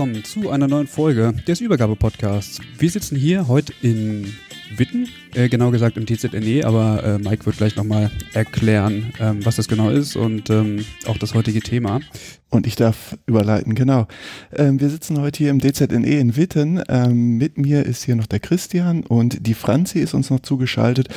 Willkommen 0.00 0.24
zu 0.24 0.48
einer 0.48 0.66
neuen 0.66 0.86
Folge 0.86 1.34
des 1.46 1.60
Übergabe-Podcasts. 1.60 2.58
Wir 2.78 2.88
sitzen 2.88 3.16
hier 3.16 3.48
heute 3.48 3.74
in 3.82 4.34
Witten, 4.74 5.06
äh, 5.34 5.50
genau 5.50 5.70
gesagt 5.70 5.98
im 5.98 6.06
TZNE, 6.06 6.64
aber 6.64 7.04
äh, 7.04 7.18
Mike 7.18 7.44
wird 7.44 7.58
gleich 7.58 7.76
nochmal 7.76 8.10
erklären, 8.32 9.12
ähm, 9.20 9.44
was 9.44 9.56
das 9.56 9.68
genau 9.68 9.90
ist 9.90 10.16
und 10.16 10.48
ähm, 10.48 10.86
auch 11.04 11.18
das 11.18 11.34
heutige 11.34 11.60
Thema. 11.60 12.00
Und 12.48 12.66
ich 12.66 12.76
darf 12.76 13.18
überleiten, 13.26 13.74
genau. 13.74 14.08
Ähm, 14.56 14.80
wir 14.80 14.88
sitzen 14.88 15.20
heute 15.20 15.36
hier 15.36 15.50
im 15.50 15.60
DZNE 15.60 16.18
in 16.18 16.34
Witten. 16.34 16.82
Ähm, 16.88 17.36
mit 17.36 17.58
mir 17.58 17.84
ist 17.84 18.02
hier 18.02 18.16
noch 18.16 18.26
der 18.26 18.40
Christian 18.40 19.04
und 19.04 19.46
die 19.46 19.54
Franzi 19.54 19.98
ist 19.98 20.14
uns 20.14 20.30
noch 20.30 20.40
zugeschaltet. 20.40 21.08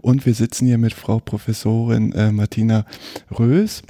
Und 0.00 0.26
wir 0.26 0.34
sitzen 0.34 0.66
hier 0.66 0.78
mit 0.78 0.94
Frau 0.94 1.18
Professorin 1.18 2.12
äh, 2.12 2.30
Martina 2.30 2.86
Rös 3.36 3.82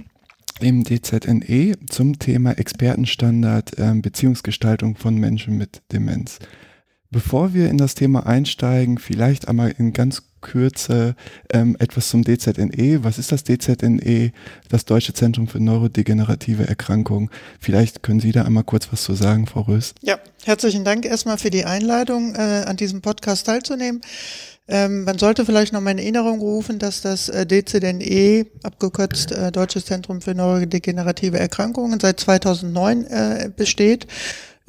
im 0.61 0.85
DZNE 0.85 1.77
zum 1.89 2.19
Thema 2.19 2.53
Expertenstandard 2.53 3.79
äh, 3.79 3.95
Beziehungsgestaltung 3.95 4.97
von 4.97 5.17
Menschen 5.17 5.57
mit 5.57 5.83
Demenz. 5.93 6.39
Bevor 7.11 7.55
wir 7.55 7.71
in 7.71 7.79
das 7.79 7.95
Thema 7.95 8.27
einsteigen, 8.27 8.99
vielleicht 8.99 9.49
einmal 9.49 9.75
in 9.79 9.93
ganz 9.95 10.23
Kürze 10.41 11.17
ähm, 11.53 11.77
etwas 11.79 12.11
zum 12.11 12.23
DZNE. 12.23 13.03
Was 13.03 13.19
ist 13.19 13.33
das 13.33 13.45
DZNE? 13.45 14.33
Das 14.69 14.85
Deutsche 14.85 15.13
Zentrum 15.13 15.49
für 15.49 15.59
Neurodegenerative 15.59 16.69
Erkrankungen. 16.69 17.31
Vielleicht 17.61 18.03
können 18.03 18.21
Sie 18.21 18.33
da 18.33 18.45
einmal 18.45 18.65
kurz 18.65 18.93
was 18.93 19.03
zu 19.03 19.15
sagen, 19.15 19.47
Frau 19.47 19.63
Rös. 19.63 19.95
Ja, 20.03 20.19
herzlichen 20.45 20.85
Dank 20.85 21.05
erstmal 21.05 21.39
für 21.39 21.51
die 21.51 21.65
Einladung, 21.65 22.35
äh, 22.35 22.65
an 22.67 22.77
diesem 22.77 23.01
Podcast 23.01 23.47
teilzunehmen. 23.47 24.01
Ähm, 24.69 25.05
man 25.05 25.19
sollte 25.19 25.47
vielleicht 25.47 25.73
noch 25.73 25.81
mal 25.81 25.93
in 25.93 25.99
Erinnerung 25.99 26.41
rufen, 26.41 26.79
dass 26.79 27.01
das 27.01 27.29
äh, 27.31 27.47
DZNE, 27.47 28.47
abgekürzt 28.63 29.33
äh, 29.33 29.51
Deutsches 29.51 29.87
Zentrum 29.87 30.21
für 30.21 30.35
Neurodegenerative 30.35 31.39
Erkrankungen, 31.39 31.99
seit 32.01 32.21
2009 32.21 33.05
äh, 33.05 33.51
besteht 33.55 34.07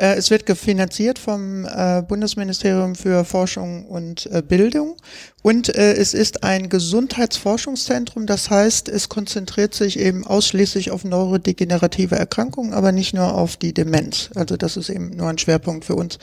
es 0.01 0.29
wird 0.29 0.45
gefinanziert 0.45 1.19
vom 1.19 1.65
äh, 1.65 2.01
Bundesministerium 2.01 2.95
für 2.95 3.25
Forschung 3.25 3.85
und 3.85 4.27
äh, 4.31 4.41
Bildung 4.41 4.95
und 5.41 5.69
es 5.69 6.13
ist 6.13 6.43
ein 6.43 6.67
Gesundheitsforschungszentrum. 6.67 8.25
Das 8.25 8.49
heißt, 8.49 8.89
es 8.89 9.07
konzentriert 9.07 9.73
sich 9.73 9.97
eben 9.97 10.27
ausschließlich 10.27 10.91
auf 10.91 11.05
neurodegenerative 11.05 12.17
Erkrankungen, 12.17 12.73
aber 12.73 12.91
nicht 12.91 13.13
nur 13.13 13.33
auf 13.33 13.55
die 13.55 13.73
Demenz. 13.73 14.31
Also 14.35 14.57
das 14.57 14.75
ist 14.75 14.89
eben 14.89 15.15
nur 15.15 15.29
ein 15.29 15.37
Schwerpunkt 15.37 15.85
für 15.85 15.95
uns. 15.95 16.19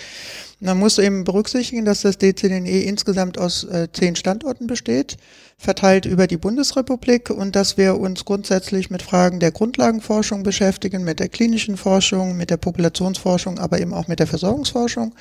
Man 0.60 0.78
muss 0.78 0.98
eben 0.98 1.24
berücksichtigen, 1.24 1.86
dass 1.86 2.02
das 2.02 2.18
DCNE 2.18 2.82
insgesamt 2.82 3.38
aus 3.38 3.66
zehn 3.94 4.16
Standorten 4.16 4.66
besteht 4.66 5.16
verteilt 5.58 6.04
über 6.04 6.26
die 6.26 6.36
Bundesrepublik 6.36 7.30
und 7.30 7.56
dass 7.56 7.78
wir 7.78 7.98
uns 7.98 8.24
grundsätzlich 8.26 8.90
mit 8.90 9.02
Fragen 9.02 9.40
der 9.40 9.52
Grundlagenforschung 9.52 10.42
beschäftigen, 10.42 11.02
mit 11.02 11.18
der 11.18 11.30
klinischen 11.30 11.78
Forschung, 11.78 12.36
mit 12.36 12.50
der 12.50 12.58
Populationsforschung, 12.58 13.58
aber 13.58 13.80
eben 13.80 13.94
auch 13.94 14.06
mit 14.06 14.18
der 14.18 14.26
Versorgungsforschung. 14.26 15.14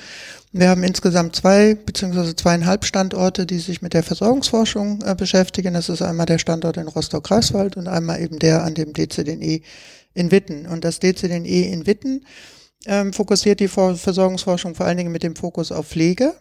Wir 0.52 0.68
haben 0.68 0.82
insgesamt 0.82 1.36
zwei 1.36 1.74
beziehungsweise 1.74 2.36
zweieinhalb 2.36 2.84
Standorte, 2.84 3.46
die 3.46 3.58
sich 3.58 3.80
mit 3.80 3.94
der 3.94 4.02
Versorgungsforschung 4.02 5.02
äh, 5.02 5.14
beschäftigen. 5.14 5.72
Das 5.72 5.88
ist 5.88 6.02
einmal 6.02 6.26
der 6.26 6.38
Standort 6.38 6.76
in 6.76 6.88
Rostock-Greifswald 6.88 7.78
und 7.78 7.88
einmal 7.88 8.20
eben 8.20 8.38
der 8.38 8.62
an 8.62 8.74
dem 8.74 8.92
DCDNE 8.92 9.62
in 10.12 10.30
Witten. 10.30 10.66
Und 10.66 10.84
das 10.84 11.00
DCDNE 11.00 11.72
in 11.72 11.86
Witten 11.86 12.26
ähm, 12.84 13.14
fokussiert 13.14 13.60
die 13.60 13.68
Versorgungsforschung 13.68 14.74
vor 14.74 14.86
allen 14.86 14.98
Dingen 14.98 15.12
mit 15.12 15.22
dem 15.22 15.34
Fokus 15.34 15.72
auf 15.72 15.88
Pflege 15.88 16.34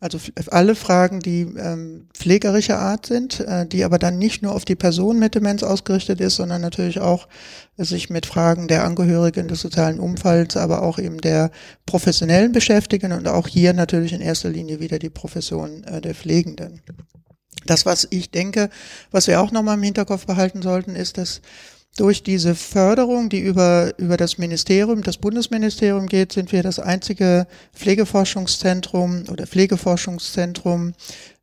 also 0.00 0.18
alle 0.50 0.74
Fragen, 0.74 1.20
die 1.20 1.42
ähm, 1.42 2.08
pflegerischer 2.14 2.78
Art 2.78 3.06
sind, 3.06 3.40
äh, 3.40 3.66
die 3.66 3.84
aber 3.84 3.98
dann 3.98 4.18
nicht 4.18 4.42
nur 4.42 4.54
auf 4.54 4.64
die 4.64 4.76
Person 4.76 5.18
mit 5.18 5.34
Demenz 5.34 5.62
ausgerichtet 5.62 6.20
ist, 6.20 6.36
sondern 6.36 6.60
natürlich 6.60 7.00
auch 7.00 7.26
äh, 7.76 7.84
sich 7.84 8.08
mit 8.08 8.24
Fragen 8.24 8.68
der 8.68 8.84
Angehörigen 8.84 9.48
des 9.48 9.60
sozialen 9.60 9.98
Umfelds, 9.98 10.56
aber 10.56 10.82
auch 10.82 10.98
eben 10.98 11.20
der 11.20 11.50
Professionellen 11.84 12.52
beschäftigen 12.52 13.12
und 13.12 13.26
auch 13.26 13.48
hier 13.48 13.72
natürlich 13.72 14.12
in 14.12 14.20
erster 14.20 14.50
Linie 14.50 14.78
wieder 14.78 14.98
die 15.00 15.10
Profession 15.10 15.82
äh, 15.84 16.00
der 16.00 16.14
Pflegenden. 16.14 16.80
Das, 17.66 17.84
was 17.84 18.06
ich 18.10 18.30
denke, 18.30 18.70
was 19.10 19.26
wir 19.26 19.40
auch 19.40 19.50
nochmal 19.50 19.76
im 19.76 19.82
Hinterkopf 19.82 20.26
behalten 20.26 20.62
sollten, 20.62 20.94
ist, 20.94 21.18
dass 21.18 21.40
durch 21.98 22.22
diese 22.22 22.54
Förderung, 22.54 23.28
die 23.28 23.40
über, 23.40 23.92
über 23.98 24.16
das 24.16 24.38
Ministerium, 24.38 25.02
das 25.02 25.18
Bundesministerium 25.18 26.06
geht, 26.06 26.32
sind 26.32 26.52
wir 26.52 26.62
das 26.62 26.78
einzige 26.78 27.46
Pflegeforschungszentrum 27.74 29.24
oder 29.30 29.46
Pflegeforschungszentrum, 29.46 30.94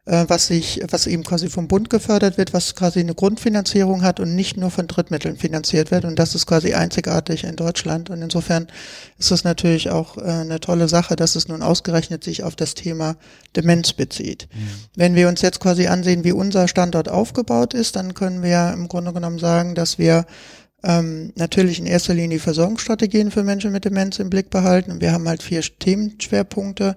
was 0.05 0.47
sich, 0.47 0.81
was 0.91 1.07
eben 1.07 1.23
quasi 1.23 1.49
vom 1.49 1.67
Bund 1.67 1.89
gefördert 1.89 2.37
wird, 2.37 2.53
was 2.53 2.75
quasi 2.75 2.99
eine 2.99 3.15
Grundfinanzierung 3.15 4.03
hat 4.03 4.19
und 4.19 4.35
nicht 4.35 4.55
nur 4.55 4.69
von 4.69 4.85
Drittmitteln 4.85 5.35
finanziert 5.35 5.89
wird. 5.89 6.05
Und 6.05 6.19
das 6.19 6.35
ist 6.35 6.45
quasi 6.45 6.75
einzigartig 6.75 7.43
in 7.43 7.55
Deutschland. 7.55 8.11
Und 8.11 8.21
insofern 8.21 8.67
ist 9.17 9.31
das 9.31 9.43
natürlich 9.43 9.89
auch 9.89 10.17
äh, 10.17 10.21
eine 10.21 10.59
tolle 10.59 10.87
Sache, 10.87 11.15
dass 11.15 11.35
es 11.35 11.47
nun 11.47 11.63
ausgerechnet 11.63 12.23
sich 12.23 12.43
auf 12.43 12.55
das 12.55 12.75
Thema 12.75 13.15
Demenz 13.55 13.93
bezieht. 13.93 14.47
Mhm. 14.53 14.67
Wenn 14.95 15.15
wir 15.15 15.27
uns 15.27 15.41
jetzt 15.41 15.59
quasi 15.59 15.87
ansehen, 15.87 16.23
wie 16.23 16.33
unser 16.33 16.67
Standort 16.67 17.09
aufgebaut 17.09 17.73
ist, 17.73 17.95
dann 17.95 18.13
können 18.13 18.43
wir 18.43 18.73
im 18.73 18.87
Grunde 18.87 19.11
genommen 19.11 19.39
sagen, 19.39 19.73
dass 19.73 19.97
wir 19.97 20.27
ähm, 20.83 21.33
natürlich 21.35 21.79
in 21.79 21.87
erster 21.87 22.13
Linie 22.13 22.37
Versorgungsstrategien 22.37 23.31
für 23.31 23.43
Menschen 23.43 23.71
mit 23.71 23.85
Demenz 23.85 24.19
im 24.19 24.29
Blick 24.29 24.51
behalten. 24.51 24.91
Und 24.91 25.01
wir 25.01 25.11
haben 25.11 25.27
halt 25.27 25.41
vier 25.41 25.61
Themenschwerpunkte. 25.61 26.95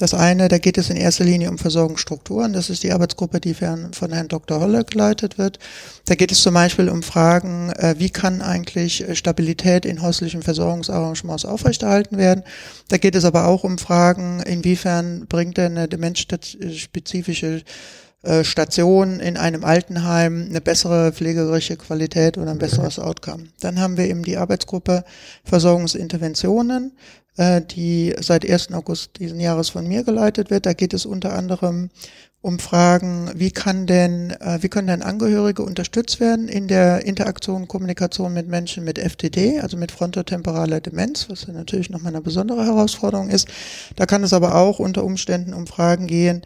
Das 0.00 0.14
eine, 0.14 0.48
da 0.48 0.56
geht 0.56 0.78
es 0.78 0.88
in 0.88 0.96
erster 0.96 1.24
Linie 1.24 1.50
um 1.50 1.58
Versorgungsstrukturen. 1.58 2.54
Das 2.54 2.70
ist 2.70 2.82
die 2.82 2.90
Arbeitsgruppe, 2.90 3.38
die 3.38 3.52
von 3.52 4.12
Herrn 4.12 4.28
Dr. 4.28 4.58
Holle 4.58 4.82
geleitet 4.82 5.36
wird. 5.36 5.58
Da 6.06 6.14
geht 6.14 6.32
es 6.32 6.40
zum 6.40 6.54
Beispiel 6.54 6.88
um 6.88 7.02
Fragen, 7.02 7.70
äh, 7.72 7.96
wie 7.98 8.08
kann 8.08 8.40
eigentlich 8.40 9.04
Stabilität 9.12 9.84
in 9.84 10.00
häuslichen 10.00 10.40
Versorgungsarrangements 10.40 11.44
aufrechterhalten 11.44 12.16
werden. 12.16 12.44
Da 12.88 12.96
geht 12.96 13.14
es 13.14 13.26
aber 13.26 13.46
auch 13.46 13.62
um 13.62 13.76
Fragen, 13.76 14.40
inwiefern 14.40 15.26
bringt 15.28 15.58
denn 15.58 15.76
eine 15.76 15.86
demenzspezifische 15.86 17.62
äh, 18.22 18.44
Station 18.44 19.18
in 19.18 19.38
einem 19.38 19.64
Altenheim 19.64 20.46
eine 20.50 20.60
bessere 20.60 21.10
pflegerische 21.12 21.76
Qualität 21.76 22.36
oder 22.36 22.50
ein 22.50 22.58
besseres 22.58 22.98
Outcome. 22.98 23.44
Dann 23.60 23.80
haben 23.80 23.96
wir 23.96 24.04
eben 24.04 24.24
die 24.24 24.36
Arbeitsgruppe 24.36 25.04
Versorgungsinterventionen. 25.44 26.92
Äh, 27.36 27.62
die 27.62 28.14
seit 28.20 28.48
1. 28.48 28.72
August 28.72 29.18
diesen 29.20 29.38
Jahres 29.38 29.70
von 29.70 29.86
mir 29.86 30.02
geleitet 30.02 30.50
wird. 30.50 30.66
Da 30.66 30.72
geht 30.72 30.92
es 30.92 31.06
unter 31.06 31.32
anderem 31.32 31.90
um 32.42 32.58
Fragen, 32.58 33.30
wie 33.34 33.50
kann 33.50 33.86
denn, 33.86 34.30
äh, 34.30 34.58
wie 34.62 34.68
können 34.68 34.88
denn 34.88 35.02
Angehörige 35.02 35.62
unterstützt 35.62 36.20
werden 36.20 36.48
in 36.48 36.68
der 36.68 37.04
Interaktion, 37.04 37.68
Kommunikation 37.68 38.32
mit 38.32 38.48
Menschen 38.48 38.82
mit 38.82 38.98
FTD, 38.98 39.60
also 39.60 39.76
mit 39.76 39.92
frontotemporaler 39.92 40.80
Demenz, 40.80 41.28
was 41.28 41.46
ja 41.46 41.52
natürlich 41.52 41.90
nochmal 41.90 42.14
eine 42.14 42.22
besondere 42.22 42.64
Herausforderung 42.64 43.28
ist. 43.28 43.48
Da 43.94 44.06
kann 44.06 44.24
es 44.24 44.32
aber 44.32 44.56
auch 44.56 44.78
unter 44.78 45.04
Umständen 45.04 45.54
um 45.54 45.66
Fragen 45.66 46.06
gehen, 46.06 46.42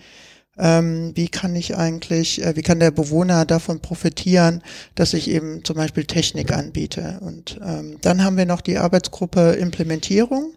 ähm, 0.58 1.12
wie 1.14 1.28
kann 1.28 1.56
ich 1.56 1.76
eigentlich, 1.76 2.44
äh, 2.44 2.56
wie 2.56 2.62
kann 2.62 2.80
der 2.80 2.90
Bewohner 2.90 3.44
davon 3.44 3.80
profitieren, 3.80 4.62
dass 4.94 5.14
ich 5.14 5.28
eben 5.28 5.64
zum 5.64 5.76
Beispiel 5.76 6.04
Technik 6.04 6.52
anbiete. 6.52 7.18
Und 7.20 7.58
ähm, 7.64 7.98
dann 8.00 8.24
haben 8.24 8.36
wir 8.36 8.46
noch 8.46 8.60
die 8.60 8.78
Arbeitsgruppe 8.78 9.52
Implementierung. 9.52 10.54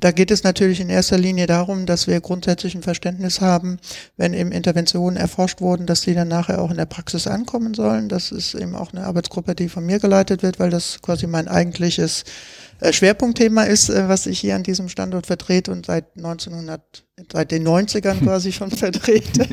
Da 0.00 0.10
geht 0.10 0.30
es 0.30 0.44
natürlich 0.44 0.80
in 0.80 0.90
erster 0.90 1.16
Linie 1.16 1.46
darum, 1.46 1.86
dass 1.86 2.06
wir 2.06 2.20
grundsätzlich 2.20 2.74
ein 2.74 2.82
Verständnis 2.82 3.40
haben, 3.40 3.78
wenn 4.18 4.34
eben 4.34 4.52
Interventionen 4.52 5.16
erforscht 5.16 5.62
wurden, 5.62 5.86
dass 5.86 6.02
die 6.02 6.12
dann 6.12 6.28
nachher 6.28 6.60
auch 6.60 6.70
in 6.70 6.76
der 6.76 6.84
Praxis 6.84 7.26
ankommen 7.26 7.72
sollen. 7.72 8.10
Das 8.10 8.30
ist 8.30 8.54
eben 8.54 8.74
auch 8.74 8.92
eine 8.92 9.04
Arbeitsgruppe, 9.04 9.54
die 9.54 9.70
von 9.70 9.86
mir 9.86 9.98
geleitet 9.98 10.42
wird, 10.42 10.58
weil 10.58 10.68
das 10.68 11.00
quasi 11.00 11.26
mein 11.26 11.48
eigentliches 11.48 12.24
Schwerpunktthema 12.80 13.64
ist, 13.64 13.88
äh, 13.88 14.08
was 14.08 14.26
ich 14.26 14.40
hier 14.40 14.56
an 14.56 14.62
diesem 14.62 14.88
Standort 14.88 15.26
vertrete 15.26 15.72
und 15.72 15.86
seit 15.86 16.16
1900 16.16 17.06
seit 17.32 17.50
den 17.50 17.66
90ern 17.66 18.20
quasi 18.22 18.52
schon 18.52 18.70
vertrete. 18.70 19.46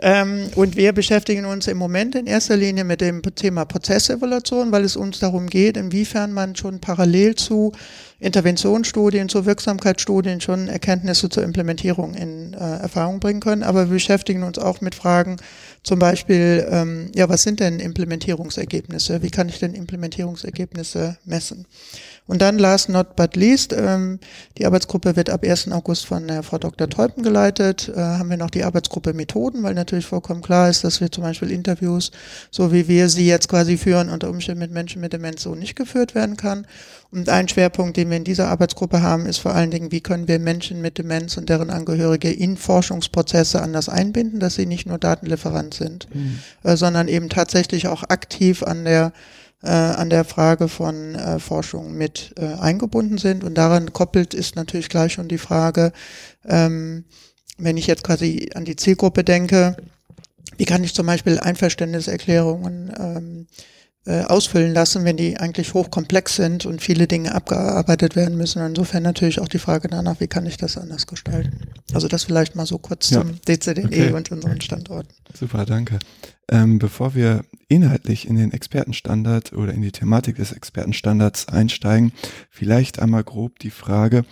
ähm, 0.00 0.48
und 0.56 0.76
wir 0.76 0.92
beschäftigen 0.92 1.44
uns 1.44 1.68
im 1.68 1.78
Moment 1.78 2.16
in 2.16 2.26
erster 2.26 2.56
Linie 2.56 2.84
mit 2.84 3.00
dem 3.00 3.22
Thema 3.22 3.64
Prozessevaluation, 3.64 4.72
weil 4.72 4.84
es 4.84 4.96
uns 4.96 5.20
darum 5.20 5.46
geht, 5.46 5.76
inwiefern 5.76 6.32
man 6.32 6.56
schon 6.56 6.80
parallel 6.80 7.36
zu 7.36 7.72
Interventionsstudien, 8.18 9.28
zu 9.28 9.44
Wirksamkeitsstudien 9.46 10.40
schon 10.40 10.68
Erkenntnisse 10.68 11.28
zur 11.28 11.44
Implementierung 11.44 12.14
in 12.14 12.54
äh, 12.54 12.56
Erfahrung 12.56 13.20
bringen 13.20 13.40
können. 13.40 13.62
Aber 13.62 13.84
wir 13.84 13.94
beschäftigen 13.94 14.42
uns 14.42 14.58
auch 14.58 14.80
mit 14.80 14.94
Fragen, 14.94 15.36
zum 15.82 16.00
Beispiel, 16.00 16.66
ähm, 16.68 17.12
ja, 17.14 17.28
was 17.28 17.42
sind 17.44 17.60
denn 17.60 17.78
Implementierungsergebnisse? 17.78 19.22
Wie 19.22 19.30
kann 19.30 19.48
ich 19.48 19.60
denn 19.60 19.74
Implementierungsergebnisse 19.74 21.18
messen? 21.24 21.66
Und 22.26 22.42
dann 22.42 22.58
last 22.58 22.88
not 22.88 23.14
but 23.14 23.36
least, 23.36 23.72
ähm, 23.72 24.18
die 24.58 24.66
Arbeitsgruppe 24.66 25.14
wird 25.14 25.30
ab 25.30 25.44
1. 25.44 25.70
August 25.70 26.06
von 26.06 26.26
der 26.26 26.42
Frau 26.42 26.58
Dr. 26.58 26.88
Teupen 26.88 27.22
geleitet. 27.22 27.88
Äh, 27.88 28.00
haben 28.00 28.30
wir 28.30 28.36
noch 28.36 28.50
die 28.50 28.64
Arbeitsgruppe 28.64 29.14
Methoden, 29.14 29.62
weil 29.62 29.74
natürlich 29.74 30.06
vollkommen 30.06 30.42
klar 30.42 30.68
ist, 30.68 30.82
dass 30.82 31.00
wir 31.00 31.12
zum 31.12 31.22
Beispiel 31.22 31.50
Interviews, 31.50 32.10
so 32.50 32.72
wie 32.72 32.88
wir 32.88 33.08
sie 33.08 33.26
jetzt 33.26 33.48
quasi 33.48 33.76
führen, 33.76 34.10
unter 34.10 34.28
Umständen 34.28 34.60
mit 34.60 34.72
Menschen 34.72 35.00
mit 35.00 35.12
Demenz 35.12 35.42
so 35.42 35.54
nicht 35.54 35.76
geführt 35.76 36.14
werden 36.14 36.36
kann. 36.36 36.66
Und 37.12 37.28
ein 37.28 37.48
Schwerpunkt, 37.48 37.96
den 37.96 38.10
wir 38.10 38.16
in 38.16 38.24
dieser 38.24 38.48
Arbeitsgruppe 38.48 39.00
haben, 39.00 39.26
ist 39.26 39.38
vor 39.38 39.54
allen 39.54 39.70
Dingen, 39.70 39.92
wie 39.92 40.00
können 40.00 40.26
wir 40.26 40.40
Menschen 40.40 40.80
mit 40.80 40.98
Demenz 40.98 41.36
und 41.36 41.48
deren 41.48 41.70
Angehörige 41.70 42.32
in 42.32 42.56
Forschungsprozesse 42.56 43.62
anders 43.62 43.88
einbinden, 43.88 44.40
dass 44.40 44.56
sie 44.56 44.66
nicht 44.66 44.86
nur 44.86 44.98
Datenlieferant 44.98 45.74
sind, 45.74 46.08
mhm. 46.12 46.40
äh, 46.64 46.76
sondern 46.76 47.06
eben 47.06 47.28
tatsächlich 47.28 47.86
auch 47.86 48.02
aktiv 48.02 48.64
an 48.64 48.84
der 48.84 49.12
äh, 49.62 49.70
an 49.70 50.10
der 50.10 50.24
Frage 50.24 50.68
von 50.68 51.14
äh, 51.14 51.38
Forschung 51.38 51.94
mit 51.94 52.34
äh, 52.36 52.54
eingebunden 52.54 53.18
sind. 53.18 53.44
Und 53.44 53.54
daran 53.54 53.92
koppelt 53.92 54.34
ist 54.34 54.56
natürlich 54.56 54.88
gleich 54.88 55.14
schon 55.14 55.28
die 55.28 55.38
Frage, 55.38 55.92
ähm, 56.44 57.04
wenn 57.58 57.76
ich 57.76 57.86
jetzt 57.86 58.04
quasi 58.04 58.50
an 58.54 58.64
die 58.64 58.76
Zielgruppe 58.76 59.24
denke, 59.24 59.76
wie 60.58 60.64
kann 60.64 60.84
ich 60.84 60.94
zum 60.94 61.06
Beispiel 61.06 61.38
Einverständniserklärungen 61.38 62.92
ähm, 62.98 63.46
äh, 64.06 64.22
ausfüllen 64.22 64.72
lassen, 64.72 65.04
wenn 65.04 65.16
die 65.16 65.36
eigentlich 65.36 65.74
hochkomplex 65.74 66.36
sind 66.36 66.64
und 66.64 66.80
viele 66.80 67.08
Dinge 67.08 67.34
abgearbeitet 67.34 68.14
werden 68.14 68.36
müssen. 68.36 68.64
Insofern 68.64 69.02
natürlich 69.02 69.40
auch 69.40 69.48
die 69.48 69.58
Frage 69.58 69.88
danach, 69.88 70.20
wie 70.20 70.28
kann 70.28 70.46
ich 70.46 70.56
das 70.56 70.78
anders 70.78 71.06
gestalten. 71.06 71.58
Also 71.92 72.06
das 72.06 72.24
vielleicht 72.24 72.54
mal 72.54 72.66
so 72.66 72.78
kurz 72.78 73.10
ja. 73.10 73.20
zum 73.20 73.40
DCDE 73.42 73.84
okay. 73.84 74.12
und 74.12 74.30
unseren 74.30 74.60
Standorten. 74.60 75.12
Super, 75.34 75.66
danke. 75.66 75.98
Ähm, 76.48 76.78
bevor 76.78 77.14
wir 77.14 77.44
inhaltlich 77.68 78.28
in 78.28 78.36
den 78.36 78.52
Expertenstandard 78.52 79.52
oder 79.52 79.72
in 79.74 79.82
die 79.82 79.90
Thematik 79.90 80.36
des 80.36 80.52
Expertenstandards 80.52 81.48
einsteigen, 81.48 82.12
vielleicht 82.50 83.00
einmal 83.00 83.24
grob 83.24 83.58
die 83.58 83.70
Frage, 83.70 84.24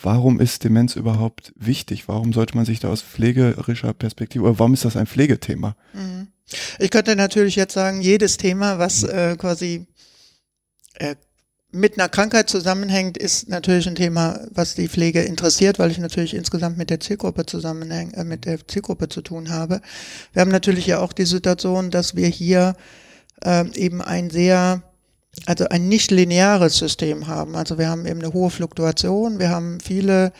warum 0.00 0.38
ist 0.40 0.62
Demenz 0.62 0.94
überhaupt 0.94 1.52
wichtig? 1.56 2.06
Warum 2.06 2.32
sollte 2.32 2.56
man 2.56 2.64
sich 2.64 2.78
da 2.78 2.88
aus 2.88 3.02
pflegerischer 3.02 3.92
Perspektive, 3.92 4.44
oder 4.44 4.58
warum 4.60 4.74
ist 4.74 4.84
das 4.84 4.96
ein 4.96 5.08
Pflegetema? 5.08 5.76
Mhm. 5.92 6.28
Ich 6.78 6.90
könnte 6.90 7.16
natürlich 7.16 7.56
jetzt 7.56 7.74
sagen, 7.74 8.00
jedes 8.00 8.36
Thema, 8.36 8.78
was 8.78 9.02
mhm. 9.02 9.08
äh, 9.10 9.36
quasi 9.36 9.86
äh, 10.94 11.16
mit 11.70 11.98
einer 11.98 12.08
Krankheit 12.08 12.48
zusammenhängt, 12.48 13.18
ist 13.18 13.48
natürlich 13.48 13.86
ein 13.86 13.94
Thema, 13.94 14.40
was 14.50 14.74
die 14.74 14.88
Pflege 14.88 15.22
interessiert, 15.22 15.78
weil 15.78 15.90
ich 15.90 15.98
natürlich 15.98 16.34
insgesamt 16.34 16.78
mit 16.78 16.88
der 16.88 17.00
Zielgruppe 17.00 17.44
zusammenhänge, 17.44 18.14
äh, 18.14 18.24
mit 18.24 18.46
der 18.46 18.66
Zielgruppe 18.66 19.08
zu 19.08 19.20
tun 19.20 19.50
habe. 19.50 19.80
Wir 20.32 20.40
haben 20.40 20.50
natürlich 20.50 20.86
ja 20.86 21.00
auch 21.00 21.12
die 21.12 21.26
Situation, 21.26 21.90
dass 21.90 22.16
wir 22.16 22.28
hier 22.28 22.74
äh, 23.44 23.68
eben 23.74 24.00
ein 24.00 24.30
sehr 24.30 24.82
also 25.46 25.68
ein 25.68 25.88
nicht 25.88 26.10
lineares 26.10 26.78
System 26.78 27.28
haben. 27.28 27.54
Also 27.54 27.78
wir 27.78 27.88
haben 27.88 28.06
eben 28.06 28.20
eine 28.20 28.32
hohe 28.32 28.50
Fluktuation, 28.50 29.38
wir 29.38 29.50
haben 29.50 29.78
viele 29.78 30.32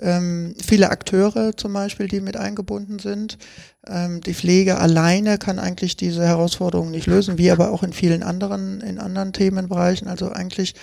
ähm, 0.00 0.54
viele 0.64 0.90
Akteure 0.90 1.56
zum 1.56 1.72
Beispiel, 1.72 2.08
die 2.08 2.20
mit 2.20 2.36
eingebunden 2.36 2.98
sind. 2.98 3.38
Ähm, 3.88 4.20
die 4.20 4.34
Pflege 4.34 4.78
alleine 4.78 5.38
kann 5.38 5.58
eigentlich 5.58 5.96
diese 5.96 6.26
Herausforderungen 6.26 6.90
nicht 6.90 7.06
lösen, 7.06 7.38
wie 7.38 7.50
aber 7.50 7.70
auch 7.70 7.82
in 7.82 7.92
vielen 7.92 8.22
anderen, 8.22 8.80
in 8.80 8.98
anderen 8.98 9.32
Themenbereichen. 9.32 10.08
Also 10.08 10.30
eigentlich 10.30 10.74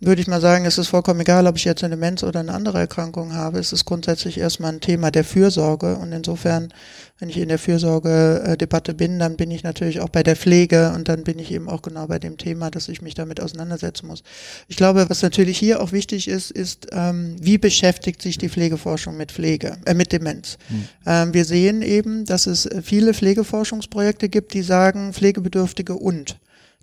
würde 0.00 0.22
ich 0.22 0.28
mal 0.28 0.40
sagen, 0.40 0.64
es 0.64 0.78
ist 0.78 0.88
vollkommen 0.88 1.20
egal, 1.20 1.46
ob 1.46 1.56
ich 1.56 1.64
jetzt 1.64 1.84
eine 1.84 1.94
Demenz 1.94 2.22
oder 2.22 2.40
eine 2.40 2.54
andere 2.54 2.78
Erkrankung 2.78 3.34
habe. 3.34 3.58
Es 3.58 3.72
ist 3.72 3.84
grundsätzlich 3.84 4.38
erstmal 4.38 4.72
ein 4.72 4.80
Thema 4.80 5.10
der 5.10 5.24
Fürsorge. 5.24 5.96
Und 5.96 6.12
insofern, 6.12 6.72
wenn 7.18 7.28
ich 7.28 7.36
in 7.36 7.50
der 7.50 7.58
Fürsorgedebatte 7.58 8.94
bin, 8.94 9.18
dann 9.18 9.36
bin 9.36 9.50
ich 9.50 9.62
natürlich 9.62 10.00
auch 10.00 10.08
bei 10.08 10.22
der 10.22 10.36
Pflege 10.36 10.92
und 10.94 11.08
dann 11.10 11.22
bin 11.22 11.38
ich 11.38 11.52
eben 11.52 11.68
auch 11.68 11.82
genau 11.82 12.06
bei 12.06 12.18
dem 12.18 12.38
Thema, 12.38 12.70
dass 12.70 12.88
ich 12.88 13.02
mich 13.02 13.12
damit 13.12 13.42
auseinandersetzen 13.42 14.06
muss. 14.06 14.22
Ich 14.68 14.76
glaube, 14.76 15.04
was 15.10 15.20
natürlich 15.20 15.58
hier 15.58 15.82
auch 15.82 15.92
wichtig 15.92 16.28
ist, 16.28 16.50
ist, 16.50 16.86
ähm, 16.92 17.36
wie 17.38 17.58
beschäftigt 17.58 18.22
sich 18.22 18.38
die 18.38 18.48
Pflegeforschung 18.48 19.18
mit 19.18 19.32
Pflege, 19.32 19.76
äh, 19.84 19.92
mit 19.92 20.12
Demenz. 20.12 20.56
Hm. 20.68 20.88
Ähm, 21.04 21.34
wir 21.34 21.44
sehen 21.44 21.82
eben, 21.82 22.24
dass 22.24 22.46
es 22.46 22.49
viele 22.82 23.14
Pflegeforschungsprojekte 23.14 24.28
gibt, 24.28 24.54
die 24.54 24.62
sagen, 24.62 25.12
Pflegebedürftige 25.12 25.94
und. 25.94 26.38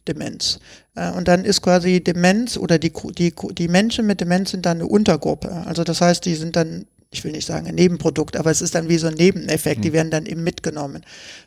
Demenz. 0.08 0.60
Äh, 0.96 1.12
und 1.12 1.28
dann 1.28 1.44
ist 1.44 1.62
quasi 1.62 2.02
Demenz 2.02 2.56
oder 2.56 2.80
die, 2.80 2.94
die, 3.18 3.34
die 3.52 3.68
Menschen 3.68 4.08
mit 4.08 4.22
Demenz 4.22 4.52
sind 4.52 4.66
dann 4.66 4.78
eine 4.78 4.88
Untergruppe. 4.88 5.52
Also 5.66 5.84
das 5.84 6.00
heißt, 6.00 6.24
die 6.24 6.36
sind 6.36 6.56
dann 6.56 6.86
ich 7.10 7.24
will 7.24 7.32
nicht 7.32 7.48
sagen 7.48 7.68
ein 7.68 7.76
Nebenprodukt, 7.76 8.36
aber 8.36 8.52
es 8.52 8.62
ist 8.62 8.76
dann 8.76 8.90
wie 8.90 8.98
so 8.98 9.08
ein 9.08 9.14
Nebeneffekt, 9.14 9.84
die 9.84 9.90
mhm. 9.90 9.94
werden 9.94 10.12
dann 10.12 10.26
eben 10.26 10.44
mitgenommen. 10.44 11.04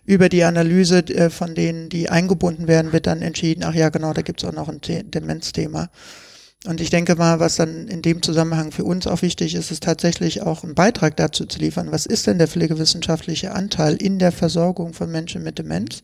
Über 0.07 0.29
die 0.29 0.45
Analyse 0.45 0.99
äh, 1.09 1.29
von 1.29 1.55
denen, 1.55 1.89
die 1.91 2.09
eingebunden 2.09 2.67
werden, 2.67 2.93
wird 2.93 3.07
dann 3.07 3.21
entschieden, 3.21 3.63
ach 3.65 3.75
ja, 3.75 3.91
genau, 3.91 4.13
da 4.13 4.23
gibt 4.23 4.43
es 4.43 4.49
auch 4.49 4.55
noch 4.55 4.69
ein 4.69 4.81
Demenzthema. 4.81 5.91
Und 6.67 6.83
ich 6.83 6.91
denke 6.91 7.17
mal, 7.17 7.41
was 7.41 7.57
dann 7.57 7.89
in 7.89 8.03
dem 8.03 8.21
Zusammenhang 8.21 8.71
für 8.71 8.85
uns 8.85 9.07
auch 9.07 9.23
wichtig 9.23 9.55
ist, 9.55 9.71
ist 9.71 9.83
tatsächlich 9.83 10.43
auch 10.43 10.63
einen 10.63 10.75
Beitrag 10.75 11.17
dazu 11.17 11.47
zu 11.47 11.59
liefern. 11.59 11.91
Was 11.91 12.05
ist 12.05 12.27
denn 12.27 12.37
der 12.37 12.49
pflegewissenschaftliche 12.49 13.53
Anteil 13.53 13.97
in 13.97 14.19
der 14.19 14.31
Versorgung 14.31 14.93
von 14.93 15.11
Menschen 15.11 15.43
mit 15.43 15.59
Demenz? 15.59 16.03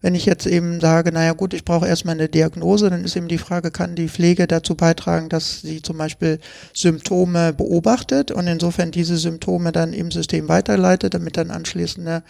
Wenn 0.00 0.14
ich 0.14 0.24
jetzt 0.24 0.46
eben 0.46 0.78
sage, 0.78 1.10
naja 1.10 1.32
gut, 1.32 1.52
ich 1.52 1.64
brauche 1.64 1.88
erstmal 1.88 2.14
eine 2.14 2.28
Diagnose, 2.28 2.90
dann 2.90 3.04
ist 3.04 3.16
eben 3.16 3.26
die 3.26 3.38
Frage, 3.38 3.72
kann 3.72 3.96
die 3.96 4.08
Pflege 4.08 4.46
dazu 4.46 4.76
beitragen, 4.76 5.28
dass 5.28 5.62
sie 5.62 5.82
zum 5.82 5.98
Beispiel 5.98 6.38
Symptome 6.72 7.52
beobachtet 7.52 8.30
und 8.30 8.46
insofern 8.46 8.92
diese 8.92 9.16
Symptome 9.16 9.72
dann 9.72 9.92
im 9.92 10.12
System 10.12 10.48
weiterleitet, 10.48 11.14
damit 11.14 11.36
dann 11.36 11.50
anschließend 11.50 12.06
eine 12.06 12.22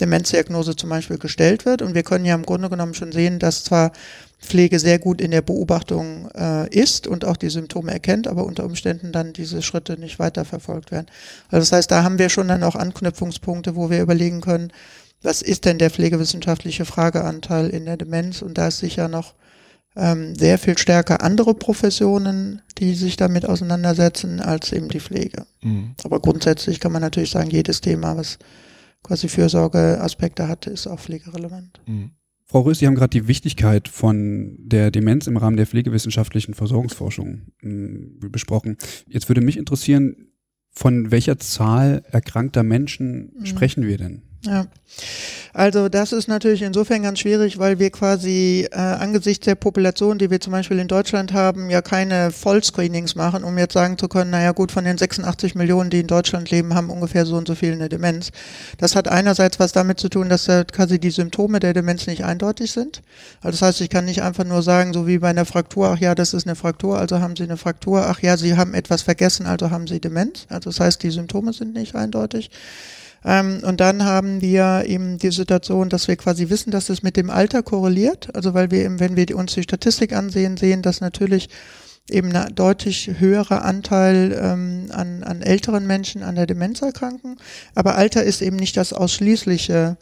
Demenzdiagnose 0.00 0.74
zum 0.74 0.90
Beispiel 0.90 1.18
gestellt 1.18 1.64
wird. 1.64 1.82
Und 1.82 1.94
wir 1.94 2.02
können 2.02 2.24
ja 2.24 2.34
im 2.34 2.44
Grunde 2.44 2.68
genommen 2.68 2.94
schon 2.94 3.12
sehen, 3.12 3.38
dass 3.38 3.62
zwar 3.62 3.92
Pflege 4.42 4.78
sehr 4.78 4.98
gut 4.98 5.20
in 5.20 5.30
der 5.30 5.40
Beobachtung 5.40 6.28
äh, 6.34 6.68
ist 6.68 7.06
und 7.06 7.24
auch 7.24 7.36
die 7.36 7.48
Symptome 7.48 7.92
erkennt, 7.92 8.26
aber 8.26 8.44
unter 8.44 8.64
Umständen 8.64 9.12
dann 9.12 9.32
diese 9.32 9.62
Schritte 9.62 9.98
nicht 9.98 10.18
weiterverfolgt 10.18 10.90
werden. 10.90 11.06
Also 11.48 11.60
das 11.62 11.72
heißt, 11.72 11.90
da 11.90 12.02
haben 12.02 12.18
wir 12.18 12.28
schon 12.28 12.48
dann 12.48 12.64
auch 12.64 12.74
Anknüpfungspunkte, 12.74 13.76
wo 13.76 13.88
wir 13.88 14.02
überlegen 14.02 14.40
können, 14.40 14.72
was 15.22 15.42
ist 15.42 15.64
denn 15.64 15.78
der 15.78 15.90
pflegewissenschaftliche 15.90 16.84
Frageanteil 16.84 17.70
in 17.70 17.84
der 17.84 17.96
Demenz? 17.96 18.42
Und 18.42 18.58
da 18.58 18.66
ist 18.66 18.78
sicher 18.78 19.06
noch 19.06 19.34
ähm, 19.94 20.34
sehr 20.34 20.58
viel 20.58 20.76
stärker 20.76 21.22
andere 21.22 21.54
Professionen, 21.54 22.62
die 22.78 22.94
sich 22.94 23.16
damit 23.16 23.46
auseinandersetzen, 23.46 24.40
als 24.40 24.72
eben 24.72 24.88
die 24.88 25.00
Pflege. 25.00 25.46
Mhm. 25.62 25.94
Aber 26.02 26.18
grundsätzlich 26.20 26.80
kann 26.80 26.90
man 26.90 27.02
natürlich 27.02 27.30
sagen, 27.30 27.50
jedes 27.50 27.80
Thema, 27.80 28.16
was 28.16 28.38
quasi 29.04 29.28
Fürsorgeaspekte 29.28 30.48
hat, 30.48 30.66
ist 30.66 30.88
auch 30.88 30.98
pflegerelevant. 30.98 31.80
Mhm. 31.86 32.10
Frau 32.44 32.60
Rös, 32.60 32.78
Sie 32.78 32.86
haben 32.86 32.94
gerade 32.94 33.18
die 33.18 33.28
Wichtigkeit 33.28 33.88
von 33.88 34.56
der 34.58 34.90
Demenz 34.90 35.26
im 35.26 35.36
Rahmen 35.36 35.56
der 35.56 35.66
pflegewissenschaftlichen 35.66 36.54
Versorgungsforschung 36.54 37.42
mh, 37.62 38.28
besprochen. 38.28 38.76
Jetzt 39.08 39.28
würde 39.28 39.40
mich 39.40 39.56
interessieren, 39.56 40.28
von 40.70 41.10
welcher 41.10 41.38
Zahl 41.38 42.02
erkrankter 42.10 42.62
Menschen 42.62 43.32
mhm. 43.38 43.46
sprechen 43.46 43.86
wir 43.86 43.98
denn? 43.98 44.22
Ja, 44.44 44.66
also 45.54 45.90
das 45.90 46.12
ist 46.12 46.28
natürlich 46.28 46.62
insofern 46.62 47.02
ganz 47.02 47.18
schwierig, 47.18 47.58
weil 47.58 47.78
wir 47.78 47.90
quasi 47.90 48.66
äh, 48.72 48.76
angesichts 48.76 49.44
der 49.44 49.54
Population, 49.54 50.18
die 50.18 50.30
wir 50.30 50.40
zum 50.40 50.52
Beispiel 50.52 50.78
in 50.78 50.88
Deutschland 50.88 51.34
haben, 51.34 51.68
ja 51.68 51.82
keine 51.82 52.30
Vollscreenings 52.30 53.14
machen, 53.14 53.44
um 53.44 53.58
jetzt 53.58 53.74
sagen 53.74 53.98
zu 53.98 54.08
können, 54.08 54.30
naja 54.30 54.52
gut, 54.52 54.72
von 54.72 54.84
den 54.84 54.96
86 54.96 55.54
Millionen, 55.54 55.90
die 55.90 56.00
in 56.00 56.06
Deutschland 56.06 56.50
leben, 56.50 56.74
haben 56.74 56.88
ungefähr 56.88 57.26
so 57.26 57.36
und 57.36 57.46
so 57.46 57.54
viel 57.54 57.72
eine 57.72 57.90
Demenz. 57.90 58.30
Das 58.78 58.96
hat 58.96 59.08
einerseits 59.08 59.60
was 59.60 59.72
damit 59.72 60.00
zu 60.00 60.08
tun, 60.08 60.30
dass 60.30 60.48
äh, 60.48 60.64
quasi 60.64 60.98
die 60.98 61.10
Symptome 61.10 61.60
der 61.60 61.74
Demenz 61.74 62.06
nicht 62.06 62.24
eindeutig 62.24 62.72
sind. 62.72 63.02
Also 63.42 63.58
das 63.58 63.62
heißt, 63.62 63.80
ich 63.82 63.90
kann 63.90 64.06
nicht 64.06 64.22
einfach 64.22 64.44
nur 64.44 64.62
sagen, 64.62 64.94
so 64.94 65.06
wie 65.06 65.18
bei 65.18 65.28
einer 65.28 65.44
Fraktur, 65.44 65.88
ach 65.88 65.98
ja, 65.98 66.14
das 66.14 66.32
ist 66.32 66.46
eine 66.46 66.56
Fraktur, 66.56 66.98
also 66.98 67.20
haben 67.20 67.36
Sie 67.36 67.42
eine 67.42 67.58
Fraktur, 67.58 68.06
ach 68.06 68.20
ja, 68.20 68.38
Sie 68.38 68.56
haben 68.56 68.72
etwas 68.72 69.02
vergessen, 69.02 69.46
also 69.46 69.70
haben 69.70 69.86
Sie 69.86 70.00
Demenz. 70.00 70.46
Also 70.48 70.70
das 70.70 70.80
heißt, 70.80 71.02
die 71.02 71.10
Symptome 71.10 71.52
sind 71.52 71.74
nicht 71.74 71.94
eindeutig. 71.94 72.50
Ähm, 73.24 73.60
und 73.62 73.80
dann 73.80 74.04
haben 74.04 74.40
wir 74.40 74.84
eben 74.86 75.18
die 75.18 75.30
Situation, 75.30 75.88
dass 75.88 76.08
wir 76.08 76.16
quasi 76.16 76.50
wissen, 76.50 76.70
dass 76.70 76.88
es 76.88 77.02
mit 77.02 77.16
dem 77.16 77.30
Alter 77.30 77.62
korreliert. 77.62 78.34
Also 78.34 78.54
weil 78.54 78.70
wir 78.70 78.84
eben, 78.84 79.00
wenn 79.00 79.16
wir 79.16 79.36
uns 79.36 79.54
die 79.54 79.62
Statistik 79.62 80.12
ansehen, 80.12 80.56
sehen, 80.56 80.82
dass 80.82 81.00
natürlich 81.00 81.48
eben 82.10 82.34
ein 82.34 82.54
deutlich 82.54 83.10
höherer 83.18 83.64
Anteil 83.64 84.38
ähm, 84.40 84.86
an, 84.90 85.22
an 85.22 85.42
älteren 85.42 85.86
Menschen 85.86 86.22
an 86.22 86.34
der 86.34 86.46
Demenz 86.46 86.82
erkranken. 86.82 87.36
Aber 87.74 87.94
Alter 87.94 88.24
ist 88.24 88.42
eben 88.42 88.56
nicht 88.56 88.76
das 88.76 88.92
ausschließliche 88.92 89.96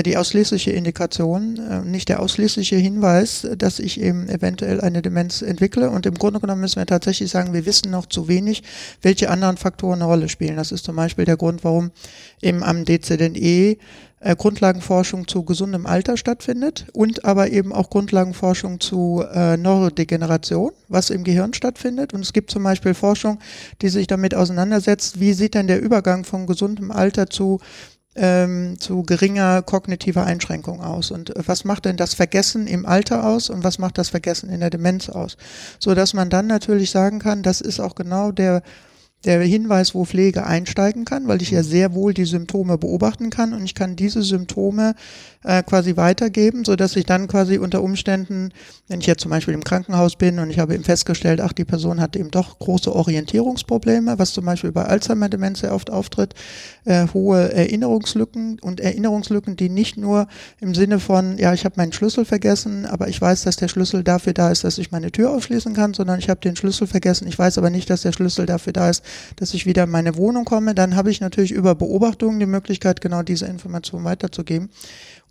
die 0.00 0.16
ausschließliche 0.16 0.70
Indikation, 0.70 1.58
äh, 1.58 1.82
nicht 1.82 2.08
der 2.08 2.20
ausschließliche 2.20 2.76
Hinweis, 2.76 3.46
dass 3.58 3.78
ich 3.78 4.00
eben 4.00 4.28
eventuell 4.28 4.80
eine 4.80 5.02
Demenz 5.02 5.42
entwickle. 5.42 5.90
Und 5.90 6.06
im 6.06 6.14
Grunde 6.14 6.40
genommen 6.40 6.62
müssen 6.62 6.76
wir 6.76 6.86
tatsächlich 6.86 7.30
sagen, 7.30 7.52
wir 7.52 7.66
wissen 7.66 7.90
noch 7.90 8.06
zu 8.06 8.26
wenig, 8.26 8.62
welche 9.02 9.28
anderen 9.28 9.58
Faktoren 9.58 10.00
eine 10.00 10.06
Rolle 10.06 10.30
spielen. 10.30 10.56
Das 10.56 10.72
ist 10.72 10.84
zum 10.84 10.96
Beispiel 10.96 11.26
der 11.26 11.36
Grund, 11.36 11.62
warum 11.62 11.90
eben 12.40 12.62
am 12.62 12.86
DZNE 12.86 13.76
äh, 14.24 14.36
Grundlagenforschung 14.36 15.26
zu 15.26 15.44
gesundem 15.44 15.84
Alter 15.84 16.16
stattfindet 16.16 16.86
und 16.92 17.24
aber 17.24 17.50
eben 17.50 17.72
auch 17.72 17.90
Grundlagenforschung 17.90 18.80
zu 18.80 19.24
äh, 19.34 19.56
Neurodegeneration, 19.56 20.70
was 20.88 21.10
im 21.10 21.24
Gehirn 21.24 21.54
stattfindet. 21.54 22.14
Und 22.14 22.20
es 22.20 22.32
gibt 22.32 22.50
zum 22.50 22.62
Beispiel 22.62 22.94
Forschung, 22.94 23.40
die 23.82 23.88
sich 23.88 24.06
damit 24.06 24.34
auseinandersetzt, 24.34 25.20
wie 25.20 25.32
sieht 25.32 25.54
denn 25.54 25.66
der 25.66 25.82
Übergang 25.82 26.24
von 26.24 26.46
gesundem 26.46 26.90
Alter 26.90 27.28
zu 27.28 27.60
ähm, 28.14 28.78
zu 28.78 29.02
geringer 29.02 29.62
kognitiver 29.62 30.24
Einschränkung 30.24 30.80
aus. 30.80 31.10
Und 31.10 31.34
äh, 31.34 31.42
was 31.46 31.64
macht 31.64 31.84
denn 31.84 31.96
das 31.96 32.14
Vergessen 32.14 32.66
im 32.66 32.86
Alter 32.86 33.24
aus 33.26 33.50
und 33.50 33.64
was 33.64 33.78
macht 33.78 33.98
das 33.98 34.10
Vergessen 34.10 34.50
in 34.50 34.60
der 34.60 34.70
Demenz 34.70 35.08
aus? 35.08 35.36
So 35.78 35.94
dass 35.94 36.14
man 36.14 36.30
dann 36.30 36.46
natürlich 36.46 36.90
sagen 36.90 37.18
kann, 37.18 37.42
das 37.42 37.60
ist 37.60 37.80
auch 37.80 37.94
genau 37.94 38.32
der 38.32 38.62
der 39.24 39.40
Hinweis, 39.42 39.94
wo 39.94 40.04
Pflege 40.04 40.46
einsteigen 40.46 41.04
kann, 41.04 41.28
weil 41.28 41.42
ich 41.42 41.50
ja 41.50 41.62
sehr 41.62 41.94
wohl 41.94 42.12
die 42.12 42.24
Symptome 42.24 42.78
beobachten 42.78 43.30
kann 43.30 43.52
und 43.52 43.64
ich 43.64 43.74
kann 43.74 43.94
diese 43.96 44.22
Symptome 44.22 44.94
äh, 45.44 45.62
quasi 45.62 45.96
weitergeben, 45.96 46.64
so 46.64 46.76
dass 46.76 46.96
ich 46.96 47.06
dann 47.06 47.28
quasi 47.28 47.58
unter 47.58 47.82
Umständen, 47.82 48.50
wenn 48.88 49.00
ich 49.00 49.06
jetzt 49.06 49.22
zum 49.22 49.30
Beispiel 49.30 49.54
im 49.54 49.64
Krankenhaus 49.64 50.16
bin 50.16 50.38
und 50.38 50.50
ich 50.50 50.58
habe 50.58 50.74
eben 50.74 50.84
festgestellt, 50.84 51.40
ach, 51.40 51.52
die 51.52 51.64
Person 51.64 52.00
hat 52.00 52.16
eben 52.16 52.30
doch 52.30 52.58
große 52.58 52.94
Orientierungsprobleme, 52.94 54.18
was 54.18 54.32
zum 54.32 54.44
Beispiel 54.44 54.72
bei 54.72 54.84
Alzheimer-Demenz 54.84 55.60
sehr 55.60 55.74
oft 55.74 55.90
auftritt, 55.90 56.34
äh, 56.84 57.06
hohe 57.12 57.52
Erinnerungslücken 57.52 58.58
und 58.60 58.80
Erinnerungslücken, 58.80 59.56
die 59.56 59.68
nicht 59.68 59.96
nur 59.96 60.26
im 60.60 60.74
Sinne 60.74 60.98
von, 60.98 61.38
ja, 61.38 61.52
ich 61.52 61.64
habe 61.64 61.74
meinen 61.76 61.92
Schlüssel 61.92 62.24
vergessen, 62.24 62.86
aber 62.86 63.08
ich 63.08 63.20
weiß, 63.20 63.42
dass 63.42 63.56
der 63.56 63.68
Schlüssel 63.68 64.02
dafür 64.02 64.32
da 64.32 64.50
ist, 64.50 64.64
dass 64.64 64.78
ich 64.78 64.90
meine 64.90 65.12
Tür 65.12 65.30
aufschließen 65.30 65.74
kann, 65.74 65.94
sondern 65.94 66.18
ich 66.18 66.28
habe 66.28 66.40
den 66.40 66.56
Schlüssel 66.56 66.86
vergessen, 66.86 67.28
ich 67.28 67.38
weiß 67.38 67.58
aber 67.58 67.70
nicht, 67.70 67.88
dass 67.90 68.02
der 68.02 68.12
Schlüssel 68.12 68.46
dafür 68.46 68.72
da 68.72 68.90
ist, 68.90 69.02
dass 69.36 69.54
ich 69.54 69.66
wieder 69.66 69.84
in 69.84 69.90
meine 69.90 70.16
Wohnung 70.16 70.44
komme, 70.44 70.74
dann 70.74 70.96
habe 70.96 71.10
ich 71.10 71.20
natürlich 71.20 71.52
über 71.52 71.74
Beobachtungen 71.74 72.38
die 72.38 72.46
Möglichkeit, 72.46 73.00
genau 73.00 73.22
diese 73.22 73.46
Information 73.46 74.04
weiterzugeben. 74.04 74.70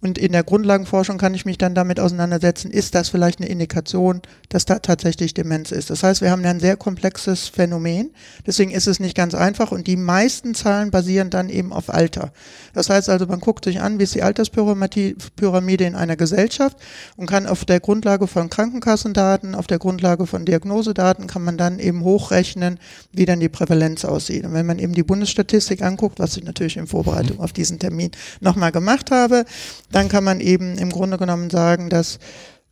Und 0.01 0.17
in 0.17 0.31
der 0.31 0.43
Grundlagenforschung 0.43 1.20
kann 1.20 1.36
ich 1.36 1.46
mich 1.46 1.60
dann 1.60 1.75
damit 1.75 2.00
auseinandersetzen, 2.00 2.72
ist 2.72 2.96
das 2.96 3.10
vielleicht 3.10 3.39
eine 3.39 3.50
Indikation, 3.50 4.22
dass 4.50 4.65
da 4.65 4.79
tatsächlich 4.79 5.36
Demenz 5.36 5.72
ist. 5.72 5.91
Das 5.91 6.01
heißt, 6.01 6.22
wir 6.22 6.31
haben 6.31 6.43
ein 6.43 6.60
sehr 6.60 6.75
komplexes 6.75 7.48
Phänomen. 7.48 8.10
Deswegen 8.48 8.72
ist 8.72 8.88
es 8.88 9.00
nicht 9.00 9.15
ganz 9.15 9.36
einfach 9.36 9.72
und 9.72 9.86
die 9.86 9.98
meisten 9.98 10.55
Zahlen 10.55 10.89
basieren 10.89 11.29
dann 11.29 11.50
eben 11.50 11.72
auf 11.72 11.93
Alter. 11.93 12.34
Das 12.74 12.89
heißt 12.89 13.10
also, 13.10 13.27
man 13.27 13.39
guckt 13.39 13.63
sich 13.65 13.79
an, 13.79 14.00
wie 14.00 14.03
ist 14.03 14.15
die 14.15 14.24
Alterspyramide 14.24 15.86
in 15.86 15.96
einer 15.96 16.15
Gesellschaft 16.15 16.77
und 17.15 17.27
kann 17.27 17.46
auf 17.46 17.63
der 17.65 17.79
Grundlage 17.79 18.25
von 18.25 18.50
Krankenkassendaten, 18.50 19.53
auf 19.53 19.67
der 19.67 19.77
Grundlage 19.77 20.25
von 20.25 20.46
Diagnosedaten, 20.46 21.27
kann 21.27 21.43
man 21.43 21.58
dann 21.58 21.77
eben 21.77 22.03
hochrechnen, 22.03 22.79
wie 23.12 23.25
dann 23.25 23.39
die 23.39 23.50
Prävalenz 23.50 24.03
aussieht. 24.03 24.46
Und 24.46 24.53
wenn 24.53 24.65
man 24.65 24.79
eben 24.79 24.93
die 24.93 25.03
Bundesstatistik 25.03 25.84
anguckt, 25.84 26.17
was 26.17 26.38
ich 26.38 26.43
natürlich 26.43 26.77
in 26.77 26.88
Vorbereitung 26.88 27.39
auf 27.39 27.53
diesen 27.53 27.77
Termin 27.77 28.10
nochmal 28.39 28.72
gemacht 28.72 29.12
habe, 29.12 29.46
dann 29.91 30.10
kann 30.10 30.24
man 30.24 30.39
eben 30.39 30.77
im 30.77 30.89
Grunde 30.89 31.17
genommen 31.17 31.50
sagen, 31.50 31.89
dass 31.89 32.19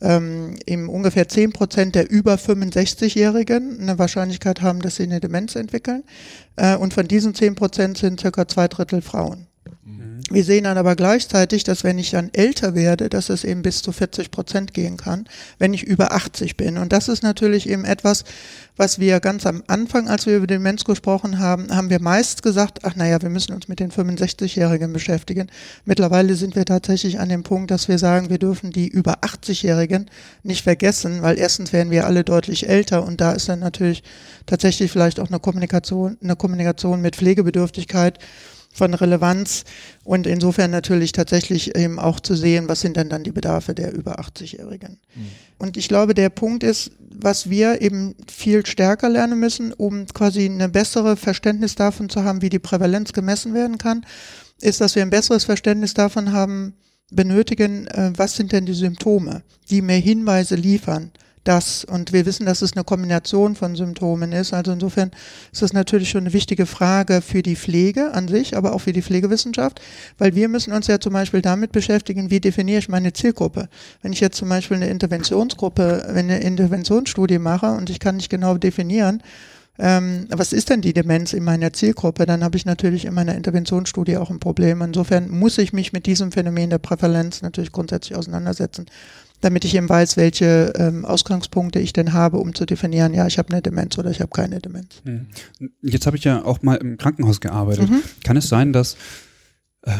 ähm, 0.01 0.55
eben 0.65 0.87
ungefähr 0.87 1.27
10 1.27 1.51
Prozent 1.51 1.95
der 1.95 2.09
über 2.09 2.35
65-Jährigen 2.35 3.79
eine 3.81 3.99
Wahrscheinlichkeit 3.99 4.61
haben, 4.61 4.81
dass 4.81 4.95
sie 4.95 5.03
eine 5.03 5.19
Demenz 5.19 5.55
entwickeln. 5.55 6.03
Äh, 6.55 6.77
und 6.77 6.93
von 6.93 7.07
diesen 7.07 7.35
10 7.35 7.55
Prozent 7.55 7.97
sind 7.97 8.19
circa 8.19 8.47
zwei 8.47 8.67
Drittel 8.67 9.01
Frauen. 9.01 9.48
Wir 10.31 10.43
sehen 10.43 10.65
dann 10.65 10.77
aber 10.77 10.95
gleichzeitig, 10.95 11.63
dass 11.63 11.83
wenn 11.83 11.97
ich 11.97 12.11
dann 12.11 12.29
älter 12.33 12.75
werde, 12.75 13.09
dass 13.09 13.29
es 13.29 13.43
eben 13.43 13.63
bis 13.63 13.81
zu 13.81 13.91
40 13.91 14.29
Prozent 14.29 14.73
gehen 14.75 14.95
kann, 14.95 15.25
wenn 15.57 15.73
ich 15.73 15.83
über 15.83 16.11
80 16.11 16.55
bin. 16.55 16.77
Und 16.77 16.93
das 16.93 17.07
ist 17.07 17.23
natürlich 17.23 17.67
eben 17.67 17.83
etwas, 17.83 18.23
was 18.77 18.99
wir 18.99 19.19
ganz 19.19 19.45
am 19.45 19.63
Anfang, 19.67 20.07
als 20.07 20.25
wir 20.25 20.37
über 20.37 20.47
Demenz 20.47 20.85
gesprochen 20.85 21.39
haben, 21.39 21.75
haben 21.75 21.89
wir 21.89 21.99
meist 21.99 22.43
gesagt, 22.43 22.79
ach 22.83 22.95
naja, 22.95 23.21
wir 23.21 23.29
müssen 23.29 23.53
uns 23.53 23.67
mit 23.67 23.79
den 23.79 23.91
65-Jährigen 23.91 24.93
beschäftigen. 24.93 25.47
Mittlerweile 25.83 26.35
sind 26.35 26.55
wir 26.55 26.63
tatsächlich 26.63 27.19
an 27.19 27.29
dem 27.29 27.43
Punkt, 27.43 27.71
dass 27.71 27.87
wir 27.87 27.97
sagen, 27.97 28.29
wir 28.29 28.37
dürfen 28.37 28.71
die 28.71 28.87
über 28.87 29.19
80-Jährigen 29.23 30.09
nicht 30.43 30.63
vergessen, 30.63 31.23
weil 31.23 31.39
erstens 31.39 31.73
werden 31.73 31.91
wir 31.91 32.05
alle 32.05 32.23
deutlich 32.23 32.69
älter 32.69 33.03
und 33.03 33.19
da 33.19 33.31
ist 33.31 33.49
dann 33.49 33.59
natürlich 33.59 34.03
tatsächlich 34.45 34.91
vielleicht 34.91 35.19
auch 35.19 35.27
eine 35.27 35.39
Kommunikation, 35.39 36.17
eine 36.23 36.35
Kommunikation 36.35 37.01
mit 37.01 37.15
Pflegebedürftigkeit 37.15 38.19
von 38.71 38.93
Relevanz 38.93 39.63
und 40.03 40.27
insofern 40.27 40.71
natürlich 40.71 41.11
tatsächlich 41.11 41.75
eben 41.75 41.99
auch 41.99 42.19
zu 42.19 42.35
sehen, 42.35 42.69
was 42.69 42.81
sind 42.81 42.97
denn 42.97 43.09
dann 43.09 43.23
die 43.23 43.31
Bedarfe 43.31 43.73
der 43.73 43.93
über 43.93 44.19
80-Jährigen. 44.19 44.99
Mhm. 45.15 45.27
Und 45.57 45.75
ich 45.75 45.87
glaube, 45.87 46.13
der 46.13 46.29
Punkt 46.29 46.63
ist, 46.63 46.91
was 46.99 47.49
wir 47.49 47.81
eben 47.81 48.15
viel 48.31 48.65
stärker 48.65 49.09
lernen 49.09 49.39
müssen, 49.39 49.73
um 49.73 50.05
quasi 50.07 50.45
eine 50.45 50.69
bessere 50.69 51.17
Verständnis 51.17 51.75
davon 51.75 52.09
zu 52.09 52.23
haben, 52.23 52.41
wie 52.41 52.49
die 52.49 52.59
Prävalenz 52.59 53.11
gemessen 53.11 53.53
werden 53.53 53.77
kann, 53.77 54.05
ist, 54.61 54.81
dass 54.81 54.95
wir 54.95 55.01
ein 55.01 55.09
besseres 55.09 55.45
Verständnis 55.45 55.93
davon 55.93 56.31
haben, 56.31 56.73
benötigen, 57.11 57.87
äh, 57.87 58.11
was 58.15 58.35
sind 58.35 58.51
denn 58.51 58.65
die 58.65 58.73
Symptome, 58.73 59.41
die 59.69 59.81
mir 59.81 59.97
Hinweise 59.97 60.55
liefern, 60.55 61.11
das. 61.43 61.85
Und 61.85 62.13
wir 62.13 62.25
wissen, 62.25 62.45
dass 62.45 62.61
es 62.61 62.73
eine 62.73 62.83
Kombination 62.83 63.55
von 63.55 63.75
Symptomen 63.75 64.31
ist. 64.31 64.53
Also 64.53 64.71
insofern 64.71 65.11
ist 65.51 65.61
das 65.61 65.73
natürlich 65.73 66.09
schon 66.09 66.23
eine 66.23 66.33
wichtige 66.33 66.65
Frage 66.65 67.21
für 67.21 67.41
die 67.41 67.55
Pflege 67.55 68.13
an 68.13 68.27
sich, 68.27 68.55
aber 68.55 68.73
auch 68.73 68.79
für 68.79 68.93
die 68.93 69.01
Pflegewissenschaft, 69.01 69.81
weil 70.17 70.35
wir 70.35 70.49
müssen 70.49 70.73
uns 70.73 70.87
ja 70.87 70.99
zum 70.99 71.13
Beispiel 71.13 71.41
damit 71.41 71.71
beschäftigen, 71.71 72.29
wie 72.29 72.39
definiere 72.39 72.79
ich 72.79 72.89
meine 72.89 73.13
Zielgruppe. 73.13 73.69
Wenn 74.01 74.13
ich 74.13 74.19
jetzt 74.19 74.37
zum 74.37 74.49
Beispiel 74.49 74.77
eine 74.77 74.89
Interventionsgruppe, 74.89 76.05
wenn 76.09 76.29
eine 76.29 76.39
Interventionsstudie 76.39 77.39
mache 77.39 77.71
und 77.71 77.89
ich 77.89 77.99
kann 77.99 78.17
nicht 78.17 78.29
genau 78.29 78.57
definieren, 78.57 79.23
ähm, 79.79 80.27
was 80.29 80.53
ist 80.53 80.69
denn 80.69 80.81
die 80.81 80.93
Demenz 80.93 81.33
in 81.33 81.43
meiner 81.43 81.71
Zielgruppe, 81.73 82.25
dann 82.25 82.43
habe 82.43 82.57
ich 82.57 82.65
natürlich 82.65 83.05
in 83.05 83.13
meiner 83.13 83.35
Interventionsstudie 83.35 84.17
auch 84.17 84.29
ein 84.29 84.39
Problem. 84.39 84.81
Insofern 84.81 85.29
muss 85.29 85.57
ich 85.57 85.73
mich 85.73 85.93
mit 85.93 86.05
diesem 86.05 86.31
Phänomen 86.31 86.69
der 86.69 86.79
Prävalenz 86.79 87.41
natürlich 87.41 87.71
grundsätzlich 87.71 88.17
auseinandersetzen 88.17 88.85
damit 89.41 89.63
ich 89.63 89.75
eben 89.75 89.87
weiß, 89.87 90.17
welche 90.17 90.73
ähm, 90.75 91.05
Ausgangspunkte 91.05 91.79
ich 91.79 91.93
denn 91.93 92.13
habe, 92.13 92.37
um 92.37 92.53
zu 92.53 92.65
definieren, 92.65 93.13
ja, 93.13 93.25
ich 93.25 93.37
habe 93.37 93.53
eine 93.53 93.61
Demenz 93.61 93.97
oder 93.97 94.11
ich 94.11 94.19
habe 94.19 94.31
keine 94.31 94.59
Demenz. 94.59 95.01
Mhm. 95.05 95.27
Jetzt 95.81 96.05
habe 96.05 96.17
ich 96.17 96.23
ja 96.23 96.43
auch 96.43 96.61
mal 96.61 96.75
im 96.75 96.97
Krankenhaus 96.97 97.39
gearbeitet. 97.39 97.89
Mhm. 97.89 98.01
Kann 98.23 98.37
es 98.37 98.49
sein, 98.49 98.73
dass, 98.73 98.97
äh, 99.83 99.91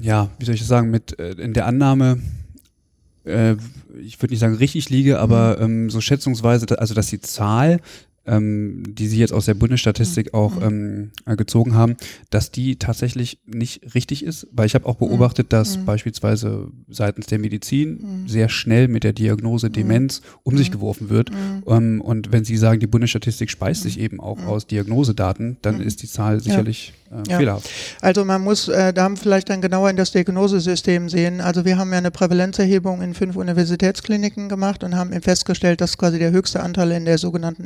ja, 0.00 0.30
wie 0.38 0.44
soll 0.44 0.54
ich 0.54 0.60
das 0.60 0.68
sagen, 0.68 0.90
mit 0.90 1.18
äh, 1.18 1.32
in 1.32 1.54
der 1.54 1.66
Annahme, 1.66 2.20
äh, 3.24 3.56
ich 4.00 4.22
würde 4.22 4.32
nicht 4.32 4.40
sagen 4.40 4.54
richtig 4.54 4.90
liege, 4.90 5.18
aber 5.18 5.56
mhm. 5.56 5.64
ähm, 5.64 5.90
so 5.90 6.00
schätzungsweise, 6.00 6.78
also 6.78 6.94
dass 6.94 7.08
die 7.08 7.20
Zahl 7.20 7.80
ähm, 8.26 8.82
die 8.86 9.06
Sie 9.06 9.18
jetzt 9.18 9.32
aus 9.32 9.46
der 9.46 9.54
Bundesstatistik 9.54 10.32
mhm. 10.32 10.38
auch 10.38 10.60
mhm. 10.60 11.10
ähm, 11.26 11.36
gezogen 11.36 11.74
haben, 11.74 11.96
dass 12.30 12.50
die 12.50 12.76
tatsächlich 12.76 13.38
nicht 13.46 13.94
richtig 13.94 14.24
ist, 14.24 14.46
weil 14.52 14.66
ich 14.66 14.74
habe 14.74 14.86
auch 14.86 14.96
beobachtet, 14.96 15.52
dass 15.52 15.78
mhm. 15.78 15.84
beispielsweise 15.84 16.68
seitens 16.88 17.26
der 17.26 17.38
Medizin 17.38 18.22
mhm. 18.22 18.28
sehr 18.28 18.48
schnell 18.48 18.88
mit 18.88 19.04
der 19.04 19.12
Diagnose 19.12 19.68
mhm. 19.68 19.72
Demenz 19.72 20.22
um 20.42 20.56
sich 20.56 20.70
mhm. 20.70 20.74
geworfen 20.74 21.10
wird. 21.10 21.30
Ähm, 21.66 22.00
und 22.00 22.32
wenn 22.32 22.44
Sie 22.44 22.56
sagen, 22.56 22.80
die 22.80 22.86
Bundesstatistik 22.86 23.50
speist 23.50 23.82
sich 23.82 23.98
eben 23.98 24.20
auch 24.20 24.44
aus 24.46 24.66
Diagnosedaten, 24.66 25.58
dann 25.62 25.80
ist 25.80 26.02
die 26.02 26.08
Zahl 26.08 26.40
sicherlich 26.40 26.92
äh, 27.14 27.30
ja. 27.30 27.38
fehlerhaft. 27.38 27.70
Also 28.00 28.24
man 28.24 28.42
muss 28.42 28.68
äh, 28.68 28.92
da 28.92 29.08
vielleicht 29.14 29.50
dann 29.50 29.60
genauer 29.60 29.90
in 29.90 29.96
das 29.96 30.12
Diagnosesystem 30.12 31.08
sehen. 31.08 31.40
Also 31.40 31.64
wir 31.64 31.78
haben 31.78 31.92
ja 31.92 31.98
eine 31.98 32.10
Prävalenzerhebung 32.10 33.02
in 33.02 33.14
fünf 33.14 33.36
Universitätskliniken 33.36 34.48
gemacht 34.48 34.82
und 34.84 34.96
haben 34.96 35.12
festgestellt, 35.22 35.80
dass 35.80 35.96
quasi 35.98 36.18
der 36.18 36.30
höchste 36.30 36.62
Anteil 36.62 36.92
in 36.92 37.04
der 37.04 37.18
sogenannten 37.18 37.64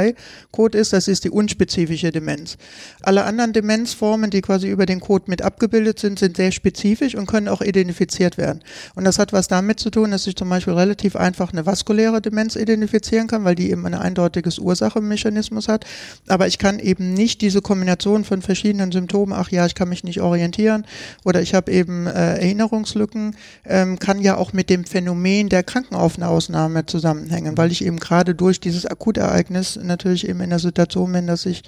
F03-Code 0.00 0.78
ist. 0.78 0.92
Das 0.92 1.08
ist 1.08 1.24
die 1.24 1.30
unspezifische 1.30 2.10
Demenz. 2.10 2.56
Alle 3.02 3.24
anderen 3.24 3.52
Demenzformen, 3.52 4.30
die 4.30 4.40
quasi 4.40 4.68
über 4.68 4.86
den 4.86 5.00
Code 5.00 5.24
mit 5.28 5.42
abgebildet 5.42 5.98
sind, 5.98 6.18
sind 6.18 6.36
sehr 6.36 6.52
spezifisch 6.52 7.14
und 7.14 7.26
können 7.26 7.48
auch 7.48 7.60
identifiziert 7.60 8.38
werden. 8.38 8.60
Und 8.94 9.04
das 9.04 9.18
hat 9.18 9.32
was 9.32 9.48
damit 9.48 9.80
zu 9.80 9.90
tun, 9.90 10.10
dass 10.10 10.26
ich 10.26 10.36
zum 10.36 10.48
Beispiel 10.48 10.74
relativ 10.74 11.16
einfach 11.16 11.52
eine 11.52 11.66
vaskuläre 11.66 12.20
Demenz 12.20 12.56
identifizieren 12.56 13.26
kann, 13.26 13.44
weil 13.44 13.54
die 13.54 13.70
eben 13.70 13.86
ein 13.86 13.94
eindeutiges 13.94 14.58
Ursachenmechanismus 14.58 15.68
hat. 15.68 15.84
Aber 16.28 16.46
ich 16.46 16.58
kann 16.58 16.78
eben 16.78 17.12
nicht 17.14 17.40
diese 17.40 17.60
Kombination 17.60 18.24
von 18.24 18.42
verschiedenen 18.42 18.62
verschiedenen 18.62 18.92
Symptomen, 18.92 19.32
ach 19.32 19.50
ja, 19.50 19.66
ich 19.66 19.74
kann 19.74 19.88
mich 19.88 20.04
nicht 20.04 20.20
orientieren 20.20 20.86
oder 21.24 21.42
ich 21.42 21.54
habe 21.54 21.72
eben 21.72 22.06
äh, 22.06 22.38
Erinnerungslücken, 22.38 23.36
ähm, 23.66 23.98
kann 23.98 24.20
ja 24.20 24.36
auch 24.36 24.52
mit 24.52 24.70
dem 24.70 24.84
Phänomen 24.84 25.48
der 25.48 25.62
Krankenaufnahme 25.62 26.86
zusammenhängen, 26.86 27.58
weil 27.58 27.72
ich 27.72 27.84
eben 27.84 27.98
gerade 27.98 28.34
durch 28.34 28.60
dieses 28.60 28.86
Akutereignis 28.86 29.78
natürlich 29.84 30.28
eben 30.28 30.40
in 30.40 30.50
der 30.50 30.58
Situation 30.58 31.12
bin, 31.12 31.26
dass 31.26 31.46
ich 31.46 31.62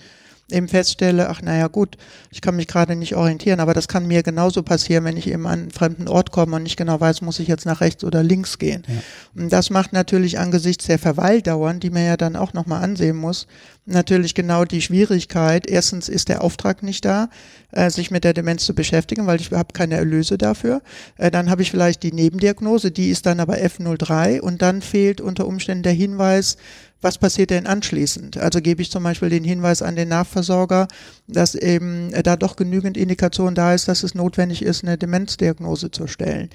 eben 0.51 0.69
feststelle, 0.69 1.29
ach 1.31 1.41
naja 1.43 1.69
gut, 1.69 1.97
ich 2.31 2.41
kann 2.41 2.57
mich 2.57 2.67
gerade 2.67 2.97
nicht 2.97 3.17
orientieren, 3.17 3.61
aber 3.61 3.73
das 3.73 3.89
kann 3.89 4.07
mir 4.07 4.23
genauso 4.23 4.63
passieren, 4.63 5.05
wenn 5.05 5.17
ich 5.17 5.29
eben 5.29 5.47
an 5.47 5.61
einen 5.61 5.71
fremden 5.71 6.07
Ort 6.07 6.33
komme 6.33 6.57
und 6.57 6.65
nicht 6.65 6.77
genau 6.77 7.01
weiß, 7.01 7.23
muss 7.23 7.39
ich 7.39 7.49
jetzt 7.49 7.65
nach 7.65 7.81
rechts 7.81 8.05
oder 8.05 8.23
links 8.23 8.59
gehen. 8.59 8.83
Ja. 8.87 9.43
Und 9.43 9.53
das 9.53 9.71
macht 9.71 9.93
natürlich 9.93 10.39
angesichts 10.39 10.87
der 10.87 10.99
Verweildauern, 10.99 11.81
die 11.81 11.91
man 11.91 12.05
ja 12.05 12.17
dann 12.17 12.37
auch 12.37 12.53
nochmal 12.53 12.83
ansehen 12.83 13.17
muss, 13.17 13.47
natürlich 13.87 14.35
genau 14.35 14.65
die 14.65 14.83
Schwierigkeit. 14.83 15.67
Erstens 15.67 16.09
ist 16.09 16.29
der 16.29 16.43
Auftrag 16.43 16.83
nicht 16.83 17.05
da, 17.05 17.31
äh, 17.73 17.89
sich 17.89 18.11
mit 18.11 18.25
der 18.25 18.35
Demenz 18.35 18.65
zu 18.67 18.75
beschäftigen, 18.75 19.27
weil 19.27 19.41
ich 19.41 19.51
habe 19.51 19.73
keine 19.73 19.97
Erlöse 19.97 20.37
dafür. 20.37 20.83
Äh, 21.17 21.31
dann 21.31 21.49
habe 21.49 21.63
ich 21.63 21.71
vielleicht 21.71 22.03
die 22.03 22.13
Nebendiagnose, 22.13 22.91
die 22.91 23.11
ist 23.11 23.25
dann 23.25 23.41
aber 23.41 23.57
F03 23.57 24.41
und 24.41 24.61
dann 24.61 24.83
fehlt 24.83 25.23
unter 25.23 25.47
Umständen 25.47 25.85
der 25.85 25.93
Hinweis, 25.93 26.59
was 27.05 27.19
passiert 27.19 27.51
denn 27.51 27.67
anschließend? 27.67 28.39
Also 28.39 28.63
gebe 28.63 28.81
ich 28.81 28.91
zum 28.91 29.05
Beispiel 29.05 29.29
den 29.29 29.45
Hinweis 29.45 29.83
an 29.83 29.95
den 29.95 30.09
Nachversorger, 30.09 30.89
dass 31.29 31.55
eben 31.55 32.13
äh, 32.15 32.23
da 32.23 32.37
doch 32.37 32.57
genügend 32.57 32.97
Indikation 32.97 33.55
da 33.55 33.75
ist, 33.75 33.89
dass 33.89 34.03
es 34.03 34.15
notwendig 34.15 34.63
ist, 34.63 34.83
eine 34.83 34.97
Demenzdiagnose 34.97 35.91
zu 35.91 36.07
stellen. 36.07 36.49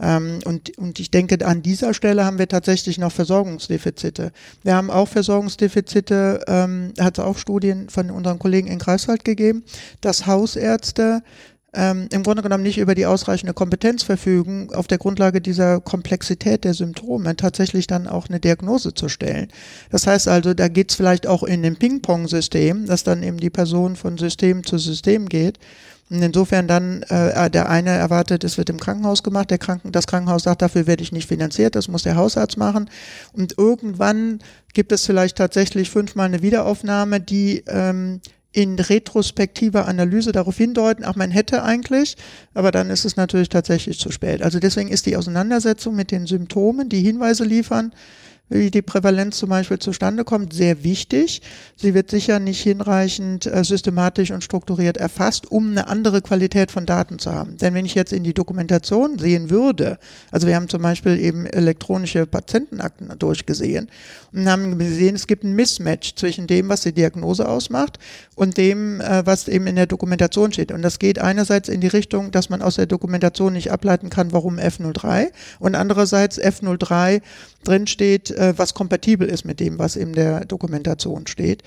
Ähm, 0.00 0.38
und, 0.46 0.76
und 0.78 0.98
ich 0.98 1.10
denke, 1.10 1.44
an 1.46 1.62
dieser 1.62 1.92
Stelle 1.92 2.24
haben 2.24 2.38
wir 2.38 2.48
tatsächlich 2.48 2.96
noch 2.96 3.12
Versorgungsdefizite. 3.12 4.32
Wir 4.62 4.74
haben 4.74 4.90
auch 4.90 5.06
Versorgungsdefizite, 5.06 6.44
ähm, 6.48 6.94
hat 6.98 7.18
es 7.18 7.24
auch 7.24 7.36
Studien 7.36 7.90
von 7.90 8.10
unseren 8.10 8.38
Kollegen 8.38 8.68
in 8.68 8.78
Greifswald 8.78 9.24
gegeben, 9.24 9.64
dass 10.00 10.26
Hausärzte 10.26 11.22
ähm, 11.72 12.08
im 12.12 12.22
Grunde 12.22 12.42
genommen 12.42 12.64
nicht 12.64 12.78
über 12.78 12.94
die 12.94 13.06
ausreichende 13.06 13.54
Kompetenz 13.54 14.02
verfügen, 14.02 14.70
auf 14.74 14.86
der 14.86 14.98
Grundlage 14.98 15.40
dieser 15.40 15.80
Komplexität 15.80 16.64
der 16.64 16.74
Symptome 16.74 17.36
tatsächlich 17.36 17.86
dann 17.86 18.06
auch 18.08 18.28
eine 18.28 18.40
Diagnose 18.40 18.94
zu 18.94 19.08
stellen. 19.08 19.48
Das 19.90 20.06
heißt 20.06 20.28
also, 20.28 20.54
da 20.54 20.68
geht 20.68 20.90
es 20.90 20.96
vielleicht 20.96 21.26
auch 21.26 21.42
in 21.42 21.62
dem 21.62 21.76
Ping-Pong-System, 21.76 22.86
dass 22.86 23.04
dann 23.04 23.22
eben 23.22 23.38
die 23.38 23.50
Person 23.50 23.96
von 23.96 24.18
System 24.18 24.64
zu 24.64 24.78
System 24.78 25.28
geht. 25.28 25.58
Und 26.10 26.22
insofern 26.22 26.66
dann 26.66 27.02
äh, 27.04 27.48
der 27.50 27.68
eine 27.68 27.90
erwartet, 27.90 28.42
es 28.42 28.58
wird 28.58 28.68
im 28.68 28.80
Krankenhaus 28.80 29.22
gemacht, 29.22 29.48
der 29.50 29.58
Kranken, 29.58 29.92
das 29.92 30.08
Krankenhaus 30.08 30.42
sagt, 30.42 30.60
dafür 30.60 30.88
werde 30.88 31.04
ich 31.04 31.12
nicht 31.12 31.28
finanziert, 31.28 31.76
das 31.76 31.86
muss 31.86 32.02
der 32.02 32.16
Hausarzt 32.16 32.56
machen. 32.56 32.90
Und 33.32 33.56
irgendwann 33.58 34.40
gibt 34.74 34.90
es 34.90 35.06
vielleicht 35.06 35.36
tatsächlich 35.38 35.88
fünfmal 35.88 36.26
eine 36.26 36.42
Wiederaufnahme, 36.42 37.20
die 37.20 37.62
ähm, 37.68 38.20
in 38.52 38.78
retrospektiver 38.78 39.86
Analyse 39.86 40.32
darauf 40.32 40.56
hindeuten, 40.56 41.04
ach, 41.04 41.14
man 41.14 41.30
hätte 41.30 41.62
eigentlich, 41.62 42.16
aber 42.52 42.72
dann 42.72 42.90
ist 42.90 43.04
es 43.04 43.16
natürlich 43.16 43.48
tatsächlich 43.48 43.98
zu 43.98 44.10
spät. 44.10 44.42
Also 44.42 44.58
deswegen 44.58 44.88
ist 44.88 45.06
die 45.06 45.16
Auseinandersetzung 45.16 45.94
mit 45.94 46.10
den 46.10 46.26
Symptomen, 46.26 46.88
die 46.88 47.00
Hinweise 47.00 47.44
liefern, 47.44 47.92
wie 48.50 48.70
die 48.70 48.82
Prävalenz 48.82 49.38
zum 49.38 49.48
Beispiel 49.48 49.78
zustande 49.78 50.24
kommt, 50.24 50.52
sehr 50.52 50.82
wichtig. 50.82 51.40
Sie 51.76 51.94
wird 51.94 52.10
sicher 52.10 52.40
nicht 52.40 52.60
hinreichend 52.60 53.46
äh, 53.46 53.64
systematisch 53.64 54.32
und 54.32 54.42
strukturiert 54.44 54.96
erfasst, 54.96 55.50
um 55.50 55.70
eine 55.70 55.86
andere 55.86 56.20
Qualität 56.20 56.72
von 56.72 56.84
Daten 56.84 57.20
zu 57.20 57.32
haben. 57.32 57.56
Denn 57.56 57.74
wenn 57.74 57.86
ich 57.86 57.94
jetzt 57.94 58.12
in 58.12 58.24
die 58.24 58.34
Dokumentation 58.34 59.18
sehen 59.18 59.50
würde, 59.50 59.98
also 60.32 60.48
wir 60.48 60.56
haben 60.56 60.68
zum 60.68 60.82
Beispiel 60.82 61.18
eben 61.20 61.46
elektronische 61.46 62.26
Patientenakten 62.26 63.16
durchgesehen 63.18 63.88
und 64.32 64.48
haben 64.48 64.78
gesehen, 64.78 65.14
es 65.14 65.28
gibt 65.28 65.44
ein 65.44 65.54
Mismatch 65.54 66.16
zwischen 66.16 66.48
dem, 66.48 66.68
was 66.68 66.82
die 66.82 66.92
Diagnose 66.92 67.48
ausmacht 67.48 68.00
und 68.34 68.56
dem, 68.56 69.00
äh, 69.00 69.24
was 69.24 69.46
eben 69.46 69.68
in 69.68 69.76
der 69.76 69.86
Dokumentation 69.86 70.52
steht. 70.52 70.72
Und 70.72 70.82
das 70.82 70.98
geht 70.98 71.20
einerseits 71.20 71.68
in 71.68 71.80
die 71.80 71.86
Richtung, 71.86 72.32
dass 72.32 72.50
man 72.50 72.62
aus 72.62 72.74
der 72.74 72.86
Dokumentation 72.86 73.52
nicht 73.52 73.70
ableiten 73.70 74.10
kann, 74.10 74.32
warum 74.32 74.58
F03 74.58 75.28
und 75.60 75.76
andererseits 75.76 76.40
F03 76.40 77.22
drin 77.64 77.86
steht, 77.86 78.30
äh, 78.30 78.54
was 78.56 78.74
kompatibel 78.74 79.28
ist 79.28 79.44
mit 79.44 79.60
dem, 79.60 79.78
was 79.78 79.96
in 79.96 80.12
der 80.12 80.44
Dokumentation 80.44 81.26
steht. 81.26 81.62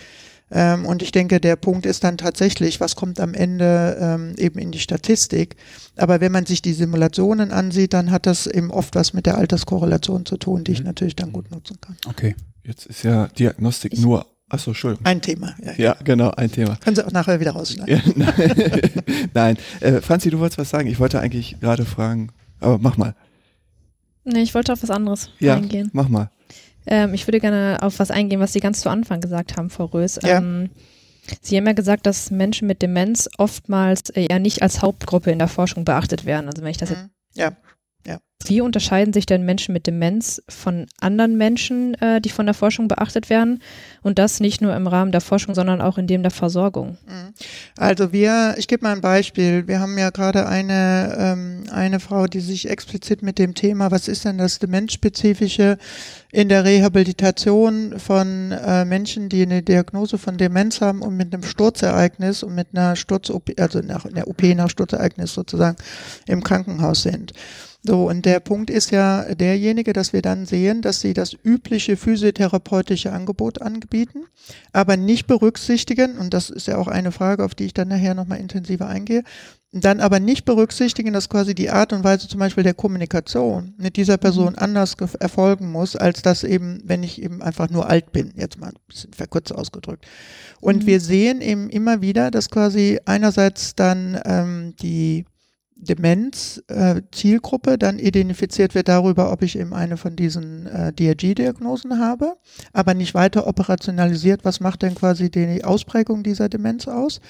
Ähm, 0.51 0.85
und 0.85 1.01
ich 1.01 1.11
denke, 1.11 1.39
der 1.39 1.55
Punkt 1.55 1.85
ist 1.85 2.03
dann 2.03 2.17
tatsächlich, 2.17 2.79
was 2.79 2.95
kommt 2.95 3.19
am 3.19 3.33
Ende 3.33 3.97
ähm, 3.99 4.35
eben 4.37 4.59
in 4.59 4.71
die 4.71 4.79
Statistik. 4.79 5.55
Aber 5.97 6.21
wenn 6.21 6.31
man 6.31 6.45
sich 6.45 6.61
die 6.61 6.73
Simulationen 6.73 7.51
ansieht, 7.51 7.93
dann 7.93 8.11
hat 8.11 8.25
das 8.25 8.45
eben 8.45 8.69
oft 8.69 8.95
was 8.95 9.13
mit 9.13 9.25
der 9.25 9.37
Alterskorrelation 9.37 10.25
zu 10.25 10.37
tun, 10.37 10.63
die 10.63 10.73
ich 10.73 10.79
mhm. 10.79 10.85
natürlich 10.85 11.15
dann 11.15 11.31
gut 11.31 11.49
nutzen 11.51 11.77
kann. 11.81 11.97
Okay. 12.07 12.35
Jetzt 12.63 12.85
ist 12.85 13.03
ja 13.03 13.27
Diagnostik 13.27 13.93
ich 13.93 14.01
nur 14.01 14.25
Achso, 14.49 14.69
Entschuldigung. 14.69 15.07
Ein 15.07 15.19
Thema. 15.19 15.55
Ja, 15.63 15.73
ja, 15.77 15.95
genau, 16.03 16.29
ein 16.29 16.51
Thema. 16.51 16.75
Können 16.75 16.95
Sie 16.95 17.03
auch 17.03 17.11
nachher 17.11 17.39
wieder 17.39 17.51
rausschneiden. 17.53 18.13
Ja, 18.15 18.33
nein, 19.33 19.57
äh, 19.79 19.99
Franzi, 19.99 20.29
du 20.29 20.37
wolltest 20.37 20.59
was 20.59 20.69
sagen. 20.69 20.87
Ich 20.87 20.99
wollte 20.99 21.19
eigentlich 21.19 21.59
gerade 21.59 21.85
fragen, 21.85 22.29
aber 22.59 22.77
mach 22.77 22.95
mal. 22.95 23.15
Nee, 24.25 24.41
ich 24.41 24.55
wollte 24.55 24.73
auf 24.73 24.83
was 24.83 24.89
anderes 24.89 25.29
ja, 25.39 25.55
eingehen. 25.55 25.89
mach 25.93 26.09
mal. 26.09 26.29
Ähm, 26.85 27.13
ich 27.13 27.27
würde 27.27 27.39
gerne 27.39 27.77
auf 27.81 27.99
was 27.99 28.11
eingehen, 28.11 28.39
was 28.39 28.53
Sie 28.53 28.59
ganz 28.59 28.81
zu 28.81 28.89
Anfang 28.89 29.21
gesagt 29.21 29.57
haben, 29.57 29.69
Frau 29.69 29.85
Rös. 29.85 30.19
Ja. 30.21 30.37
Ähm, 30.37 30.69
Sie 31.41 31.55
haben 31.55 31.65
ja 31.65 31.73
gesagt, 31.73 32.05
dass 32.05 32.31
Menschen 32.31 32.67
mit 32.67 32.81
Demenz 32.81 33.29
oftmals 33.37 34.09
eher 34.09 34.39
nicht 34.39 34.61
als 34.61 34.81
Hauptgruppe 34.81 35.31
in 35.31 35.39
der 35.39 35.47
Forschung 35.47 35.85
beachtet 35.85 36.25
werden. 36.25 36.47
Also 36.47 36.61
wenn 36.61 36.71
ich 36.71 36.77
das 36.77 36.89
mhm. 36.89 36.95
jetzt 36.95 37.09
ja. 37.35 37.51
Ja. 38.05 38.19
Wie 38.45 38.61
unterscheiden 38.61 39.13
sich 39.13 39.25
denn 39.25 39.43
Menschen 39.43 39.73
mit 39.73 39.87
Demenz 39.87 40.41
von 40.49 40.87
anderen 40.99 41.37
Menschen, 41.37 41.93
äh, 41.95 42.19
die 42.19 42.29
von 42.29 42.45
der 42.45 42.53
Forschung 42.53 42.87
beachtet 42.87 43.29
werden? 43.29 43.61
Und 44.01 44.19
das 44.19 44.39
nicht 44.39 44.61
nur 44.61 44.75
im 44.75 44.87
Rahmen 44.87 45.11
der 45.11 45.21
Forschung, 45.21 45.55
sondern 45.55 45.81
auch 45.81 45.97
in 45.97 46.07
dem 46.07 46.23
der 46.23 46.31
Versorgung. 46.31 46.97
Mhm. 47.05 47.33
Also 47.77 48.11
wir, 48.11 48.55
ich 48.57 48.67
gebe 48.67 48.83
mal 48.83 48.93
ein 48.93 49.01
Beispiel. 49.01 49.67
Wir 49.67 49.79
haben 49.79 49.97
ja 49.97 50.09
gerade 50.09 50.47
eine, 50.47 51.15
ähm, 51.17 51.63
eine 51.71 51.99
Frau, 51.99 52.27
die 52.27 52.41
sich 52.41 52.69
explizit 52.69 53.23
mit 53.23 53.39
dem 53.39 53.53
Thema, 53.53 53.91
was 53.91 54.07
ist 54.07 54.25
denn 54.25 54.37
das 54.37 54.59
Demenzspezifische 54.59 55.77
in 56.31 56.49
der 56.49 56.65
Rehabilitation 56.65 57.97
von 57.99 58.51
äh, 58.51 58.83
Menschen, 58.85 59.29
die 59.29 59.43
eine 59.43 59.61
Diagnose 59.61 60.17
von 60.17 60.37
Demenz 60.37 60.81
haben 60.81 61.01
und 61.01 61.15
mit 61.15 61.33
einem 61.33 61.43
Sturzereignis 61.43 62.43
und 62.43 62.55
mit 62.55 62.69
einer 62.73 62.95
Sturz-OP, 62.95 63.51
also 63.57 63.79
nach 63.79 64.05
einer 64.05 64.27
OP 64.27 64.43
nach 64.43 64.69
Sturzereignis 64.69 65.33
sozusagen 65.33 65.77
im 66.27 66.43
Krankenhaus 66.43 67.03
sind. 67.03 67.33
So, 67.85 68.07
und 68.09 68.25
der 68.25 68.39
Punkt 68.39 68.69
ist 68.69 68.91
ja 68.91 69.35
derjenige, 69.35 69.91
dass 69.91 70.13
wir 70.13 70.21
dann 70.21 70.45
sehen, 70.45 70.81
dass 70.81 71.01
sie 71.01 71.13
das 71.13 71.35
übliche 71.43 71.97
physiotherapeutische 71.97 73.11
Angebot 73.11 73.61
anbieten, 73.61 74.25
aber 74.71 74.95
nicht 74.95 75.27
berücksichtigen, 75.27 76.17
und 76.17 76.33
das 76.33 76.49
ist 76.49 76.67
ja 76.67 76.77
auch 76.77 76.87
eine 76.87 77.11
Frage, 77.11 77.43
auf 77.43 77.55
die 77.55 77.65
ich 77.65 77.73
dann 77.73 77.89
nachher 77.89 78.13
nochmal 78.13 78.39
intensiver 78.39 78.87
eingehe, 78.87 79.23
dann 79.73 79.99
aber 79.99 80.19
nicht 80.19 80.45
berücksichtigen, 80.45 81.13
dass 81.13 81.29
quasi 81.29 81.55
die 81.55 81.71
Art 81.71 81.91
und 81.93 82.03
Weise 82.03 82.27
zum 82.27 82.39
Beispiel 82.39 82.63
der 82.63 82.75
Kommunikation 82.75 83.73
mit 83.77 83.97
dieser 83.97 84.17
Person 84.17 84.53
mhm. 84.53 84.59
anders 84.59 84.95
erfolgen 85.19 85.71
muss, 85.71 85.95
als 85.95 86.21
das 86.21 86.43
eben, 86.43 86.81
wenn 86.85 87.03
ich 87.03 87.21
eben 87.21 87.41
einfach 87.41 87.69
nur 87.69 87.89
alt 87.89 88.11
bin, 88.11 88.31
jetzt 88.37 88.59
mal 88.61 88.67
ein 88.67 88.79
bisschen 88.87 89.13
verkürzt 89.13 89.53
ausgedrückt. 89.53 90.05
Und 90.61 90.83
mhm. 90.83 90.87
wir 90.87 90.99
sehen 91.01 91.41
eben 91.41 91.69
immer 91.69 92.01
wieder, 92.01 92.31
dass 92.31 92.49
quasi 92.49 92.99
einerseits 93.05 93.75
dann 93.75 94.21
ähm, 94.25 94.75
die 94.79 95.25
Demenz-Zielgruppe 95.83 97.73
äh, 97.73 97.77
dann 97.77 97.99
identifiziert 97.99 98.75
wird 98.75 98.87
darüber, 98.87 99.31
ob 99.31 99.41
ich 99.41 99.57
eben 99.57 99.73
eine 99.73 99.97
von 99.97 100.15
diesen 100.15 100.67
äh, 100.67 100.93
DRG-Diagnosen 100.93 101.99
habe, 101.99 102.35
aber 102.73 102.93
nicht 102.93 103.13
weiter 103.13 103.47
operationalisiert, 103.47 104.45
was 104.45 104.59
macht 104.59 104.81
denn 104.81 104.95
quasi 104.95 105.29
die 105.29 105.63
Ausprägung 105.63 106.23
dieser 106.23 106.49
Demenz 106.49 106.87
aus. 106.87 107.21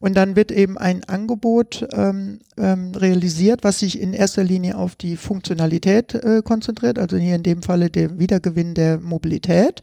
Und 0.00 0.16
dann 0.16 0.36
wird 0.36 0.52
eben 0.52 0.78
ein 0.78 1.04
Angebot 1.04 1.86
ähm, 1.92 2.40
ähm, 2.56 2.92
realisiert, 2.94 3.64
was 3.64 3.80
sich 3.80 4.00
in 4.00 4.12
erster 4.12 4.44
Linie 4.44 4.76
auf 4.76 4.94
die 4.96 5.16
Funktionalität 5.16 6.14
äh, 6.14 6.42
konzentriert, 6.44 6.98
also 6.98 7.16
hier 7.16 7.36
in 7.36 7.42
dem 7.42 7.62
Falle 7.62 7.90
der 7.90 8.18
Wiedergewinn 8.18 8.74
der 8.74 8.98
Mobilität, 9.00 9.82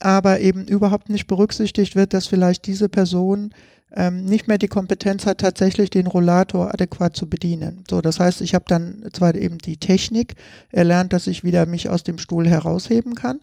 aber 0.00 0.40
eben 0.40 0.66
überhaupt 0.66 1.08
nicht 1.08 1.26
berücksichtigt 1.26 1.96
wird, 1.96 2.14
dass 2.14 2.26
vielleicht 2.26 2.66
diese 2.66 2.88
Person 2.88 3.52
ähm, 3.94 4.24
nicht 4.24 4.48
mehr 4.48 4.58
die 4.58 4.68
Kompetenz 4.68 5.26
hat, 5.26 5.38
tatsächlich 5.38 5.90
den 5.90 6.06
Rollator 6.06 6.72
adäquat 6.72 7.16
zu 7.16 7.28
bedienen. 7.28 7.84
So, 7.88 8.00
das 8.00 8.20
heißt, 8.20 8.40
ich 8.40 8.54
habe 8.54 8.64
dann 8.68 9.04
zwar 9.12 9.34
eben 9.34 9.58
die 9.58 9.76
Technik 9.76 10.34
erlernt, 10.70 11.12
dass 11.12 11.26
ich 11.26 11.44
wieder 11.44 11.66
mich 11.66 11.88
aus 11.88 12.02
dem 12.02 12.18
Stuhl 12.18 12.48
herausheben 12.48 13.14
kann, 13.14 13.40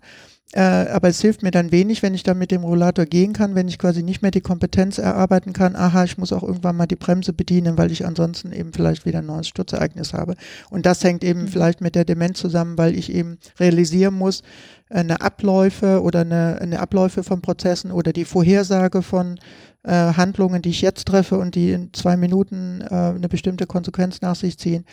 äh, 0.56 0.62
aber 0.62 1.10
es 1.10 1.20
hilft 1.20 1.44
mir 1.44 1.52
dann 1.52 1.72
wenig, 1.72 2.02
wenn 2.04 2.14
ich 2.14 2.24
dann 2.24 2.38
mit 2.38 2.52
dem 2.52 2.64
Rollator 2.64 3.06
gehen 3.06 3.34
kann, 3.34 3.56
wenn 3.56 3.68
ich 3.68 3.80
quasi 3.80 4.04
nicht 4.04 4.22
mehr 4.22 4.32
die 4.32 4.42
Kompetenz 4.42 5.00
erarbeiten 5.00 5.54
kann, 5.54 5.76
aha, 5.76 6.04
ich 6.06 6.18
muss 6.18 6.32
auch 6.32 6.44
irgendwann 6.44 6.78
mal 6.78 6.86
die 6.86 6.96
Bremse 6.96 7.34
bedienen, 7.34 7.78
weil 7.78 7.92
ich 7.92 8.06
ansonsten 8.06 8.54
eben 8.54 8.72
vielleicht 8.72 9.06
wieder 9.06 9.20
ein 9.20 9.26
neues 9.26 9.50
Sturzereignis 9.50 10.14
habe. 10.14 10.36
Und 10.70 10.86
das 10.86 11.04
hängt 11.04 11.26
eben 11.26 11.42
mhm. 11.42 11.48
vielleicht 11.48 11.82
mit 11.82 11.96
der 11.96 12.06
Demenz 12.06 12.40
zusammen, 12.40 12.78
weil 12.78 12.96
ich 12.96 13.12
eben 13.12 13.38
realisieren 13.60 14.14
muss, 14.14 14.44
eine 14.90 15.20
Abläufe 15.20 16.02
oder 16.02 16.22
eine, 16.22 16.60
eine 16.62 16.80
Abläufe 16.80 17.24
von 17.24 17.42
Prozessen 17.42 17.92
oder 17.92 18.14
die 18.14 18.24
Vorhersage 18.24 19.02
von 19.02 19.40
äh, 19.86 19.92
Handlungen, 19.92 20.62
die 20.62 20.70
ich 20.70 20.82
jetzt 20.82 21.08
treffe 21.08 21.38
und 21.38 21.56
die 21.56 21.72
in 21.72 21.94
zwei 21.94 22.18
Minuten 22.18 22.82
äh, 22.82 22.94
eine 22.94 23.30
bestimmte 23.30 23.68
Konsequenz 23.68 24.22
nach 24.22 24.36
sich 24.36 24.58
ziehen, 24.58 24.86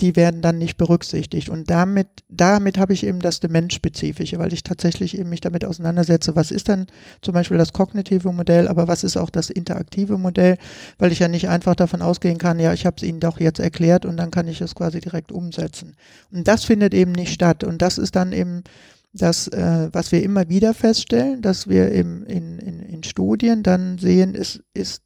die 0.00 0.16
werden 0.16 0.40
dann 0.40 0.58
nicht 0.58 0.76
berücksichtigt. 0.76 1.48
Und 1.48 1.70
damit, 1.70 2.08
damit 2.28 2.78
habe 2.78 2.92
ich 2.92 3.04
eben 3.04 3.20
das 3.20 3.40
Demenzspezifische, 3.40 4.38
weil 4.38 4.52
ich 4.52 4.62
tatsächlich 4.62 5.18
eben 5.18 5.28
mich 5.28 5.40
damit 5.40 5.64
auseinandersetze, 5.64 6.36
was 6.36 6.50
ist 6.50 6.68
dann 6.68 6.86
zum 7.22 7.34
Beispiel 7.34 7.58
das 7.58 7.72
kognitive 7.72 8.32
Modell, 8.32 8.68
aber 8.68 8.88
was 8.88 9.04
ist 9.04 9.16
auch 9.16 9.30
das 9.30 9.50
interaktive 9.50 10.16
Modell, 10.16 10.56
weil 10.98 11.12
ich 11.12 11.18
ja 11.18 11.28
nicht 11.28 11.48
einfach 11.48 11.74
davon 11.74 12.02
ausgehen 12.02 12.38
kann, 12.38 12.58
ja, 12.58 12.72
ich 12.72 12.86
habe 12.86 12.96
es 12.96 13.02
Ihnen 13.02 13.20
doch 13.20 13.40
jetzt 13.40 13.60
erklärt 13.60 14.06
und 14.06 14.16
dann 14.16 14.30
kann 14.30 14.48
ich 14.48 14.60
es 14.60 14.74
quasi 14.74 15.00
direkt 15.00 15.32
umsetzen. 15.32 15.94
Und 16.32 16.48
das 16.48 16.64
findet 16.64 16.94
eben 16.94 17.12
nicht 17.12 17.32
statt. 17.32 17.62
Und 17.62 17.82
das 17.82 17.98
ist 17.98 18.16
dann 18.16 18.32
eben 18.32 18.64
dass, 19.12 19.48
äh, 19.48 19.88
was 19.92 20.12
wir 20.12 20.22
immer 20.22 20.48
wieder 20.48 20.74
feststellen, 20.74 21.42
dass 21.42 21.68
wir 21.68 21.90
im, 21.92 22.24
in, 22.24 22.58
in, 22.58 22.80
in 22.80 23.02
Studien 23.02 23.62
dann 23.62 23.98
sehen, 23.98 24.34
ist, 24.34 24.62
ist 24.74 25.02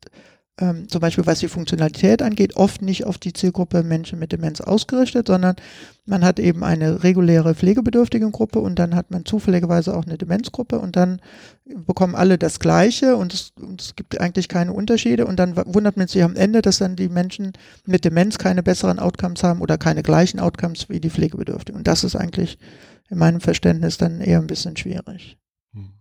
ähm, 0.60 0.88
zum 0.88 1.00
Beispiel 1.00 1.26
was 1.26 1.40
die 1.40 1.48
Funktionalität 1.48 2.22
angeht, 2.22 2.56
oft 2.56 2.80
nicht 2.80 3.04
auf 3.04 3.18
die 3.18 3.32
Zielgruppe 3.32 3.82
Menschen 3.82 4.20
mit 4.20 4.30
Demenz 4.30 4.60
ausgerichtet, 4.60 5.26
sondern 5.26 5.56
man 6.06 6.24
hat 6.24 6.38
eben 6.38 6.62
eine 6.62 7.02
reguläre 7.02 7.54
pflegebedürftige 7.54 8.30
Gruppe 8.30 8.60
und 8.60 8.78
dann 8.78 8.94
hat 8.94 9.10
man 9.10 9.24
zufälligerweise 9.24 9.96
auch 9.96 10.04
eine 10.06 10.16
Demenzgruppe 10.16 10.78
und 10.78 10.94
dann 10.94 11.20
bekommen 11.64 12.14
alle 12.14 12.38
das 12.38 12.60
Gleiche 12.60 13.16
und 13.16 13.34
es, 13.34 13.52
und 13.60 13.82
es 13.82 13.96
gibt 13.96 14.20
eigentlich 14.20 14.48
keine 14.48 14.72
Unterschiede 14.72 15.26
und 15.26 15.40
dann 15.40 15.56
wundert 15.56 15.96
man 15.96 16.06
sich 16.06 16.22
am 16.22 16.36
Ende, 16.36 16.62
dass 16.62 16.78
dann 16.78 16.94
die 16.94 17.08
Menschen 17.08 17.52
mit 17.84 18.04
Demenz 18.04 18.38
keine 18.38 18.62
besseren 18.62 19.00
Outcomes 19.00 19.42
haben 19.42 19.60
oder 19.60 19.76
keine 19.76 20.02
gleichen 20.02 20.38
Outcomes 20.38 20.88
wie 20.88 21.00
die 21.00 21.10
Pflegebedürftigen. 21.10 21.78
Und 21.78 21.88
das 21.88 22.04
ist 22.04 22.14
eigentlich 22.14 22.58
in 23.10 23.18
meinem 23.18 23.40
Verständnis 23.40 23.98
dann 23.98 24.20
eher 24.20 24.38
ein 24.38 24.46
bisschen 24.46 24.76
schwierig. 24.76 25.36
Hm. 25.72 25.94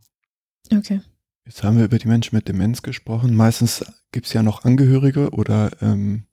Okay. 0.77 1.01
Jetzt 1.45 1.63
haben 1.63 1.77
wir 1.77 1.85
über 1.85 1.99
die 1.99 2.07
Menschen 2.07 2.35
mit 2.35 2.47
Demenz 2.47 2.81
gesprochen. 2.81 3.35
Meistens 3.35 3.85
gibt 4.11 4.27
es 4.27 4.33
ja 4.33 4.43
noch 4.43 4.63
Angehörige 4.63 5.31
oder 5.31 5.71
ähm, 5.81 6.25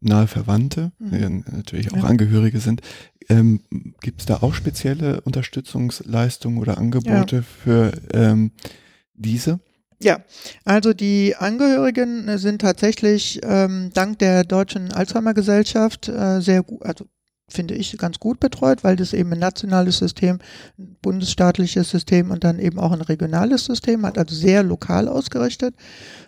nahe 0.00 0.26
Verwandte, 0.28 0.92
mhm. 0.98 1.10
die 1.10 1.52
natürlich 1.52 1.92
auch 1.92 1.98
ja. 1.98 2.04
Angehörige 2.04 2.60
sind. 2.60 2.82
Ähm, 3.28 3.60
gibt 4.00 4.20
es 4.20 4.26
da 4.26 4.42
auch 4.42 4.54
spezielle 4.54 5.22
Unterstützungsleistungen 5.22 6.58
oder 6.58 6.78
Angebote 6.78 7.36
ja. 7.36 7.42
für 7.42 7.92
ähm, 8.12 8.52
diese? 9.14 9.60
Ja, 10.02 10.22
also 10.64 10.92
die 10.92 11.34
Angehörigen 11.36 12.36
sind 12.36 12.60
tatsächlich 12.60 13.40
ähm, 13.42 13.90
dank 13.94 14.18
der 14.18 14.44
Deutschen 14.44 14.92
Alzheimer 14.92 15.32
Gesellschaft 15.34 16.08
äh, 16.08 16.40
sehr 16.40 16.62
gut, 16.62 16.82
also 16.82 17.06
finde 17.48 17.74
ich, 17.74 17.96
ganz 17.98 18.18
gut 18.18 18.40
betreut, 18.40 18.84
weil 18.84 18.96
das 18.96 19.12
eben 19.12 19.32
ein 19.32 19.38
nationales 19.38 19.98
System, 19.98 20.38
ein 20.78 20.96
bundesstaatliches 21.02 21.90
System 21.90 22.30
und 22.30 22.44
dann 22.44 22.58
eben 22.58 22.78
auch 22.78 22.92
ein 22.92 23.02
regionales 23.02 23.66
System 23.66 24.06
hat, 24.06 24.18
also 24.18 24.34
sehr 24.34 24.62
lokal 24.62 25.08
ausgerichtet. 25.08 25.74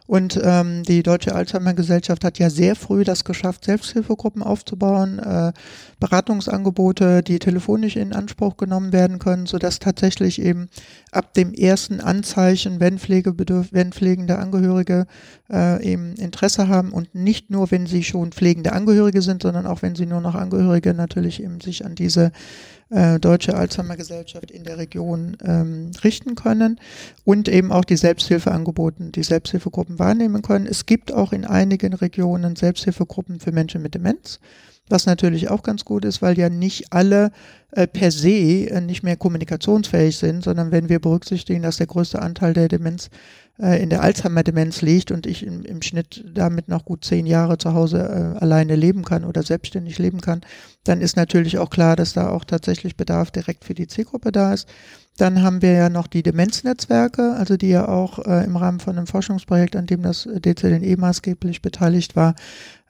Und 0.07 0.41
ähm, 0.43 0.85
die 0.85 1.03
Deutsche 1.03 1.35
Alzheimer 1.35 1.75
Gesellschaft 1.75 2.25
hat 2.25 2.39
ja 2.39 2.49
sehr 2.49 2.77
früh 2.77 3.03
das 3.03 3.25
geschafft, 3.25 3.65
Selbsthilfegruppen 3.65 4.43
aufzubauen, 4.43 5.19
äh, 5.19 5.53
Beratungsangebote, 5.99 7.23
die 7.23 7.39
telefonisch 7.39 7.97
in 7.97 8.13
Anspruch 8.13 8.57
genommen 8.57 8.93
werden 8.93 9.19
können, 9.19 9.47
sodass 9.47 9.81
tatsächlich 9.81 10.41
eben 10.41 10.69
ab 11.11 11.35
dem 11.35 11.53
ersten 11.53 12.01
Anzeichen, 12.01 12.79
wenn 12.79 12.99
Pflegebedürf 12.99 13.69
wenn 13.73 13.93
pflegende 13.93 14.39
Angehörige 14.39 15.07
äh, 15.51 15.83
eben 15.85 16.15
Interesse 16.15 16.69
haben 16.69 16.93
und 16.93 17.15
nicht 17.15 17.51
nur, 17.51 17.71
wenn 17.71 17.87
sie 17.87 18.05
schon 18.05 18.33
pflegende 18.33 18.73
Angehörige 18.73 19.23
sind, 19.23 19.43
sondern 19.43 19.67
auch 19.67 19.83
wenn 19.83 19.97
sie 19.97 20.07
nur 20.07 20.21
noch 20.21 20.35
Angehörige 20.35 20.95
natürlich 20.95 21.43
eben 21.43 21.61
sich 21.61 21.85
an 21.85 21.95
diese 21.95 22.31
äh, 22.91 23.19
Deutsche 23.19 23.55
Alzheimer 23.55 23.97
Gesellschaft 23.97 24.51
in 24.51 24.65
der 24.65 24.79
Region 24.79 25.37
ähm, 25.45 25.91
richten 26.05 26.35
können 26.35 26.81
und 27.25 27.49
eben 27.49 27.73
auch 27.73 27.85
die 27.85 27.97
Selbsthilfeangebote, 27.97 29.11
die 29.11 29.23
Selbsthilfegruppen 29.23 29.99
wahrnehmen 29.99 30.43
können. 30.43 30.67
Es 30.67 30.87
gibt 30.87 31.13
auch 31.13 31.33
in 31.33 31.45
einigen 31.45 31.95
Regionen 31.95 32.57
Selbsthilfegruppen 32.57 33.41
für 33.41 33.53
Menschen 33.53 33.83
mit 33.83 33.95
Demenz 33.95 34.39
was 34.89 35.07
natürlich 35.07 35.51
auch 35.51 35.63
ganz 35.63 35.85
gut 35.85 36.05
ist, 36.05 36.23
weil 36.23 36.39
ja 36.39 36.49
nicht 36.49 36.93
alle 36.93 37.33
äh, 37.73 37.87
per 37.87 38.11
se 38.11 38.69
äh, 38.69 38.81
nicht 38.81 39.03
mehr 39.03 39.17
kommunikationsfähig 39.17 40.17
sind, 40.17 40.45
sondern 40.45 40.71
wenn 40.71 40.89
wir 40.89 41.01
berücksichtigen, 41.01 41.63
dass 41.63 41.79
der 41.79 41.87
größte 41.87 42.23
Anteil 42.23 42.53
der 42.53 42.69
Demenz 42.69 43.11
äh, 43.61 43.83
in 43.83 43.91
der 43.91 44.03
Alzheimer-Demenz 44.03 44.83
liegt 44.83 45.11
und 45.11 45.27
ich 45.27 45.45
im, 45.45 45.65
im, 45.65 45.83
Schnitt 45.83 46.25
damit 46.35 46.69
noch 46.69 46.85
gut 46.85 47.05
zehn 47.05 47.27
Jahre 47.27 47.59
zu 47.59 47.75
Hause 47.75 48.35
äh, 48.37 48.39
alleine 48.39 48.77
leben 48.77 49.05
kann 49.05 49.25
oder 49.25 49.43
selbstständig 49.43 49.99
leben 49.99 50.21
kann, 50.21 50.43
dann 50.85 51.01
ist 51.01 51.17
natürlich 51.17 51.59
auch 51.59 51.71
klar, 51.71 51.97
dass 51.97 52.13
da 52.13 52.29
auch 52.29 52.45
tatsächlich 52.45 52.97
Bedarf 52.97 53.31
direkt 53.31 53.65
für 53.65 53.75
die 53.75 53.87
Zielgruppe 53.87 54.33
da 54.33 54.53
ist. 54.53 54.69
Dann 55.17 55.43
haben 55.43 55.63
wir 55.63 55.73
ja 55.73 55.89
noch 55.89 56.07
die 56.07 56.23
Demenznetzwerke, 56.23 57.35
also 57.39 57.57
die 57.57 57.71
ja 57.71 57.89
auch 57.89 58.19
äh, 58.19 58.45
im 58.45 58.57
Rahmen 58.57 58.81
von 58.81 58.99
einem 58.99 59.07
Forschungsprojekt, 59.07 59.75
an 59.75 59.87
dem 59.87 60.03
das 60.03 60.29
DZNE 60.29 60.97
maßgeblich 60.99 61.63
beteiligt 61.63 62.17
war, 62.17 62.35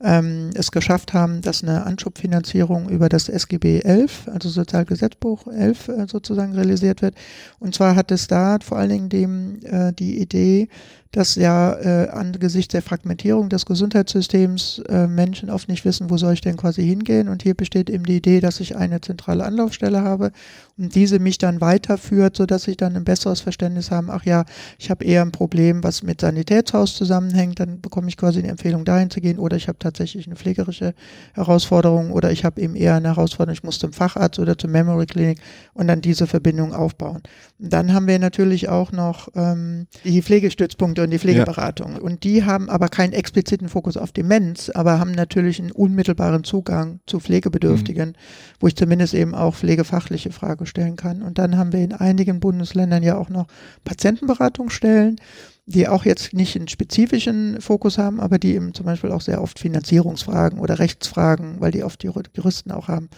ähm, 0.02 0.50
es 0.54 0.70
geschafft 0.70 1.14
haben, 1.14 1.40
dass 1.40 1.62
eine 1.62 1.86
Anschubfinanzierung 1.86 2.88
über 2.88 3.08
das 3.08 3.28
SGB 3.28 3.80
11, 3.80 4.28
also 4.32 4.48
Sozialgesetzbuch 4.48 5.46
11 5.46 5.88
äh, 5.88 6.06
sozusagen 6.06 6.52
realisiert 6.52 7.02
wird. 7.02 7.14
Und 7.58 7.74
zwar 7.74 7.96
hat 7.96 8.10
es 8.10 8.26
da 8.26 8.58
vor 8.62 8.78
allen 8.78 8.90
Dingen 8.90 9.08
dem, 9.08 9.58
äh, 9.64 9.92
die 9.92 10.20
Idee, 10.20 10.68
dass 11.16 11.34
ja 11.36 11.72
äh, 11.72 12.10
angesichts 12.10 12.72
der 12.72 12.82
Fragmentierung 12.82 13.48
des 13.48 13.64
Gesundheitssystems 13.64 14.82
äh, 14.88 15.06
Menschen 15.06 15.48
oft 15.48 15.66
nicht 15.66 15.86
wissen, 15.86 16.10
wo 16.10 16.18
soll 16.18 16.34
ich 16.34 16.42
denn 16.42 16.58
quasi 16.58 16.84
hingehen. 16.84 17.28
Und 17.28 17.42
hier 17.42 17.54
besteht 17.54 17.88
eben 17.88 18.04
die 18.04 18.16
Idee, 18.16 18.40
dass 18.40 18.60
ich 18.60 18.76
eine 18.76 19.00
zentrale 19.00 19.44
Anlaufstelle 19.44 20.02
habe 20.02 20.30
und 20.76 20.94
diese 20.94 21.18
mich 21.18 21.38
dann 21.38 21.62
weiterführt, 21.62 22.36
sodass 22.36 22.68
ich 22.68 22.76
dann 22.76 22.96
ein 22.96 23.04
besseres 23.04 23.40
Verständnis 23.40 23.90
habe, 23.90 24.12
ach 24.12 24.26
ja, 24.26 24.44
ich 24.78 24.90
habe 24.90 25.06
eher 25.06 25.22
ein 25.22 25.32
Problem, 25.32 25.82
was 25.82 26.02
mit 26.02 26.20
Sanitätshaus 26.20 26.94
zusammenhängt, 26.94 27.60
dann 27.60 27.80
bekomme 27.80 28.08
ich 28.08 28.18
quasi 28.18 28.40
eine 28.40 28.48
Empfehlung, 28.48 28.84
dahin 28.84 29.08
zu 29.08 29.22
gehen, 29.22 29.38
oder 29.38 29.56
ich 29.56 29.68
habe 29.68 29.78
tatsächlich 29.86 30.26
eine 30.26 30.36
pflegerische 30.36 30.94
Herausforderung 31.34 32.10
oder 32.10 32.32
ich 32.32 32.44
habe 32.44 32.60
eben 32.60 32.74
eher 32.74 32.96
eine 32.96 33.08
Herausforderung, 33.08 33.54
ich 33.54 33.62
muss 33.62 33.78
zum 33.78 33.92
Facharzt 33.92 34.38
oder 34.38 34.58
zur 34.58 34.70
Memory 34.70 35.06
Clinic 35.06 35.38
und 35.74 35.86
dann 35.86 36.00
diese 36.00 36.26
Verbindung 36.26 36.74
aufbauen. 36.74 37.22
Und 37.58 37.72
dann 37.72 37.92
haben 37.92 38.06
wir 38.06 38.18
natürlich 38.18 38.68
auch 38.68 38.92
noch 38.92 39.28
ähm, 39.34 39.86
die 40.04 40.22
Pflegestützpunkte 40.22 41.02
und 41.02 41.10
die 41.10 41.18
Pflegeberatung. 41.18 41.92
Ja. 41.92 42.00
Und 42.00 42.24
die 42.24 42.44
haben 42.44 42.68
aber 42.68 42.88
keinen 42.88 43.12
expliziten 43.12 43.68
Fokus 43.68 43.96
auf 43.96 44.12
Demenz, 44.12 44.70
aber 44.70 44.98
haben 44.98 45.12
natürlich 45.12 45.60
einen 45.60 45.72
unmittelbaren 45.72 46.44
Zugang 46.44 47.00
zu 47.06 47.20
Pflegebedürftigen, 47.20 48.10
mhm. 48.10 48.14
wo 48.60 48.66
ich 48.66 48.76
zumindest 48.76 49.14
eben 49.14 49.34
auch 49.34 49.54
pflegefachliche 49.54 50.32
Fragen 50.32 50.66
stellen 50.66 50.96
kann. 50.96 51.22
Und 51.22 51.38
dann 51.38 51.56
haben 51.56 51.72
wir 51.72 51.80
in 51.80 51.92
einigen 51.92 52.40
Bundesländern 52.40 53.02
ja 53.02 53.16
auch 53.16 53.28
noch 53.28 53.46
Patientenberatungsstellen, 53.84 55.20
die 55.66 55.88
auch 55.88 56.04
jetzt 56.04 56.32
nicht 56.32 56.56
einen 56.56 56.68
spezifischen 56.68 57.60
Fokus 57.60 57.98
haben, 57.98 58.20
aber 58.20 58.38
die 58.38 58.54
eben 58.54 58.72
zum 58.72 58.86
Beispiel 58.86 59.10
auch 59.10 59.20
sehr 59.20 59.42
oft 59.42 59.58
Finanzierungsfragen 59.58 60.60
oder 60.60 60.78
Rechtsfragen, 60.78 61.60
weil 61.60 61.72
die 61.72 61.82
oft 61.82 62.02
die 62.02 62.06
Juristen 62.06 62.70
auch 62.70 62.88
haben, 62.88 63.10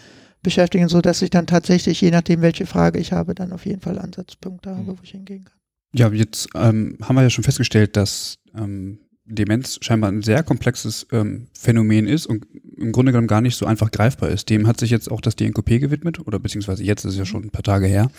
beschäftigen, 0.43 0.89
so 0.89 1.01
dass 1.01 1.21
ich 1.21 1.31
dann 1.31 1.47
tatsächlich, 1.47 2.01
je 2.01 2.11
nachdem, 2.11 2.41
welche 2.41 2.65
Frage 2.65 2.99
ich 2.99 3.13
habe, 3.13 3.35
dann 3.35 3.53
auf 3.53 3.67
jeden 3.67 3.81
Fall 3.81 3.99
Ansatzpunkte 3.99 4.71
habe, 4.71 4.93
mhm. 4.93 4.99
wo 4.99 5.03
ich 5.03 5.11
hingehen 5.11 5.45
kann. 5.45 5.59
Ja, 5.93 6.11
jetzt 6.11 6.49
ähm, 6.55 6.97
haben 7.03 7.17
wir 7.17 7.23
ja 7.23 7.31
schon 7.31 7.45
festgestellt, 7.45 7.97
dass 7.97 8.39
ähm, 8.55 9.01
Demenz 9.29 9.79
scheinbar 9.83 10.11
ein 10.11 10.23
sehr 10.23 10.43
komplexes 10.43 11.07
ähm, 11.13 11.49
Phänomen 11.53 12.07
ist 12.07 12.27
und 12.27 12.47
im 12.77 12.93
Grunde 12.93 13.13
genommen 13.13 13.29
gar 13.29 13.41
nicht 13.41 13.57
so 13.57 13.67
einfach 13.67 13.91
greifbar 13.91 14.31
ist. 14.31 14.49
Dem 14.49 14.67
hat 14.67 14.81
sich 14.81 14.91
jetzt 14.91 15.11
auch 15.11 15.21
das 15.21 15.37
DNKP 15.37 15.79
gewidmet, 15.81 16.27
oder 16.27 16.39
beziehungsweise 16.39 16.83
jetzt 16.83 17.05
ist 17.05 17.13
es 17.13 17.19
ja 17.19 17.25
schon 17.25 17.45
ein 17.45 17.51
paar 17.51 17.63
Tage 17.63 17.87
her, 17.87 18.11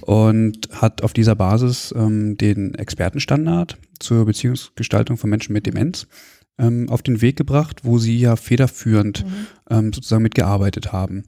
und 0.00 0.68
hat 0.72 1.02
auf 1.02 1.12
dieser 1.12 1.36
Basis 1.36 1.94
ähm, 1.96 2.36
den 2.36 2.74
Expertenstandard 2.74 3.78
zur 4.00 4.24
Beziehungsgestaltung 4.24 5.16
von 5.16 5.30
Menschen 5.30 5.52
mit 5.52 5.66
Demenz 5.66 6.06
ähm, 6.58 6.88
auf 6.88 7.02
den 7.02 7.20
Weg 7.20 7.36
gebracht, 7.36 7.80
wo 7.84 7.98
sie 7.98 8.18
ja 8.18 8.36
federführend 8.36 9.24
mhm. 9.24 9.46
ähm, 9.70 9.92
sozusagen 9.92 10.22
mitgearbeitet 10.22 10.92
haben. 10.92 11.24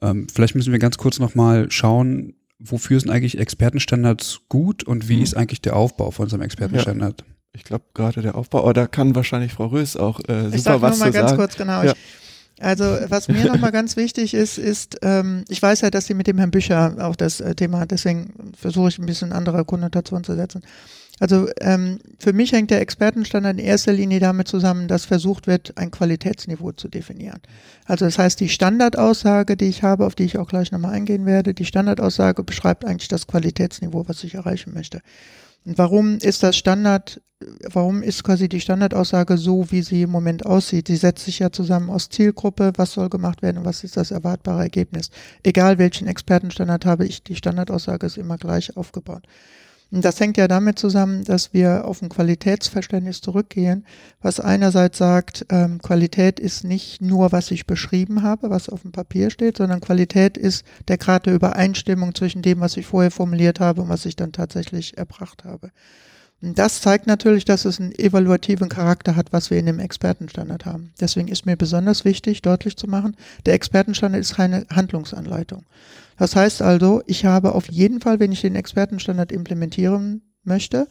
Ähm, 0.00 0.26
vielleicht 0.32 0.54
müssen 0.54 0.72
wir 0.72 0.78
ganz 0.78 0.98
kurz 0.98 1.18
nochmal 1.18 1.70
schauen, 1.70 2.34
wofür 2.58 3.00
sind 3.00 3.10
eigentlich 3.10 3.38
Expertenstandards 3.38 4.42
gut 4.48 4.84
und 4.84 5.08
wie 5.08 5.16
mhm. 5.16 5.22
ist 5.22 5.34
eigentlich 5.34 5.62
der 5.62 5.76
Aufbau 5.76 6.10
von 6.10 6.28
so 6.28 6.36
einem 6.36 6.42
Expertenstandard? 6.42 7.20
Ja, 7.20 7.26
ich 7.52 7.64
glaube 7.64 7.84
gerade 7.94 8.22
der 8.22 8.34
Aufbau, 8.34 8.60
aber 8.60 8.72
da 8.72 8.86
kann 8.86 9.14
wahrscheinlich 9.14 9.52
Frau 9.52 9.66
Rös 9.66 9.96
auch 9.96 10.20
äh, 10.20 10.44
super 10.44 10.54
ich 10.54 10.62
sag 10.62 10.80
was 10.80 10.98
noch 10.98 11.06
mal 11.06 11.12
ganz 11.12 11.30
sagen. 11.30 11.40
kurz 11.40 11.56
genau. 11.56 11.82
Ja. 11.82 11.92
Ich, 11.92 11.98
also 12.62 12.84
was 13.08 13.28
mir 13.28 13.44
nochmal 13.46 13.72
ganz 13.72 13.96
wichtig 13.96 14.34
ist, 14.34 14.56
ist, 14.56 14.98
ähm, 15.02 15.44
ich 15.48 15.60
weiß 15.60 15.80
ja, 15.80 15.90
dass 15.90 16.06
sie 16.06 16.14
mit 16.14 16.26
dem 16.26 16.38
Herrn 16.38 16.50
Bücher 16.50 16.96
auch 17.00 17.16
das 17.16 17.40
äh, 17.40 17.54
Thema 17.54 17.80
hat, 17.80 17.90
deswegen 17.90 18.52
versuche 18.56 18.88
ich 18.88 18.98
ein 18.98 19.06
bisschen 19.06 19.32
andere 19.32 19.64
Konnotation 19.64 20.22
zu 20.22 20.34
setzen. 20.34 20.62
Also 21.20 21.48
ähm, 21.60 21.98
für 22.18 22.32
mich 22.32 22.52
hängt 22.52 22.70
der 22.70 22.80
Expertenstandard 22.80 23.58
in 23.58 23.64
erster 23.64 23.92
Linie 23.92 24.18
damit 24.18 24.48
zusammen, 24.48 24.88
dass 24.88 25.04
versucht 25.04 25.46
wird, 25.46 25.76
ein 25.76 25.90
Qualitätsniveau 25.90 26.72
zu 26.72 26.88
definieren. 26.88 27.40
Also 27.84 28.06
das 28.06 28.18
heißt, 28.18 28.40
die 28.40 28.48
Standardaussage, 28.48 29.56
die 29.56 29.66
ich 29.66 29.82
habe, 29.82 30.06
auf 30.06 30.14
die 30.14 30.24
ich 30.24 30.38
auch 30.38 30.48
gleich 30.48 30.72
nochmal 30.72 30.94
eingehen 30.94 31.26
werde, 31.26 31.54
die 31.54 31.64
Standardaussage 31.64 32.42
beschreibt 32.42 32.84
eigentlich 32.84 33.08
das 33.08 33.26
Qualitätsniveau, 33.26 34.08
was 34.08 34.24
ich 34.24 34.34
erreichen 34.34 34.72
möchte. 34.74 35.00
Warum 35.64 36.18
ist 36.18 36.42
das 36.42 36.56
Standard, 36.56 37.22
warum 37.70 38.02
ist 38.02 38.24
quasi 38.24 38.48
die 38.48 38.60
Standardaussage 38.60 39.38
so, 39.38 39.70
wie 39.70 39.82
sie 39.82 40.02
im 40.02 40.10
Moment 40.10 40.44
aussieht? 40.44 40.88
Sie 40.88 40.96
setzt 40.96 41.24
sich 41.24 41.38
ja 41.38 41.52
zusammen 41.52 41.88
aus 41.88 42.08
Zielgruppe, 42.08 42.72
was 42.76 42.92
soll 42.92 43.08
gemacht 43.08 43.42
werden 43.42 43.58
und 43.58 43.64
was 43.64 43.84
ist 43.84 43.96
das 43.96 44.10
erwartbare 44.10 44.62
Ergebnis. 44.62 45.10
Egal 45.44 45.78
welchen 45.78 46.08
Expertenstandard 46.08 46.84
habe 46.84 47.06
ich, 47.06 47.22
die 47.22 47.36
Standardaussage 47.36 48.06
ist 48.06 48.18
immer 48.18 48.38
gleich 48.38 48.76
aufgebaut. 48.76 49.22
Das 49.94 50.18
hängt 50.20 50.38
ja 50.38 50.48
damit 50.48 50.78
zusammen, 50.78 51.22
dass 51.22 51.52
wir 51.52 51.84
auf 51.84 52.00
ein 52.00 52.08
Qualitätsverständnis 52.08 53.20
zurückgehen, 53.20 53.84
was 54.22 54.40
einerseits 54.40 54.96
sagt, 54.96 55.44
ähm, 55.50 55.82
Qualität 55.82 56.40
ist 56.40 56.64
nicht 56.64 57.02
nur, 57.02 57.30
was 57.30 57.50
ich 57.50 57.66
beschrieben 57.66 58.22
habe, 58.22 58.48
was 58.48 58.70
auf 58.70 58.80
dem 58.82 58.92
Papier 58.92 59.28
steht, 59.28 59.58
sondern 59.58 59.82
Qualität 59.82 60.38
ist 60.38 60.64
der 60.88 60.96
Grad 60.96 61.26
der 61.26 61.34
Übereinstimmung 61.34 62.14
zwischen 62.14 62.40
dem, 62.40 62.60
was 62.60 62.78
ich 62.78 62.86
vorher 62.86 63.10
formuliert 63.10 63.60
habe 63.60 63.82
und 63.82 63.90
was 63.90 64.06
ich 64.06 64.16
dann 64.16 64.32
tatsächlich 64.32 64.96
erbracht 64.96 65.44
habe. 65.44 65.70
Und 66.40 66.58
das 66.58 66.80
zeigt 66.80 67.06
natürlich, 67.06 67.44
dass 67.44 67.66
es 67.66 67.78
einen 67.78 67.92
evaluativen 67.92 68.70
Charakter 68.70 69.14
hat, 69.14 69.32
was 69.34 69.50
wir 69.50 69.58
in 69.58 69.66
dem 69.66 69.78
Expertenstandard 69.78 70.64
haben. 70.64 70.94
Deswegen 71.00 71.28
ist 71.28 71.44
mir 71.44 71.56
besonders 71.56 72.06
wichtig, 72.06 72.40
deutlich 72.40 72.78
zu 72.78 72.88
machen, 72.88 73.14
der 73.44 73.52
Expertenstandard 73.52 74.22
ist 74.22 74.36
keine 74.36 74.66
Handlungsanleitung. 74.70 75.64
Das 76.16 76.36
heißt 76.36 76.62
also, 76.62 77.02
ich 77.06 77.24
habe 77.24 77.54
auf 77.54 77.70
jeden 77.70 78.00
Fall, 78.00 78.20
wenn 78.20 78.32
ich 78.32 78.40
den 78.40 78.54
Expertenstandard 78.54 79.32
implementieren 79.32 80.22
möchte, 80.44 80.88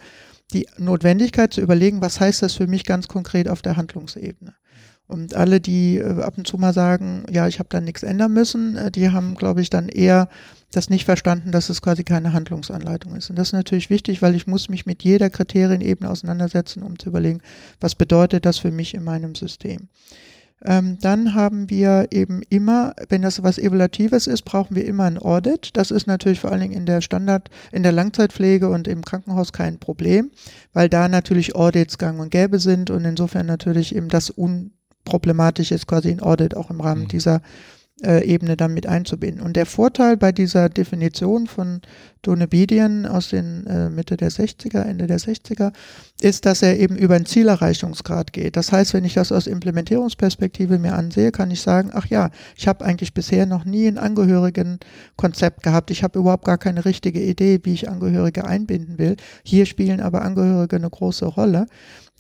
die 0.54 0.68
Notwendigkeit 0.78 1.54
zu 1.54 1.62
überlegen, 1.62 2.02
was 2.02 2.20
heißt 2.20 2.42
das 2.42 2.54
für 2.54 2.68
mich 2.68 2.86
ganz 2.86 3.08
konkret 3.08 3.48
auf 3.48 3.62
der 3.62 3.78
Handlungsebene. 3.78 4.54
Und 5.08 5.36
alle, 5.36 5.60
die 5.60 5.98
äh, 5.98 6.22
ab 6.22 6.38
und 6.38 6.48
zu 6.48 6.58
mal 6.58 6.74
sagen, 6.74 7.26
ja, 7.30 7.46
ich 7.48 7.60
habe 7.60 7.68
da 7.70 7.82
nichts 7.82 8.02
ändern 8.02 8.32
müssen, 8.32 8.78
äh, 8.78 8.92
die 8.92 9.10
haben, 9.10 9.36
glaube 9.36 9.62
ich, 9.62 9.70
dann 9.70 9.90
eher 9.90 10.30
das 10.72 10.90
nicht 10.90 11.04
verstanden, 11.04 11.52
dass 11.52 11.70
es 11.70 11.82
quasi 11.82 12.06
keine 12.06 12.32
Handlungsanleitung 12.32 13.18
ist. 13.18 13.30
Und 13.30 13.36
das 13.38 13.50
ist 13.50 13.54
natürlich 13.54 13.90
wichtig, 13.90 14.22
weil 14.22 14.36
ich 14.36 14.48
muss 14.48 14.70
mich 14.70 14.86
mit 14.86 15.04
jeder 15.04 15.30
Kriterienebene 15.30 16.10
auseinandersetzen, 16.10 16.82
um 16.82 16.98
zu 16.98 17.10
überlegen, 17.10 17.42
was 17.82 17.96
bedeutet 17.96 18.46
das 18.46 18.60
für 18.60 18.72
mich 18.72 18.94
in 18.94 19.04
meinem 19.04 19.36
System. 19.36 19.90
Ähm, 20.64 20.98
dann 21.02 21.34
haben 21.34 21.70
wir 21.70 22.08
eben 22.12 22.42
immer, 22.50 22.94
wenn 23.10 23.24
das 23.24 23.42
was 23.42 23.58
Evaluatives 23.58 24.28
ist, 24.28 24.44
brauchen 24.44 24.76
wir 24.76 24.86
immer 24.86 25.06
ein 25.06 25.18
Audit. 25.18 25.72
Das 25.74 25.92
ist 25.92 26.08
natürlich 26.08 26.40
vor 26.40 26.52
allen 26.52 26.62
Dingen 26.62 26.74
in 26.74 26.86
der 26.86 27.02
Standard, 27.02 27.50
in 27.72 27.84
der 27.84 27.92
Langzeitpflege 27.92 28.70
und 28.70 28.88
im 28.88 29.04
Krankenhaus 29.04 29.54
kein 29.54 29.80
Problem, 29.80 30.32
weil 30.74 30.90
da 30.90 31.08
natürlich 31.08 31.56
Audits 31.56 31.98
gang 31.98 32.20
und 32.20 32.30
gäbe 32.30 32.60
sind 32.60 32.92
und 32.92 33.06
insofern 33.06 33.48
natürlich 33.48 33.96
eben 33.96 34.10
das 34.10 34.30
unproblematisch 34.30 35.72
ist, 35.72 35.88
quasi 35.88 36.12
ein 36.12 36.22
Audit 36.22 36.56
auch 36.56 36.70
im 36.70 36.82
Rahmen 36.82 37.04
mhm. 37.04 37.08
dieser 37.08 37.42
äh, 38.04 38.24
Ebene 38.26 38.58
dann 38.58 38.74
mit 38.74 38.88
einzubinden. 38.88 39.42
Und 39.44 39.56
der 39.56 39.66
Vorteil 39.66 40.18
bei 40.18 40.32
dieser 40.32 40.70
Definition 40.70 41.48
von 41.48 41.82
Donebedian 42.22 43.06
aus 43.06 43.30
den 43.30 43.66
äh, 43.66 43.90
Mitte 43.90 44.16
der 44.18 44.32
60er, 44.32 44.82
Ende 44.82 45.08
der 45.08 45.20
60er, 45.20 45.72
ist, 46.22 46.46
dass 46.46 46.62
er 46.62 46.80
eben 46.80 46.96
über 46.96 47.16
einen 47.16 47.26
Zielerreichungsgrad 47.26 48.32
geht. 48.32 48.56
Das 48.56 48.72
heißt, 48.72 48.94
wenn 48.94 49.06
ich 49.06 49.16
das 49.16 49.32
aus 49.32 49.48
Implementierungsperspektive 49.48 50.78
mir 50.78 50.94
ansehe, 50.94 51.32
kann 51.32 51.50
ich 51.50 51.62
sagen, 51.62 51.90
ach 51.94 52.06
ja, 52.06 52.30
ich 52.56 52.68
habe 52.68 52.86
eigentlich 52.86 53.14
bisher 53.14 53.46
noch 53.46 53.66
nie 53.66 53.88
ein 53.88 53.98
Angehörigenkonzept 53.98 55.64
gehabt. 55.64 55.90
Ich 55.90 56.04
habe 56.04 56.20
überhaupt 56.20 56.46
gar 56.46 56.58
keine 56.58 56.86
richtige 56.86 57.22
Idee, 57.22 57.60
wie 57.64 57.74
ich 57.74 57.90
Angehörige 57.90 58.46
einbinden 58.46 59.00
will. 59.00 59.16
Hier 59.44 59.66
spielen 59.66 60.00
aber 60.00 60.22
Angehörige 60.22 60.76
eine 60.76 60.90
große 60.90 61.26
Rolle 61.26 61.66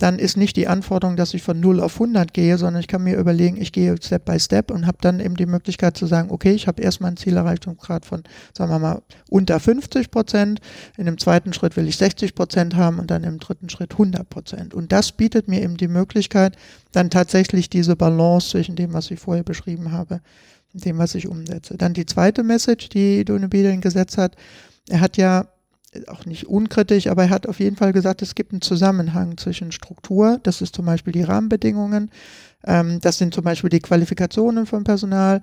dann 0.01 0.19
ist 0.19 0.37
nicht 0.37 0.55
die 0.55 0.67
Anforderung, 0.67 1.15
dass 1.15 1.33
ich 1.33 1.43
von 1.43 1.59
0 1.59 1.79
auf 1.79 1.93
100 1.93 2.33
gehe, 2.33 2.57
sondern 2.57 2.79
ich 2.79 2.87
kann 2.87 3.03
mir 3.03 3.17
überlegen, 3.17 3.61
ich 3.61 3.71
gehe 3.71 3.95
Step 4.01 4.25
by 4.25 4.39
Step 4.39 4.71
und 4.71 4.87
habe 4.87 4.97
dann 5.01 5.19
eben 5.19 5.35
die 5.35 5.45
Möglichkeit 5.45 5.95
zu 5.95 6.07
sagen, 6.07 6.31
okay, 6.31 6.51
ich 6.51 6.67
habe 6.67 6.81
erstmal 6.81 7.09
einen 7.09 7.17
Zielerreichungsgrad 7.17 8.05
von, 8.05 8.23
sagen 8.55 8.71
wir 8.71 8.79
mal, 8.79 9.01
unter 9.29 9.59
50 9.59 9.90
Prozent. 10.11 10.59
In 10.97 11.05
dem 11.05 11.17
zweiten 11.17 11.53
Schritt 11.53 11.77
will 11.77 11.87
ich 11.87 11.97
60 11.97 12.35
Prozent 12.35 12.75
haben 12.75 12.99
und 12.99 13.11
dann 13.11 13.23
im 13.23 13.39
dritten 13.39 13.69
Schritt 13.69 13.91
100 13.91 14.29
Prozent. 14.29 14.73
Und 14.73 14.91
das 14.91 15.11
bietet 15.11 15.47
mir 15.47 15.61
eben 15.61 15.77
die 15.77 15.87
Möglichkeit, 15.87 16.55
dann 16.91 17.09
tatsächlich 17.09 17.69
diese 17.69 17.95
Balance 17.95 18.49
zwischen 18.49 18.75
dem, 18.75 18.93
was 18.93 19.11
ich 19.11 19.19
vorher 19.19 19.43
beschrieben 19.43 19.91
habe, 19.91 20.21
und 20.73 20.85
dem, 20.85 20.97
was 20.97 21.15
ich 21.15 21.27
umsetze. 21.27 21.77
Dann 21.77 21.93
die 21.93 22.05
zweite 22.05 22.43
Message, 22.43 22.89
die 22.89 23.25
Dune 23.25 23.49
Biedering 23.49 23.81
gesetzt 23.81 24.17
hat. 24.17 24.35
Er 24.89 25.01
hat 25.01 25.17
ja 25.17 25.47
auch 26.07 26.25
nicht 26.25 26.47
unkritisch, 26.47 27.07
aber 27.07 27.23
er 27.23 27.29
hat 27.29 27.47
auf 27.47 27.59
jeden 27.59 27.75
Fall 27.75 27.91
gesagt, 27.91 28.21
es 28.21 28.35
gibt 28.35 28.53
einen 28.53 28.61
Zusammenhang 28.61 29.37
zwischen 29.37 29.71
Struktur, 29.71 30.39
das 30.43 30.61
ist 30.61 30.75
zum 30.75 30.85
Beispiel 30.85 31.11
die 31.11 31.23
Rahmenbedingungen, 31.23 32.09
ähm, 32.65 32.99
das 33.01 33.17
sind 33.17 33.33
zum 33.33 33.43
Beispiel 33.43 33.69
die 33.69 33.79
Qualifikationen 33.79 34.65
von 34.65 34.83
Personal. 34.83 35.41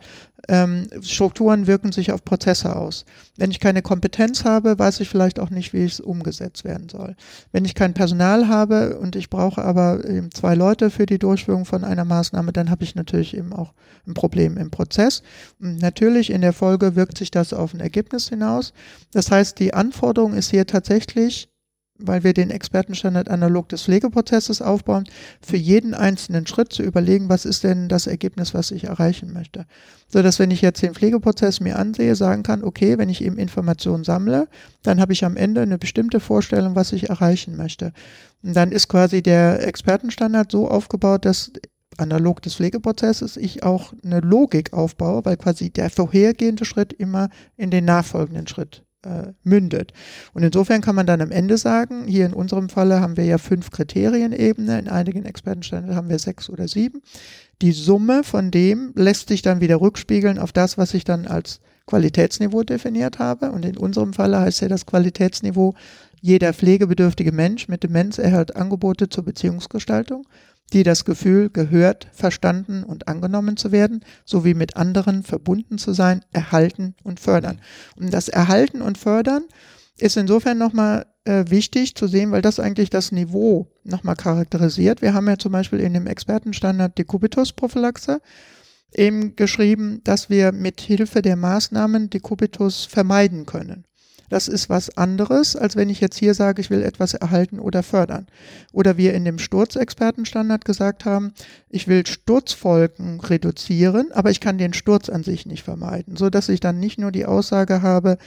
Ähm, 0.49 0.87
Strukturen 1.03 1.67
wirken 1.67 1.93
sich 1.93 2.13
auf 2.13 2.25
Prozesse 2.25 2.77
aus. 2.77 3.05
Wenn 3.37 3.51
ich 3.51 3.61
keine 3.61 3.83
Kompetenz 3.83 4.45
habe, 4.45 4.79
weiß 4.79 5.01
ich 5.01 5.09
vielleicht 5.09 5.41
auch 5.41 5.51
nicht, 5.51 5.73
wie 5.73 5.85
es 5.85 6.01
umgesetzt 6.01 6.65
werden 6.65 6.89
soll. 6.89 7.17
Wenn 7.53 7.65
ich 7.65 7.75
kein 7.75 7.95
Personal 7.95 8.49
habe 8.49 8.99
und 8.99 9.17
ich 9.17 9.31
brauche 9.31 9.63
aber 9.63 10.05
eben 10.05 10.31
zwei 10.33 10.55
Leute 10.55 10.91
für 10.91 11.07
die 11.07 11.19
Durchführung 11.19 11.65
von 11.65 11.85
einer 11.85 12.05
Maßnahme, 12.05 12.53
dann 12.53 12.71
habe 12.71 12.85
ich 12.85 12.95
natürlich 12.95 13.37
eben 13.37 13.53
auch 13.53 13.73
ein 14.07 14.15
Problem 14.15 14.57
im 14.57 14.71
Prozess. 14.71 15.23
Und 15.61 15.81
natürlich 15.81 16.31
in 16.31 16.41
der 16.41 16.53
Folge 16.53 16.95
wirkt 16.95 17.19
sich 17.19 17.31
das 17.31 17.53
auf 17.53 17.75
ein 17.75 17.81
Ergebnis 17.81 18.29
hinaus. 18.29 18.73
Das 19.13 19.31
heißt, 19.31 19.59
die 19.59 19.75
Anforderung 19.75 20.35
ist 20.35 20.51
hier 20.51 20.67
tatsächlich 20.67 21.49
weil 21.99 22.25
wir 22.25 22.33
den 22.33 22.51
Expertenstandard 22.51 23.29
analog 23.29 23.69
des 23.69 23.83
Pflegeprozesses 23.83 24.63
aufbauen, 24.63 25.05
für 25.41 25.57
jeden 25.57 25.95
einzelnen 25.95 26.47
Schritt 26.47 26.73
zu 26.73 26.83
überlegen, 26.83 27.29
was 27.29 27.45
ist 27.45 27.65
denn 27.65 27.89
das 27.89 28.07
Ergebnis, 28.07 28.55
was 28.55 28.71
ich 28.71 28.85
erreichen 28.85 29.33
möchte. 29.33 29.67
So 30.09 30.23
dass 30.23 30.39
wenn 30.39 30.51
ich 30.51 30.63
jetzt 30.63 30.83
den 30.83 30.95
Pflegeprozess 30.95 31.61
mir 31.61 31.79
ansehe, 31.79 32.15
sagen 32.15 32.43
kann, 32.43 32.65
okay, 32.65 32.99
wenn 32.99 33.09
ich 33.09 33.23
eben 33.23 33.37
Informationen 33.37 34.05
sammle, 34.05 34.49
dann 34.83 35.01
habe 35.01 35.13
ich 35.13 35.25
am 35.25 35.37
Ende 35.37 35.61
eine 35.61 35.79
bestimmte 35.79 36.21
Vorstellung, 36.21 36.77
was 36.77 36.93
ich 36.93 37.11
erreichen 37.11 37.57
möchte. 37.57 37.93
Und 38.43 38.55
dann 38.55 38.73
ist 38.73 38.89
quasi 38.89 39.23
der 39.23 39.67
Expertenstandard 39.67 40.51
so 40.53 40.69
aufgebaut, 40.69 41.25
dass 41.25 41.53
analog 41.97 42.41
des 42.43 42.55
Pflegeprozesses 42.55 43.37
ich 43.37 43.65
auch 43.65 43.93
eine 44.05 44.21
Logik 44.21 44.73
aufbaue, 44.73 45.25
weil 45.25 45.37
quasi 45.37 45.71
der 45.71 45.91
vorhergehende 45.91 46.65
Schritt 46.65 46.93
immer 46.93 47.29
in 47.57 47.71
den 47.71 47.85
nachfolgenden 47.85 48.47
Schritt 48.47 48.85
äh, 49.05 49.33
mündet. 49.43 49.93
Und 50.33 50.43
insofern 50.43 50.81
kann 50.81 50.95
man 50.95 51.07
dann 51.07 51.21
am 51.21 51.31
Ende 51.31 51.59
sagen, 51.59 52.07
hier 52.07 52.27
in 52.27 52.33
unserem 52.33 52.69
Falle 52.69 53.01
haben 53.01 53.17
wir 53.17 53.25
ja 53.25 53.39
fünf 53.39 53.71
Kriterienebene, 53.71 54.79
in 54.79 54.89
einigen 54.89 55.25
Expertenständen 55.25 55.95
haben 55.95 56.09
wir 56.09 56.19
sechs 56.19 56.51
oder 56.51 56.69
sieben. 56.69 57.03
Die 57.63 57.73
Summe 57.73 58.25
von 58.25 58.51
dem 58.51 58.93
lässt 58.95 59.29
sich 59.29 59.43
dann 59.43 59.61
wieder 59.61 59.81
rückspiegeln 59.81 60.39
auf 60.39 60.53
das, 60.53 60.79
was 60.79 60.95
ich 60.95 61.05
dann 61.05 61.27
als 61.27 61.61
Qualitätsniveau 61.87 62.63
definiert 62.63 63.19
habe. 63.19 63.51
Und 63.51 63.65
in 63.65 63.77
unserem 63.77 64.13
Falle 64.13 64.41
heißt 64.41 64.61
ja 64.61 64.69
das 64.69 64.87
Qualitätsniveau, 64.87 65.75
jeder 66.21 66.53
pflegebedürftige 66.53 67.33
Mensch 67.33 67.69
mit 67.69 67.85
Demenz 67.85 68.19
erhält 68.19 68.57
Angebote 68.57 69.09
zur 69.09 69.25
Beziehungsgestaltung 69.25 70.27
die 70.73 70.83
das 70.83 71.05
Gefühl, 71.05 71.51
gehört, 71.51 72.09
verstanden 72.13 72.85
und 72.85 73.09
angenommen 73.09 73.57
zu 73.57 73.73
werden, 73.73 74.05
sowie 74.25 74.55
mit 74.55 74.77
anderen 74.77 75.23
verbunden 75.23 75.79
zu 75.79 75.93
sein, 75.93 76.25
erhalten 76.33 76.95
und 77.03 77.21
fördern. 77.21 77.61
Und 77.97 78.13
das 78.13 78.29
Erhalten 78.29 78.83
und 78.83 78.99
Fördern 78.99 79.45
ist 79.99 80.17
insofern 80.17 80.59
nochmal 80.59 81.07
äh, 81.25 81.45
wichtig 81.49 81.95
zu 81.95 82.07
sehen, 82.07 82.31
weil 82.31 82.43
das 82.43 82.61
eigentlich 82.61 82.91
das 82.91 83.13
Niveau 83.13 83.69
nochmal 83.85 84.17
charakterisiert. 84.17 85.03
Wir 85.03 85.15
haben 85.15 85.29
ja 85.29 85.39
zum 85.39 85.53
Beispiel 85.53 85.81
in 85.81 85.95
dem 85.95 86.07
Expertenstandard 86.07 86.97
die 86.99 87.05
Kubitus-Prophylaxe 87.05 88.21
eben 88.95 89.37
geschrieben, 89.37 90.01
dass 90.05 90.31
wir 90.31 90.53
mit 90.53 90.81
Hilfe 90.81 91.23
der 91.23 91.37
Maßnahmen 91.37 92.11
die 92.11 92.21
Kubitus 92.21 92.85
vermeiden 92.85 93.45
können. 93.45 93.85
Das 94.29 94.49
ist 94.49 94.69
was 94.69 94.97
anderes, 94.97 95.57
als 95.57 95.77
wenn 95.77 95.89
ich 95.91 96.01
jetzt 96.01 96.19
hier 96.19 96.35
sage, 96.35 96.61
ich 96.61 96.71
will 96.71 96.83
etwas 96.83 97.15
erhalten 97.15 97.59
oder 97.59 97.83
fördern. 97.83 98.27
Oder 98.73 98.97
wir 98.97 99.15
in 99.15 99.25
dem 99.25 99.39
Sturzexpertenstandard 99.39 100.65
gesagt 100.65 101.05
haben, 101.05 101.33
ich 101.69 101.89
will 101.89 102.07
Sturzfolgen 102.07 103.21
reduzieren, 103.21 104.13
aber 104.13 104.31
ich 104.31 104.41
kann 104.41 104.59
den 104.59 104.73
Sturz 104.75 105.09
an 105.09 105.23
sich 105.23 105.47
nicht 105.47 105.63
vermeiden, 105.63 106.17
so 106.17 106.31
dass 106.31 106.49
ich 106.49 106.61
dann 106.61 106.79
nicht 106.79 106.99
nur 106.99 107.13
die 107.13 107.27
Aussage 107.27 107.83
habe, 107.83 108.19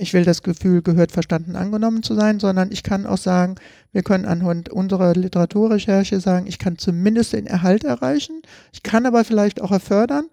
ich 0.00 0.14
will 0.14 0.24
das 0.24 0.42
Gefühl, 0.42 0.82
gehört 0.82 1.12
verstanden 1.12 1.56
angenommen 1.56 2.02
zu 2.02 2.14
sein, 2.14 2.38
sondern 2.38 2.70
ich 2.70 2.82
kann 2.82 3.06
auch 3.06 3.18
sagen, 3.18 3.56
wir 3.92 4.02
können 4.02 4.24
anhand 4.26 4.68
unserer 4.68 5.14
Literaturrecherche 5.14 6.20
sagen, 6.20 6.46
ich 6.46 6.58
kann 6.58 6.78
zumindest 6.78 7.32
den 7.32 7.46
Erhalt 7.46 7.84
erreichen, 7.84 8.42
ich 8.72 8.82
kann 8.82 9.06
aber 9.06 9.24
vielleicht 9.24 9.60
auch 9.60 9.72
erfördern, 9.72 10.26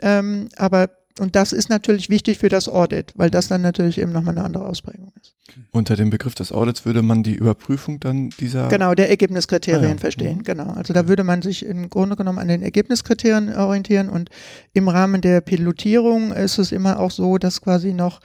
ähm, 0.00 0.48
aber 0.56 0.90
und 1.20 1.36
das 1.36 1.52
ist 1.52 1.68
natürlich 1.68 2.08
wichtig 2.08 2.38
für 2.38 2.48
das 2.48 2.68
Audit, 2.68 3.12
weil 3.14 3.30
das 3.30 3.48
dann 3.48 3.60
natürlich 3.60 3.98
eben 3.98 4.10
nochmal 4.10 4.36
eine 4.36 4.44
andere 4.44 4.66
Ausprägung 4.66 5.12
ist. 5.20 5.36
Unter 5.70 5.94
dem 5.94 6.10
Begriff 6.10 6.34
des 6.34 6.50
Audits 6.50 6.86
würde 6.86 7.02
man 7.02 7.22
die 7.22 7.34
Überprüfung 7.34 8.00
dann 8.00 8.30
dieser. 8.40 8.68
Genau, 8.68 8.94
der 8.94 9.10
Ergebniskriterien 9.10 9.84
ah, 9.84 9.88
ja. 9.90 9.98
verstehen. 9.98 10.38
Mhm. 10.38 10.44
Genau. 10.44 10.70
Also 10.72 10.94
da 10.94 11.08
würde 11.08 11.22
man 11.22 11.42
sich 11.42 11.64
im 11.64 11.90
Grunde 11.90 12.16
genommen 12.16 12.38
an 12.38 12.48
den 12.48 12.62
Ergebniskriterien 12.62 13.54
orientieren 13.54 14.08
und 14.08 14.30
im 14.72 14.88
Rahmen 14.88 15.20
der 15.20 15.40
Pilotierung 15.42 16.32
ist 16.32 16.58
es 16.58 16.72
immer 16.72 16.98
auch 16.98 17.10
so, 17.10 17.36
dass 17.36 17.60
quasi 17.60 17.92
noch 17.92 18.20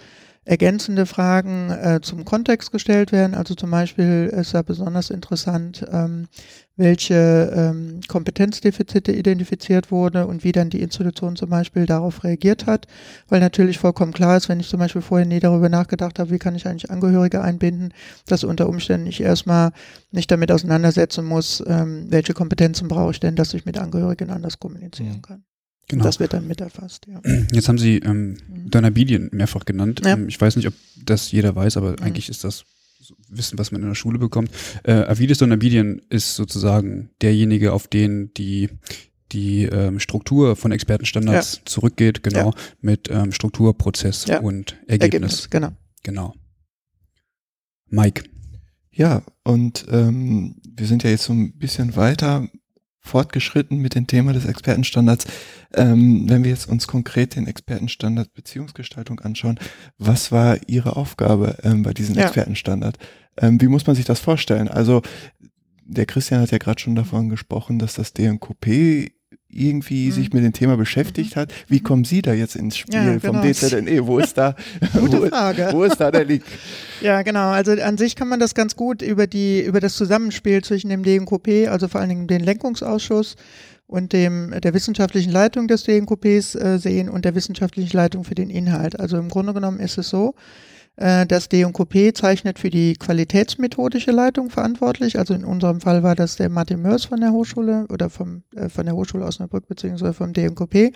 ergänzende 0.45 1.07
Fragen 1.07 1.71
äh, 1.71 1.99
zum 2.01 2.23
Kontext 2.23 2.71
gestellt 2.71 3.11
werden. 3.11 3.33
Also 3.33 3.55
zum 3.55 3.71
Beispiel 3.71 4.31
ist 4.31 4.53
da 4.53 4.61
besonders 4.61 5.09
interessant, 5.09 5.83
ähm, 5.91 6.27
welche 6.77 7.51
ähm, 7.55 8.01
Kompetenzdefizite 8.07 9.11
identifiziert 9.11 9.91
wurde 9.91 10.27
und 10.27 10.43
wie 10.43 10.51
dann 10.51 10.69
die 10.69 10.81
Institution 10.81 11.35
zum 11.35 11.49
Beispiel 11.49 11.87
darauf 11.87 12.23
reagiert 12.23 12.67
hat. 12.67 12.85
Weil 13.27 13.39
natürlich 13.39 13.79
vollkommen 13.79 14.13
klar 14.13 14.37
ist, 14.37 14.47
wenn 14.47 14.59
ich 14.59 14.69
zum 14.69 14.79
Beispiel 14.79 15.01
vorher 15.01 15.25
nie 15.25 15.39
darüber 15.39 15.69
nachgedacht 15.69 16.19
habe, 16.19 16.29
wie 16.29 16.39
kann 16.39 16.55
ich 16.55 16.67
eigentlich 16.67 16.91
Angehörige 16.91 17.41
einbinden, 17.41 17.93
dass 18.27 18.43
unter 18.43 18.69
Umständen 18.69 19.07
ich 19.07 19.21
erstmal 19.21 19.71
nicht 20.11 20.29
damit 20.29 20.51
auseinandersetzen 20.51 21.25
muss, 21.25 21.63
ähm, 21.65 22.05
welche 22.09 22.33
Kompetenzen 22.33 22.87
brauche 22.87 23.11
ich 23.11 23.19
denn, 23.19 23.35
dass 23.35 23.53
ich 23.55 23.65
mit 23.65 23.79
Angehörigen 23.79 24.29
anders 24.29 24.59
kommunizieren 24.59 25.21
kann. 25.23 25.43
Genau. 25.87 26.03
Das 26.03 26.19
wird 26.19 26.33
dann 26.33 26.47
mit 26.47 26.61
erfasst, 26.61 27.05
ja. 27.07 27.21
Jetzt 27.51 27.69
haben 27.69 27.77
Sie 27.77 27.97
ähm, 27.99 28.37
mhm. 28.47 28.71
Donabidien 28.71 29.29
mehrfach 29.31 29.65
genannt. 29.65 30.01
Ja. 30.03 30.13
Ähm, 30.13 30.27
ich 30.27 30.39
weiß 30.39 30.55
nicht, 30.55 30.67
ob 30.67 30.73
das 31.03 31.31
jeder 31.31 31.55
weiß, 31.55 31.77
aber 31.77 31.91
mhm. 31.91 31.97
eigentlich 32.01 32.29
ist 32.29 32.43
das 32.43 32.65
Wissen, 33.29 33.59
was 33.59 33.71
man 33.71 33.81
in 33.81 33.87
der 33.87 33.95
Schule 33.95 34.17
bekommt. 34.17 34.49
Äh, 34.83 34.93
Avides 34.93 35.37
Donabidien 35.37 36.01
ist 36.09 36.35
sozusagen 36.35 37.11
derjenige, 37.21 37.73
auf 37.73 37.87
den 37.87 38.33
die 38.33 38.69
die 39.31 39.63
ähm, 39.63 39.99
Struktur 39.99 40.55
von 40.55 40.71
Expertenstandards 40.71 41.55
ja. 41.55 41.61
zurückgeht, 41.65 42.23
genau, 42.23 42.51
ja. 42.51 42.61
mit 42.81 43.09
ähm, 43.11 43.31
Struktur, 43.31 43.77
Prozess 43.77 44.25
und 44.25 44.77
Ergebnis. 44.87 44.89
Ergebnis. 44.89 45.49
Genau. 45.49 45.71
Genau. 46.03 46.33
Mike. 47.87 48.23
Ja, 48.91 49.23
und 49.43 49.85
ähm, 49.89 50.55
wir 50.63 50.87
sind 50.87 51.03
ja 51.03 51.09
jetzt 51.09 51.23
so 51.23 51.33
ein 51.33 51.57
bisschen 51.57 51.95
weiter 51.95 52.47
fortgeschritten 53.05 53.77
mit 53.77 53.95
dem 53.95 54.07
Thema 54.07 54.33
des 54.33 54.45
Expertenstandards. 54.45 55.25
Ähm, 55.73 56.29
wenn 56.29 56.43
wir 56.43 56.51
jetzt 56.51 56.67
uns 56.67 56.87
konkret 56.87 57.35
den 57.35 57.47
Expertenstandard 57.47 58.33
Beziehungsgestaltung 58.33 59.19
anschauen, 59.19 59.59
was 59.97 60.31
war 60.31 60.57
Ihre 60.67 60.95
Aufgabe 60.95 61.57
ähm, 61.63 61.83
bei 61.83 61.93
diesem 61.93 62.15
ja. 62.15 62.23
Expertenstandard? 62.23 62.97
Ähm, 63.37 63.61
wie 63.61 63.67
muss 63.67 63.85
man 63.87 63.95
sich 63.95 64.05
das 64.05 64.19
vorstellen? 64.19 64.67
Also 64.67 65.01
der 65.85 66.05
Christian 66.05 66.41
hat 66.41 66.51
ja 66.51 66.57
gerade 66.57 66.81
schon 66.81 66.95
davon 66.95 67.29
gesprochen, 67.29 67.79
dass 67.79 67.93
das 67.93 68.13
DNKP 68.13 69.11
irgendwie 69.55 70.07
mhm. 70.07 70.11
sich 70.11 70.33
mit 70.33 70.43
dem 70.43 70.53
Thema 70.53 70.77
beschäftigt 70.77 71.35
mhm. 71.35 71.41
hat. 71.41 71.53
Wie 71.67 71.79
kommen 71.79 72.03
Sie 72.03 72.21
da 72.21 72.33
jetzt 72.33 72.55
ins 72.55 72.77
Spiel 72.77 72.95
ja, 72.95 73.17
genau. 73.17 73.41
vom 73.41 73.41
DZNE? 73.41 74.05
Wo 74.05 74.19
ist 74.19 74.37
da, 74.37 74.55
Gute 74.93 75.23
wo, 75.23 75.27
Frage. 75.27 75.69
wo 75.71 75.83
ist 75.83 75.97
da 75.97 76.11
der 76.11 76.25
Link? 76.25 76.43
Ja, 77.01 77.21
genau. 77.21 77.49
Also 77.49 77.71
an 77.71 77.97
sich 77.97 78.15
kann 78.15 78.27
man 78.27 78.39
das 78.39 78.53
ganz 78.53 78.75
gut 78.75 79.01
über 79.01 79.27
die, 79.27 79.61
über 79.61 79.79
das 79.79 79.95
Zusammenspiel 79.95 80.63
zwischen 80.63 80.89
dem 80.89 81.03
DNKP, 81.03 81.67
also 81.67 81.87
vor 81.87 82.01
allen 82.01 82.09
Dingen 82.09 82.27
den 82.27 82.41
Lenkungsausschuss 82.41 83.35
und 83.87 84.13
dem, 84.13 84.53
der 84.61 84.73
wissenschaftlichen 84.73 85.31
Leitung 85.31 85.67
des 85.67 85.83
DNKPs 85.83 86.55
äh, 86.55 86.77
sehen 86.79 87.09
und 87.09 87.25
der 87.25 87.35
wissenschaftlichen 87.35 87.95
Leitung 87.95 88.23
für 88.23 88.35
den 88.35 88.49
Inhalt. 88.49 88.99
Also 88.99 89.17
im 89.17 89.29
Grunde 89.29 89.53
genommen 89.53 89.79
ist 89.79 89.97
es 89.97 90.09
so, 90.09 90.35
das 90.97 91.49
DNKP 91.49 92.13
zeichnet 92.13 92.57
für 92.57 92.69
die 92.69 92.93
qualitätsmethodische 92.93 94.11
Leitung 94.11 94.49
verantwortlich. 94.49 95.19
Also 95.19 95.33
in 95.33 95.43
unserem 95.43 95.81
Fall 95.81 96.03
war 96.03 96.15
das 96.15 96.37
der 96.37 96.49
Martin 96.49 96.81
Mörs 96.81 97.05
von 97.05 97.19
der 97.19 97.31
Hochschule 97.31 97.85
oder 97.89 98.09
vom, 98.09 98.43
äh, 98.55 98.69
von 98.69 98.85
der 98.85 98.95
Hochschule 98.95 99.25
Osnabrück 99.25 99.67
beziehungsweise 99.67 100.13
vom 100.13 100.31
DNKP. 100.31 100.93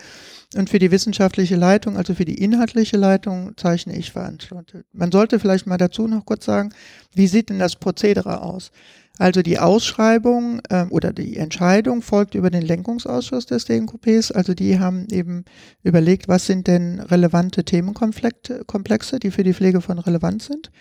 Und 0.56 0.70
für 0.70 0.80
die 0.80 0.92
wissenschaftliche 0.92 1.58
Leitung, 1.58 1.98
also 1.98 2.16
für 2.16 2.26
die 2.26 2.42
inhaltliche 2.42 2.98
Leitung, 2.98 3.58
zeichne 3.58 3.98
ich 3.98 4.12
verantwortlich. 4.12 4.86
Man 4.94 5.12
sollte 5.12 5.40
vielleicht 5.40 5.68
mal 5.68 5.78
dazu 5.78 6.08
noch 6.08 6.26
kurz 6.26 6.46
sagen, 6.46 6.70
wie 7.14 7.28
sieht 7.28 7.50
denn 7.50 7.60
das 7.60 7.76
Prozedere 7.76 8.42
aus? 8.42 8.72
Also 9.20 9.42
die 9.42 9.60
Ausschreibung 9.60 10.62
äh, 10.70 10.86
oder 10.90 11.12
die 11.12 11.36
Entscheidung 11.36 12.02
folgt 12.02 12.36
über 12.36 12.50
den 12.50 12.62
Lenkungsausschuss 12.62 13.46
des 13.46 13.66
DNKPs. 13.66 14.32
Also 14.32 14.54
die 14.54 14.80
haben 14.80 15.08
eben 15.12 15.44
überlegt, 15.84 16.30
was 16.30 16.46
sind 16.46 16.68
denn 16.68 17.02
relevante 17.02 17.66
Themenkomplexe, 17.66 19.20
die 19.20 19.32
für 19.32 19.44
die 19.44 19.54
Pflege 19.54 19.82
von 19.82 20.00
relevant 20.00 20.42
sind. 20.42 20.72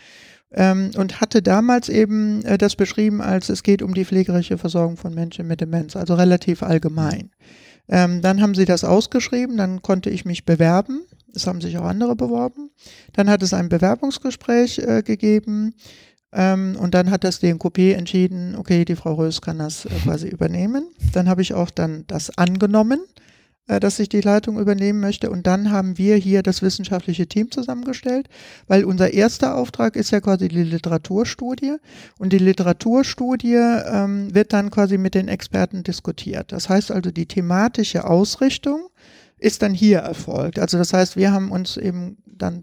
Ähm, 0.52 0.92
und 0.96 1.20
hatte 1.20 1.42
damals 1.42 1.88
eben 1.88 2.44
äh, 2.44 2.56
das 2.56 2.76
beschrieben, 2.76 3.20
als 3.20 3.48
es 3.48 3.64
geht 3.64 3.82
um 3.82 3.92
die 3.92 4.04
pflegerische 4.04 4.56
Versorgung 4.56 4.96
von 4.96 5.12
Menschen 5.12 5.46
mit 5.46 5.60
Demenz, 5.60 5.96
also 5.96 6.14
relativ 6.14 6.62
allgemein. 6.62 7.32
Ähm, 7.88 8.22
dann 8.22 8.40
haben 8.40 8.54
sie 8.54 8.66
das 8.66 8.84
ausgeschrieben, 8.84 9.56
dann 9.56 9.82
konnte 9.82 10.10
ich 10.10 10.24
mich 10.24 10.44
bewerben. 10.44 11.00
Es 11.34 11.46
haben 11.46 11.60
sich 11.60 11.76
auch 11.76 11.84
andere 11.84 12.16
beworben. 12.16 12.70
Dann 13.12 13.28
hat 13.28 13.42
es 13.42 13.52
ein 13.52 13.68
Bewerbungsgespräch 13.68 14.78
äh, 14.78 15.02
gegeben. 15.02 15.74
Ähm, 16.32 16.76
und 16.78 16.94
dann 16.94 17.10
hat 17.10 17.24
das 17.24 17.40
DNKP 17.40 17.94
entschieden, 17.94 18.54
okay, 18.56 18.84
die 18.84 18.96
Frau 18.96 19.14
Rös 19.14 19.40
kann 19.40 19.58
das 19.58 19.84
äh, 19.84 19.88
quasi 20.04 20.28
übernehmen. 20.28 20.88
Dann 21.12 21.28
habe 21.28 21.42
ich 21.42 21.54
auch 21.54 21.70
dann 21.70 22.04
das 22.06 22.36
angenommen, 22.36 23.00
äh, 23.66 23.80
dass 23.80 23.98
ich 23.98 24.10
die 24.10 24.20
Leitung 24.20 24.58
übernehmen 24.58 25.00
möchte. 25.00 25.30
Und 25.30 25.46
dann 25.46 25.70
haben 25.70 25.96
wir 25.96 26.16
hier 26.16 26.42
das 26.42 26.60
wissenschaftliche 26.60 27.26
Team 27.26 27.50
zusammengestellt, 27.50 28.28
weil 28.66 28.84
unser 28.84 29.12
erster 29.14 29.56
Auftrag 29.56 29.96
ist 29.96 30.10
ja 30.10 30.20
quasi 30.20 30.48
die 30.48 30.64
Literaturstudie. 30.64 31.76
Und 32.18 32.32
die 32.32 32.38
Literaturstudie 32.38 33.54
ähm, 33.54 34.34
wird 34.34 34.52
dann 34.52 34.70
quasi 34.70 34.98
mit 34.98 35.14
den 35.14 35.28
Experten 35.28 35.82
diskutiert. 35.82 36.52
Das 36.52 36.68
heißt 36.68 36.90
also, 36.90 37.10
die 37.10 37.26
thematische 37.26 38.04
Ausrichtung 38.04 38.88
ist 39.38 39.62
dann 39.62 39.72
hier 39.72 40.00
erfolgt. 40.00 40.58
Also 40.58 40.76
das 40.78 40.92
heißt, 40.92 41.16
wir 41.16 41.32
haben 41.32 41.50
uns 41.52 41.76
eben 41.76 42.18
dann 42.26 42.62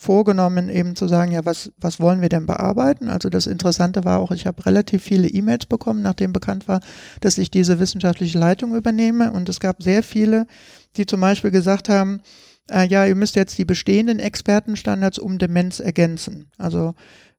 vorgenommen, 0.00 0.70
eben 0.70 0.96
zu 0.96 1.08
sagen, 1.08 1.30
ja, 1.30 1.44
was, 1.44 1.72
was 1.76 2.00
wollen 2.00 2.22
wir 2.22 2.30
denn 2.30 2.46
bearbeiten? 2.46 3.10
Also 3.10 3.28
das 3.28 3.46
Interessante 3.46 4.02
war 4.02 4.18
auch, 4.18 4.30
ich 4.30 4.46
habe 4.46 4.64
relativ 4.64 5.02
viele 5.02 5.28
E-Mails 5.28 5.66
bekommen, 5.66 6.00
nachdem 6.00 6.32
bekannt 6.32 6.68
war, 6.68 6.80
dass 7.20 7.36
ich 7.36 7.50
diese 7.50 7.80
wissenschaftliche 7.80 8.38
Leitung 8.38 8.74
übernehme. 8.74 9.30
Und 9.30 9.50
es 9.50 9.60
gab 9.60 9.82
sehr 9.82 10.02
viele, 10.02 10.46
die 10.96 11.04
zum 11.04 11.20
Beispiel 11.20 11.50
gesagt 11.50 11.90
haben, 11.90 12.22
äh, 12.70 12.86
ja, 12.86 13.04
ihr 13.04 13.14
müsst 13.14 13.36
jetzt 13.36 13.58
die 13.58 13.66
bestehenden 13.66 14.20
Expertenstandards 14.20 15.18
um 15.18 15.36
Demenz 15.36 15.80
ergänzen. 15.80 16.50
Also 16.56 16.94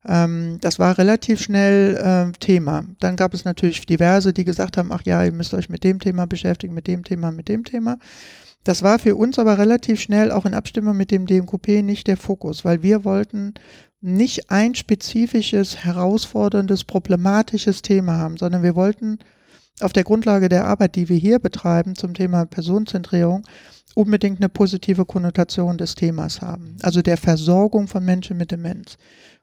ähm, 0.08 0.60
das 0.62 0.78
war 0.78 1.00
relativ 1.00 1.42
schnell 1.42 1.96
äh, 1.96 2.32
Thema. 2.38 2.86
Dann 3.00 3.16
gab 3.16 3.34
es 3.34 3.44
natürlich 3.44 3.88
diverse, 3.88 4.34
die 4.34 4.46
gesagt 4.46 4.78
haben, 4.78 4.92
ach 4.92 5.02
ja, 5.04 5.24
ihr 5.24 5.32
müsst 5.32 5.56
euch 5.56 5.70
mit 5.70 5.84
dem 5.84 5.98
Thema 5.98 6.28
beschäftigen, 6.28 6.76
mit 6.76 6.86
dem 6.86 7.04
Thema, 7.04 7.32
mit 7.32 7.48
dem 7.48 7.64
Thema. 7.64 7.98
Das 8.64 8.84
war 8.84 9.00
für 9.00 9.16
uns 9.16 9.40
aber 9.40 9.58
relativ 9.58 10.00
schnell 10.00 10.32
auch 10.32 10.46
in 10.46 10.54
Abstimmung 10.54 10.96
mit 10.96 11.12
dem 11.12 11.26
DMQP 11.26 11.84
nicht 11.84 12.08
der 12.08 12.18
Fokus, 12.18 12.64
weil 12.64 12.84
wir 12.84 13.04
wollten 13.04 13.56
nicht 14.02 14.52
ein 14.52 14.76
spezifisches, 14.76 15.84
herausforderndes, 15.84 16.84
problematisches 16.84 17.82
Thema 17.82 18.18
haben, 18.18 18.38
sondern 18.38 18.64
wir 18.64 18.76
wollten 18.76 19.20
auf 19.80 19.94
der 19.94 20.04
Grundlage 20.04 20.50
der 20.50 20.66
Arbeit, 20.66 20.96
die 20.96 21.10
wir 21.10 21.18
hier 21.18 21.40
betreiben 21.40 21.96
zum 21.96 22.14
Thema 22.14 22.46
Personenzentrierung, 22.46 23.44
unbedingt 23.96 24.40
eine 24.40 24.50
positive 24.50 25.06
Konnotation 25.06 25.78
des 25.78 25.96
Themas 25.96 26.42
haben, 26.42 26.78
also 26.82 27.02
der 27.02 27.18
Versorgung 27.18 27.88
von 27.88 28.04
Menschen 28.04 28.38
mit 28.38 28.52
Demenz. 28.52 28.98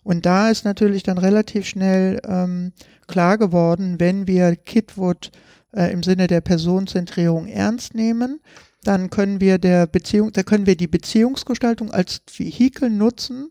Und 0.04 0.26
da 0.26 0.48
ist 0.48 0.64
natürlich 0.64 1.02
dann 1.02 1.18
relativ 1.18 1.66
schnell 1.66 2.20
ähm, 2.26 2.72
klar 3.06 3.36
geworden, 3.36 3.96
wenn 3.98 4.26
wir 4.26 4.56
Kitwood 4.56 5.30
äh, 5.72 5.92
im 5.92 6.02
Sinne 6.02 6.28
der 6.28 6.40
Personenzentrierung 6.40 7.46
ernst 7.46 7.94
nehmen, 7.94 8.40
dann 8.88 9.10
können 9.10 9.42
wir 9.42 9.58
der 9.58 9.86
Beziehung, 9.86 10.32
da 10.32 10.42
können 10.42 10.64
wir 10.64 10.74
die 10.74 10.86
Beziehungsgestaltung 10.86 11.90
als 11.90 12.22
Vehikel 12.34 12.88
nutzen, 12.88 13.50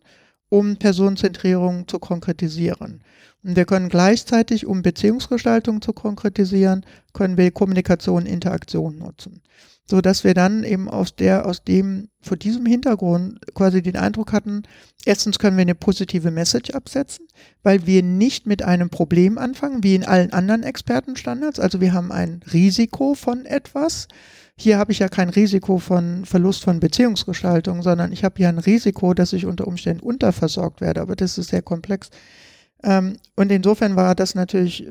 um 0.49 0.77
Personenzentrierung 0.77 1.87
zu 1.87 1.99
konkretisieren. 1.99 3.03
Und 3.43 3.55
wir 3.55 3.65
können 3.65 3.89
gleichzeitig, 3.89 4.65
um 4.65 4.81
Beziehungsgestaltung 4.81 5.83
zu 5.83 5.93
konkretisieren, 5.93 6.83
können 7.13 7.37
wir 7.37 7.51
Kommunikation, 7.51 8.25
Interaktion 8.25 8.97
nutzen. 8.97 9.43
So 9.89 10.01
dass 10.01 10.23
wir 10.23 10.33
dann 10.33 10.63
eben 10.63 10.89
aus 10.89 11.15
der, 11.15 11.45
aus 11.45 11.63
dem, 11.63 12.09
vor 12.19 12.35
diesem 12.35 12.65
Hintergrund 12.65 13.39
quasi 13.53 13.83
den 13.83 13.95
Eindruck 13.95 14.33
hatten, 14.33 14.63
erstens 15.05 15.37
können 15.37 15.55
wir 15.55 15.61
eine 15.61 15.75
positive 15.75 16.31
Message 16.31 16.71
absetzen, 16.71 17.27
weil 17.61 17.85
wir 17.85 18.01
nicht 18.01 18.47
mit 18.47 18.63
einem 18.63 18.89
Problem 18.89 19.37
anfangen, 19.37 19.83
wie 19.83 19.93
in 19.93 20.03
allen 20.03 20.33
anderen 20.33 20.63
Expertenstandards. 20.63 21.59
Also 21.59 21.79
wir 21.79 21.93
haben 21.93 22.11
ein 22.11 22.41
Risiko 22.51 23.13
von 23.13 23.45
etwas, 23.45 24.07
hier 24.59 24.77
habe 24.79 24.91
ich 24.91 24.99
ja 24.99 25.07
kein 25.07 25.29
Risiko 25.29 25.77
von 25.77 26.25
Verlust 26.25 26.63
von 26.63 26.79
Beziehungsgestaltung, 26.79 27.83
sondern 27.83 28.11
ich 28.11 28.23
habe 28.23 28.35
hier 28.37 28.49
ein 28.49 28.57
Risiko, 28.57 29.13
dass 29.13 29.33
ich 29.33 29.45
unter 29.45 29.67
Umständen 29.67 30.03
unterversorgt 30.03 30.81
werde, 30.81 31.01
aber 31.01 31.15
das 31.15 31.37
ist 31.37 31.49
sehr 31.49 31.61
komplex. 31.61 32.09
Ähm, 32.83 33.17
und 33.35 33.51
insofern 33.51 33.95
war 33.95 34.15
das 34.15 34.35
natürlich 34.35 34.87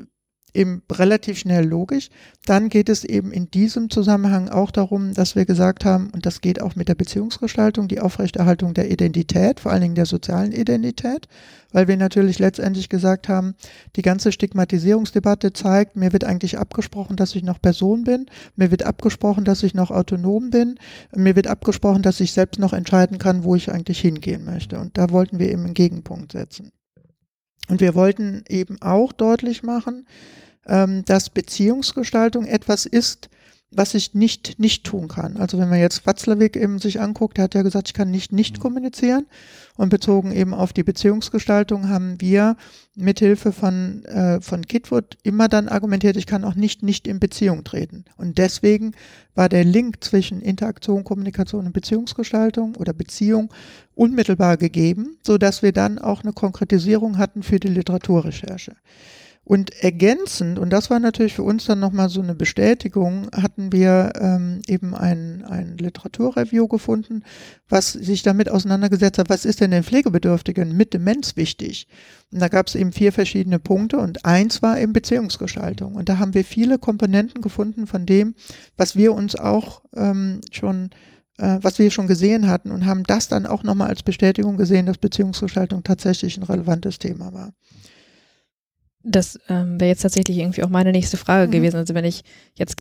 eben 0.57 0.83
relativ 0.91 1.39
schnell 1.39 1.67
logisch. 1.67 2.09
Dann 2.47 2.69
geht 2.69 2.89
es 2.89 3.05
eben 3.05 3.31
in 3.31 3.51
diesem 3.51 3.91
Zusammenhang 3.91 4.49
auch 4.49 4.71
darum, 4.71 5.15
dass 5.15 5.37
wir 5.37 5.45
gesagt 5.45 5.85
haben, 5.85 6.11
und 6.11 6.27
das 6.27 6.41
geht 6.41 6.61
auch 6.61 6.75
mit 6.75 6.89
der 6.89 6.95
Beziehungsgestaltung, 6.95 7.89
die 7.89 8.01
Aufrechterhaltung 8.01 8.75
der 8.75 8.91
Identität, 8.91 9.61
vor 9.61 9.73
allen 9.73 9.83
Dingen 9.83 9.95
der 9.95 10.07
sozialen 10.07 10.53
Identität, 10.53 11.29
weil 11.73 11.89
wir 11.89 11.97
natürlich 11.97 12.39
letztendlich 12.39 12.89
gesagt 12.89 13.29
haben, 13.29 13.55
die 13.97 14.03
ganze 14.03 14.33
Stigmatisierungsdebatte 14.33 15.53
zeigt, 15.53 15.97
mir 15.97 16.13
wird 16.13 16.25
eigentlich 16.25 16.59
abgesprochen, 16.59 17.17
dass 17.17 17.35
ich 17.35 17.43
noch 17.43 17.61
Person 17.61 18.05
bin, 18.05 18.27
mir 18.57 18.71
wird 18.71 18.85
abgesprochen, 18.85 19.45
dass 19.45 19.63
ich 19.63 19.75
noch 19.75 19.91
autonom 19.91 20.51
bin, 20.51 20.79
mir 21.15 21.37
wird 21.37 21.47
abgesprochen, 21.47 22.03
dass 22.03 22.21
ich 22.21 22.33
selbst 22.33 22.59
noch 22.59 22.73
entscheiden 22.73 23.19
kann, 23.19 23.45
wo 23.45 23.55
ich 23.55 23.71
eigentlich 23.71 24.01
hingehen 24.01 24.45
möchte. 24.45 24.79
Und 24.79 24.97
da 24.97 25.11
wollten 25.11 25.39
wir 25.39 25.51
eben 25.51 25.65
einen 25.65 25.75
Gegenpunkt 25.75 26.33
setzen. 26.33 26.73
Und 27.69 27.81
wir 27.81 27.95
wollten 27.95 28.45
eben 28.49 28.81
auch 28.81 29.13
deutlich 29.13 29.63
machen, 29.63 30.07
ähm, 30.67 31.05
dass 31.05 31.31
Beziehungsgestaltung 31.31 32.47
etwas 32.47 32.87
ist, 32.87 33.29
was 33.71 33.95
ich 33.95 34.15
nicht 34.15 34.59
nicht 34.59 34.85
tun 34.85 35.09
kann. 35.09 35.37
Also 35.37 35.59
wenn 35.59 35.69
man 35.69 35.81
jetzt 35.81 36.07
Watzlawick 36.07 36.57
eben 36.57 36.79
sich 36.79 37.01
anguckt, 37.01 37.37
der 37.37 37.45
hat 37.45 37.55
ja 37.55 37.63
gesagt, 37.63 37.89
ich 37.89 37.95
kann 37.95 38.11
nicht 38.11 38.33
nicht 38.33 38.59
mhm. 38.59 38.63
kommunizieren. 38.63 39.27
Und 39.77 39.91
bezogen 39.91 40.33
eben 40.33 40.55
auf 40.55 40.73
die 40.73 40.85
Beziehungsgestaltung 40.85 41.91
haben 41.91 42.19
wir 42.19 42.57
mithilfe 42.95 43.53
von, 43.53 44.07
äh, 44.07 44.41
von 44.41 44.63
Kitwood 44.67 45.19
immer 45.23 45.49
dann 45.49 45.69
argumentiert, 45.69 46.17
ich 46.17 46.27
kann 46.27 46.45
auch 46.45 46.55
nicht 46.55 46.83
nicht 46.83 47.07
in 47.07 47.21
Beziehung 47.21 47.63
treten. 47.63 48.07
Und 48.17 48.39
deswegen 48.39 48.93
war 49.35 49.51
der 49.51 49.65
Link 49.65 50.03
zwischen 50.03 50.41
Interaktion, 50.41 51.05
Kommunikation 51.05 51.67
und 51.67 51.73
Beziehungsgestaltung 51.73 52.77
oder 52.77 52.95
Beziehung 52.95 53.53
unmittelbar 53.95 54.57
gegeben, 54.57 55.19
so 55.23 55.37
dass 55.37 55.63
wir 55.63 55.73
dann 55.73 55.99
auch 55.99 56.23
eine 56.23 56.33
Konkretisierung 56.33 57.19
hatten 57.19 57.43
für 57.43 57.61
die 57.61 57.69
Literaturrecherche. 57.69 58.77
Und 59.49 59.81
ergänzend, 59.81 60.59
und 60.59 60.71
das 60.71 60.91
war 60.91 60.99
natürlich 60.99 61.35
für 61.35 61.45
uns 61.45 61.67
dann 61.67 61.79
nochmal 61.79 62.09
so 62.09 62.21
eine 62.21 62.35
Bestätigung, 62.35 63.29
hatten 63.33 63.71
wir 63.71 64.13
ähm, 64.21 64.61
eben 64.67 64.93
ein, 64.93 65.45
ein 65.45 65.79
Literaturreview 65.79 66.67
gefunden, 66.67 67.23
was 67.69 67.93
sich 67.93 68.25
damit 68.25 68.51
auseinandergesetzt 68.51 69.19
hat, 69.19 69.31
was 69.31 69.45
ist 69.45 69.61
denn 69.61 69.71
den 69.71 69.85
Pflegebedürftigen 69.85 70.77
mit 70.77 70.95
Demenz 70.95 71.37
wichtig? 71.37 71.87
Und 72.33 72.41
da 72.41 72.49
gab 72.49 72.67
es 72.67 72.75
eben 72.75 72.91
vier 72.91 73.13
verschiedene 73.13 73.61
Punkte 73.61 73.99
und 73.99 74.25
eins 74.25 74.63
war 74.63 74.81
eben 74.81 74.93
Beziehungsgestaltung. 74.93 75.95
Und 75.95 76.09
da 76.09 76.19
haben 76.19 76.35
wir 76.35 76.45
viele 76.45 76.81
Komponenten 76.81 77.41
gefunden 77.41 77.87
von 77.87 78.05
dem, 78.05 78.35
was 78.77 78.97
wir 78.97 79.13
uns 79.15 79.37
auch 79.37 79.83
ähm, 79.95 80.41
schon 80.51 80.91
äh, 81.39 81.59
was 81.63 81.79
wir 81.79 81.91
schon 81.93 82.09
gesehen 82.09 82.49
hatten 82.49 82.73
und 82.73 82.85
haben 82.85 83.05
das 83.05 83.29
dann 83.29 83.47
auch 83.47 83.63
nochmal 83.63 83.91
als 83.91 84.03
Bestätigung 84.03 84.57
gesehen, 84.57 84.87
dass 84.87 84.99
Beziehungsgestaltung 84.99 85.85
tatsächlich 85.85 86.37
ein 86.37 86.43
relevantes 86.43 86.99
Thema 86.99 87.33
war. 87.33 87.53
Das 89.09 89.39
ähm, 89.49 89.81
wäre 89.81 89.91
jetzt 89.91 90.03
tatsächlich 90.03 90.39
irgendwie 90.39 90.65
auch 90.65 90.69
meine 90.69 90.91
nächste 90.91 91.17
Frage 91.17 91.47
mhm. 91.47 91.53
gewesen. 91.53 91.77
Also 91.77 91.95
wenn 91.95 92.05
ich 92.05 92.23
jetzt 92.55 92.77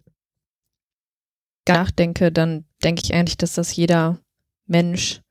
nachdenke, 1.68 2.32
dann 2.32 2.66
denke 2.84 3.02
ich 3.04 3.14
eigentlich, 3.14 3.38
dass 3.38 3.54
das 3.54 3.76
jeder 3.76 4.20
Mensch 4.66 5.22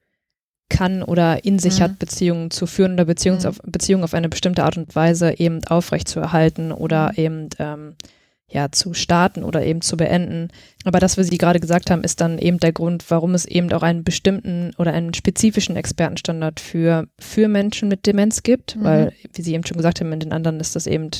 kann 0.68 1.02
oder 1.02 1.44
in 1.44 1.58
sich 1.58 1.78
mhm. 1.78 1.84
hat, 1.84 1.98
Beziehungen 1.98 2.50
zu 2.50 2.66
führen 2.66 2.94
oder 2.94 3.04
Beziehungs 3.04 3.44
mhm. 3.44 3.50
auf, 3.50 3.60
Beziehungen 3.64 4.04
auf 4.04 4.14
eine 4.14 4.28
bestimmte 4.28 4.64
Art 4.64 4.76
und 4.76 4.94
Weise 4.94 5.38
eben 5.38 5.64
aufrechtzuerhalten 5.64 6.72
oder 6.72 7.12
mhm. 7.12 7.18
eben 7.18 7.48
ähm, 7.58 7.96
ja, 8.50 8.70
zu 8.70 8.94
starten 8.94 9.42
oder 9.42 9.64
eben 9.64 9.80
zu 9.80 9.96
beenden. 9.96 10.48
Aber 10.84 11.00
das, 11.00 11.16
was 11.16 11.28
Sie 11.28 11.38
gerade 11.38 11.60
gesagt 11.60 11.90
haben, 11.90 12.04
ist 12.04 12.20
dann 12.20 12.38
eben 12.38 12.58
der 12.58 12.72
Grund, 12.72 13.04
warum 13.08 13.34
es 13.34 13.46
eben 13.46 13.72
auch 13.72 13.82
einen 13.82 14.04
bestimmten 14.04 14.72
oder 14.78 14.92
einen 14.92 15.14
spezifischen 15.14 15.76
Expertenstandard 15.76 16.60
für, 16.60 17.08
für 17.18 17.48
Menschen 17.48 17.88
mit 17.88 18.06
Demenz 18.06 18.42
gibt, 18.42 18.76
mhm. 18.76 18.84
weil, 18.84 19.12
wie 19.32 19.42
Sie 19.42 19.54
eben 19.54 19.66
schon 19.66 19.76
gesagt 19.76 20.00
haben, 20.00 20.12
in 20.12 20.20
den 20.20 20.32
anderen 20.32 20.60
ist 20.60 20.76
das 20.76 20.86
eben, 20.86 21.10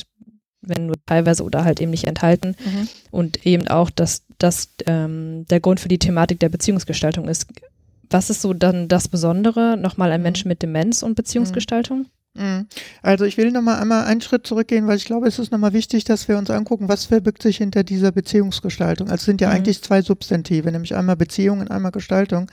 wenn 0.61 0.85
nur 0.85 0.95
teilweise 1.05 1.43
oder 1.43 1.65
halt 1.65 1.81
eben 1.81 1.91
nicht 1.91 2.05
enthalten. 2.05 2.55
Mhm. 2.63 2.87
Und 3.11 3.45
eben 3.45 3.67
auch, 3.67 3.89
dass 3.89 4.23
das 4.37 4.69
ähm, 4.85 5.45
der 5.49 5.59
Grund 5.59 5.79
für 5.79 5.89
die 5.89 5.99
Thematik 5.99 6.39
der 6.39 6.49
Beziehungsgestaltung 6.49 7.27
ist. 7.27 7.47
Was 8.09 8.29
ist 8.29 8.43
so 8.43 8.53
dann 8.53 8.87
das 8.87 9.07
Besondere, 9.07 9.77
nochmal 9.77 10.11
ein 10.11 10.21
mhm. 10.21 10.25
Mensch 10.25 10.45
mit 10.45 10.61
Demenz 10.61 11.01
und 11.01 11.15
Beziehungsgestaltung? 11.15 12.05
Mhm. 12.35 12.67
Also 13.01 13.23
ich 13.23 13.37
will 13.37 13.51
nochmal 13.51 13.79
einmal 13.79 14.05
einen 14.05 14.19
Schritt 14.19 14.45
zurückgehen, 14.45 14.87
weil 14.87 14.97
ich 14.97 15.05
glaube, 15.05 15.27
es 15.27 15.39
ist 15.39 15.51
nochmal 15.51 15.71
wichtig, 15.73 16.03
dass 16.03 16.27
wir 16.27 16.37
uns 16.37 16.49
angucken, 16.49 16.89
was 16.89 17.05
verbirgt 17.05 17.41
sich 17.41 17.57
hinter 17.57 17.83
dieser 17.83 18.11
Beziehungsgestaltung. 18.11 19.07
Also 19.07 19.21
es 19.21 19.25
sind 19.25 19.41
ja 19.41 19.47
mhm. 19.49 19.55
eigentlich 19.55 19.81
zwei 19.81 20.01
Substantive, 20.01 20.71
nämlich 20.71 20.95
einmal 20.95 21.15
Beziehung 21.15 21.61
und 21.61 21.71
einmal 21.71 21.91
Gestaltung. 21.91 22.51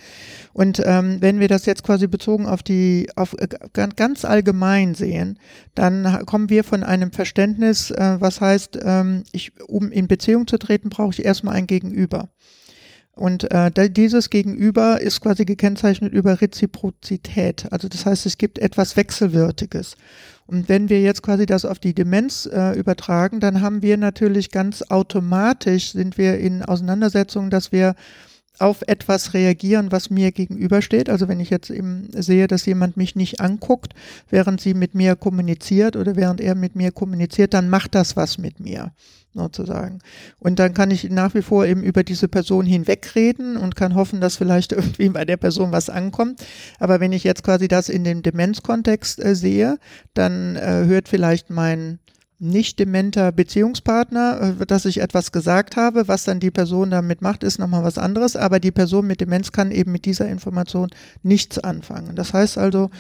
Und 0.53 0.81
ähm, 0.85 1.17
wenn 1.21 1.41
wir 1.41 1.49
das 1.49 1.67
jetzt 1.67 1.83
quasi 1.83 2.07
bezogen 2.07 2.47
auf 2.47 2.63
die, 2.63 3.09
auf 3.17 3.35
äh, 3.39 3.49
ganz 3.97 4.25
allgemein 4.25 4.95
sehen, 4.95 5.39
dann 5.75 6.25
kommen 6.27 6.49
wir 6.49 6.63
von 6.63 6.85
einem 6.85 7.11
Verständnis, 7.11 7.91
äh, 7.91 8.17
was 8.21 8.41
heißt, 8.41 8.79
ähm, 8.83 9.25
ich, 9.33 9.53
um 9.67 9.91
in 9.91 10.07
Beziehung 10.07 10.47
zu 10.47 10.59
treten, 10.59 10.91
brauche 10.91 11.11
ich 11.11 11.25
erstmal 11.25 11.57
ein 11.57 11.67
Gegenüber. 11.67 12.29
Und 13.15 13.51
äh, 13.51 13.91
dieses 13.91 14.31
Gegenüber 14.31 15.01
ist 15.01 15.21
quasi 15.21 15.45
gekennzeichnet 15.45 16.15
über 16.15 16.41
Reziprozität. 16.41 17.67
Also 17.71 17.89
das 17.89 18.07
heißt, 18.07 18.25
es 18.25 18.39
gibt 18.39 18.59
etwas 18.59 18.97
Wechselwürdiges. 18.97 19.97
Und 20.47 20.69
wenn 20.69 20.89
wir 20.89 21.01
jetzt 21.01 21.23
quasi 21.23 21.45
das 21.45 21.65
auf 21.65 21.79
die 21.79 21.95
Demenz 21.95 22.47
äh, 22.47 22.73
übertragen, 22.73 23.39
dann 23.39 23.61
haben 23.61 23.83
wir 23.83 23.99
natürlich 23.99 24.51
ganz 24.51 24.83
automatisch, 24.83 25.93
sind 25.93 26.17
wir 26.17 26.39
in 26.39 26.63
Auseinandersetzungen, 26.63 27.51
dass 27.51 27.71
wir 27.71 27.95
auf 28.59 28.83
etwas 28.87 29.35
reagieren, 29.35 29.93
was 29.93 30.11
mir 30.11 30.33
gegenübersteht. 30.33 31.09
Also 31.09 31.29
wenn 31.29 31.41
ich 31.41 31.51
jetzt 31.51 31.71
eben 31.71 32.09
sehe, 32.15 32.47
dass 32.47 32.67
jemand 32.67 32.97
mich 32.97 33.17
nicht 33.17 33.41
anguckt, 33.41 33.95
während 34.31 34.61
sie 34.61 34.75
mit 34.75 34.95
mir 34.95 35.17
kommuniziert 35.17 35.97
oder 35.97 36.17
während 36.17 36.41
er 36.41 36.55
mit 36.55 36.77
mir 36.77 36.93
kommuniziert, 36.93 37.55
dann 37.55 37.69
macht 37.71 37.95
das 37.95 38.17
was 38.17 38.39
mit 38.39 38.61
mir 38.61 38.93
sozusagen. 39.35 40.01
Und 40.39 40.59
dann 40.59 40.75
kann 40.75 40.91
ich 40.91 41.09
nach 41.11 41.35
wie 41.35 41.43
vor 41.43 41.65
eben 41.65 41.83
über 41.83 42.05
diese 42.05 42.29
Person 42.29 42.67
hinwegreden 42.67 43.57
und 43.57 43.77
kann 43.77 43.95
hoffen, 43.95 44.21
dass 44.21 44.37
vielleicht 44.37 44.73
irgendwie 44.73 45.09
bei 45.09 45.25
der 45.25 45.37
Person 45.37 45.73
was 45.73 45.89
ankommt. 45.89 46.45
Aber 46.79 47.01
wenn 47.01 47.13
ich 47.13 47.25
jetzt 47.25 47.43
quasi 47.43 47.69
das 47.69 47.89
in 47.89 48.05
dem 48.05 48.23
Demenzkontext 48.23 49.25
äh, 49.25 49.35
sehe, 49.35 49.79
dann 50.15 50.57
äh, 50.57 50.85
hört 50.87 51.09
vielleicht 51.09 51.51
mein 51.51 51.99
nicht 52.43 52.79
dementer 52.79 53.31
Beziehungspartner, 53.33 54.57
äh, 54.61 54.67
dass 54.67 54.85
ich 54.85 55.01
etwas 55.01 55.33
gesagt 55.33 55.77
habe, 55.77 56.09
was 56.09 56.25
dann 56.25 56.41
die 56.41 56.51
Person 56.51 56.91
damit 56.91 57.23
macht, 57.23 57.45
ist 57.45 57.59
nochmal 57.59 57.85
was 57.85 57.99
anderes, 57.99 58.37
aber 58.37 58.61
die 58.61 58.73
Person 58.73 59.07
mit 59.07 59.21
Demenz 59.21 59.53
kann 59.53 59.71
eben 59.71 59.93
mit 59.93 60.05
dieser 60.05 60.29
Information 60.29 60.91
nichts 61.23 61.59
anfangen. 61.59 62.17
Das 62.17 62.35
heißt 62.35 62.59
also, 62.59 62.91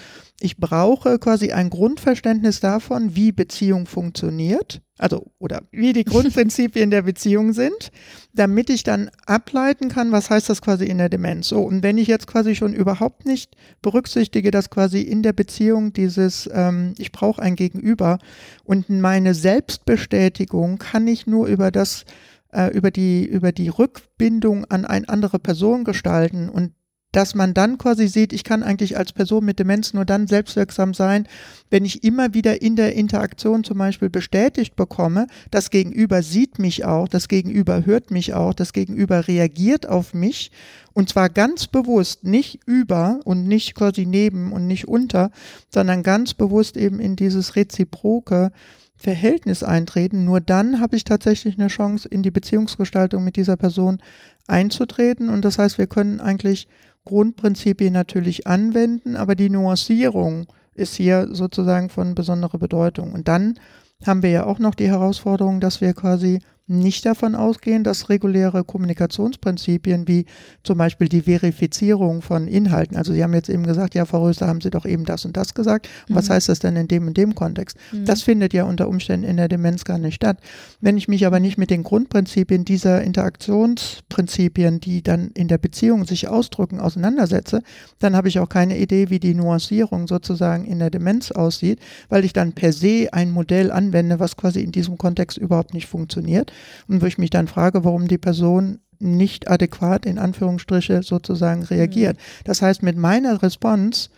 ich 0.42 0.56
brauche 0.56 1.18
quasi 1.18 1.52
ein 1.52 1.70
Grundverständnis 1.70 2.58
davon, 2.60 3.14
wie 3.14 3.30
Beziehung 3.30 3.86
funktioniert, 3.86 4.82
also 4.98 5.30
oder 5.38 5.62
wie 5.70 5.92
die 5.92 6.04
Grundprinzipien 6.04 6.90
der 6.90 7.02
Beziehung 7.02 7.52
sind, 7.52 7.92
damit 8.32 8.68
ich 8.68 8.82
dann 8.82 9.10
ableiten 9.24 9.88
kann, 9.88 10.10
was 10.10 10.30
heißt 10.30 10.48
das 10.48 10.60
quasi 10.60 10.86
in 10.86 10.98
der 10.98 11.08
Demenz. 11.08 11.48
So, 11.48 11.62
und 11.62 11.82
wenn 11.82 11.96
ich 11.96 12.08
jetzt 12.08 12.26
quasi 12.26 12.56
schon 12.56 12.74
überhaupt 12.74 13.24
nicht 13.24 13.56
berücksichtige, 13.82 14.50
dass 14.50 14.68
quasi 14.68 15.02
in 15.02 15.22
der 15.22 15.32
Beziehung 15.32 15.92
dieses, 15.92 16.50
ähm, 16.52 16.94
ich 16.98 17.12
brauche 17.12 17.40
ein 17.40 17.54
Gegenüber 17.54 18.18
und 18.64 18.90
meine 18.90 19.34
Selbstbestätigung 19.34 20.78
kann 20.78 21.06
ich 21.06 21.26
nur 21.26 21.46
über 21.46 21.70
das 21.70 22.04
äh, 22.52 22.66
über 22.76 22.90
die, 22.90 23.24
über 23.24 23.52
die 23.52 23.68
Rückbindung 23.68 24.64
an 24.66 24.84
eine 24.84 25.08
andere 25.08 25.38
Person 25.38 25.84
gestalten 25.84 26.48
und 26.48 26.72
dass 27.12 27.34
man 27.34 27.54
dann 27.54 27.78
quasi 27.78 28.08
sieht, 28.08 28.32
ich 28.32 28.42
kann 28.42 28.62
eigentlich 28.62 28.96
als 28.96 29.12
Person 29.12 29.44
mit 29.44 29.58
Demenz 29.58 29.92
nur 29.92 30.04
dann 30.04 30.26
selbstwirksam 30.26 30.94
sein, 30.94 31.28
wenn 31.70 31.84
ich 31.84 32.04
immer 32.04 32.34
wieder 32.34 32.62
in 32.62 32.74
der 32.74 32.94
Interaktion 32.94 33.64
zum 33.64 33.78
Beispiel 33.78 34.10
bestätigt 34.10 34.76
bekomme, 34.76 35.26
das 35.50 35.70
Gegenüber 35.70 36.22
sieht 36.22 36.58
mich 36.58 36.84
auch, 36.84 37.08
das 37.08 37.28
Gegenüber 37.28 37.84
hört 37.84 38.10
mich 38.10 38.32
auch, 38.34 38.54
das 38.54 38.72
Gegenüber 38.72 39.28
reagiert 39.28 39.86
auf 39.86 40.14
mich 40.14 40.50
und 40.94 41.08
zwar 41.08 41.28
ganz 41.28 41.66
bewusst, 41.66 42.24
nicht 42.24 42.60
über 42.66 43.20
und 43.24 43.46
nicht 43.46 43.74
quasi 43.74 44.06
neben 44.06 44.52
und 44.52 44.66
nicht 44.66 44.88
unter, 44.88 45.30
sondern 45.68 46.02
ganz 46.02 46.34
bewusst 46.34 46.76
eben 46.76 46.98
in 46.98 47.16
dieses 47.16 47.56
reziproke 47.56 48.52
Verhältnis 48.94 49.62
eintreten. 49.62 50.24
Nur 50.24 50.40
dann 50.40 50.80
habe 50.80 50.96
ich 50.96 51.04
tatsächlich 51.04 51.58
eine 51.58 51.68
Chance, 51.68 52.08
in 52.08 52.22
die 52.22 52.30
Beziehungsgestaltung 52.30 53.24
mit 53.24 53.36
dieser 53.36 53.56
Person 53.56 53.98
einzutreten. 54.46 55.28
Und 55.28 55.44
das 55.44 55.58
heißt, 55.58 55.78
wir 55.78 55.86
können 55.86 56.20
eigentlich 56.20 56.68
Grundprinzipien 57.04 57.92
natürlich 57.92 58.46
anwenden, 58.46 59.16
aber 59.16 59.34
die 59.34 59.50
Nuancierung 59.50 60.46
ist 60.74 60.94
hier 60.94 61.28
sozusagen 61.32 61.88
von 61.88 62.14
besonderer 62.14 62.58
Bedeutung. 62.58 63.12
Und 63.12 63.28
dann 63.28 63.58
haben 64.06 64.22
wir 64.22 64.30
ja 64.30 64.46
auch 64.46 64.58
noch 64.58 64.74
die 64.74 64.88
Herausforderung, 64.88 65.60
dass 65.60 65.80
wir 65.80 65.94
quasi 65.94 66.40
nicht 66.72 67.06
davon 67.06 67.34
ausgehen, 67.34 67.84
dass 67.84 68.08
reguläre 68.08 68.64
Kommunikationsprinzipien 68.64 70.08
wie 70.08 70.26
zum 70.62 70.78
Beispiel 70.78 71.08
die 71.08 71.22
Verifizierung 71.22 72.22
von 72.22 72.48
Inhalten, 72.48 72.96
also 72.96 73.12
Sie 73.12 73.22
haben 73.22 73.34
jetzt 73.34 73.48
eben 73.48 73.64
gesagt, 73.64 73.94
ja, 73.94 74.04
Frau 74.04 74.24
Röster, 74.24 74.46
haben 74.46 74.60
Sie 74.60 74.70
doch 74.70 74.84
eben 74.84 75.04
das 75.04 75.24
und 75.24 75.36
das 75.36 75.54
gesagt. 75.54 75.88
Mhm. 76.08 76.14
Was 76.14 76.30
heißt 76.30 76.48
das 76.48 76.58
denn 76.58 76.76
in 76.76 76.88
dem 76.88 77.06
und 77.06 77.16
dem 77.16 77.34
Kontext? 77.34 77.76
Mhm. 77.92 78.04
Das 78.04 78.22
findet 78.22 78.52
ja 78.52 78.64
unter 78.64 78.88
Umständen 78.88 79.26
in 79.26 79.36
der 79.36 79.48
Demenz 79.48 79.84
gar 79.84 79.98
nicht 79.98 80.14
statt. 80.14 80.38
Wenn 80.80 80.96
ich 80.96 81.08
mich 81.08 81.26
aber 81.26 81.40
nicht 81.40 81.58
mit 81.58 81.70
den 81.70 81.82
Grundprinzipien 81.82 82.64
dieser 82.64 83.02
Interaktionsprinzipien, 83.02 84.80
die 84.80 85.02
dann 85.02 85.30
in 85.34 85.48
der 85.48 85.58
Beziehung 85.58 86.06
sich 86.06 86.28
ausdrücken, 86.28 86.80
auseinandersetze, 86.80 87.62
dann 87.98 88.16
habe 88.16 88.28
ich 88.28 88.38
auch 88.38 88.48
keine 88.48 88.78
Idee, 88.78 89.10
wie 89.10 89.20
die 89.20 89.34
Nuancierung 89.34 90.08
sozusagen 90.08 90.64
in 90.64 90.78
der 90.78 90.90
Demenz 90.90 91.30
aussieht, 91.30 91.80
weil 92.08 92.24
ich 92.24 92.32
dann 92.32 92.52
per 92.52 92.72
se 92.72 93.08
ein 93.12 93.30
Modell 93.30 93.70
anwende, 93.70 94.18
was 94.20 94.36
quasi 94.36 94.60
in 94.60 94.72
diesem 94.72 94.98
Kontext 94.98 95.38
überhaupt 95.38 95.74
nicht 95.74 95.86
funktioniert 95.86 96.52
und 96.88 97.02
wo 97.02 97.06
ich 97.06 97.18
mich 97.18 97.30
dann 97.30 97.48
frage, 97.48 97.84
warum 97.84 98.08
die 98.08 98.18
Person 98.18 98.80
nicht 98.98 99.50
adäquat 99.50 100.06
in 100.06 100.18
Anführungsstriche 100.18 101.02
sozusagen 101.02 101.62
reagiert. 101.64 102.16
Mhm. 102.16 102.44
Das 102.44 102.62
heißt, 102.62 102.82
mit 102.82 102.96
meiner 102.96 103.42
Response, 103.42 104.08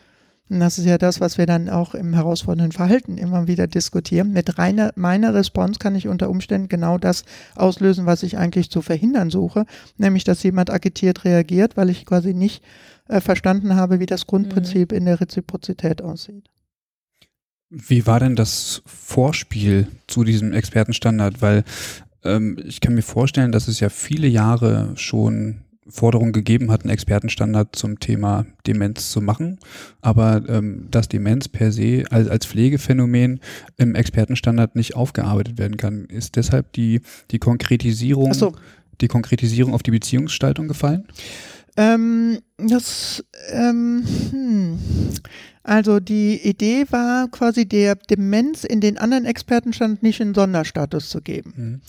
und 0.51 0.61
das 0.61 0.79
ist 0.79 0.85
ja 0.85 0.99
das, 0.99 1.21
was 1.21 1.39
wir 1.39 1.47
dann 1.47 1.71
auch 1.71 1.95
im 1.95 2.13
herausfordernden 2.13 2.73
Verhalten 2.73 3.17
immer 3.17 3.49
wieder 3.49 3.67
diskutieren, 3.67 4.33
mit 4.33 4.59
reiner, 4.59 4.93
meiner 4.95 5.33
Response 5.33 5.79
kann 5.79 5.95
ich 5.95 6.07
unter 6.07 6.29
Umständen 6.29 6.69
genau 6.69 6.99
das 6.99 7.25
auslösen, 7.55 8.05
was 8.05 8.23
ich 8.23 8.37
eigentlich 8.37 8.71
zu 8.71 8.83
verhindern 8.83 9.31
suche, 9.31 9.65
nämlich 9.97 10.25
dass 10.25 10.43
jemand 10.43 10.71
agitiert 10.71 11.25
reagiert, 11.25 11.79
weil 11.79 11.89
ich 11.89 12.05
quasi 12.05 12.35
nicht 12.35 12.63
äh, 13.09 13.21
verstanden 13.21 13.77
habe, 13.77 14.01
wie 14.01 14.07
das 14.07 14.27
Grundprinzip 14.27 14.93
mhm. 14.93 14.99
in 14.99 15.05
der 15.07 15.21
Reziprozität 15.21 16.03
aussieht. 16.03 16.45
Wie 17.71 18.07
war 18.07 18.21
denn 18.21 18.37
das 18.37 18.83
Vorspiel 18.87 19.89
zu 20.07 20.23
diesem 20.23 20.53
Expertenstandard? 20.53 21.43
Weil 21.43 21.65
ähm, 22.25 22.57
ich 22.65 22.81
kann 22.81 22.95
mir 22.95 23.03
vorstellen, 23.03 23.53
dass 23.53 23.69
es 23.69 23.81
ja 23.81 23.89
viele 23.89 24.27
Jahre 24.27 24.93
schon 24.97 25.65
Forderungen 25.89 26.33
gegeben 26.33 26.71
hat, 26.71 26.83
einen 26.83 26.91
Expertenstandard 26.91 27.77
zum 27.77 28.01
Thema 28.01 28.47
Demenz 28.67 29.11
zu 29.11 29.21
machen, 29.21 29.59
aber 30.01 30.43
ähm, 30.49 30.89
dass 30.91 31.09
Demenz 31.09 31.49
per 31.49 31.73
se 31.73 32.05
als, 32.11 32.29
als 32.29 32.47
Pflegephänomen 32.47 33.41
im 33.77 33.95
Expertenstandard 33.95 34.77
nicht 34.77 34.97
aufgearbeitet 34.97 35.59
werden 35.59 35.77
kann, 35.77 36.07
ist 36.07 36.37
deshalb 36.37 36.73
die, 36.73 37.03
die 37.31 37.39
Konkretisierung, 37.39 38.33
so. 38.33 38.55
die 39.01 39.09
Konkretisierung 39.09 39.75
auf 39.75 39.83
die 39.83 39.91
Beziehungsgestaltung 39.91 40.69
gefallen? 40.69 41.05
Ähm, 41.77 42.39
das, 42.59 43.25
ähm, 43.51 44.05
hm. 44.31 44.79
Also 45.65 45.99
die 45.99 46.47
Idee 46.47 46.85
war 46.91 47.27
quasi 47.29 47.67
der 47.67 47.95
Demenz 47.95 48.65
in 48.65 48.83
den 48.83 48.99
anderen 48.99 49.25
Expertenstand 49.25 50.03
nicht 50.03 50.21
in 50.21 50.35
Sonderstatus 50.35 51.09
zu 51.09 51.23
geben. 51.23 51.55
Mhm. 51.57 51.81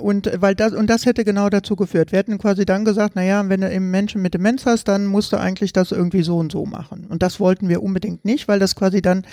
Und 0.00 0.30
weil 0.40 0.56
das, 0.56 0.72
und 0.72 0.88
das 0.90 1.06
hätte 1.06 1.24
genau 1.24 1.48
dazu 1.48 1.76
geführt. 1.76 2.10
Wir 2.10 2.18
hätten 2.18 2.38
quasi 2.38 2.64
dann 2.64 2.84
gesagt, 2.84 3.14
naja, 3.14 3.48
wenn 3.48 3.60
du 3.60 3.72
eben 3.72 3.90
Menschen 3.90 4.20
mit 4.20 4.34
Demenz 4.34 4.66
hast, 4.66 4.88
dann 4.88 5.06
musst 5.06 5.32
du 5.32 5.36
eigentlich 5.36 5.72
das 5.72 5.92
irgendwie 5.92 6.22
so 6.22 6.38
und 6.38 6.50
so 6.50 6.66
machen. 6.66 7.06
Und 7.08 7.22
das 7.22 7.38
wollten 7.38 7.68
wir 7.68 7.84
unbedingt 7.84 8.24
nicht, 8.24 8.48
weil 8.48 8.58
das 8.58 8.74
quasi 8.74 9.00
dann 9.00 9.24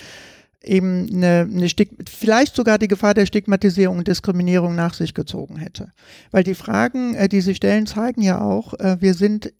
eben 0.62 1.08
eine, 1.12 1.48
eine 1.50 1.68
Stig 1.68 1.90
vielleicht 2.08 2.54
sogar 2.54 2.78
die 2.78 2.88
Gefahr 2.88 3.14
der 3.14 3.26
Stigmatisierung 3.26 3.98
und 3.98 4.08
Diskriminierung 4.08 4.74
nach 4.74 4.94
sich 4.94 5.14
gezogen 5.14 5.56
hätte. 5.56 5.92
Weil 6.30 6.44
die 6.44 6.54
Fragen, 6.54 7.14
äh, 7.14 7.28
die 7.28 7.40
sie 7.40 7.54
stellen, 7.54 7.86
zeigen 7.86 8.22
ja 8.22 8.40
auch, 8.40 8.74
äh, 8.74 8.96
wir 9.00 9.14
sind 9.14 9.52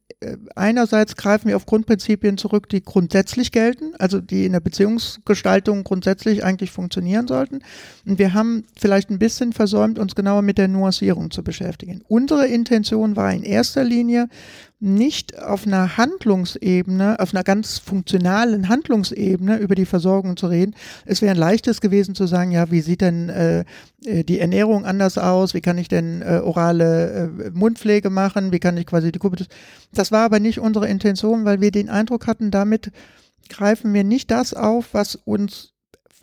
einerseits 0.57 1.15
greifen 1.15 1.49
wir 1.49 1.57
auf 1.57 1.67
Grundprinzipien 1.67 2.39
zurück, 2.39 2.69
die 2.69 2.83
grundsätzlich 2.83 3.53
gelten, 3.53 3.95
also 3.99 4.21
die 4.21 4.47
in 4.47 4.53
der 4.53 4.61
Beziehungsgestaltung 4.61 5.85
grundsätzlich 5.85 6.45
eigentlich 6.45 6.73
funktionieren 6.73 7.29
sollten. 7.29 7.61
Und 8.05 8.19
wir 8.19 8.35
haben 8.35 8.65
vielleicht 8.77 9.11
ein 9.11 9.21
bisschen 9.21 9.53
versäumt, 9.53 9.99
uns 9.99 10.15
genauer 10.15 10.43
mit 10.43 10.59
der 10.59 10.69
Nuancierung 10.69 11.31
zu 11.31 11.45
beschäftigen. 11.45 12.03
Unsere 12.09 12.47
Intention 12.47 13.15
war 13.15 13.33
in 13.33 13.45
erster 13.45 13.85
Linie, 13.85 14.29
nicht 14.81 15.43
auf 15.43 15.67
einer 15.67 15.97
Handlungsebene, 15.97 17.19
auf 17.19 17.35
einer 17.35 17.43
ganz 17.43 17.79
funktionalen 17.79 18.69
Handlungsebene 18.69 19.59
über 19.59 19.75
die 19.75 19.87
Versorgung 19.87 20.37
zu 20.37 20.47
reden. 20.47 20.77
Es 21.05 21.21
wäre 21.21 21.33
ein 21.33 21.39
leichtes 21.39 21.81
gewesen 21.81 22.15
zu 22.15 22.27
sagen, 22.27 22.53
ja, 22.53 22.71
wie 22.71 22.81
sieht 22.81 23.01
denn 23.01 23.29
äh, 23.29 23.65
äh, 24.05 24.23
die 24.23 24.39
Ernährung 24.39 24.85
anders 24.87 25.19
aus? 25.19 25.53
Wie 25.55 25.61
kann 25.61 25.79
ich 25.79 25.89
denn 25.89 26.23
äh, 26.23 26.41
orale 26.45 27.31
äh, 27.39 27.51
Mundpflege 27.51 28.09
machen? 28.09 28.53
Wie 28.53 28.61
kann 28.61 28.77
ich 28.77 28.87
quasi 28.87 29.11
die 29.11 29.19
Kuppe? 29.19 29.47
Das 29.93 30.13
war 30.13 30.25
aber 30.25 30.39
nicht 30.39 30.61
unsere 30.61 30.89
Intention, 30.89 31.45
weil 31.45 31.61
wir 31.61 31.73
den 31.73 31.89
Eindruck 31.89 32.29
hatten, 32.29 32.53
damit 32.53 32.93
greifen 33.49 33.93
wir 33.95 34.05
nicht 34.05 34.31
das 34.31 34.55
auf, 34.55 34.95
was 34.95 35.17
uns 35.17 35.73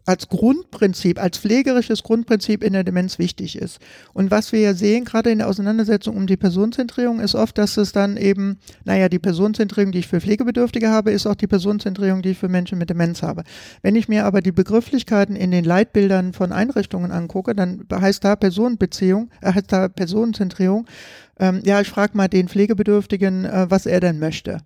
als 0.06 0.30
Grundprinzip, 0.30 1.22
als 1.22 1.38
pflegerisches 1.38 2.03
Grundprinzip 2.03 2.64
in 2.64 2.74
der 2.74 2.84
Demenz 2.84 3.20
wichtig 3.20 3.58
ist. 3.58 3.80
Und 4.14 4.32
was 4.32 4.51
wir 4.51 4.60
ja 4.60 4.74
sehen, 4.74 5.06
gerade 5.06 5.32
in 5.32 5.39
der 5.39 5.47
Auseinandersetzung 5.47 6.16
um 6.16 6.28
die 6.28 6.38
Personenzentrierung, 6.38 7.20
ist 7.20 7.36
oft, 7.36 7.58
dass 7.58 7.78
es 7.78 7.91
dann 7.91 8.18
eben, 8.18 8.60
naja, 8.84 9.10
die 9.10 9.20
Personenzentrierung, 9.20 9.91
die 9.91 9.99
ich 9.99 10.08
für 10.08 10.22
Pflegebedürftige 10.22 10.89
habe, 10.89 11.12
ist 11.12 11.26
auch 11.26 11.36
die 11.36 11.47
Personenzentrierung, 11.47 12.22
die 12.22 12.30
ich 12.32 12.38
für 12.38 12.49
Menschen 12.49 12.78
mit 12.78 12.89
Demenz 12.89 13.24
habe. 13.24 13.43
Wenn 13.82 13.95
ich 13.95 14.08
mir 14.08 14.26
aber 14.26 14.41
die 14.41 14.51
Begrifflichkeiten 14.51 15.36
in 15.36 15.51
den 15.51 15.66
Leitbildern 15.66 16.34
von 16.34 16.51
Einrichtungen 16.51 17.12
angucke, 17.12 17.56
dann 17.56 17.86
heißt 17.91 18.24
da 18.24 18.36
Personenbeziehung, 18.36 19.30
äh, 19.41 19.53
heißt 19.53 19.72
da 19.72 19.88
Personenzentrierung, 19.88 20.86
ähm, 21.38 21.62
ja, 21.66 21.82
ich 21.82 21.90
frage 21.90 22.16
mal 22.16 22.28
den 22.28 22.48
Pflegebedürftigen, 22.48 23.46
äh, 23.46 23.66
was 23.70 23.86
er 23.86 24.00
denn 24.00 24.20
möchte. 24.20 24.60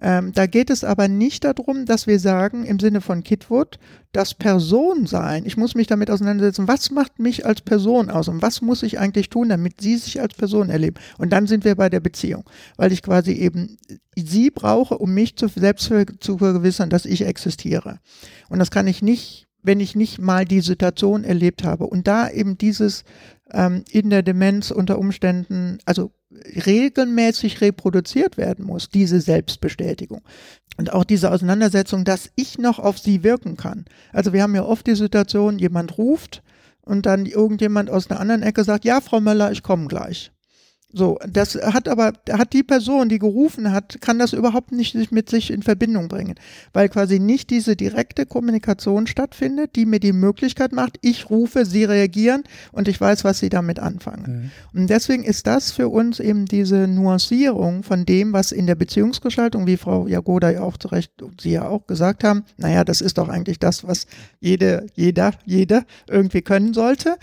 Ähm, 0.00 0.32
da 0.32 0.46
geht 0.46 0.70
es 0.70 0.84
aber 0.84 1.08
nicht 1.08 1.44
darum, 1.44 1.84
dass 1.84 2.06
wir 2.06 2.18
sagen, 2.18 2.64
im 2.64 2.78
Sinne 2.78 3.00
von 3.00 3.22
Kitwood, 3.22 3.78
das 4.12 4.34
Person 4.34 5.06
sein, 5.06 5.44
ich 5.44 5.56
muss 5.56 5.74
mich 5.74 5.86
damit 5.86 6.10
auseinandersetzen, 6.10 6.66
was 6.66 6.90
macht 6.90 7.18
mich 7.18 7.46
als 7.46 7.60
Person 7.60 8.10
aus 8.10 8.28
und 8.28 8.42
was 8.42 8.62
muss 8.62 8.82
ich 8.82 8.98
eigentlich 8.98 9.28
tun, 9.28 9.48
damit 9.48 9.80
sie 9.80 9.96
sich 9.96 10.20
als 10.20 10.34
Person 10.34 10.70
erleben. 10.70 10.96
Und 11.18 11.30
dann 11.30 11.46
sind 11.46 11.64
wir 11.64 11.74
bei 11.74 11.88
der 11.88 12.00
Beziehung, 12.00 12.44
weil 12.76 12.92
ich 12.92 13.02
quasi 13.02 13.32
eben 13.32 13.76
sie 14.16 14.50
brauche, 14.50 14.98
um 14.98 15.12
mich 15.14 15.36
zu, 15.36 15.48
selbst 15.48 15.92
zu 16.20 16.38
vergewissern, 16.38 16.90
dass 16.90 17.04
ich 17.04 17.24
existiere. 17.24 17.98
Und 18.48 18.58
das 18.58 18.70
kann 18.70 18.86
ich 18.86 19.02
nicht 19.02 19.48
wenn 19.62 19.80
ich 19.80 19.96
nicht 19.96 20.18
mal 20.18 20.44
die 20.44 20.60
Situation 20.60 21.24
erlebt 21.24 21.64
habe. 21.64 21.86
Und 21.86 22.06
da 22.06 22.30
eben 22.30 22.56
dieses 22.58 23.04
ähm, 23.52 23.84
in 23.90 24.10
der 24.10 24.22
Demenz 24.22 24.70
unter 24.70 24.98
Umständen, 24.98 25.78
also 25.84 26.12
regelmäßig 26.66 27.60
reproduziert 27.60 28.36
werden 28.36 28.64
muss, 28.64 28.90
diese 28.90 29.20
Selbstbestätigung. 29.20 30.22
Und 30.76 30.92
auch 30.92 31.04
diese 31.04 31.32
Auseinandersetzung, 31.32 32.04
dass 32.04 32.30
ich 32.36 32.58
noch 32.58 32.78
auf 32.78 32.98
sie 32.98 33.24
wirken 33.24 33.56
kann. 33.56 33.86
Also 34.12 34.32
wir 34.32 34.42
haben 34.42 34.54
ja 34.54 34.62
oft 34.62 34.86
die 34.86 34.94
Situation, 34.94 35.58
jemand 35.58 35.98
ruft 35.98 36.42
und 36.82 37.06
dann 37.06 37.26
irgendjemand 37.26 37.90
aus 37.90 38.10
einer 38.10 38.20
anderen 38.20 38.42
Ecke 38.42 38.64
sagt, 38.64 38.84
ja, 38.84 39.00
Frau 39.00 39.20
Möller, 39.20 39.50
ich 39.50 39.62
komme 39.62 39.86
gleich. 39.86 40.30
So, 40.90 41.18
das 41.28 41.54
hat 41.54 41.86
aber, 41.86 42.14
hat 42.30 42.54
die 42.54 42.62
Person, 42.62 43.10
die 43.10 43.18
gerufen 43.18 43.72
hat, 43.72 44.00
kann 44.00 44.18
das 44.18 44.32
überhaupt 44.32 44.72
nicht 44.72 45.12
mit 45.12 45.28
sich 45.28 45.50
in 45.50 45.62
Verbindung 45.62 46.08
bringen, 46.08 46.36
weil 46.72 46.88
quasi 46.88 47.18
nicht 47.18 47.50
diese 47.50 47.76
direkte 47.76 48.24
Kommunikation 48.24 49.06
stattfindet, 49.06 49.76
die 49.76 49.84
mir 49.84 50.00
die 50.00 50.14
Möglichkeit 50.14 50.72
macht, 50.72 50.98
ich 51.02 51.28
rufe, 51.28 51.66
sie 51.66 51.84
reagieren 51.84 52.42
und 52.72 52.88
ich 52.88 52.98
weiß, 52.98 53.22
was 53.24 53.38
sie 53.38 53.50
damit 53.50 53.78
anfangen. 53.78 54.52
Mhm. 54.72 54.80
Und 54.80 54.86
deswegen 54.88 55.24
ist 55.24 55.46
das 55.46 55.72
für 55.72 55.90
uns 55.90 56.20
eben 56.20 56.46
diese 56.46 56.88
Nuancierung 56.88 57.82
von 57.82 58.06
dem, 58.06 58.32
was 58.32 58.50
in 58.50 58.66
der 58.66 58.74
Beziehungsgestaltung, 58.74 59.66
wie 59.66 59.76
Frau 59.76 60.06
Jagoda 60.06 60.50
ja 60.50 60.62
auch 60.62 60.78
zu 60.78 60.88
Recht, 60.88 61.12
Sie 61.38 61.50
ja 61.50 61.68
auch 61.68 61.86
gesagt 61.86 62.24
haben, 62.24 62.44
naja, 62.56 62.84
das 62.84 63.02
ist 63.02 63.18
doch 63.18 63.28
eigentlich 63.28 63.58
das, 63.58 63.86
was 63.86 64.06
jede, 64.40 64.86
jeder, 64.94 65.32
jeder 65.44 65.84
irgendwie 66.08 66.40
können 66.40 66.72
sollte 66.72 67.18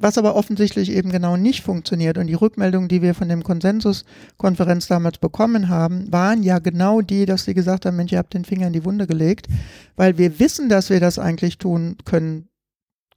was 0.00 0.18
aber 0.18 0.36
offensichtlich 0.36 0.90
eben 0.90 1.10
genau 1.10 1.36
nicht 1.36 1.62
funktioniert. 1.62 2.18
Und 2.18 2.26
die 2.26 2.34
Rückmeldungen, 2.34 2.88
die 2.88 3.02
wir 3.02 3.14
von 3.14 3.28
dem 3.28 3.42
Konsensuskonferenz 3.42 4.86
damals 4.86 5.18
bekommen 5.18 5.68
haben, 5.68 6.12
waren 6.12 6.42
ja 6.42 6.58
genau 6.58 7.00
die, 7.00 7.26
dass 7.26 7.44
sie 7.44 7.54
gesagt 7.54 7.86
haben, 7.86 7.96
Mensch, 7.96 8.12
ihr 8.12 8.18
habt 8.18 8.34
den 8.34 8.44
Finger 8.44 8.68
in 8.68 8.72
die 8.72 8.84
Wunde 8.84 9.06
gelegt, 9.06 9.48
weil 9.96 10.18
wir 10.18 10.38
wissen, 10.38 10.68
dass 10.68 10.90
wir 10.90 11.00
das 11.00 11.18
eigentlich 11.18 11.58
tun 11.58 11.96
können, 12.04 12.48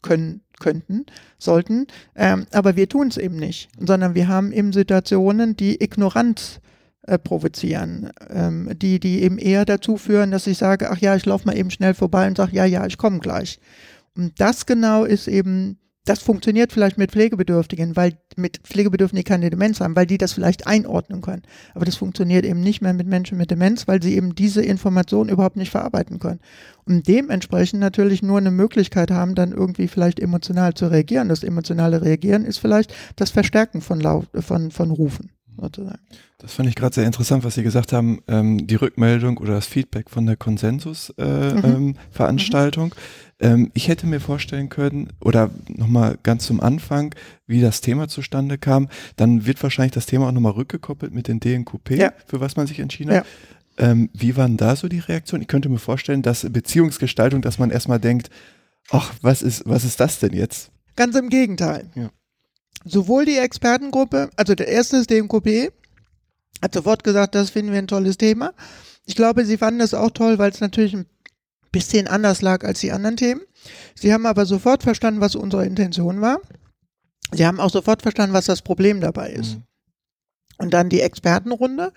können 0.01 0.41
könnten, 0.61 1.05
sollten, 1.37 1.87
ähm, 2.15 2.45
aber 2.53 2.77
wir 2.77 2.87
tun 2.87 3.09
es 3.09 3.17
eben 3.17 3.35
nicht, 3.35 3.69
sondern 3.77 4.15
wir 4.15 4.29
haben 4.29 4.53
eben 4.53 4.71
Situationen, 4.71 5.57
die 5.57 5.83
Ignoranz 5.83 6.61
äh, 7.07 7.17
provozieren, 7.17 8.11
ähm, 8.29 8.69
die, 8.75 8.99
die 8.99 9.23
eben 9.23 9.37
eher 9.37 9.65
dazu 9.65 9.97
führen, 9.97 10.31
dass 10.31 10.47
ich 10.47 10.57
sage, 10.57 10.89
ach 10.91 10.99
ja, 10.99 11.15
ich 11.15 11.25
laufe 11.25 11.47
mal 11.47 11.57
eben 11.57 11.71
schnell 11.71 11.93
vorbei 11.93 12.27
und 12.27 12.37
sage, 12.37 12.55
ja, 12.55 12.63
ja, 12.63 12.85
ich 12.85 12.97
komme 12.97 13.19
gleich. 13.19 13.59
Und 14.15 14.39
das 14.39 14.65
genau 14.65 15.03
ist 15.03 15.27
eben 15.27 15.79
das 16.05 16.19
funktioniert 16.19 16.71
vielleicht 16.71 16.97
mit 16.97 17.11
Pflegebedürftigen, 17.11 17.95
weil 17.95 18.17
mit 18.35 18.57
Pflegebedürftigen, 18.63 19.23
keine 19.23 19.49
Demenz 19.51 19.79
haben, 19.81 19.95
weil 19.95 20.07
die 20.07 20.17
das 20.17 20.33
vielleicht 20.33 20.65
einordnen 20.65 21.21
können. 21.21 21.43
Aber 21.75 21.85
das 21.85 21.95
funktioniert 21.95 22.43
eben 22.43 22.59
nicht 22.59 22.81
mehr 22.81 22.93
mit 22.93 23.05
Menschen 23.05 23.37
mit 23.37 23.51
Demenz, 23.51 23.87
weil 23.87 24.01
sie 24.01 24.15
eben 24.15 24.33
diese 24.33 24.63
Information 24.63 25.29
überhaupt 25.29 25.57
nicht 25.57 25.69
verarbeiten 25.69 26.17
können. 26.17 26.39
Und 26.85 27.07
dementsprechend 27.07 27.79
natürlich 27.79 28.23
nur 28.23 28.39
eine 28.39 28.51
Möglichkeit 28.51 29.11
haben, 29.11 29.35
dann 29.35 29.51
irgendwie 29.51 29.87
vielleicht 29.87 30.19
emotional 30.19 30.73
zu 30.73 30.87
reagieren. 30.87 31.29
Das 31.29 31.43
emotionale 31.43 32.01
Reagieren 32.01 32.45
ist 32.45 32.57
vielleicht 32.57 32.93
das 33.15 33.29
Verstärken 33.29 33.81
von, 33.81 33.99
Laut, 33.99 34.27
von, 34.33 34.71
von 34.71 34.89
Rufen. 34.89 35.29
Sozusagen. 35.61 35.99
Das 36.39 36.53
fand 36.53 36.69
ich 36.69 36.75
gerade 36.75 36.95
sehr 36.95 37.05
interessant, 37.05 37.43
was 37.43 37.53
Sie 37.53 37.61
gesagt 37.61 37.93
haben, 37.93 38.23
ähm, 38.27 38.65
die 38.65 38.73
Rückmeldung 38.75 39.37
oder 39.37 39.53
das 39.53 39.67
Feedback 39.67 40.09
von 40.09 40.25
der 40.25 40.35
Konsensusveranstaltung. 40.35 42.93
Äh, 42.93 42.95
mhm. 42.95 43.41
ähm, 43.41 43.41
ähm, 43.41 43.71
ich 43.75 43.87
hätte 43.87 44.07
mir 44.07 44.19
vorstellen 44.19 44.69
können, 44.69 45.13
oder 45.19 45.51
nochmal 45.67 46.17
ganz 46.23 46.47
zum 46.47 46.59
Anfang, 46.59 47.13
wie 47.45 47.61
das 47.61 47.81
Thema 47.81 48.07
zustande 48.07 48.57
kam, 48.57 48.89
dann 49.17 49.45
wird 49.45 49.61
wahrscheinlich 49.61 49.93
das 49.93 50.07
Thema 50.07 50.27
auch 50.27 50.31
nochmal 50.31 50.53
rückgekoppelt 50.53 51.13
mit 51.13 51.27
den 51.27 51.39
DNQP, 51.39 51.91
ja. 51.91 52.11
für 52.25 52.39
was 52.39 52.55
man 52.55 52.65
sich 52.65 52.79
entschieden 52.79 53.11
hat. 53.11 53.25
Ja. 53.77 53.91
Ähm, 53.91 54.09
wie 54.13 54.35
waren 54.35 54.57
da 54.57 54.75
so 54.75 54.87
die 54.87 54.99
Reaktionen? 54.99 55.43
Ich 55.43 55.47
könnte 55.47 55.69
mir 55.69 55.79
vorstellen, 55.79 56.23
dass 56.23 56.45
Beziehungsgestaltung, 56.49 57.41
dass 57.41 57.59
man 57.59 57.69
erstmal 57.69 57.99
denkt, 57.99 58.29
ach, 58.89 59.13
was 59.21 59.41
ist, 59.41 59.63
was 59.65 59.85
ist 59.85 59.99
das 59.99 60.19
denn 60.19 60.33
jetzt? 60.33 60.71
Ganz 60.95 61.15
im 61.15 61.29
Gegenteil. 61.29 61.89
Ja. 61.95 62.09
Sowohl 62.83 63.25
die 63.25 63.37
Expertengruppe, 63.37 64.29
also 64.35 64.55
der 64.55 64.67
erste 64.67 64.97
ist 64.97 65.09
DNQP, 65.09 65.71
hat 66.61 66.73
sofort 66.73 67.03
gesagt, 67.03 67.35
das 67.35 67.49
finden 67.49 67.71
wir 67.71 67.79
ein 67.79 67.87
tolles 67.87 68.17
Thema. 68.17 68.53
Ich 69.05 69.15
glaube, 69.15 69.45
sie 69.45 69.57
fanden 69.57 69.81
es 69.81 69.93
auch 69.93 70.11
toll, 70.11 70.37
weil 70.37 70.51
es 70.51 70.61
natürlich 70.61 70.93
ein 70.93 71.05
bisschen 71.71 72.07
anders 72.07 72.41
lag 72.41 72.63
als 72.63 72.79
die 72.79 72.91
anderen 72.91 73.17
Themen. 73.17 73.41
Sie 73.95 74.13
haben 74.13 74.25
aber 74.25 74.45
sofort 74.45 74.83
verstanden, 74.83 75.21
was 75.21 75.35
unsere 75.35 75.65
Intention 75.65 76.21
war. 76.21 76.39
Sie 77.31 77.45
haben 77.45 77.59
auch 77.59 77.69
sofort 77.69 78.01
verstanden, 78.01 78.33
was 78.33 78.45
das 78.45 78.61
Problem 78.61 78.99
dabei 78.99 79.31
ist. 79.31 79.55
Mhm. 79.55 79.63
Und 80.57 80.73
dann 80.73 80.89
die 80.89 81.01
Expertenrunde, 81.01 81.91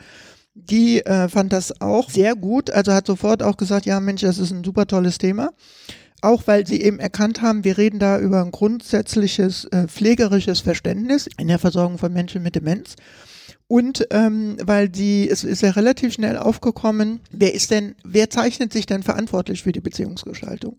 die 0.54 1.04
äh, 1.04 1.28
fand 1.28 1.52
das 1.52 1.80
auch 1.80 2.08
sehr 2.08 2.36
gut. 2.36 2.70
Also 2.70 2.92
hat 2.92 3.06
sofort 3.06 3.42
auch 3.42 3.56
gesagt, 3.56 3.86
ja 3.86 4.00
Mensch, 4.00 4.22
das 4.22 4.38
ist 4.38 4.52
ein 4.52 4.64
super 4.64 4.86
tolles 4.86 5.18
Thema. 5.18 5.52
Auch 6.24 6.46
weil 6.46 6.66
sie 6.66 6.80
eben 6.80 7.00
erkannt 7.00 7.42
haben, 7.42 7.64
wir 7.64 7.76
reden 7.76 7.98
da 7.98 8.18
über 8.18 8.42
ein 8.42 8.50
grundsätzliches 8.50 9.66
äh, 9.66 9.86
pflegerisches 9.88 10.60
Verständnis 10.60 11.28
in 11.36 11.48
der 11.48 11.58
Versorgung 11.58 11.98
von 11.98 12.14
Menschen 12.14 12.42
mit 12.42 12.54
Demenz. 12.54 12.96
Und 13.66 14.06
ähm, 14.10 14.56
weil 14.62 14.88
die, 14.88 15.28
es 15.28 15.44
ist 15.44 15.60
ja 15.60 15.72
relativ 15.72 16.14
schnell 16.14 16.38
aufgekommen, 16.38 17.20
wer 17.30 17.54
ist 17.54 17.70
denn, 17.70 17.94
wer 18.04 18.30
zeichnet 18.30 18.72
sich 18.72 18.86
denn 18.86 19.02
verantwortlich 19.02 19.62
für 19.64 19.72
die 19.72 19.82
Beziehungsgestaltung? 19.82 20.78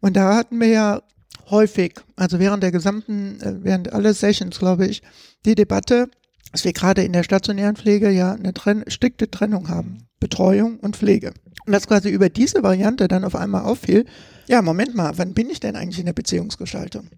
Und 0.00 0.14
da 0.14 0.36
hatten 0.36 0.60
wir 0.60 0.68
ja 0.68 1.02
häufig, 1.48 1.94
also 2.16 2.38
während 2.38 2.62
der 2.62 2.70
gesamten, 2.70 3.40
äh, 3.40 3.64
während 3.64 3.94
aller 3.94 4.12
Sessions, 4.12 4.58
glaube 4.58 4.86
ich, 4.86 5.00
die 5.46 5.54
Debatte, 5.54 6.10
dass 6.52 6.64
wir 6.64 6.74
gerade 6.74 7.02
in 7.02 7.14
der 7.14 7.22
stationären 7.22 7.76
Pflege 7.76 8.10
ja 8.10 8.32
eine 8.32 8.52
trenn 8.52 8.84
strikte 8.88 9.30
Trennung 9.30 9.70
haben. 9.70 10.06
Betreuung 10.20 10.78
und 10.80 10.96
Pflege. 10.96 11.32
Und 11.66 11.72
dass 11.72 11.86
quasi 11.86 12.10
über 12.10 12.28
diese 12.28 12.62
Variante 12.62 13.08
dann 13.08 13.24
auf 13.24 13.36
einmal 13.36 13.62
auffiel, 13.62 14.04
ja, 14.48 14.62
Moment 14.62 14.94
mal, 14.94 15.16
wann 15.16 15.34
bin 15.34 15.50
ich 15.50 15.60
denn 15.60 15.76
eigentlich 15.76 16.00
in 16.00 16.06
der 16.06 16.12
Beziehungsgestaltung? 16.12 17.08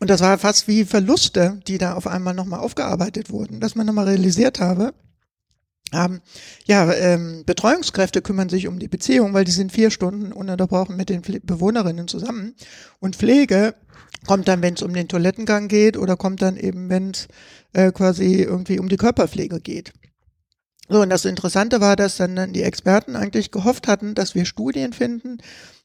Und 0.00 0.10
das 0.10 0.20
war 0.20 0.38
fast 0.38 0.68
wie 0.68 0.84
Verluste, 0.84 1.60
die 1.66 1.78
da 1.78 1.94
auf 1.94 2.06
einmal 2.06 2.34
nochmal 2.34 2.60
aufgearbeitet 2.60 3.30
wurden, 3.30 3.60
dass 3.60 3.74
man 3.74 3.86
nochmal 3.86 4.06
realisiert 4.06 4.60
habe, 4.60 4.92
ähm, 5.92 6.20
ja, 6.64 6.92
ähm, 6.92 7.44
Betreuungskräfte 7.46 8.20
kümmern 8.20 8.48
sich 8.48 8.66
um 8.66 8.78
die 8.78 8.88
Beziehung, 8.88 9.34
weil 9.34 9.44
die 9.44 9.52
sind 9.52 9.72
vier 9.72 9.90
Stunden 9.90 10.32
ununterbrochen 10.32 10.96
mit 10.96 11.08
den 11.08 11.22
Pfle 11.22 11.40
Bewohnerinnen 11.40 12.08
zusammen. 12.08 12.54
Und 12.98 13.16
Pflege 13.16 13.74
kommt 14.26 14.48
dann, 14.48 14.62
wenn 14.62 14.74
es 14.74 14.82
um 14.82 14.92
den 14.92 15.08
Toilettengang 15.08 15.68
geht 15.68 15.96
oder 15.96 16.16
kommt 16.16 16.42
dann 16.42 16.56
eben, 16.56 16.88
wenn 16.88 17.10
es 17.10 17.28
äh, 17.72 17.92
quasi 17.92 18.42
irgendwie 18.42 18.80
um 18.80 18.88
die 18.88 18.96
Körperpflege 18.96 19.60
geht. 19.60 19.92
So, 20.88 21.02
und 21.02 21.10
das 21.10 21.24
Interessante 21.24 21.80
war, 21.80 21.96
dass 21.96 22.16
dann 22.16 22.52
die 22.52 22.62
Experten 22.62 23.16
eigentlich 23.16 23.50
gehofft 23.50 23.88
hatten, 23.88 24.14
dass 24.14 24.34
wir 24.34 24.44
Studien 24.44 24.92
finden, 24.92 25.38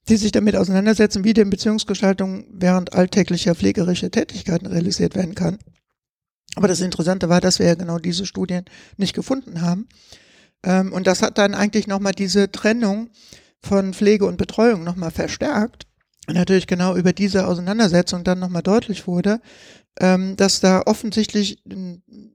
die 0.10 0.18
sich 0.18 0.32
damit 0.32 0.56
auseinandersetzen, 0.56 1.24
wie 1.24 1.34
denn 1.34 1.50
Beziehungsgestaltung 1.50 2.46
während 2.52 2.94
alltäglicher 2.94 3.56
pflegerischer 3.56 4.12
Tätigkeiten 4.12 4.68
realisiert 4.68 5.16
werden 5.16 5.36
kann. 5.36 5.58
Aber 6.56 6.68
das 6.68 6.82
Interessante 6.82 7.30
war, 7.30 7.42
dass 7.42 7.60
wir 7.60 7.68
ja 7.68 7.76
genau 7.76 7.98
diese 8.00 8.26
Studien 8.26 8.66
nicht 8.98 9.14
gefunden 9.16 9.62
haben, 9.62 9.88
Ähm, 10.64 10.94
und 10.94 11.08
das 11.08 11.22
hat 11.22 11.38
dann 11.38 11.56
eigentlich 11.56 11.88
nochmal 11.88 12.14
diese 12.14 12.52
Trennung 12.52 13.10
von 13.62 13.94
Pflege 13.94 14.26
und 14.26 14.38
Betreuung 14.38 14.84
nochmal 14.84 15.12
verstärkt. 15.12 15.88
Und 16.28 16.36
natürlich 16.36 16.68
genau 16.68 16.96
über 16.96 17.14
diese 17.14 17.48
Auseinandersetzung 17.48 18.24
dann 18.24 18.40
nochmal 18.40 18.62
deutlich 18.62 19.08
wurde, 19.08 19.42
ähm, 20.00 20.36
dass 20.38 20.60
da 20.60 20.84
offensichtlich, 20.86 21.64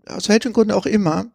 aus 0.06 0.28
welchen 0.28 0.52
Gründen 0.52 0.72
auch 0.74 0.86
immer, 0.86 1.26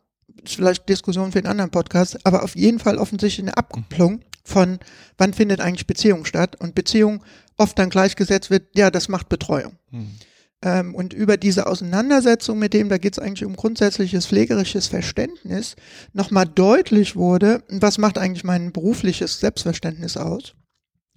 ist 0.43 0.55
vielleicht 0.55 0.87
Diskussion 0.89 1.31
für 1.31 1.41
den 1.41 1.49
anderen 1.49 1.71
Podcast, 1.71 2.25
aber 2.25 2.43
auf 2.43 2.55
jeden 2.55 2.79
Fall 2.79 2.97
offensichtlich 2.97 3.45
eine 3.45 3.57
Abkopplung 3.57 4.21
von, 4.43 4.79
wann 5.17 5.33
findet 5.33 5.61
eigentlich 5.61 5.87
Beziehung 5.87 6.25
statt 6.25 6.55
und 6.59 6.75
Beziehung 6.75 7.23
oft 7.57 7.77
dann 7.77 7.89
gleichgesetzt 7.89 8.49
wird, 8.49 8.75
ja, 8.75 8.89
das 8.89 9.07
macht 9.07 9.29
Betreuung. 9.29 9.77
Mhm. 9.91 10.15
Ähm, 10.63 10.95
und 10.95 11.13
über 11.13 11.37
diese 11.37 11.67
Auseinandersetzung 11.67 12.59
mit 12.59 12.73
dem, 12.73 12.89
da 12.89 12.97
geht 12.97 13.13
es 13.13 13.19
eigentlich 13.19 13.45
um 13.45 13.55
grundsätzliches 13.55 14.27
pflegerisches 14.27 14.87
Verständnis, 14.87 15.75
nochmal 16.13 16.45
deutlich 16.45 17.15
wurde, 17.15 17.63
was 17.69 17.97
macht 17.97 18.17
eigentlich 18.17 18.43
mein 18.43 18.71
berufliches 18.71 19.39
Selbstverständnis 19.39 20.17
aus? 20.17 20.55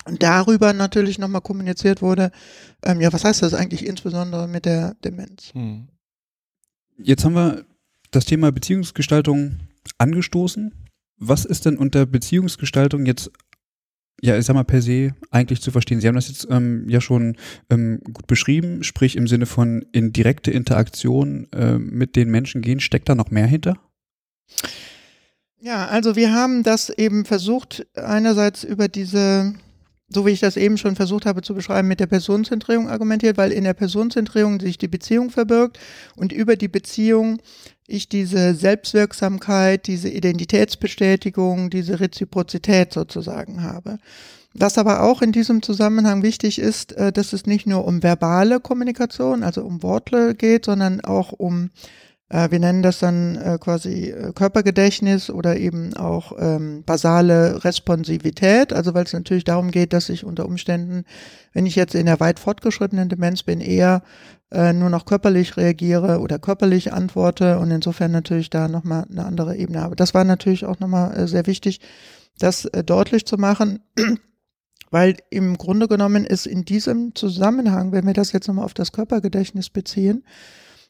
Und 0.06 0.22
darüber 0.22 0.72
natürlich 0.72 1.18
nochmal 1.18 1.40
kommuniziert 1.40 2.02
wurde, 2.02 2.30
ähm, 2.82 3.00
ja, 3.00 3.12
was 3.12 3.24
heißt 3.24 3.42
das 3.42 3.54
eigentlich 3.54 3.86
insbesondere 3.86 4.48
mit 4.48 4.66
der 4.66 4.94
Demenz? 5.02 5.52
Hm. 5.54 5.88
Jetzt 6.96 7.24
haben 7.24 7.34
wir 7.34 7.64
das 8.14 8.24
Thema 8.24 8.52
Beziehungsgestaltung 8.52 9.58
angestoßen. 9.98 10.72
Was 11.18 11.44
ist 11.44 11.66
denn 11.66 11.78
unter 11.78 12.06
Beziehungsgestaltung 12.06 13.06
jetzt, 13.06 13.30
ja, 14.20 14.36
ich 14.36 14.44
sag 14.44 14.54
mal 14.54 14.64
per 14.64 14.82
se 14.82 15.14
eigentlich 15.30 15.60
zu 15.60 15.70
verstehen? 15.70 16.00
Sie 16.00 16.08
haben 16.08 16.14
das 16.14 16.28
jetzt 16.28 16.46
ähm, 16.50 16.88
ja 16.88 17.00
schon 17.00 17.36
ähm, 17.70 18.00
gut 18.12 18.26
beschrieben, 18.26 18.82
sprich 18.82 19.16
im 19.16 19.26
Sinne 19.26 19.46
von 19.46 19.84
in 19.92 20.12
direkte 20.12 20.50
Interaktion 20.50 21.48
äh, 21.52 21.78
mit 21.78 22.16
den 22.16 22.30
Menschen 22.30 22.62
gehen. 22.62 22.80
Steckt 22.80 23.08
da 23.08 23.14
noch 23.14 23.30
mehr 23.30 23.46
hinter? 23.46 23.78
Ja, 25.60 25.86
also 25.86 26.16
wir 26.16 26.32
haben 26.32 26.62
das 26.62 26.90
eben 26.90 27.24
versucht, 27.24 27.86
einerseits 27.94 28.64
über 28.64 28.88
diese 28.88 29.54
so 30.08 30.26
wie 30.26 30.30
ich 30.30 30.40
das 30.40 30.56
eben 30.56 30.76
schon 30.76 30.96
versucht 30.96 31.26
habe 31.26 31.42
zu 31.42 31.54
beschreiben, 31.54 31.88
mit 31.88 32.00
der 32.00 32.06
Personenzentrierung 32.06 32.88
argumentiert, 32.88 33.36
weil 33.36 33.52
in 33.52 33.64
der 33.64 33.74
Personenzentrierung 33.74 34.60
sich 34.60 34.78
die 34.78 34.88
Beziehung 34.88 35.30
verbirgt 35.30 35.78
und 36.14 36.32
über 36.32 36.56
die 36.56 36.68
Beziehung 36.68 37.40
ich 37.87 38.09
diese 38.09 38.55
Selbstwirksamkeit, 38.55 39.87
diese 39.87 40.09
Identitätsbestätigung, 40.09 41.70
diese 41.70 42.01
Reziprozität 42.01 42.93
sozusagen 42.93 43.62
habe. 43.62 43.99
Was 44.55 44.78
aber 44.78 45.03
auch 45.03 45.20
in 45.20 45.32
diesem 45.32 45.62
Zusammenhang 45.62 46.22
wichtig 46.22 46.61
ist, 46.61 46.93
äh, 46.93 47.12
dass 47.12 47.32
es 47.32 47.45
nicht 47.45 47.66
nur 47.66 47.85
um 47.85 48.03
verbale 48.03 48.61
Kommunikation, 48.61 49.43
also 49.43 49.62
um 49.62 49.82
Worte 49.82 50.35
geht, 50.35 50.64
sondern 50.64 51.01
auch 51.01 51.32
um 51.32 51.70
wir 52.51 52.59
nennen 52.59 52.82
das 52.82 52.99
dann 52.99 53.37
äh, 53.37 53.59
quasi 53.61 54.11
äh, 54.11 54.32
Körpergedächtnis 54.32 55.30
oder 55.30 55.57
eben 55.57 55.95
auch 55.95 56.32
ähm, 56.37 56.82
basale 56.85 57.62
Responsivität. 57.62 58.72
Also 58.72 58.93
weil 58.93 59.05
es 59.05 59.12
natürlich 59.12 59.45
darum 59.45 59.70
geht, 59.70 59.93
dass 59.93 60.09
ich 60.09 60.24
unter 60.24 60.47
Umständen, 60.47 61.05
wenn 61.53 61.64
ich 61.64 61.76
jetzt 61.76 61.95
in 61.95 62.07
der 62.07 62.18
weit 62.18 62.41
fortgeschrittenen 62.41 63.09
Demenz 63.09 63.45
bin, 63.45 63.61
eher 63.61 64.03
äh, 64.51 64.72
nur 64.72 64.91
noch 64.91 65.05
körperlich 65.05 65.57
reagiere 65.57 66.18
oder 66.18 66.41
körperlich 66.41 66.93
antworte 66.93 67.61
und 67.61 67.70
insofern 67.70 68.11
natürlich 68.11 68.51
da 68.51 68.66
nochmal 68.66 69.07
eine 69.09 69.24
andere 69.24 69.57
Ebene 69.57 69.80
habe. 69.80 69.95
Das 69.95 70.12
war 70.12 70.24
natürlich 70.24 70.64
auch 70.64 70.80
nochmal 70.80 71.16
äh, 71.16 71.28
sehr 71.28 71.47
wichtig, 71.47 71.80
das 72.39 72.64
äh, 72.64 72.82
deutlich 72.82 73.26
zu 73.26 73.37
machen. 73.37 73.80
Weil 74.91 75.16
im 75.30 75.57
Grunde 75.59 75.89
genommen 75.89 76.24
ist 76.24 76.47
in 76.47 76.64
diesem 76.64 77.14
Zusammenhang, 77.14 77.93
wenn 77.93 78.07
wir 78.07 78.12
das 78.12 78.32
jetzt 78.32 78.47
nochmal 78.49 78.64
auf 78.64 78.74
das 78.74 78.93
Körpergedächtnis 78.93 79.70
beziehen, 79.70 80.24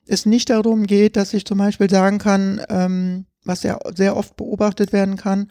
es 0.06 0.26
nicht 0.26 0.50
darum 0.50 0.86
geht, 0.86 1.16
dass 1.16 1.34
ich 1.34 1.44
zum 1.44 1.58
Beispiel 1.58 1.90
sagen 1.90 2.18
kann, 2.18 2.60
ähm, 2.68 3.26
was 3.44 3.62
ja 3.62 3.78
sehr 3.94 4.16
oft 4.16 4.36
beobachtet 4.36 4.92
werden 4.92 5.16
kann, 5.16 5.50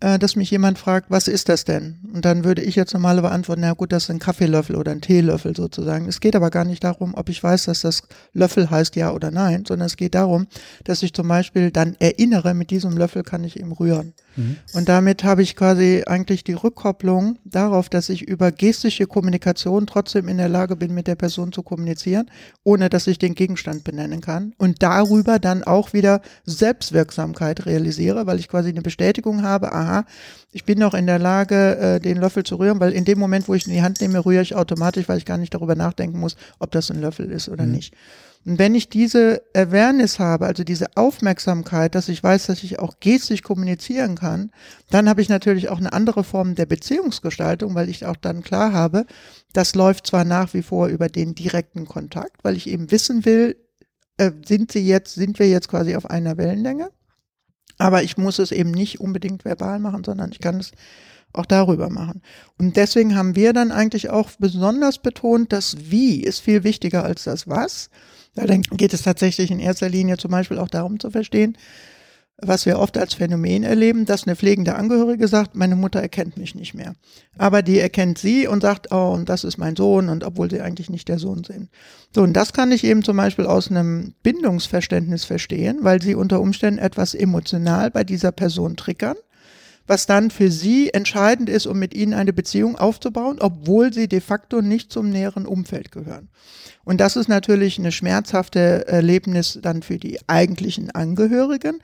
äh, 0.00 0.18
dass 0.18 0.34
mich 0.34 0.50
jemand 0.50 0.78
fragt, 0.78 1.10
was 1.10 1.28
ist 1.28 1.48
das 1.48 1.64
denn? 1.64 2.00
Und 2.14 2.24
dann 2.24 2.44
würde 2.44 2.62
ich 2.62 2.74
jetzt 2.74 2.94
normalerweise 2.94 3.34
antworten, 3.34 3.60
na 3.60 3.74
gut, 3.74 3.92
das 3.92 4.04
ist 4.04 4.10
ein 4.10 4.18
Kaffeelöffel 4.18 4.76
oder 4.76 4.92
ein 4.92 5.02
Teelöffel 5.02 5.54
sozusagen. 5.54 6.08
Es 6.08 6.20
geht 6.20 6.34
aber 6.34 6.50
gar 6.50 6.64
nicht 6.64 6.82
darum, 6.82 7.14
ob 7.14 7.28
ich 7.28 7.42
weiß, 7.42 7.64
dass 7.64 7.82
das 7.82 8.02
Löffel 8.32 8.70
heißt 8.70 8.96
ja 8.96 9.12
oder 9.12 9.30
nein, 9.30 9.64
sondern 9.66 9.86
es 9.86 9.96
geht 9.96 10.14
darum, 10.14 10.46
dass 10.84 11.02
ich 11.02 11.12
zum 11.12 11.28
Beispiel 11.28 11.70
dann 11.70 11.96
erinnere, 11.98 12.54
mit 12.54 12.70
diesem 12.70 12.96
Löffel 12.96 13.22
kann 13.22 13.44
ich 13.44 13.60
eben 13.60 13.72
rühren. 13.72 14.14
Mhm. 14.36 14.56
Und 14.72 14.88
damit 14.88 15.24
habe 15.24 15.42
ich 15.42 15.56
quasi 15.56 16.04
eigentlich 16.06 16.44
die 16.44 16.52
Rückkopplung 16.52 17.38
darauf, 17.44 17.88
dass 17.88 18.08
ich 18.08 18.22
über 18.22 18.52
gestische 18.52 19.06
Kommunikation 19.06 19.86
trotzdem 19.86 20.28
in 20.28 20.36
der 20.36 20.48
Lage 20.48 20.76
bin, 20.76 20.94
mit 20.94 21.06
der 21.06 21.14
Person 21.14 21.52
zu 21.52 21.62
kommunizieren, 21.62 22.30
ohne 22.64 22.88
dass 22.88 23.06
ich 23.06 23.18
den 23.18 23.34
Gegenstand 23.34 23.84
benennen 23.84 24.20
kann. 24.20 24.54
Und 24.58 24.82
darüber 24.82 25.38
dann 25.38 25.62
auch 25.62 25.92
wieder 25.92 26.20
Selbstwirksamkeit 26.44 27.66
realisiere, 27.66 28.26
weil 28.26 28.38
ich 28.38 28.48
quasi 28.48 28.70
eine 28.70 28.82
Bestätigung 28.82 29.42
habe, 29.42 29.72
aha, 29.72 30.04
ich 30.52 30.64
bin 30.64 30.78
noch 30.78 30.94
in 30.94 31.06
der 31.06 31.18
Lage, 31.18 31.76
äh, 31.78 32.00
den 32.00 32.18
Löffel 32.18 32.42
zu 32.42 32.56
rühren, 32.56 32.80
weil 32.80 32.92
in 32.92 33.04
dem 33.04 33.18
Moment, 33.18 33.48
wo 33.48 33.54
ich 33.54 33.66
ihn 33.66 33.70
in 33.70 33.76
die 33.76 33.82
Hand 33.82 34.00
nehme, 34.00 34.24
rühre 34.24 34.42
ich 34.42 34.54
automatisch, 34.54 35.08
weil 35.08 35.18
ich 35.18 35.24
gar 35.24 35.38
nicht 35.38 35.54
darüber 35.54 35.74
nachdenken 35.74 36.18
muss, 36.18 36.36
ob 36.58 36.70
das 36.72 36.90
ein 36.90 37.00
Löffel 37.00 37.30
ist 37.30 37.48
oder 37.48 37.64
mhm. 37.64 37.72
nicht. 37.72 37.94
Und 38.46 38.58
wenn 38.58 38.74
ich 38.74 38.88
diese 38.88 39.42
Awareness 39.54 40.18
habe, 40.18 40.46
also 40.46 40.64
diese 40.64 40.96
Aufmerksamkeit, 40.96 41.94
dass 41.94 42.08
ich 42.08 42.22
weiß, 42.22 42.46
dass 42.46 42.62
ich 42.62 42.78
auch 42.78 42.94
gestisch 42.98 43.42
kommunizieren 43.42 44.14
kann, 44.14 44.50
dann 44.90 45.08
habe 45.08 45.20
ich 45.20 45.28
natürlich 45.28 45.68
auch 45.68 45.76
eine 45.76 45.92
andere 45.92 46.24
Form 46.24 46.54
der 46.54 46.64
Beziehungsgestaltung, 46.64 47.74
weil 47.74 47.90
ich 47.90 48.06
auch 48.06 48.16
dann 48.16 48.42
klar 48.42 48.72
habe, 48.72 49.04
das 49.52 49.74
läuft 49.74 50.06
zwar 50.06 50.24
nach 50.24 50.54
wie 50.54 50.62
vor 50.62 50.88
über 50.88 51.08
den 51.08 51.34
direkten 51.34 51.84
Kontakt, 51.84 52.42
weil 52.42 52.56
ich 52.56 52.66
eben 52.68 52.90
wissen 52.90 53.26
will, 53.26 53.56
äh, 54.16 54.32
sind 54.46 54.72
sie 54.72 54.86
jetzt, 54.86 55.14
sind 55.14 55.38
wir 55.38 55.48
jetzt 55.48 55.68
quasi 55.68 55.94
auf 55.94 56.08
einer 56.08 56.38
Wellenlänge, 56.38 56.90
aber 57.76 58.02
ich 58.02 58.16
muss 58.16 58.38
es 58.38 58.52
eben 58.52 58.70
nicht 58.70 59.00
unbedingt 59.00 59.44
verbal 59.44 59.80
machen, 59.80 60.02
sondern 60.02 60.32
ich 60.32 60.40
kann 60.40 60.60
es 60.60 60.72
auch 61.32 61.46
darüber 61.46 61.90
machen. 61.90 62.22
Und 62.58 62.76
deswegen 62.76 63.16
haben 63.16 63.36
wir 63.36 63.52
dann 63.52 63.70
eigentlich 63.70 64.10
auch 64.10 64.30
besonders 64.38 64.98
betont, 64.98 65.52
das 65.52 65.76
Wie 65.90 66.22
ist 66.22 66.40
viel 66.40 66.64
wichtiger 66.64 67.04
als 67.04 67.24
das 67.24 67.46
Was. 67.48 67.90
Dann 68.34 68.62
geht 68.62 68.94
es 68.94 69.02
tatsächlich 69.02 69.50
in 69.50 69.58
erster 69.58 69.88
Linie 69.88 70.16
zum 70.16 70.30
Beispiel 70.30 70.58
auch 70.58 70.68
darum 70.68 71.00
zu 71.00 71.10
verstehen, 71.10 71.56
was 72.42 72.64
wir 72.64 72.78
oft 72.78 72.96
als 72.96 73.14
Phänomen 73.14 73.64
erleben, 73.64 74.06
dass 74.06 74.26
eine 74.26 74.36
pflegende 74.36 74.74
Angehörige 74.74 75.28
sagt, 75.28 75.54
meine 75.54 75.76
Mutter 75.76 76.00
erkennt 76.00 76.36
mich 76.36 76.54
nicht 76.54 76.74
mehr. 76.74 76.94
Aber 77.36 77.62
die 77.62 77.78
erkennt 77.78 78.18
sie 78.18 78.46
und 78.46 78.62
sagt, 78.62 78.92
oh, 78.92 79.12
und 79.12 79.28
das 79.28 79.44
ist 79.44 79.58
mein 79.58 79.76
Sohn, 79.76 80.08
und 80.08 80.24
obwohl 80.24 80.50
sie 80.50 80.60
eigentlich 80.60 80.90
nicht 80.90 81.08
der 81.08 81.18
Sohn 81.18 81.44
sind. 81.44 81.68
So, 82.14 82.22
und 82.22 82.32
das 82.32 82.52
kann 82.52 82.72
ich 82.72 82.84
eben 82.84 83.02
zum 83.02 83.16
Beispiel 83.16 83.46
aus 83.46 83.70
einem 83.70 84.14
Bindungsverständnis 84.22 85.24
verstehen, 85.24 85.78
weil 85.82 86.00
sie 86.00 86.14
unter 86.14 86.40
Umständen 86.40 86.78
etwas 86.78 87.14
emotional 87.14 87.90
bei 87.90 88.04
dieser 88.04 88.32
Person 88.32 88.76
triggern 88.76 89.16
was 89.90 90.06
dann 90.06 90.30
für 90.30 90.52
sie 90.52 90.94
entscheidend 90.94 91.50
ist, 91.50 91.66
um 91.66 91.76
mit 91.76 91.94
ihnen 91.94 92.14
eine 92.14 92.32
Beziehung 92.32 92.76
aufzubauen, 92.76 93.38
obwohl 93.40 93.92
sie 93.92 94.06
de 94.06 94.20
facto 94.20 94.62
nicht 94.62 94.92
zum 94.92 95.10
näheren 95.10 95.46
Umfeld 95.46 95.90
gehören. 95.90 96.28
Und 96.84 97.00
das 97.00 97.16
ist 97.16 97.28
natürlich 97.28 97.76
eine 97.76 97.90
schmerzhafte 97.90 98.86
Erlebnis 98.86 99.58
dann 99.60 99.82
für 99.82 99.98
die 99.98 100.20
eigentlichen 100.28 100.92
Angehörigen, 100.92 101.82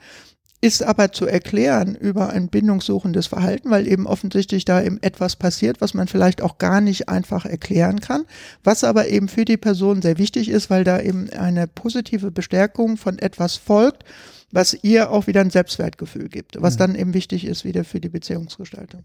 ist 0.61 0.83
aber 0.83 1.11
zu 1.11 1.27
erklären 1.27 1.95
über 1.95 2.29
ein 2.29 2.47
bindungssuchendes 2.47 3.27
Verhalten, 3.27 3.71
weil 3.71 3.87
eben 3.89 4.07
offensichtlich 4.07 4.63
da 4.63 4.81
eben 4.81 5.03
etwas 5.03 5.35
passiert, 5.35 5.81
was 5.81 5.93
man 5.93 6.07
vielleicht 6.07 6.41
auch 6.41 6.59
gar 6.59 6.79
nicht 6.79 7.09
einfach 7.09 7.45
erklären 7.45 7.99
kann, 7.99 8.23
was 8.63 8.85
aber 8.85 9.09
eben 9.09 9.27
für 9.27 9.43
die 9.43 9.57
Person 9.57 10.01
sehr 10.01 10.17
wichtig 10.17 10.47
ist, 10.47 10.69
weil 10.69 10.85
da 10.85 11.01
eben 11.01 11.29
eine 11.31 11.67
positive 11.67 12.31
Bestärkung 12.31 12.95
von 12.95 13.19
etwas 13.19 13.57
folgt, 13.57 14.05
was 14.51 14.77
ihr 14.81 15.11
auch 15.11 15.27
wieder 15.27 15.41
ein 15.41 15.49
Selbstwertgefühl 15.49 16.29
gibt, 16.29 16.61
was 16.61 16.75
mhm. 16.75 16.79
dann 16.79 16.95
eben 16.95 17.13
wichtig 17.13 17.45
ist 17.45 17.65
wieder 17.65 17.83
für 17.83 17.99
die 17.99 18.09
Beziehungsgestaltung. 18.09 19.03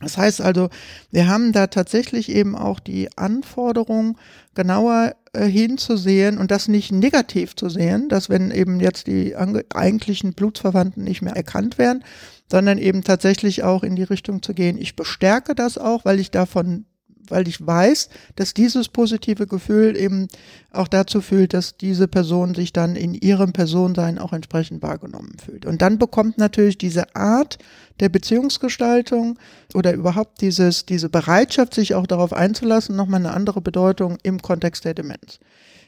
Das 0.00 0.16
heißt 0.16 0.40
also, 0.40 0.68
wir 1.10 1.28
haben 1.28 1.52
da 1.52 1.68
tatsächlich 1.68 2.28
eben 2.28 2.56
auch 2.56 2.80
die 2.80 3.08
Anforderung, 3.16 4.18
genauer 4.54 5.14
äh, 5.32 5.46
hinzusehen 5.46 6.38
und 6.38 6.50
das 6.50 6.66
nicht 6.68 6.92
negativ 6.92 7.54
zu 7.54 7.68
sehen, 7.68 8.08
dass 8.08 8.28
wenn 8.28 8.50
eben 8.50 8.80
jetzt 8.80 9.06
die 9.06 9.36
eigentlichen 9.36 10.32
Blutsverwandten 10.32 11.04
nicht 11.04 11.22
mehr 11.22 11.36
erkannt 11.36 11.78
werden, 11.78 12.04
sondern 12.50 12.78
eben 12.78 13.04
tatsächlich 13.04 13.62
auch 13.62 13.82
in 13.82 13.96
die 13.96 14.02
Richtung 14.02 14.42
zu 14.42 14.54
gehen, 14.54 14.76
ich 14.76 14.96
bestärke 14.96 15.54
das 15.54 15.78
auch, 15.78 16.04
weil 16.04 16.18
ich 16.18 16.30
davon 16.30 16.84
weil 17.32 17.48
ich 17.48 17.66
weiß, 17.66 18.10
dass 18.36 18.54
dieses 18.54 18.88
positive 18.88 19.46
Gefühl 19.46 19.96
eben 19.96 20.28
auch 20.70 20.86
dazu 20.86 21.20
führt, 21.20 21.54
dass 21.54 21.76
diese 21.76 22.06
Person 22.06 22.54
sich 22.54 22.72
dann 22.72 22.94
in 22.94 23.14
ihrem 23.14 23.52
Personsein 23.52 24.18
auch 24.18 24.32
entsprechend 24.32 24.82
wahrgenommen 24.82 25.36
fühlt. 25.44 25.66
Und 25.66 25.82
dann 25.82 25.98
bekommt 25.98 26.38
natürlich 26.38 26.78
diese 26.78 27.16
Art 27.16 27.58
der 28.00 28.10
Beziehungsgestaltung 28.10 29.38
oder 29.74 29.94
überhaupt 29.94 30.40
dieses, 30.42 30.86
diese 30.86 31.08
Bereitschaft, 31.08 31.74
sich 31.74 31.94
auch 31.94 32.06
darauf 32.06 32.32
einzulassen, 32.32 32.94
nochmal 32.94 33.20
eine 33.20 33.32
andere 33.32 33.60
Bedeutung 33.60 34.18
im 34.22 34.40
Kontext 34.40 34.84
der 34.84 34.94
Demenz. 34.94 35.40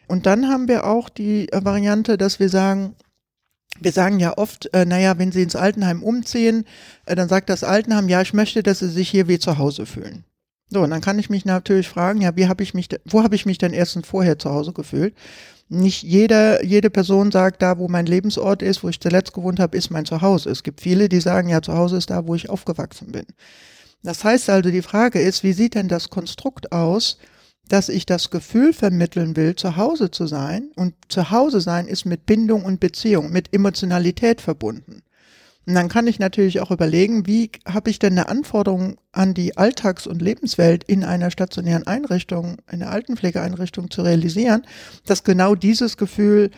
Und 0.07 0.27
dann 0.27 0.49
haben 0.49 0.67
wir 0.67 0.87
auch 0.87 1.09
die 1.09 1.49
Variante, 1.53 2.19
dass 2.19 2.41
wir 2.41 2.49
sagen, 2.49 2.95
wir 3.81 3.93
sagen 3.93 4.21
ja 4.21 4.37
oft, 4.39 4.73
äh, 4.73 4.85
naja, 4.85 5.19
wenn 5.19 5.33
Sie 5.33 5.43
ins 5.43 5.57
Altenheim 5.57 6.03
umziehen, 6.03 6.65
äh, 7.07 7.17
dann 7.17 7.29
sagt 7.29 7.51
das 7.51 7.65
Altenheim, 7.65 8.09
ja, 8.09 8.23
ich 8.23 8.33
möchte, 8.33 8.63
dass 8.63 8.79
Sie 8.79 8.89
sich 8.89 9.09
hier 9.09 9.29
wie 9.29 9.39
zu 9.39 9.59
Hause 9.59 9.87
fühlen. 9.87 10.25
So, 10.71 10.83
und 10.83 10.91
dann 10.91 11.01
kann 11.01 11.19
ich 11.19 11.31
mich 11.31 11.45
natürlich 11.45 11.89
fragen, 11.89 12.21
ja, 12.21 12.37
wie 12.37 12.49
habe 12.49 12.63
ich 12.63 12.75
mich, 12.75 12.89
wo 13.05 13.23
habe 13.23 13.35
ich 13.35 13.47
mich 13.47 13.59
denn 13.59 13.73
erstens 13.73 14.07
vorher 14.07 14.39
zu 14.39 14.51
Hause 14.51 14.73
gefühlt? 14.73 15.15
Nicht 15.69 16.03
jeder, 16.03 16.65
jede 16.65 16.91
Person 16.91 17.33
sagt, 17.33 17.63
da 17.63 17.79
wo 17.79 17.89
mein 17.89 18.07
Lebensort 18.07 18.63
ist, 18.63 18.83
wo 18.83 18.89
ich 18.89 19.01
zuletzt 19.01 19.33
gewohnt 19.33 19.61
habe, 19.61 19.77
ist 19.77 19.91
mein 19.91 20.05
Zuhause. 20.05 20.51
Es 20.51 20.63
gibt 20.63 20.81
viele, 20.81 21.09
die 21.09 21.21
sagen, 21.21 21.49
ja, 21.49 21.63
zu 21.63 21.75
Hause 21.75 21.97
ist 21.97 22.11
da, 22.11 22.27
wo 22.27 22.35
ich 22.35 22.51
aufgewachsen 22.51 23.13
bin. 23.13 23.25
Das 24.03 24.23
heißt 24.23 24.51
also, 24.51 24.71
die 24.71 24.83
Frage 24.83 25.21
ist, 25.21 25.43
wie 25.43 25.55
sieht 25.55 25.75
denn 25.75 25.89
das 25.89 26.11
Konstrukt 26.11 26.73
aus, 26.73 27.19
dass 27.69 27.89
ich 27.89 28.05
das 28.05 28.31
Gefühl 28.31 28.75
vermitteln 28.75 29.37
will, 29.37 29.57
zu 29.57 29.77
Hause 29.77 30.11
zu 30.11 30.27
sein? 30.27 30.71
Und 30.77 30.95
zu 31.09 31.31
Hause 31.31 31.61
sein 31.63 31.87
ist 31.87 32.05
mit 32.05 32.27
Bindung 32.27 32.65
und 32.65 32.81
Beziehung, 32.81 33.33
mit 33.33 33.55
Emotionalität 33.55 34.43
verbunden. 34.43 35.03
Und 35.67 35.75
dann 35.75 35.89
kann 35.89 36.07
ich 36.07 36.19
natürlich 36.19 36.61
auch 36.61 36.71
überlegen, 36.71 37.27
wie 37.27 37.51
habe 37.67 37.89
ich 37.89 37.99
denn 37.99 38.13
eine 38.13 38.29
Anforderung 38.29 38.97
an 39.13 39.33
die 39.33 39.57
Alltags- 39.57 40.07
und 40.07 40.21
Lebenswelt 40.21 40.85
in 40.85 41.05
einer 41.05 41.31
stationären 41.31 41.87
Einrichtung, 41.87 42.59
in 42.71 42.83
einer 42.83 42.91
Altenpflegeeinrichtung 42.91 43.91
zu 43.91 44.03
realisieren, 44.03 44.67
dass 45.07 45.25
genau 45.25 45.55
dieses 45.55 45.97
Gefühl 45.97 46.51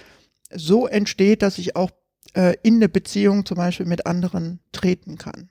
so 0.52 0.86
entsteht, 0.86 1.42
dass 1.42 1.58
ich 1.58 1.76
auch 1.76 1.90
äh, 2.34 2.56
in 2.62 2.76
eine 2.76 2.88
Beziehung 2.88 3.46
zum 3.46 3.58
Beispiel 3.58 3.86
mit 3.86 4.06
anderen 4.06 4.60
treten 4.72 5.18
kann. 5.18 5.50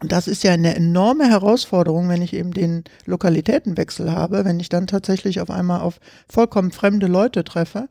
Und 0.00 0.12
das 0.12 0.28
ist 0.28 0.42
ja 0.44 0.52
eine 0.52 0.74
enorme 0.74 1.28
Herausforderung, 1.28 2.08
wenn 2.08 2.22
ich 2.22 2.32
eben 2.32 2.52
den 2.52 2.84
Lokalitätenwechsel 3.04 4.10
habe, 4.10 4.46
wenn 4.46 4.58
ich 4.58 4.70
dann 4.70 4.86
tatsächlich 4.86 5.40
auf 5.40 5.50
einmal 5.50 5.82
auf 5.82 6.00
vollkommen 6.26 6.72
fremde 6.72 7.06
Leute 7.06 7.44
treffe 7.44 7.90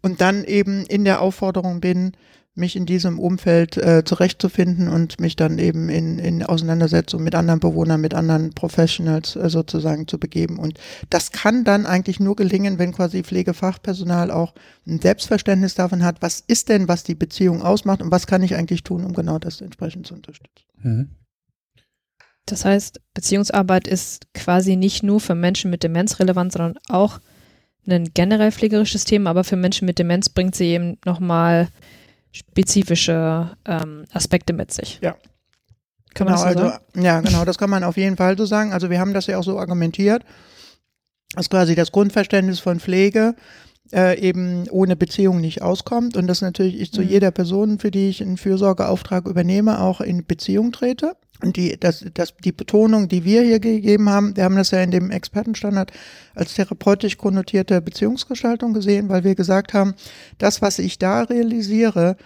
und 0.00 0.22
dann 0.22 0.44
eben 0.44 0.86
in 0.86 1.04
der 1.04 1.20
Aufforderung 1.20 1.80
bin, 1.80 2.12
mich 2.60 2.76
in 2.76 2.86
diesem 2.86 3.18
Umfeld 3.18 3.76
äh, 3.76 4.04
zurechtzufinden 4.04 4.88
und 4.88 5.18
mich 5.20 5.34
dann 5.34 5.58
eben 5.58 5.88
in, 5.88 6.18
in 6.18 6.44
Auseinandersetzung 6.44 7.24
mit 7.24 7.34
anderen 7.34 7.58
Bewohnern, 7.58 8.00
mit 8.00 8.14
anderen 8.14 8.50
Professionals 8.52 9.34
äh, 9.34 9.50
sozusagen 9.50 10.06
zu 10.06 10.18
begeben. 10.18 10.58
Und 10.58 10.78
das 11.08 11.32
kann 11.32 11.64
dann 11.64 11.86
eigentlich 11.86 12.20
nur 12.20 12.36
gelingen, 12.36 12.78
wenn 12.78 12.92
quasi 12.92 13.24
Pflegefachpersonal 13.24 14.30
auch 14.30 14.54
ein 14.86 15.00
Selbstverständnis 15.00 15.74
davon 15.74 16.04
hat, 16.04 16.22
was 16.22 16.44
ist 16.46 16.68
denn, 16.68 16.86
was 16.86 17.02
die 17.02 17.16
Beziehung 17.16 17.62
ausmacht 17.62 18.02
und 18.02 18.12
was 18.12 18.28
kann 18.28 18.42
ich 18.42 18.54
eigentlich 18.54 18.84
tun, 18.84 19.04
um 19.04 19.12
genau 19.12 19.38
das 19.38 19.60
entsprechend 19.60 20.06
zu 20.06 20.14
unterstützen. 20.14 20.64
Mhm. 20.82 21.10
Das 22.46 22.64
heißt, 22.64 23.00
Beziehungsarbeit 23.14 23.86
ist 23.86 24.32
quasi 24.34 24.76
nicht 24.76 25.02
nur 25.02 25.20
für 25.20 25.34
Menschen 25.34 25.70
mit 25.70 25.82
Demenz 25.82 26.18
relevant, 26.20 26.52
sondern 26.52 26.78
auch 26.88 27.20
ein 27.88 28.10
generell 28.14 28.52
pflegerisches 28.52 29.04
Thema, 29.04 29.30
aber 29.30 29.44
für 29.44 29.56
Menschen 29.56 29.86
mit 29.86 29.98
Demenz 29.98 30.28
bringt 30.28 30.54
sie 30.54 30.66
eben 30.66 30.98
nochmal 31.04 31.68
spezifische 32.32 33.56
ähm, 33.66 34.04
Aspekte 34.12 34.52
mit 34.52 34.72
sich. 34.72 34.98
Ja. 35.02 35.16
Kann 36.14 36.26
genau, 36.26 36.38
so 36.38 36.44
also, 36.44 36.68
sagen? 36.68 37.02
Ja, 37.02 37.20
genau, 37.20 37.44
das 37.44 37.58
kann 37.58 37.70
man 37.70 37.84
auf 37.84 37.96
jeden 37.96 38.16
Fall 38.16 38.36
so 38.36 38.44
sagen. 38.44 38.72
Also 38.72 38.90
wir 38.90 39.00
haben 39.00 39.14
das 39.14 39.26
ja 39.26 39.38
auch 39.38 39.44
so 39.44 39.58
argumentiert, 39.58 40.24
dass 41.34 41.48
quasi 41.48 41.74
das 41.74 41.92
Grundverständnis 41.92 42.60
von 42.60 42.80
Pflege 42.80 43.34
äh, 43.92 44.18
eben 44.20 44.68
ohne 44.70 44.96
Beziehung 44.96 45.40
nicht 45.40 45.62
auskommt 45.62 46.16
und 46.16 46.26
dass 46.26 46.42
natürlich 46.42 46.80
ich 46.80 46.92
zu 46.92 47.02
mhm. 47.02 47.08
jeder 47.08 47.30
Person, 47.30 47.78
für 47.78 47.90
die 47.90 48.08
ich 48.08 48.22
einen 48.22 48.36
Fürsorgeauftrag 48.36 49.26
übernehme, 49.26 49.80
auch 49.80 50.00
in 50.00 50.26
Beziehung 50.26 50.72
trete. 50.72 51.16
Die, 51.42 51.78
das, 51.78 52.04
das, 52.14 52.34
die 52.36 52.52
Betonung, 52.52 53.08
die 53.08 53.24
wir 53.24 53.42
hier 53.42 53.60
gegeben 53.60 54.10
haben, 54.10 54.36
wir 54.36 54.44
haben 54.44 54.56
das 54.56 54.70
ja 54.70 54.82
in 54.82 54.90
dem 54.90 55.10
Expertenstandard 55.10 55.92
als 56.34 56.54
therapeutisch 56.54 57.16
konnotierte 57.16 57.80
Beziehungsgestaltung 57.80 58.74
gesehen, 58.74 59.08
weil 59.08 59.24
wir 59.24 59.34
gesagt 59.34 59.72
haben, 59.74 59.94
das, 60.38 60.60
was 60.62 60.78
ich 60.78 60.98
da 60.98 61.22
realisiere, 61.22 62.16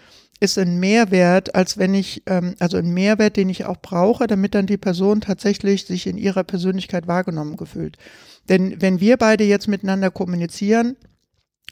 ist 0.40 0.58
ein 0.58 0.78
Mehrwert, 0.78 1.54
als 1.54 1.78
wenn 1.78 1.94
ich, 1.94 2.22
ähm, 2.26 2.54
also 2.58 2.76
ein 2.76 2.92
Mehrwert, 2.92 3.36
den 3.36 3.48
ich 3.48 3.64
auch 3.64 3.78
brauche, 3.80 4.26
damit 4.26 4.54
dann 4.54 4.66
die 4.66 4.76
Person 4.76 5.20
tatsächlich 5.20 5.86
sich 5.86 6.06
in 6.06 6.18
ihrer 6.18 6.44
Persönlichkeit 6.44 7.06
wahrgenommen 7.06 7.56
gefühlt. 7.56 7.96
Denn 8.48 8.80
wenn 8.80 9.00
wir 9.00 9.16
beide 9.16 9.44
jetzt 9.44 9.68
miteinander 9.68 10.10
kommunizieren, 10.10 10.96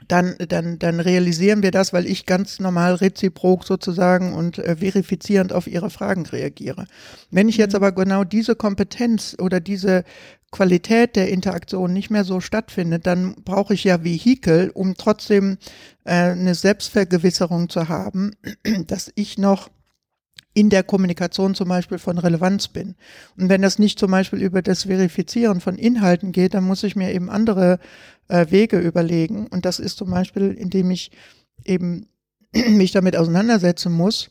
dann, 0.08 0.34
dann, 0.48 0.78
dann 0.78 1.00
realisieren 1.00 1.62
wir 1.62 1.70
das, 1.70 1.92
weil 1.92 2.06
ich 2.06 2.26
ganz 2.26 2.60
normal 2.60 2.94
reziprok 2.94 3.64
sozusagen 3.64 4.34
und 4.34 4.58
äh, 4.58 4.76
verifizierend 4.76 5.52
auf 5.52 5.66
Ihre 5.66 5.90
Fragen 5.90 6.26
reagiere. 6.26 6.86
Wenn 7.30 7.48
ich 7.48 7.56
jetzt 7.56 7.72
mhm. 7.72 7.76
aber 7.76 7.92
genau 7.92 8.24
diese 8.24 8.54
Kompetenz 8.54 9.36
oder 9.38 9.60
diese 9.60 10.04
Qualität 10.50 11.16
der 11.16 11.30
Interaktion 11.30 11.92
nicht 11.92 12.10
mehr 12.10 12.24
so 12.24 12.40
stattfindet, 12.40 13.06
dann 13.06 13.34
brauche 13.42 13.74
ich 13.74 13.84
ja 13.84 14.04
Vehikel, 14.04 14.70
um 14.74 14.94
trotzdem 14.96 15.56
äh, 16.04 16.12
eine 16.12 16.54
Selbstvergewisserung 16.54 17.68
zu 17.68 17.88
haben, 17.88 18.32
dass 18.86 19.10
ich 19.14 19.38
noch 19.38 19.70
in 20.54 20.68
der 20.68 20.82
Kommunikation 20.82 21.54
zum 21.54 21.68
Beispiel 21.68 21.98
von 21.98 22.18
Relevanz 22.18 22.68
bin. 22.68 22.94
Und 23.36 23.48
wenn 23.48 23.62
das 23.62 23.78
nicht 23.78 23.98
zum 23.98 24.10
Beispiel 24.10 24.42
über 24.42 24.62
das 24.62 24.84
Verifizieren 24.84 25.60
von 25.60 25.76
Inhalten 25.76 26.32
geht, 26.32 26.54
dann 26.54 26.64
muss 26.64 26.82
ich 26.82 26.94
mir 26.94 27.12
eben 27.12 27.30
andere 27.30 27.78
äh, 28.28 28.46
Wege 28.50 28.78
überlegen. 28.78 29.46
Und 29.46 29.64
das 29.64 29.78
ist 29.78 29.96
zum 29.96 30.10
Beispiel, 30.10 30.50
indem 30.50 30.90
ich 30.90 31.10
eben 31.64 32.06
mich 32.52 32.92
damit 32.92 33.16
auseinandersetzen 33.16 33.92
muss, 33.92 34.30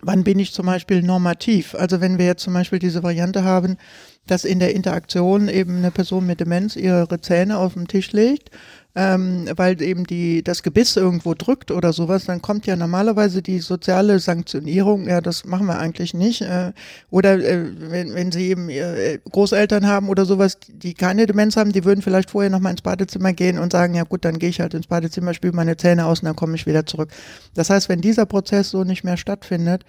wann 0.00 0.24
bin 0.24 0.38
ich 0.38 0.52
zum 0.52 0.66
Beispiel 0.66 1.02
normativ? 1.02 1.74
Also 1.74 2.00
wenn 2.00 2.18
wir 2.18 2.26
jetzt 2.26 2.42
zum 2.42 2.54
Beispiel 2.54 2.78
diese 2.78 3.02
Variante 3.02 3.42
haben, 3.44 3.78
dass 4.26 4.44
in 4.44 4.60
der 4.60 4.74
Interaktion 4.74 5.48
eben 5.48 5.78
eine 5.78 5.90
Person 5.90 6.26
mit 6.26 6.40
Demenz 6.40 6.76
ihre 6.76 7.20
Zähne 7.20 7.58
auf 7.58 7.74
den 7.74 7.88
Tisch 7.88 8.12
legt 8.12 8.50
ähm, 8.94 9.48
weil 9.56 9.80
eben 9.80 10.04
die, 10.04 10.42
das 10.42 10.62
Gebiss 10.62 10.96
irgendwo 10.96 11.32
drückt 11.34 11.70
oder 11.70 11.94
sowas, 11.94 12.26
dann 12.26 12.42
kommt 12.42 12.66
ja 12.66 12.76
normalerweise 12.76 13.40
die 13.40 13.60
soziale 13.60 14.18
Sanktionierung, 14.18 15.08
ja, 15.08 15.22
das 15.22 15.46
machen 15.46 15.66
wir 15.66 15.78
eigentlich 15.78 16.12
nicht. 16.12 16.42
Äh, 16.42 16.72
oder 17.10 17.38
äh, 17.38 17.64
wenn, 17.90 18.14
wenn 18.14 18.32
sie 18.32 18.50
eben 18.50 18.68
äh, 18.68 19.18
Großeltern 19.30 19.86
haben 19.86 20.10
oder 20.10 20.26
sowas, 20.26 20.58
die 20.68 20.92
keine 20.92 21.26
Demenz 21.26 21.56
haben, 21.56 21.72
die 21.72 21.84
würden 21.84 22.02
vielleicht 22.02 22.30
vorher 22.30 22.50
nochmal 22.50 22.72
ins 22.72 22.82
Badezimmer 22.82 23.32
gehen 23.32 23.58
und 23.58 23.72
sagen, 23.72 23.94
ja 23.94 24.04
gut, 24.04 24.26
dann 24.26 24.38
gehe 24.38 24.50
ich 24.50 24.60
halt 24.60 24.74
ins 24.74 24.86
Badezimmer, 24.86 25.32
spüle 25.32 25.54
meine 25.54 25.78
Zähne 25.78 26.04
aus 26.04 26.20
und 26.20 26.26
dann 26.26 26.36
komme 26.36 26.54
ich 26.56 26.66
wieder 26.66 26.84
zurück. 26.84 27.10
Das 27.54 27.70
heißt, 27.70 27.88
wenn 27.88 28.02
dieser 28.02 28.26
Prozess 28.26 28.70
so 28.70 28.84
nicht 28.84 29.04
mehr 29.04 29.16
stattfindet, 29.16 29.84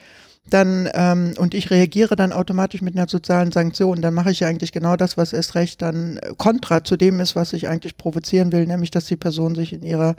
dann 0.49 0.89
ähm, 0.93 1.33
und 1.37 1.53
ich 1.53 1.71
reagiere 1.71 2.15
dann 2.15 2.33
automatisch 2.33 2.81
mit 2.81 2.95
einer 2.95 3.07
sozialen 3.07 3.51
Sanktion, 3.51 4.01
dann 4.01 4.13
mache 4.13 4.31
ich 4.31 4.41
ja 4.41 4.47
eigentlich 4.47 4.71
genau 4.71 4.95
das, 4.95 5.17
was 5.17 5.33
erst 5.33 5.55
recht 5.55 5.81
dann 5.81 6.19
kontra 6.37 6.83
zu 6.83 6.97
dem 6.97 7.19
ist, 7.19 7.35
was 7.35 7.53
ich 7.53 7.67
eigentlich 7.67 7.97
provozieren 7.97 8.51
will, 8.51 8.65
nämlich 8.65 8.91
dass 8.91 9.05
die 9.05 9.15
Person 9.15 9.55
sich 9.55 9.73
in 9.73 9.83
ihrer 9.83 10.15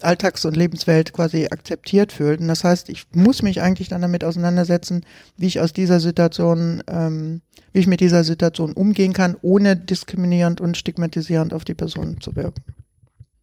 Alltags- 0.00 0.44
und 0.44 0.56
Lebenswelt 0.56 1.12
quasi 1.12 1.46
akzeptiert 1.50 2.12
fühlt. 2.12 2.40
Und 2.40 2.48
das 2.48 2.64
heißt, 2.64 2.88
ich 2.88 3.06
muss 3.14 3.42
mich 3.42 3.62
eigentlich 3.62 3.88
dann 3.88 4.02
damit 4.02 4.24
auseinandersetzen, 4.24 5.04
wie 5.36 5.46
ich 5.46 5.60
aus 5.60 5.72
dieser 5.72 6.00
Situation, 6.00 6.82
ähm, 6.88 7.40
wie 7.72 7.80
ich 7.80 7.86
mit 7.86 8.00
dieser 8.00 8.24
Situation 8.24 8.72
umgehen 8.72 9.12
kann, 9.12 9.36
ohne 9.40 9.76
diskriminierend 9.76 10.60
und 10.60 10.76
stigmatisierend 10.76 11.54
auf 11.54 11.64
die 11.64 11.74
Person 11.74 12.20
zu 12.20 12.36
wirken. 12.36 12.62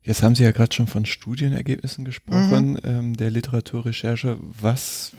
Jetzt 0.04 0.24
haben 0.24 0.34
Sie 0.34 0.44
ja 0.44 0.52
gerade 0.52 0.74
schon 0.74 0.88
von 0.88 1.06
Studienergebnissen 1.06 2.06
gesprochen, 2.06 2.72
mhm. 2.72 2.80
ähm, 2.84 3.18
der 3.18 3.30
Literaturrecherche. 3.30 4.38
Was, 4.60 5.12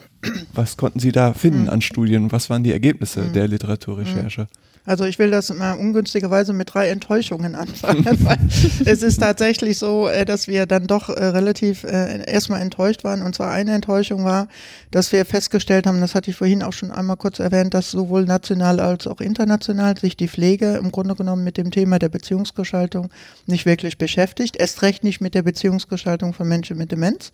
was 0.53 0.77
konnten 0.77 0.99
Sie 0.99 1.13
da 1.13 1.35
finden 1.35 1.63
mhm. 1.63 1.71
an 1.71 1.83
Studien? 1.83 2.33
Was 2.33 2.51
waren 2.51 2.65
die 2.65 2.73
Ergebnisse 2.73 3.23
mhm. 3.23 3.33
der 3.33 3.49
Literaturrecherche? 3.49 4.49
Also 4.85 5.05
ich 5.05 5.21
will 5.21 5.31
das 5.31 5.55
mal 5.55 5.75
ungünstigerweise 5.75 6.53
mit 6.53 6.75
drei 6.75 6.89
Enttäuschungen 6.89 7.55
anfangen, 7.63 8.05
weil 8.25 8.39
es 8.85 9.03
ist 9.03 9.19
tatsächlich 9.21 9.79
so, 9.79 10.09
äh, 10.09 10.25
dass 10.25 10.49
wir 10.49 10.67
dann 10.67 10.87
doch 10.87 11.09
äh, 11.09 11.25
relativ 11.27 11.85
äh, 11.85 12.25
erstmal 12.25 12.61
enttäuscht 12.61 13.05
waren. 13.05 13.23
Und 13.23 13.35
zwar 13.35 13.53
eine 13.53 13.75
Enttäuschung 13.75 14.25
war, 14.25 14.49
dass 14.91 15.13
wir 15.13 15.25
festgestellt 15.25 15.87
haben, 15.87 16.01
das 16.01 16.15
hatte 16.15 16.31
ich 16.31 16.37
vorhin 16.37 16.63
auch 16.65 16.73
schon 16.73 16.91
einmal 16.91 17.17
kurz 17.17 17.39
erwähnt, 17.39 17.75
dass 17.75 17.93
sowohl 17.93 18.25
national 18.25 18.81
als 18.81 19.07
auch 19.07 19.21
international 19.21 19.97
sich 19.97 20.17
die 20.17 20.29
Pflege 20.29 20.75
im 20.75 20.91
Grunde 20.91 21.15
genommen 21.15 21.45
mit 21.45 21.57
dem 21.59 21.71
Thema 21.71 22.01
der 22.01 22.09
Beziehungsgestaltung 22.09 23.09
nicht 23.47 23.67
wirklich 23.67 23.99
beschäftigt. 23.99 24.57
Erst 24.57 24.83
recht 24.83 25.05
nicht 25.05 25.21
mit 25.21 25.35
der 25.35 25.43
Beziehungsgestaltung 25.43 26.33
von 26.33 26.49
Menschen 26.49 26.77
mit 26.77 26.91
Demenz. 26.91 27.31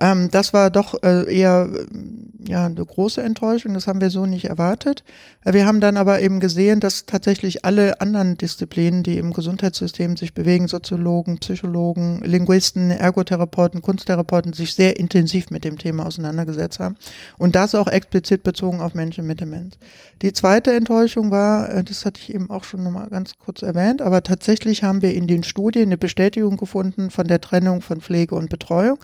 Ähm, 0.00 0.30
das 0.30 0.52
war 0.52 0.70
doch 0.70 1.02
äh, 1.02 1.32
eher 1.32 1.68
ja, 2.46 2.66
eine 2.66 2.84
große 2.84 3.22
Enttäuschung, 3.22 3.74
das 3.74 3.86
haben 3.86 4.00
wir 4.00 4.10
so 4.10 4.26
nicht 4.26 4.46
erwartet. 4.46 5.04
Äh, 5.44 5.52
wir 5.52 5.66
haben 5.66 5.80
dann 5.80 5.96
aber 5.96 6.20
eben 6.20 6.40
gesehen, 6.40 6.80
dass 6.80 7.06
tatsächlich 7.06 7.64
alle 7.64 8.00
anderen 8.00 8.36
Disziplinen, 8.36 9.02
die 9.02 9.18
im 9.18 9.32
Gesundheitssystem 9.32 10.16
sich 10.16 10.32
bewegen, 10.32 10.68
Soziologen, 10.68 11.38
Psychologen, 11.38 12.22
Linguisten, 12.24 12.90
Ergotherapeuten, 12.90 13.82
Kunsttherapeuten, 13.82 14.52
sich 14.52 14.74
sehr 14.74 14.98
intensiv 14.98 15.50
mit 15.50 15.64
dem 15.64 15.78
Thema 15.78 16.06
auseinandergesetzt 16.06 16.80
haben. 16.80 16.96
Und 17.36 17.54
das 17.54 17.74
auch 17.74 17.88
explizit 17.88 18.42
bezogen 18.42 18.80
auf 18.80 18.94
Menschen 18.94 19.26
mit 19.26 19.40
Demenz. 19.40 19.76
Die 20.22 20.32
zweite 20.32 20.72
Enttäuschung 20.72 21.30
war, 21.30 21.68
äh, 21.68 21.84
das 21.84 22.06
hatte 22.06 22.20
ich 22.22 22.34
eben 22.34 22.48
auch 22.48 22.64
schon 22.64 22.82
nochmal 22.82 23.08
ganz 23.10 23.34
kurz 23.38 23.62
erwähnt, 23.62 24.00
aber 24.00 24.22
tatsächlich 24.22 24.82
haben 24.82 25.02
wir 25.02 25.14
in 25.14 25.26
den 25.26 25.44
Studien 25.44 25.88
eine 25.88 25.98
Bestätigung 25.98 26.56
gefunden 26.56 27.10
von 27.10 27.26
der 27.28 27.40
Trennung 27.40 27.82
von 27.82 28.00
Pflege 28.00 28.34
und 28.34 28.48
Betreuung. 28.48 28.98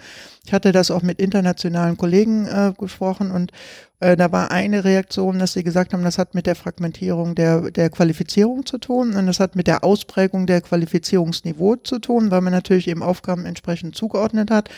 Ich 0.47 0.53
hatte 0.53 0.70
das 0.70 0.92
auch 0.92 1.03
mit 1.03 1.20
internationalen 1.20 1.97
Kollegen 1.97 2.47
äh, 2.47 2.72
gesprochen 2.78 3.32
und 3.32 3.51
äh, 3.99 4.16
da 4.16 4.30
war 4.30 4.53
eine 4.53 4.84
Reaktion, 4.84 5.40
dass 5.40 5.55
sie 5.55 5.64
gesagt 5.64 5.92
haben, 5.92 6.05
das 6.05 6.18
hat 6.18 6.36
mit 6.36 6.47
der 6.47 6.55
Fragmentierung 6.55 7.34
der, 7.34 7.72
der 7.72 7.90
Qualifizierung 7.90 8.64
zu 8.64 8.78
tun 8.78 9.14
und 9.16 9.26
das 9.26 9.40
hat 9.40 9.57
mit 9.57 9.66
der 9.66 9.82
Ausprägung 9.82 10.47
der 10.47 10.61
Qualifizierungsniveau 10.61 11.76
zu 11.76 11.99
tun, 11.99 12.30
weil 12.30 12.42
man 12.42 12.53
natürlich 12.53 12.86
eben 12.86 13.03
Aufgaben 13.03 13.44
entsprechend 13.44 13.97
zugeordnet 13.97 14.53
hat. 14.53 14.68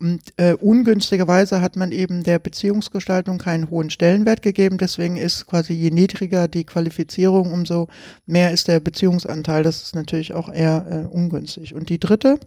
Und 0.00 0.22
äh, 0.38 0.54
ungünstigerweise 0.54 1.60
hat 1.60 1.76
man 1.76 1.92
eben 1.92 2.22
der 2.22 2.38
Beziehungsgestaltung 2.38 3.36
keinen 3.36 3.68
hohen 3.68 3.90
Stellenwert 3.90 4.40
gegeben. 4.40 4.78
Deswegen 4.78 5.18
ist 5.18 5.46
quasi 5.46 5.74
je 5.74 5.90
niedriger 5.90 6.48
die 6.48 6.64
Qualifizierung, 6.64 7.52
umso 7.52 7.88
mehr 8.24 8.52
ist 8.52 8.68
der 8.68 8.80
Beziehungsanteil. 8.80 9.62
Das 9.62 9.82
ist 9.82 9.94
natürlich 9.94 10.32
auch 10.32 10.48
eher 10.50 10.86
äh, 10.88 11.14
ungünstig. 11.14 11.74
Und 11.74 11.90
die 11.90 11.98
dritte 11.98 12.38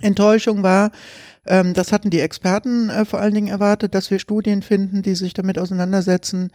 Enttäuschung 0.00 0.62
war, 0.62 0.90
ähm, 1.46 1.74
das 1.74 1.92
hatten 1.92 2.10
die 2.10 2.20
Experten 2.20 2.90
äh, 2.90 3.04
vor 3.04 3.20
allen 3.20 3.34
Dingen 3.34 3.48
erwartet, 3.48 3.94
dass 3.94 4.10
wir 4.10 4.18
Studien 4.18 4.62
finden, 4.62 5.02
die 5.02 5.14
sich 5.14 5.34
damit 5.34 5.58
auseinandersetzen, 5.58 6.50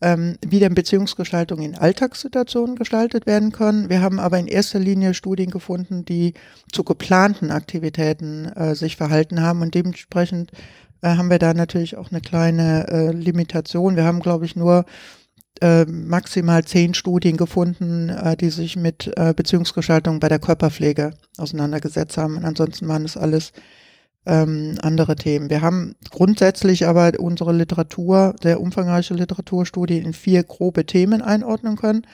ähm, 0.00 0.36
wie 0.44 0.58
denn 0.58 0.74
Beziehungsgestaltung 0.74 1.62
in 1.62 1.76
Alltagssituationen 1.76 2.74
gestaltet 2.74 3.26
werden 3.26 3.52
können. 3.52 3.88
Wir 3.88 4.00
haben 4.00 4.18
aber 4.18 4.38
in 4.38 4.48
erster 4.48 4.80
Linie 4.80 5.14
Studien 5.14 5.50
gefunden, 5.50 6.04
die 6.04 6.34
zu 6.72 6.82
geplanten 6.82 7.52
Aktivitäten 7.52 8.46
äh, 8.46 8.74
sich 8.74 8.96
verhalten 8.96 9.40
haben 9.40 9.62
und 9.62 9.74
dementsprechend 9.74 10.50
äh, 11.02 11.16
haben 11.16 11.30
wir 11.30 11.38
da 11.38 11.54
natürlich 11.54 11.96
auch 11.96 12.10
eine 12.10 12.20
kleine 12.20 12.88
äh, 12.88 13.12
Limitation. 13.12 13.94
Wir 13.94 14.04
haben, 14.04 14.20
glaube 14.20 14.44
ich, 14.44 14.56
nur 14.56 14.86
äh, 15.60 15.84
maximal 15.84 16.64
zehn 16.64 16.94
Studien 16.94 17.36
gefunden, 17.36 18.08
äh, 18.08 18.36
die 18.36 18.50
sich 18.50 18.76
mit 18.76 19.12
Beziehungsgestaltung 19.36 20.18
bei 20.18 20.28
der 20.28 20.40
Körperpflege 20.40 21.12
auseinandergesetzt 21.38 22.16
haben. 22.18 22.38
Und 22.38 22.44
ansonsten 22.44 22.88
waren 22.88 23.04
es 23.04 23.16
alles 23.16 23.52
ähm, 24.26 24.78
andere 24.82 25.16
Themen. 25.16 25.50
Wir 25.50 25.62
haben 25.62 25.94
grundsätzlich 26.10 26.86
aber 26.86 27.12
unsere 27.18 27.52
Literatur, 27.52 28.34
sehr 28.42 28.60
umfangreiche 28.60 29.14
Literaturstudie 29.14 29.98
in 29.98 30.12
vier 30.12 30.44
grobe 30.44 30.86
Themen 30.86 31.22
einordnen 31.22 31.76
können. 31.76 32.06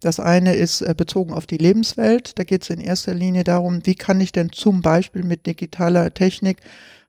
Das 0.00 0.20
eine 0.20 0.54
ist 0.54 0.82
äh, 0.82 0.94
bezogen 0.96 1.32
auf 1.32 1.46
die 1.46 1.56
Lebenswelt. 1.56 2.38
Da 2.38 2.44
geht 2.44 2.62
es 2.62 2.70
in 2.70 2.80
erster 2.80 3.14
Linie 3.14 3.44
darum, 3.44 3.84
wie 3.84 3.94
kann 3.94 4.20
ich 4.20 4.32
denn 4.32 4.52
zum 4.52 4.82
Beispiel 4.82 5.24
mit 5.24 5.46
digitaler 5.46 6.12
Technik 6.12 6.58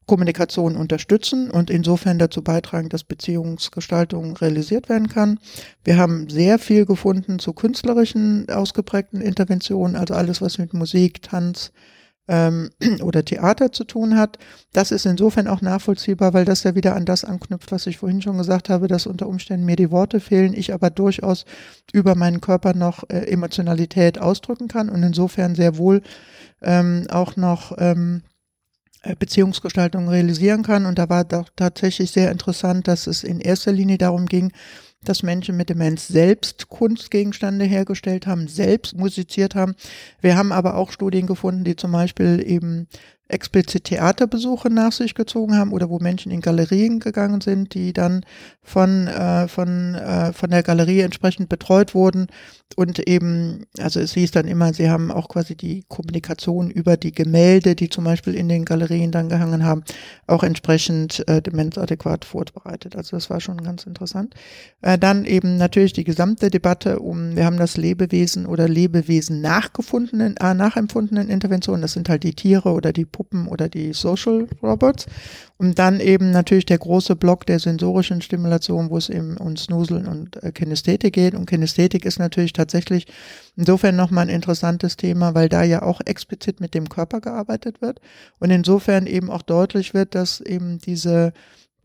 Kommunikation 0.08 0.78
unterstützen 0.78 1.51
und 1.51 1.70
insofern 1.70 2.18
dazu 2.18 2.41
beitragen, 2.41 2.88
dass 2.88 3.03
Beziehungsgestaltung 3.03 4.38
realisiert 4.38 4.88
werden 4.88 5.10
kann. 5.10 5.38
Wir 5.84 5.97
haben 5.97 6.30
sehr 6.30 6.60
viel 6.60 6.86
gefunden 6.86 7.39
zu 7.39 7.51
künstlerischen 7.51 8.49
ausgeprägten 8.49 9.20
Interventionen, 9.20 9.97
also 9.97 10.14
alles, 10.14 10.41
was 10.41 10.58
mit 10.58 10.74
Musik, 10.74 11.22
Tanz, 11.22 11.74
ähm, 12.28 12.69
oder 13.01 13.23
Theater 13.23 13.71
zu 13.71 13.84
tun 13.84 14.17
hat. 14.17 14.38
Das 14.73 14.91
ist 14.91 15.05
insofern 15.05 15.47
auch 15.47 15.61
nachvollziehbar, 15.61 16.34
weil 16.34 16.45
das 16.45 16.63
ja 16.63 16.75
wieder 16.75 16.95
an 16.95 17.05
das 17.05 17.23
anknüpft, 17.23 17.71
was 17.71 17.88
ich 17.88 17.97
vorhin 17.97 18.21
schon 18.21 18.38
gesagt 18.38 18.69
habe, 18.69 18.88
dass 18.88 19.07
unter 19.07 19.28
Umständen 19.28 19.65
mir 19.65 19.75
die 19.75 19.91
Worte 19.91 20.19
fehlen, 20.19 20.53
ich 20.53 20.73
aber 20.73 20.89
durchaus 20.89 21.45
über 21.93 22.15
meinen 22.15 22.41
Körper 22.41 22.73
noch 22.73 23.03
äh, 23.09 23.19
Emotionalität 23.28 24.19
ausdrücken 24.19 24.67
kann 24.67 24.89
und 24.89 25.03
insofern 25.03 25.55
sehr 25.55 25.78
wohl 25.78 26.01
ähm, 26.61 27.05
auch 27.09 27.36
noch 27.36 27.73
ähm, 27.78 28.23
äh, 29.03 29.15
Beziehungsgestaltung 29.15 30.09
realisieren 30.09 30.63
kann. 30.63 30.86
Und 30.86 30.97
da 30.97 31.09
war 31.09 31.23
doch 31.23 31.49
tatsächlich 31.55 32.11
sehr 32.11 32.32
interessant, 32.32 32.88
dass 32.88 33.07
es 33.07 33.23
in 33.23 33.39
erster 33.39 33.71
Linie 33.71 33.97
darum 33.97 34.25
ging, 34.25 34.51
dass 35.04 35.24
Menschen 35.24 35.56
mit 35.56 35.70
Demenz 35.70 36.08
selbst 36.08 36.70
Kunstgegenstände 36.70 37.66
hergestellt 37.66 38.28
haben, 38.28 38.48
selbst 38.48 38.98
musiziert 38.98 39.56
haben. 39.56 39.76
Wir 40.22 40.36
haben 40.36 40.52
aber 40.52 40.76
auch 40.76 40.91
Studien 40.91 41.28
gefunden, 41.28 41.64
die 41.64 41.76
zum 41.76 41.91
Beispiel 41.91 42.43
eben 42.45 42.88
explizit 43.30 43.86
Theaterbesuche 43.86 44.70
nach 44.70 44.91
sich 44.91 45.14
gezogen 45.14 45.58
haben 45.58 45.74
oder 45.74 45.89
wo 45.89 46.00
Menschen 46.00 46.32
in 46.32 46.41
Galerien 46.41 47.00
gegangen 47.00 47.41
sind, 47.41 47.74
die 47.74 47.93
dann 47.93 48.26
von, 48.62 49.08
äh, 49.08 49.48
von, 49.48 49.95
äh, 49.95 50.34
von 50.34 50.50
der 50.50 50.64
Galerie 50.64 51.02
entsprechend 51.02 51.50
betreut 51.50 51.93
wurden 51.93 52.28
und 52.76 52.99
eben, 53.07 53.65
also 53.80 53.99
es 53.99 54.13
hieß 54.13 54.32
dann 54.32 54.45
immer, 54.45 54.74
sie 54.74 54.89
haben 54.89 55.11
auch 55.11 55.30
quasi 55.30 55.55
die 55.55 55.84
Kommunikation 55.88 56.70
über 56.70 56.97
die 56.97 57.11
Gemälde, 57.11 57.76
die 57.76 57.89
zum 57.89 58.03
Beispiel 58.03 58.36
in 58.36 58.49
den 58.49 58.65
Galerien 58.65 59.11
dann 59.11 59.30
gehangen 59.30 59.63
haben, 59.63 59.84
auch 60.28 60.43
entsprechend 60.43 61.28
äh, 61.28 61.41
demenzadäquat 61.41 62.26
vorbereitet. 62.26 62.95
Also 62.95 63.15
das 63.18 63.30
war 63.30 63.39
schon 63.39 63.63
ganz 63.63 63.86
interessant. 63.86 64.36
Äh, 64.82 64.97
dann 64.99 65.26
eben 65.26 65.57
natürlich 65.57 65.93
die 65.93 66.03
gesamte 66.03 66.49
Debatte 66.49 66.99
um, 66.99 67.36
wir 67.36 67.45
haben 67.45 67.57
das 67.57 67.78
Lebewesen 67.78 68.45
oder 68.45 68.68
Lebewesen 68.68 69.41
nachgefundenen, 69.41 70.36
äh, 70.38 70.53
nachempfundenen 70.53 71.30
Interventionen, 71.30 71.82
das 71.82 71.93
sind 71.93 72.09
halt 72.09 72.24
die 72.24 72.36
Tiere 72.36 72.74
oder 72.74 72.91
die 72.93 73.05
Puppen 73.05 73.47
oder 73.47 73.70
die 73.70 73.93
Social 73.93 74.47
Robots. 74.61 75.07
Und 75.57 75.80
dann 75.80 75.99
eben 75.99 76.30
natürlich 76.30 76.65
der 76.65 76.78
große 76.78 77.15
Block 77.15 77.47
der 77.47 77.59
sensorischen 77.59 78.22
Stimulation, 78.22 78.91
wo 78.91 78.97
es 78.97 79.09
eben 79.09 79.38
um 79.38 79.57
Snuseln 79.57 80.07
und 80.07 80.41
äh, 80.43 80.51
Kinästhetik 80.51 81.13
geht. 81.13 81.34
Und 81.34 81.47
Kinästhetik 81.47 82.05
ist 82.05 82.20
natürlich 82.20 82.53
tatsächlich 82.58 83.08
insofern 83.55 83.95
nochmal 83.95 84.26
ein 84.26 84.36
interessantes 84.36 84.97
Thema, 84.97 85.34
weil 85.36 85.49
da 85.49 85.64
ja 85.64 85.82
auch 85.82 86.01
explizit 86.05 86.60
mit 86.60 86.74
dem 86.74 86.89
Körper 86.89 87.22
gearbeitet 87.22 87.82
wird. 87.82 88.01
Und 88.39 88.51
insofern 88.51 89.08
eben 89.08 89.30
auch 89.30 89.41
deutlich 89.41 89.93
wird, 89.93 90.16
dass 90.16 90.41
eben 90.41 90.80
diese 90.80 91.34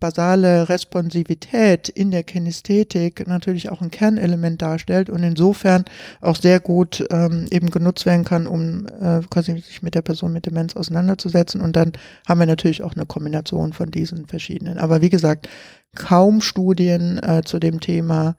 basale 0.03 0.69
Responsivität 0.69 1.89
in 1.89 2.11
der 2.11 2.25
Kinästhetik 2.25 3.25
natürlich 3.29 3.71
auch 3.71 3.81
ein 3.81 3.93
Kernelement 3.93 4.61
darstellt 4.61 5.09
und 5.09 5.23
insofern 5.23 5.85
auch 6.21 6.35
sehr 6.35 6.59
gut 6.59 7.07
ähm, 7.11 7.47
eben 7.53 7.71
genutzt 7.71 8.05
werden 8.05 8.25
kann, 8.25 8.49
um 8.49 8.89
äh, 9.01 9.21
quasi 9.31 9.53
sich 9.61 9.81
mit 9.81 9.95
der 9.95 10.03
Person 10.03 10.33
mit 10.33 10.45
Demenz 10.45 10.75
auseinanderzusetzen. 10.75 11.61
Und 11.61 11.77
dann 11.77 11.93
haben 12.27 12.41
wir 12.41 12.47
natürlich 12.47 12.83
auch 12.83 12.97
eine 12.97 13.07
Kombination 13.07 13.73
von 13.73 13.93
diesen 13.93 14.27
verschiedenen. 14.27 14.79
Aber 14.79 15.03
wie 15.03 15.11
gesagt, 15.11 15.49
kaum 15.95 16.41
Studien 16.41 17.23
äh, 17.23 17.43
zu 17.45 17.61
dem 17.61 17.79
Thema. 17.79 18.35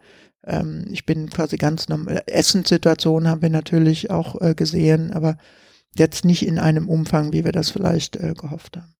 Ähm, 0.46 0.86
ich 0.92 1.06
bin 1.06 1.30
quasi 1.30 1.58
ganz 1.58 1.90
normal. 1.90 2.24
Essenssituationen 2.26 3.30
haben 3.30 3.42
wir 3.42 3.50
natürlich 3.50 4.12
auch 4.12 4.42
äh, 4.42 4.56
gesehen, 4.56 5.12
aber 5.14 5.38
jetzt 5.96 6.26
nicht 6.26 6.46
in 6.46 6.60
einem 6.60 6.90
Umfang, 6.90 7.34
wie 7.34 7.46
wir 7.46 7.52
das 7.52 7.70
vielleicht 7.70 8.16
äh, 8.16 8.34
gehofft 8.34 8.78
haben. 8.78 8.94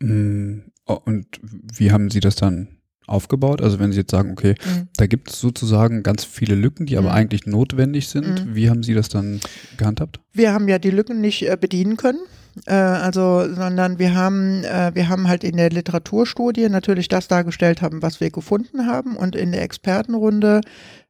Mm, 0.00 0.70
oh, 0.86 0.98
und 1.04 1.40
wie 1.42 1.90
haben 1.90 2.10
Sie 2.10 2.20
das 2.20 2.36
dann 2.36 2.77
aufgebaut? 3.08 3.62
Also 3.62 3.78
wenn 3.78 3.92
Sie 3.92 3.98
jetzt 3.98 4.10
sagen, 4.10 4.32
okay, 4.32 4.54
mhm. 4.64 4.88
da 4.96 5.06
gibt 5.06 5.30
es 5.30 5.40
sozusagen 5.40 6.02
ganz 6.02 6.24
viele 6.24 6.54
Lücken, 6.54 6.86
die 6.86 6.96
aber 6.96 7.10
mhm. 7.10 7.14
eigentlich 7.14 7.46
notwendig 7.46 8.08
sind. 8.08 8.46
Mhm. 8.46 8.54
Wie 8.54 8.70
haben 8.70 8.82
Sie 8.82 8.94
das 8.94 9.08
dann 9.08 9.40
gehandhabt? 9.76 10.20
Wir 10.32 10.52
haben 10.52 10.68
ja 10.68 10.78
die 10.78 10.90
Lücken 10.90 11.20
nicht 11.20 11.48
äh, 11.48 11.56
bedienen 11.60 11.96
können. 11.96 12.20
Äh, 12.66 12.72
also, 12.74 13.52
sondern 13.54 13.98
wir 13.98 14.14
haben, 14.14 14.64
äh, 14.64 14.92
wir 14.94 15.08
haben 15.08 15.28
halt 15.28 15.44
in 15.44 15.56
der 15.56 15.70
Literaturstudie 15.70 16.68
natürlich 16.68 17.08
das 17.08 17.28
dargestellt 17.28 17.82
haben, 17.82 18.02
was 18.02 18.20
wir 18.20 18.30
gefunden 18.30 18.86
haben. 18.86 19.16
Und 19.16 19.36
in 19.36 19.52
der 19.52 19.62
Expertenrunde 19.62 20.60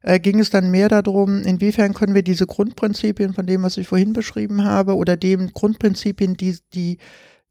äh, 0.01 0.19
ging 0.19 0.39
es 0.39 0.49
dann 0.49 0.71
mehr 0.71 0.89
darum, 0.89 1.41
inwiefern 1.43 1.93
können 1.93 2.15
wir 2.15 2.23
diese 2.23 2.45
Grundprinzipien 2.45 3.33
von 3.33 3.45
dem, 3.45 3.63
was 3.63 3.77
ich 3.77 3.87
vorhin 3.87 4.13
beschrieben 4.13 4.63
habe, 4.63 4.95
oder 4.95 5.17
dem 5.17 5.51
Grundprinzipien, 5.53 6.35
die, 6.35 6.57
die 6.73 6.97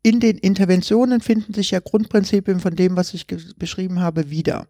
in 0.05 0.21
den 0.21 0.39
Interventionen 0.39 1.21
finden 1.21 1.53
sich 1.53 1.73
ja 1.73 1.81
Grundprinzipien 1.81 2.61
von 2.61 2.77
dem, 2.77 2.97
was 2.97 3.13
ich 3.15 3.27
beschrieben 3.27 4.01
habe, 4.01 4.31
wieder. 4.31 4.69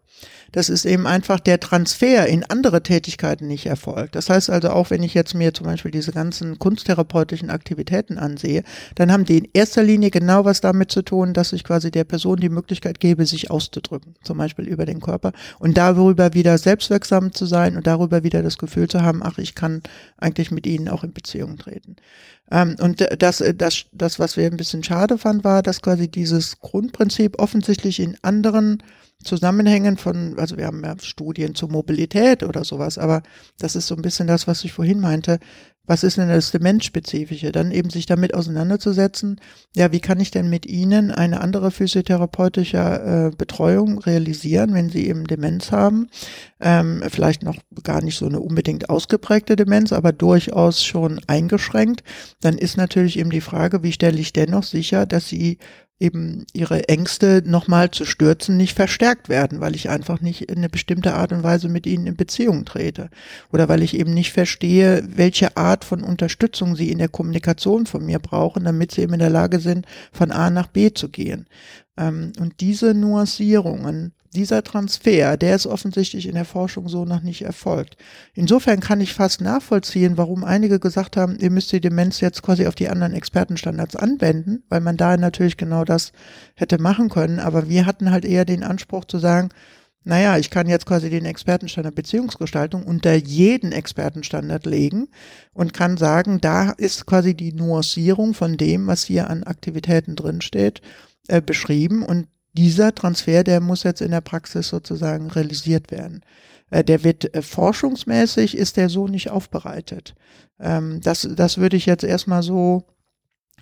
Das 0.51 0.69
ist 0.69 0.85
eben 0.85 1.05
einfach 1.05 1.39
der 1.39 1.59
Transfer 1.59 2.25
in 2.25 2.43
andere 2.43 2.81
Tätigkeiten 2.81 3.47
nicht 3.47 3.67
erfolgt. 3.67 4.15
Das 4.15 4.29
heißt 4.29 4.49
also 4.49 4.71
auch, 4.71 4.89
wenn 4.89 5.03
ich 5.03 5.13
jetzt 5.13 5.35
mir 5.35 5.53
zum 5.53 5.67
Beispiel 5.67 5.91
diese 5.91 6.11
ganzen 6.11 6.57
kunsttherapeutischen 6.57 7.51
Aktivitäten 7.51 8.17
ansehe, 8.17 8.63
dann 8.95 9.11
haben 9.11 9.23
die 9.23 9.37
in 9.37 9.47
erster 9.53 9.83
Linie 9.83 10.09
genau 10.09 10.45
was 10.45 10.61
damit 10.61 10.91
zu 10.91 11.03
tun, 11.03 11.33
dass 11.33 11.53
ich 11.53 11.63
quasi 11.63 11.91
der 11.91 12.05
Person 12.05 12.39
die 12.39 12.49
Möglichkeit 12.49 12.99
gebe, 12.99 13.27
sich 13.27 13.51
auszudrücken, 13.51 14.15
zum 14.23 14.39
Beispiel 14.39 14.67
über 14.67 14.87
den 14.87 14.99
Körper 14.99 15.31
und 15.59 15.77
darüber 15.77 16.33
wieder 16.33 16.57
selbstwirksam 16.57 17.33
zu 17.33 17.45
sein 17.45 17.77
und 17.77 17.85
darüber 17.85 18.23
wieder 18.23 18.41
das 18.41 18.57
Gefühl 18.57 18.87
zu 18.87 19.03
haben, 19.03 19.21
ach, 19.21 19.37
ich 19.37 19.53
kann 19.53 19.83
eigentlich 20.17 20.49
mit 20.49 20.65
ihnen 20.65 20.89
auch 20.89 21.03
in 21.03 21.13
Beziehung 21.13 21.57
treten. 21.57 21.97
Ähm, 22.51 22.75
und 22.79 23.05
das, 23.21 23.43
das, 23.55 23.85
das, 23.91 24.19
was 24.19 24.37
wir 24.37 24.45
ein 24.45 24.57
bisschen 24.57 24.83
schade 24.83 25.17
fanden, 25.17 25.43
war, 25.43 25.63
dass 25.63 25.81
quasi 25.81 26.09
dieses 26.09 26.59
Grundprinzip 26.59 27.39
offensichtlich 27.39 27.99
in 27.99 28.17
anderen 28.21 28.83
Zusammenhängen 29.23 29.97
von, 29.97 30.39
also 30.39 30.55
wir 30.55 30.65
haben 30.65 30.83
ja 30.83 30.95
Studien 31.01 31.53
zur 31.53 31.69
Mobilität 31.69 32.41
oder 32.41 32.63
sowas, 32.63 32.97
aber 32.97 33.21
das 33.59 33.75
ist 33.75 33.87
so 33.87 33.95
ein 33.95 34.01
bisschen 34.01 34.27
das, 34.27 34.47
was 34.47 34.63
ich 34.63 34.71
vorhin 34.71 35.01
meinte, 35.01 35.39
was 35.89 36.03
ist 36.03 36.17
denn 36.17 36.29
das 36.29 36.51
Demenzspezifische? 36.51 37.51
Dann 37.51 37.71
eben 37.71 37.89
sich 37.89 38.05
damit 38.05 38.35
auseinanderzusetzen, 38.35 39.41
ja, 39.75 39.91
wie 39.91 39.99
kann 39.99 40.19
ich 40.19 40.29
denn 40.29 40.47
mit 40.47 40.67
Ihnen 40.67 41.09
eine 41.09 41.41
andere 41.41 41.71
physiotherapeutische 41.71 43.31
äh, 43.31 43.35
Betreuung 43.35 43.97
realisieren, 43.97 44.75
wenn 44.75 44.89
Sie 44.89 45.07
eben 45.07 45.25
Demenz 45.25 45.71
haben? 45.71 46.07
Ähm, 46.59 47.01
vielleicht 47.09 47.41
noch 47.41 47.57
gar 47.83 48.03
nicht 48.03 48.19
so 48.19 48.27
eine 48.27 48.39
unbedingt 48.39 48.87
ausgeprägte 48.87 49.55
Demenz, 49.55 49.91
aber 49.91 50.11
durchaus 50.11 50.83
schon 50.83 51.21
eingeschränkt. 51.25 52.03
Dann 52.39 52.59
ist 52.59 52.77
natürlich 52.77 53.17
eben 53.17 53.31
die 53.31 53.41
Frage, 53.41 53.81
wie 53.81 53.91
stelle 53.91 54.19
ich 54.19 54.31
dennoch 54.31 54.63
sicher, 54.63 55.07
dass 55.07 55.27
Sie 55.27 55.57
eben 55.99 56.45
ihre 56.53 56.87
Ängste 56.87 57.43
nochmal 57.45 57.91
zu 57.91 58.05
stürzen 58.05 58.55
nicht 58.55 58.75
verstärkt 58.75 59.27
werden, 59.27 59.59
weil 59.59 59.75
ich 59.75 59.89
einfach 59.89 60.21
nicht 60.21 60.49
in 60.49 60.57
eine 60.57 60.69
bestimmte 60.69 61.13
Art 61.13 61.33
und 61.33 61.43
Weise 61.43 61.67
mit 61.67 61.85
ihnen 61.85 62.07
in 62.07 62.15
Beziehung 62.15 62.65
trete. 62.65 63.09
Oder 63.51 63.67
weil 63.67 63.83
ich 63.83 63.97
eben 63.97 64.13
nicht 64.13 64.31
verstehe, 64.31 65.03
welche 65.07 65.57
Art 65.57 65.83
von 65.83 66.01
Unterstützung 66.03 66.75
sie 66.75 66.89
in 66.89 66.99
der 66.99 67.09
Kommunikation 67.09 67.85
von 67.85 68.05
mir 68.05 68.19
brauchen, 68.19 68.63
damit 68.63 68.91
sie 68.91 69.01
eben 69.01 69.13
in 69.13 69.19
der 69.19 69.29
Lage 69.29 69.59
sind, 69.59 69.85
von 70.13 70.31
A 70.31 70.49
nach 70.49 70.67
B 70.67 70.93
zu 70.93 71.09
gehen. 71.09 71.47
Ähm, 71.97 72.31
und 72.39 72.61
diese 72.61 72.93
Nuancierungen 72.93 74.13
dieser 74.35 74.63
Transfer, 74.63 75.37
der 75.37 75.55
ist 75.55 75.65
offensichtlich 75.65 76.27
in 76.27 76.35
der 76.35 76.45
Forschung 76.45 76.87
so 76.87 77.05
noch 77.05 77.21
nicht 77.21 77.41
erfolgt. 77.41 77.97
Insofern 78.33 78.79
kann 78.79 79.01
ich 79.01 79.13
fast 79.13 79.41
nachvollziehen, 79.41 80.17
warum 80.17 80.43
einige 80.43 80.79
gesagt 80.79 81.17
haben, 81.17 81.37
ihr 81.39 81.49
müsst 81.49 81.71
die 81.71 81.81
Demenz 81.81 82.19
jetzt 82.19 82.41
quasi 82.41 82.67
auf 82.67 82.75
die 82.75 82.89
anderen 82.89 83.13
Expertenstandards 83.13 83.95
anwenden, 83.95 84.63
weil 84.69 84.81
man 84.81 84.97
da 84.97 85.17
natürlich 85.17 85.57
genau 85.57 85.83
das 85.83 86.11
hätte 86.55 86.79
machen 86.79 87.09
können. 87.09 87.39
Aber 87.39 87.69
wir 87.69 87.85
hatten 87.85 88.11
halt 88.11 88.25
eher 88.25 88.45
den 88.45 88.63
Anspruch 88.63 89.05
zu 89.05 89.17
sagen, 89.17 89.49
naja, 90.03 90.37
ich 90.37 90.49
kann 90.49 90.67
jetzt 90.67 90.85
quasi 90.85 91.09
den 91.09 91.25
Expertenstandard 91.25 91.93
Beziehungsgestaltung 91.93 92.83
unter 92.83 93.15
jeden 93.15 93.71
Expertenstandard 93.71 94.65
legen 94.65 95.09
und 95.53 95.73
kann 95.73 95.97
sagen, 95.97 96.39
da 96.39 96.71
ist 96.71 97.05
quasi 97.05 97.35
die 97.35 97.51
Nuancierung 97.51 98.33
von 98.33 98.57
dem, 98.57 98.87
was 98.87 99.03
hier 99.03 99.29
an 99.29 99.43
Aktivitäten 99.43 100.15
drinsteht, 100.15 100.81
äh, 101.27 101.41
beschrieben 101.41 102.03
und 102.03 102.27
dieser 102.53 102.93
Transfer, 102.93 103.43
der 103.43 103.61
muss 103.61 103.83
jetzt 103.83 104.01
in 104.01 104.11
der 104.11 104.21
Praxis 104.21 104.69
sozusagen 104.69 105.29
realisiert 105.29 105.91
werden. 105.91 106.21
Äh, 106.71 106.83
der 106.83 107.03
wird 107.03 107.33
äh, 107.33 107.41
forschungsmäßig, 107.41 108.57
ist 108.57 108.77
der 108.77 108.89
so 108.89 109.07
nicht 109.07 109.29
aufbereitet. 109.29 110.15
Ähm, 110.59 111.01
das, 111.01 111.27
das 111.35 111.57
würde 111.57 111.77
ich 111.77 111.85
jetzt 111.85 112.03
erstmal 112.03 112.43
so 112.43 112.85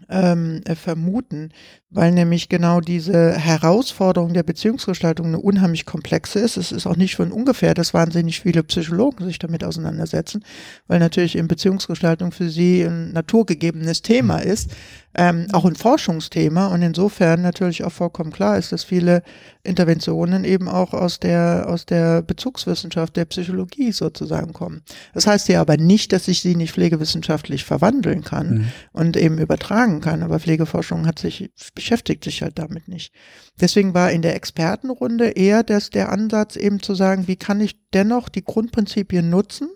ähm, 0.10 0.62
äh, 0.66 0.76
vermuten, 0.76 1.50
weil 1.90 2.12
nämlich 2.12 2.50
genau 2.50 2.82
diese 2.82 3.34
Herausforderung 3.34 4.34
der 4.34 4.44
Beziehungsgestaltung 4.44 5.28
eine 5.28 5.40
unheimlich 5.40 5.86
komplexe 5.86 6.40
ist. 6.40 6.58
Es 6.58 6.72
ist 6.72 6.86
auch 6.86 6.98
nicht 6.98 7.16
von 7.16 7.32
ungefähr, 7.32 7.74
dass 7.74 7.94
wahnsinnig 7.94 8.42
viele 8.42 8.64
Psychologen 8.64 9.24
sich 9.24 9.40
damit 9.40 9.64
auseinandersetzen, 9.64 10.44
weil 10.88 11.00
natürlich 11.00 11.38
in 11.38 11.48
Beziehungsgestaltung 11.48 12.32
für 12.32 12.50
sie 12.50 12.84
ein 12.84 13.14
naturgegebenes 13.14 14.02
Thema 14.02 14.38
mhm. 14.38 14.52
ist, 14.52 14.72
ähm, 15.16 15.48
auch 15.54 15.66
ein 15.66 15.76
Forschungsthema 15.76 16.68
und 16.68 16.82
insofern 16.82 17.42
natürlich 17.42 17.84
auch 17.84 17.92
vollkommen 17.92 18.32
klar 18.32 18.58
ist, 18.58 18.72
dass 18.72 18.84
viele 18.84 19.24
Interventionen 19.64 20.44
eben 20.44 20.68
auch 20.68 20.94
aus 20.94 21.20
der, 21.20 21.66
aus 21.68 21.86
der 21.86 22.22
Bezugswissenschaft, 22.22 23.16
der 23.16 23.26
Psychologie 23.26 23.92
sozusagen 23.92 24.54
kommen. 24.54 24.84
Das 25.14 25.26
heißt 25.26 25.48
ja 25.50 25.62
aber 25.62 25.78
nicht, 25.78 26.14
dass 26.14 26.28
ich 26.28 26.42
sie 26.42 26.56
nicht 26.56 26.74
pflegewissenschaftlich 26.74 27.64
verwandeln 27.64 28.24
kann 28.24 28.50
mhm. 28.50 28.68
und 28.94 29.18
eben 29.18 29.40
übertragen 29.40 29.87
kann, 30.02 30.24
aber 30.24 30.40
Pflegeforschung 30.40 31.08
hat 31.08 31.20
sich 31.20 31.52
beschäftigt 31.74 32.24
sich 32.24 32.42
halt 32.42 32.60
damit 32.60 32.88
nicht. 32.88 33.14
Deswegen 33.60 33.94
war 33.94 34.12
in 34.12 34.22
der 34.22 34.36
Expertenrunde 34.36 35.30
eher 35.30 35.64
das, 35.64 35.90
der 35.90 36.12
Ansatz 36.12 36.56
eben 36.56 36.82
zu 36.82 36.96
sagen, 36.96 37.28
wie 37.28 37.36
kann 37.36 37.62
ich 37.62 37.78
dennoch 37.94 38.30
die 38.30 38.44
Grundprinzipien 38.44 39.30
nutzen? 39.30 39.70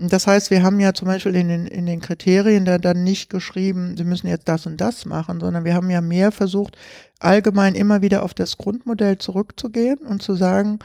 Das 0.00 0.28
heißt, 0.28 0.52
wir 0.52 0.62
haben 0.62 0.78
ja 0.78 0.94
zum 0.94 1.08
Beispiel 1.08 1.34
in 1.34 1.48
den, 1.48 1.66
in 1.66 1.86
den 1.86 2.00
Kriterien 2.00 2.64
da 2.64 2.78
dann 2.78 3.02
nicht 3.02 3.30
geschrieben, 3.30 3.96
Sie 3.96 4.04
müssen 4.04 4.28
jetzt 4.28 4.46
das 4.48 4.64
und 4.66 4.80
das 4.80 5.06
machen, 5.06 5.40
sondern 5.40 5.64
wir 5.64 5.74
haben 5.74 5.90
ja 5.90 6.00
mehr 6.00 6.30
versucht, 6.30 6.76
allgemein 7.18 7.74
immer 7.74 8.00
wieder 8.00 8.22
auf 8.22 8.32
das 8.32 8.58
Grundmodell 8.58 9.18
zurückzugehen 9.18 9.98
und 9.98 10.22
zu 10.22 10.34
sagen, 10.34 10.78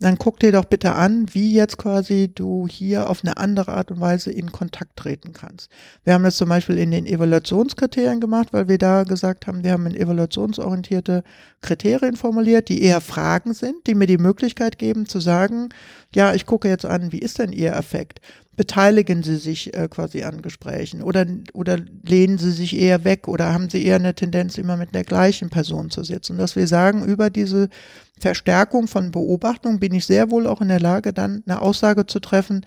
dann 0.00 0.16
guck 0.16 0.40
dir 0.40 0.50
doch 0.50 0.64
bitte 0.64 0.94
an, 0.94 1.26
wie 1.32 1.52
jetzt 1.52 1.76
quasi 1.76 2.30
du 2.34 2.66
hier 2.66 3.10
auf 3.10 3.22
eine 3.22 3.36
andere 3.36 3.72
Art 3.72 3.90
und 3.90 4.00
Weise 4.00 4.32
in 4.32 4.50
Kontakt 4.50 4.96
treten 4.96 5.34
kannst. 5.34 5.70
Wir 6.04 6.14
haben 6.14 6.24
das 6.24 6.38
zum 6.38 6.48
Beispiel 6.48 6.78
in 6.78 6.90
den 6.90 7.04
Evaluationskriterien 7.06 8.18
gemacht, 8.18 8.48
weil 8.52 8.66
wir 8.66 8.78
da 8.78 9.04
gesagt 9.04 9.46
haben, 9.46 9.62
wir 9.62 9.72
haben 9.72 9.86
in 9.86 9.94
evaluationsorientierte 9.94 11.22
Kriterien 11.60 12.16
formuliert, 12.16 12.70
die 12.70 12.82
eher 12.82 13.02
Fragen 13.02 13.52
sind, 13.52 13.86
die 13.86 13.94
mir 13.94 14.06
die 14.06 14.18
Möglichkeit 14.18 14.78
geben 14.78 15.04
zu 15.04 15.20
sagen, 15.20 15.68
ja, 16.14 16.34
ich 16.34 16.46
gucke 16.46 16.68
jetzt 16.68 16.84
an, 16.84 17.12
wie 17.12 17.18
ist 17.18 17.38
denn 17.38 17.52
Ihr 17.52 17.72
Effekt? 17.72 18.20
beteiligen 18.60 19.22
Sie 19.22 19.36
sich 19.36 19.74
äh, 19.74 19.88
quasi 19.88 20.22
an 20.22 20.42
Gesprächen 20.42 21.00
oder, 21.00 21.24
oder 21.54 21.78
lehnen 22.02 22.36
Sie 22.36 22.50
sich 22.50 22.78
eher 22.78 23.04
weg 23.04 23.26
oder 23.26 23.54
haben 23.54 23.70
Sie 23.70 23.82
eher 23.82 23.96
eine 23.96 24.14
Tendenz, 24.14 24.58
immer 24.58 24.76
mit 24.76 24.94
der 24.94 25.04
gleichen 25.04 25.48
Person 25.48 25.88
zu 25.88 26.04
sitzen? 26.04 26.36
Dass 26.36 26.56
wir 26.56 26.66
sagen, 26.66 27.02
über 27.02 27.30
diese 27.30 27.70
Verstärkung 28.18 28.86
von 28.86 29.12
Beobachtung 29.12 29.80
bin 29.80 29.94
ich 29.94 30.04
sehr 30.04 30.30
wohl 30.30 30.46
auch 30.46 30.60
in 30.60 30.68
der 30.68 30.78
Lage, 30.78 31.14
dann 31.14 31.42
eine 31.46 31.62
Aussage 31.62 32.04
zu 32.04 32.20
treffen, 32.20 32.66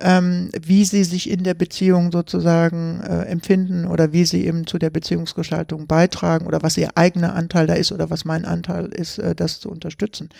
ähm, 0.00 0.50
wie 0.60 0.84
sie 0.84 1.04
sich 1.04 1.30
in 1.30 1.44
der 1.44 1.54
Beziehung 1.54 2.10
sozusagen 2.10 3.00
äh, 3.02 3.22
empfinden 3.26 3.86
oder 3.86 4.12
wie 4.12 4.24
sie 4.24 4.44
eben 4.44 4.66
zu 4.66 4.78
der 4.78 4.90
Beziehungsgestaltung 4.90 5.86
beitragen 5.86 6.46
oder 6.46 6.62
was 6.62 6.76
ihr 6.76 6.96
eigener 6.96 7.36
Anteil 7.36 7.68
da 7.68 7.74
ist 7.74 7.92
oder 7.92 8.10
was 8.10 8.24
mein 8.24 8.44
Anteil 8.44 8.86
ist, 8.86 9.18
äh, 9.18 9.36
das 9.36 9.60
zu 9.60 9.70
unterstützen. 9.70 10.30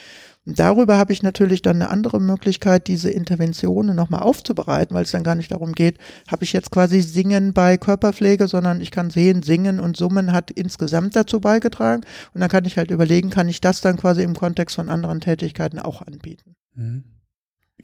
Darüber 0.56 0.96
habe 0.96 1.12
ich 1.12 1.22
natürlich 1.22 1.60
dann 1.60 1.76
eine 1.76 1.90
andere 1.90 2.20
Möglichkeit, 2.20 2.86
diese 2.86 3.10
Interventionen 3.10 3.94
nochmal 3.94 4.22
aufzubereiten, 4.22 4.94
weil 4.94 5.04
es 5.04 5.10
dann 5.10 5.22
gar 5.22 5.34
nicht 5.34 5.52
darum 5.52 5.72
geht, 5.72 5.98
habe 6.26 6.44
ich 6.44 6.54
jetzt 6.54 6.70
quasi 6.70 7.02
Singen 7.02 7.52
bei 7.52 7.76
Körperpflege, 7.76 8.48
sondern 8.48 8.80
ich 8.80 8.90
kann 8.90 9.10
sehen, 9.10 9.42
Singen 9.42 9.78
und 9.78 9.98
Summen 9.98 10.32
hat 10.32 10.50
insgesamt 10.50 11.16
dazu 11.16 11.40
beigetragen. 11.40 12.02
Und 12.32 12.40
dann 12.40 12.48
kann 12.48 12.64
ich 12.64 12.78
halt 12.78 12.90
überlegen, 12.90 13.28
kann 13.28 13.48
ich 13.48 13.60
das 13.60 13.82
dann 13.82 13.98
quasi 13.98 14.22
im 14.22 14.34
Kontext 14.34 14.76
von 14.76 14.88
anderen 14.88 15.20
Tätigkeiten 15.20 15.78
auch 15.78 16.00
anbieten. 16.00 16.54
Mhm. 16.74 17.04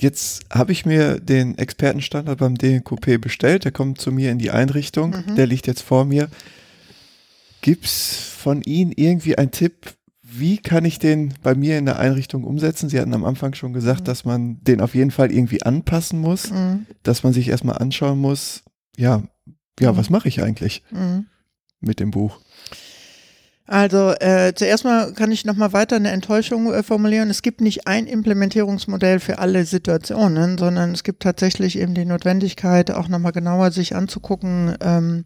Jetzt 0.01 0.47
habe 0.51 0.73
ich 0.73 0.87
mir 0.87 1.21
den 1.21 1.59
Expertenstandard 1.59 2.39
beim 2.39 2.57
DNQP 2.57 3.21
bestellt. 3.21 3.65
Der 3.65 3.73
kommt 3.73 4.01
zu 4.01 4.11
mir 4.11 4.33
in 4.33 4.39
die 4.39 4.51
Einrichtung. 4.51 5.11
Mhm. 5.11 5.37
Der 5.37 5.47
liegt 5.47 5.67
jetzt 5.67 5.83
vor 5.83 6.05
mir. 6.05 6.29
Gibt 7.61 7.85
es 7.85 8.17
von 8.17 8.63
Ihnen 8.63 8.93
irgendwie 8.93 9.37
einen 9.37 9.51
Tipp, 9.51 9.95
wie 10.39 10.59
kann 10.59 10.85
ich 10.85 10.99
den 10.99 11.35
bei 11.43 11.55
mir 11.55 11.79
in 11.79 11.87
der 11.87 11.99
Einrichtung 11.99 12.45
umsetzen? 12.45 12.89
Sie 12.89 13.01
hatten 13.01 13.15
am 13.15 13.25
Anfang 13.25 13.55
schon 13.55 13.73
gesagt, 13.73 14.01
mhm. 14.01 14.05
dass 14.05 14.25
man 14.25 14.63
den 14.63 14.81
auf 14.81 14.95
jeden 14.95 15.11
Fall 15.11 15.33
irgendwie 15.33 15.63
anpassen 15.63 16.21
muss, 16.21 16.51
mhm. 16.51 16.87
dass 17.03 17.23
man 17.23 17.33
sich 17.33 17.49
erstmal 17.49 17.79
anschauen 17.79 18.19
muss, 18.19 18.63
ja, 18.97 19.23
ja, 19.81 19.93
mhm. 19.93 19.97
was 19.97 20.11
mache 20.11 20.29
ich 20.29 20.43
eigentlich 20.43 20.83
mhm. 20.91 21.27
mit 21.81 22.01
dem 22.01 22.11
Buch? 22.11 22.41
Also 23.67 24.13
äh, 24.21 24.53
zuerst 24.55 24.85
mal 24.85 25.15
kann 25.15 25.33
ich 25.33 25.47
nochmal 25.47 25.73
weiter 25.73 25.97
eine 25.97 26.11
Enttäuschung 26.11 26.71
äh, 26.73 26.83
formulieren. 26.83 27.31
Es 27.31 27.41
gibt 27.41 27.63
nicht 27.63 27.87
ein 27.87 28.07
Implementierungsmodell 28.07 29.21
für 29.21 29.39
alle 29.39 29.65
Situationen, 29.65 30.59
sondern 30.59 30.93
es 30.93 31.03
gibt 31.03 31.23
tatsächlich 31.23 31.79
eben 31.79 31.95
die 31.95 32.05
Notwendigkeit, 32.05 32.91
auch 32.91 33.09
nochmal 33.09 33.33
genauer 33.33 33.71
sich 33.71 33.97
anzugucken, 33.97 34.77
ähm, 34.81 35.25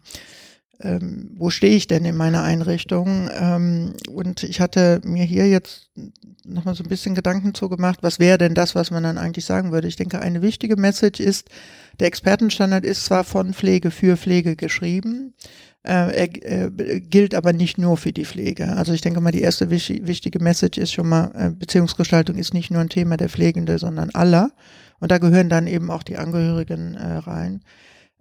ähm, 0.81 1.31
wo 1.35 1.49
stehe 1.49 1.75
ich 1.75 1.87
denn 1.87 2.05
in 2.05 2.15
meiner 2.15 2.43
Einrichtung? 2.43 3.29
Ähm, 3.33 3.93
und 4.09 4.43
ich 4.43 4.61
hatte 4.61 5.01
mir 5.03 5.23
hier 5.23 5.47
jetzt 5.47 5.89
nochmal 6.45 6.75
so 6.75 6.83
ein 6.83 6.89
bisschen 6.89 7.15
Gedanken 7.15 7.53
zugemacht, 7.53 8.01
was 8.01 8.19
wäre 8.19 8.37
denn 8.37 8.53
das, 8.53 8.75
was 8.75 8.91
man 8.91 9.03
dann 9.03 9.17
eigentlich 9.17 9.45
sagen 9.45 9.71
würde? 9.71 9.87
Ich 9.87 9.97
denke, 9.97 10.19
eine 10.19 10.41
wichtige 10.41 10.77
Message 10.77 11.19
ist, 11.19 11.49
der 11.99 12.07
Expertenstandard 12.07 12.85
ist 12.85 13.05
zwar 13.05 13.23
von 13.23 13.53
Pflege 13.53 13.91
für 13.91 14.17
Pflege 14.17 14.55
geschrieben, 14.55 15.33
äh, 15.83 16.27
er 16.27 16.69
äh, 16.69 16.99
gilt 16.99 17.33
aber 17.33 17.53
nicht 17.53 17.77
nur 17.77 17.95
für 17.97 18.11
die 18.11 18.25
Pflege. 18.25 18.75
Also 18.75 18.93
ich 18.93 19.01
denke 19.01 19.21
mal, 19.21 19.31
die 19.31 19.41
erste 19.41 19.69
wich 19.69 20.01
wichtige 20.03 20.39
Message 20.39 20.77
ist 20.77 20.91
schon 20.91 21.07
mal, 21.07 21.31
äh, 21.35 21.49
Beziehungsgestaltung 21.51 22.35
ist 22.35 22.53
nicht 22.53 22.69
nur 22.69 22.81
ein 22.81 22.89
Thema 22.89 23.15
der 23.15 23.29
Pflegende, 23.29 23.79
sondern 23.79 24.09
aller. 24.11 24.51
Und 24.99 25.11
da 25.11 25.17
gehören 25.17 25.47
dann 25.47 25.67
eben 25.67 25.89
auch 25.89 26.03
die 26.03 26.17
Angehörigen 26.17 26.95
äh, 26.95 27.17
rein. 27.17 27.61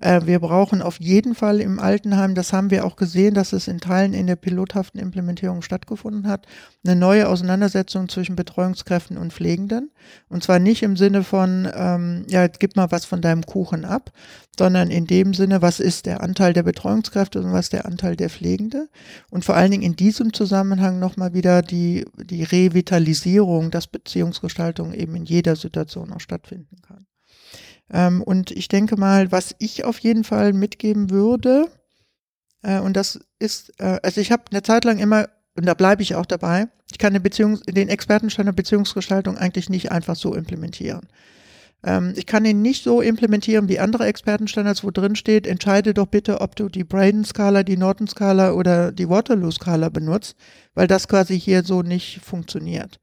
Äh, 0.01 0.27
wir 0.27 0.39
brauchen 0.39 0.81
auf 0.81 1.01
jeden 1.01 1.35
Fall 1.35 1.61
im 1.61 1.81
Altenheim, 1.81 2.37
das 2.37 2.53
haben 2.53 2.71
wir 2.71 2.85
auch 2.85 2.95
gesehen, 2.95 3.35
dass 3.35 3.53
es 3.53 3.67
in 3.67 3.81
Teilen 3.81 4.15
in 4.15 4.29
der 4.29 4.37
pilothaften 4.37 5.01
Implementierung 5.01 5.61
stattgefunden 5.63 6.29
hat, 6.29 6.47
eine 6.85 6.95
neue 6.95 7.29
Auseinandersetzung 7.29 8.09
zwischen 8.09 8.37
Betreuungskräften 8.37 9.19
und 9.19 9.33
Pflegenden. 9.33 9.91
Und 10.29 10.45
zwar 10.45 10.61
nicht 10.61 10.85
im 10.85 10.97
Sinne 10.97 11.25
von, 11.25 11.69
ähm, 11.75 12.25
ja, 12.29 12.47
gib 12.47 12.77
mal 12.77 12.93
was 12.93 13.07
von 13.07 13.21
deinem 13.21 13.43
Kuchen 13.43 13.85
ab, 13.85 14.13
sondern 14.57 14.89
in 14.91 15.07
dem 15.09 15.35
Sinne, 15.35 15.63
was 15.63 15.81
ist 15.81 16.07
der 16.07 16.23
Anteil 16.23 16.53
der 16.53 16.63
Betreuungskräfte 16.63 17.41
und 17.41 17.53
was 17.53 17.67
ist 17.67 17.73
der 17.73 17.87
Anteil 17.87 18.15
der 18.15 18.31
Pflegende. 18.31 18.89
Und 19.31 19.45
vor 19.45 19.57
allen 19.57 19.73
Dingen 19.73 19.83
in 19.83 19.97
diesem 19.97 20.33
Zusammenhang 20.33 21.01
nochmal 21.01 21.35
wieder 21.35 21.61
die, 21.63 22.05
die 22.17 22.45
Revitalisierung, 22.45 23.73
dass 23.73 23.89
Beziehungsgestaltung 23.89 24.95
eben 24.95 25.17
in 25.17 25.25
jeder 25.25 25.57
Situation 25.57 26.13
auch 26.13 26.21
stattfinden 26.21 26.77
kann. 26.87 27.08
Ähm, 27.93 28.23
und 28.23 28.51
ich 28.51 28.69
denke 28.69 28.97
mal, 28.97 29.33
was 29.33 29.55
ich 29.59 29.85
auf 29.85 29.99
jeden 29.99 30.25
Fall 30.25 30.53
mitgeben 30.53 31.11
würde, 31.11 31.69
äh, 32.63 32.81
und 32.81 32.97
das 32.97 33.21
ist, 33.39 33.73
äh, 33.79 33.99
also 34.03 34.21
ich 34.21 34.33
habe 34.33 34.45
eine 34.51 34.63
Zeit 34.63 34.85
lang 34.85 34.99
immer, 34.99 35.29
und 35.57 35.67
da 35.67 35.75
bleibe 35.75 36.03
ich 36.03 36.15
auch 36.15 36.27
dabei, 36.27 36.69
ich 36.91 36.99
kann 36.99 37.13
den, 37.13 37.23
Beziehungs-, 37.23 37.65
den 37.65 37.89
Expertenstand 37.89 38.47
der 38.47 38.53
Beziehungsgestaltung 38.53 39.37
eigentlich 39.37 39.69
nicht 39.69 39.91
einfach 39.91 40.17
so 40.17 40.35
implementieren. 40.35 41.09
Ähm, 41.85 42.15
ich 42.17 42.27
kann 42.27 42.45
ihn 42.45 42.63
nicht 42.63 42.83
so 42.83 43.01
implementieren 43.01 43.69
wie 43.69 43.79
andere 43.79 44.07
Expertenstandards, 44.07 44.85
wo 44.85 44.91
drin 44.91 45.17
steht, 45.17 45.47
entscheide 45.47 45.95
doch 45.95 46.07
bitte, 46.07 46.41
ob 46.41 46.57
du 46.57 46.69
die 46.69 46.85
Braden-Skala, 46.85 47.63
die 47.63 47.77
Norton-Skala 47.77 48.53
oder 48.53 48.93
die 48.93 49.09
Waterloo-Skala 49.09 49.89
benutzt, 49.89 50.37
weil 50.75 50.87
das 50.87 51.09
quasi 51.09 51.39
hier 51.39 51.63
so 51.63 51.83
nicht 51.83 52.21
funktioniert. 52.23 53.01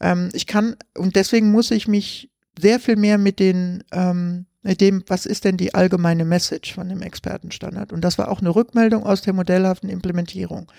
Ähm, 0.00 0.30
ich 0.32 0.46
kann, 0.46 0.76
und 0.96 1.16
deswegen 1.16 1.50
muss 1.50 1.70
ich 1.70 1.86
mich 1.86 2.30
sehr 2.60 2.80
viel 2.80 2.96
mehr 2.96 3.18
mit 3.18 3.38
den 3.38 3.84
ähm, 3.92 4.46
mit 4.62 4.80
dem, 4.80 5.04
was 5.06 5.24
ist 5.24 5.44
denn 5.44 5.56
die 5.56 5.74
allgemeine 5.74 6.24
Message 6.24 6.74
von 6.74 6.88
dem 6.88 7.00
Expertenstandard? 7.00 7.92
Und 7.92 8.02
das 8.02 8.18
war 8.18 8.28
auch 8.28 8.40
eine 8.40 8.54
Rückmeldung 8.54 9.04
aus 9.04 9.22
der 9.22 9.32
modellhaften 9.32 9.88
Implementierung. 9.88 10.70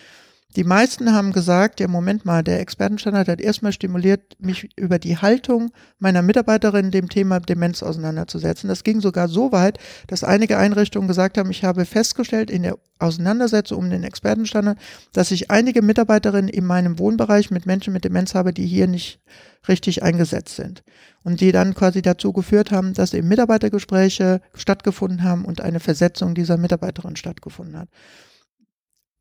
Die 0.56 0.64
meisten 0.64 1.14
haben 1.14 1.32
gesagt, 1.32 1.80
ja, 1.80 1.88
Moment 1.88 2.26
mal, 2.26 2.43
der 2.43 2.60
Expertenstandard 2.60 3.28
hat 3.28 3.39
erstmal 3.39 3.72
stimuliert, 3.72 4.36
mich 4.39 4.68
über 4.76 4.97
die 4.97 5.16
Haltung 5.16 5.70
meiner 6.00 6.24
Mitarbeiterin 6.24 6.89
dem 6.89 7.08
Thema 7.08 7.39
Demenz 7.39 7.84
auseinanderzusetzen. 7.84 8.68
Das 8.68 8.84
ging 8.84 9.00
sogar 9.00 9.28
so 9.28 9.52
weit, 9.52 9.78
dass 10.08 10.24
einige 10.24 10.58
Einrichtungen 10.58 11.08
gesagt 11.08 11.38
haben, 11.38 11.52
ich 11.52 11.64
habe 11.64 11.86
festgestellt 11.86 12.50
in 12.50 12.64
der 12.64 12.80
Auseinandersetzung 12.97 13.78
um 13.78 13.89
den 13.91 14.04
Expertenstandard, 14.04 14.80
dass 15.14 15.30
ich 15.30 15.52
einige 15.52 15.84
Mitarbeiterinnen 15.84 16.50
in 16.50 16.66
meinem 16.66 16.97
Wohnbereich 16.97 17.52
mit 17.52 17.68
Menschen 17.68 17.93
mit 17.93 18.04
Demenz 18.04 18.34
habe, 18.34 18.52
die 18.52 18.66
hier 18.66 18.88
nicht 18.88 19.22
richtig 19.68 20.02
eingesetzt 20.02 20.56
sind. 20.56 20.82
Und 21.22 21.41
die 21.41 21.52
dann 21.52 21.76
quasi 21.76 22.02
dazu 22.02 22.34
geführt 22.34 22.72
haben, 22.72 22.95
dass 22.95 23.14
eben 23.14 23.28
Mitarbeitergespräche 23.28 24.41
stattgefunden 24.56 25.22
haben 25.22 25.45
und 25.45 25.62
eine 25.62 25.80
Versetzung 25.80 26.34
dieser 26.34 26.58
Mitarbeiterin 26.58 27.18
stattgefunden 27.18 27.78
hat. 27.78 27.89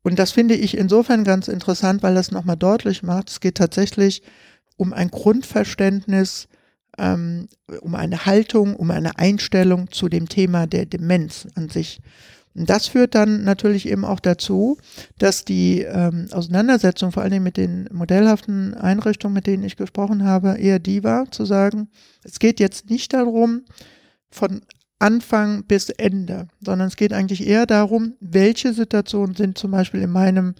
Und 0.03 0.17
das 0.17 0.31
finde 0.31 0.55
ich 0.55 0.77
insofern 0.77 1.23
ganz 1.23 1.47
interessant, 1.47 2.03
weil 2.03 2.15
das 2.15 2.31
nochmal 2.31 2.57
deutlich 2.57 3.03
macht, 3.03 3.29
es 3.29 3.39
geht 3.39 3.55
tatsächlich 3.55 4.21
um 4.77 4.93
ein 4.93 5.09
Grundverständnis, 5.09 6.47
ähm, 6.97 7.49
um 7.81 7.95
eine 7.95 8.25
Haltung, 8.25 8.75
um 8.75 8.91
eine 8.91 9.17
Einstellung 9.17 9.91
zu 9.91 10.07
dem 10.07 10.29
Thema 10.29 10.67
der 10.67 10.85
Demenz 10.85 11.47
an 11.55 11.69
sich. 11.69 12.01
Und 12.55 12.69
das 12.69 12.87
führt 12.87 13.13
dann 13.13 13.43
natürlich 13.43 13.87
eben 13.87 14.05
auch 14.05 14.19
dazu, 14.19 14.77
dass 15.17 15.45
die 15.45 15.81
ähm, 15.81 16.27
Auseinandersetzung 16.31 17.11
vor 17.11 17.23
allen 17.23 17.31
Dingen 17.31 17.43
mit 17.43 17.57
den 17.57 17.87
modellhaften 17.91 18.73
Einrichtungen, 18.73 19.33
mit 19.33 19.47
denen 19.47 19.63
ich 19.63 19.77
gesprochen 19.77 20.23
habe, 20.23 20.57
eher 20.57 20.79
die 20.79 21.03
war, 21.03 21.29
zu 21.31 21.45
sagen, 21.45 21.89
es 22.23 22.39
geht 22.39 22.59
jetzt 22.59 22.89
nicht 22.89 23.13
darum, 23.13 23.63
von 24.31 24.61
Anfang 24.99 25.63
bis 25.63 25.89
Ende, 25.89 26.47
sondern 26.59 26.89
es 26.89 26.97
geht 26.97 27.13
eigentlich 27.13 27.47
eher 27.47 27.65
darum, 27.65 28.13
welche 28.19 28.73
Situationen 28.73 29.35
sind 29.35 29.57
zum 29.57 29.71
Beispiel 29.71 30.01
in 30.01 30.11
meinem 30.11 30.55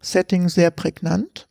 Setting 0.00 0.48
sehr 0.48 0.70
prägnant. 0.70 1.48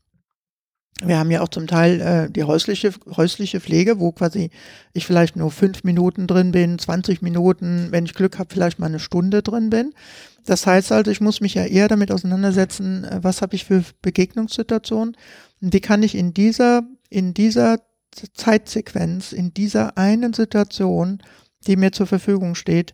Wir 1.04 1.18
haben 1.18 1.32
ja 1.32 1.42
auch 1.42 1.50
zum 1.50 1.66
Teil 1.66 2.02
äh, 2.02 2.32
die 2.32 2.44
häusliche, 2.44 2.92
häusliche 3.16 3.60
Pflege, 3.60 4.00
wo 4.00 4.12
quasi 4.12 4.52
ich 4.94 5.08
vielleicht 5.08 5.36
nur 5.36 5.50
fünf 5.50 5.84
Minuten 5.84 6.28
drin 6.28 6.52
bin, 6.52 6.78
20 6.78 7.22
Minuten, 7.22 7.88
wenn 7.92 8.06
ich 8.06 8.14
Glück 8.14 8.38
habe, 8.38 8.54
vielleicht 8.54 8.78
mal 8.78 8.88
eine 8.88 9.00
Stunde 9.00 9.42
drin 9.42 9.70
bin. 9.72 9.94
Das 10.46 10.68
heißt 10.68 10.92
also, 10.92 11.10
ich 11.10 11.22
muss 11.22 11.42
mich 11.42 11.56
ja 11.56 11.66
eher 11.66 11.88
damit 11.88 12.12
auseinandersetzen, 12.12 13.04
äh, 13.04 13.20
was 13.24 13.42
habe 13.42 13.56
ich 13.56 13.66
für 13.66 13.84
Begegnungssituationen 14.02 15.18
und 15.62 15.74
wie 15.74 15.82
kann 15.82 16.04
ich 16.04 16.16
in 16.16 16.34
dieser, 16.34 16.84
in 17.10 17.34
dieser 17.34 17.80
Zeitsequenz, 18.34 19.32
in 19.32 19.54
dieser 19.54 19.98
einen 19.98 20.34
Situation 20.34 21.22
die 21.68 21.76
mir 21.76 21.92
zur 21.92 22.08
Verfügung 22.08 22.56
steht, 22.56 22.94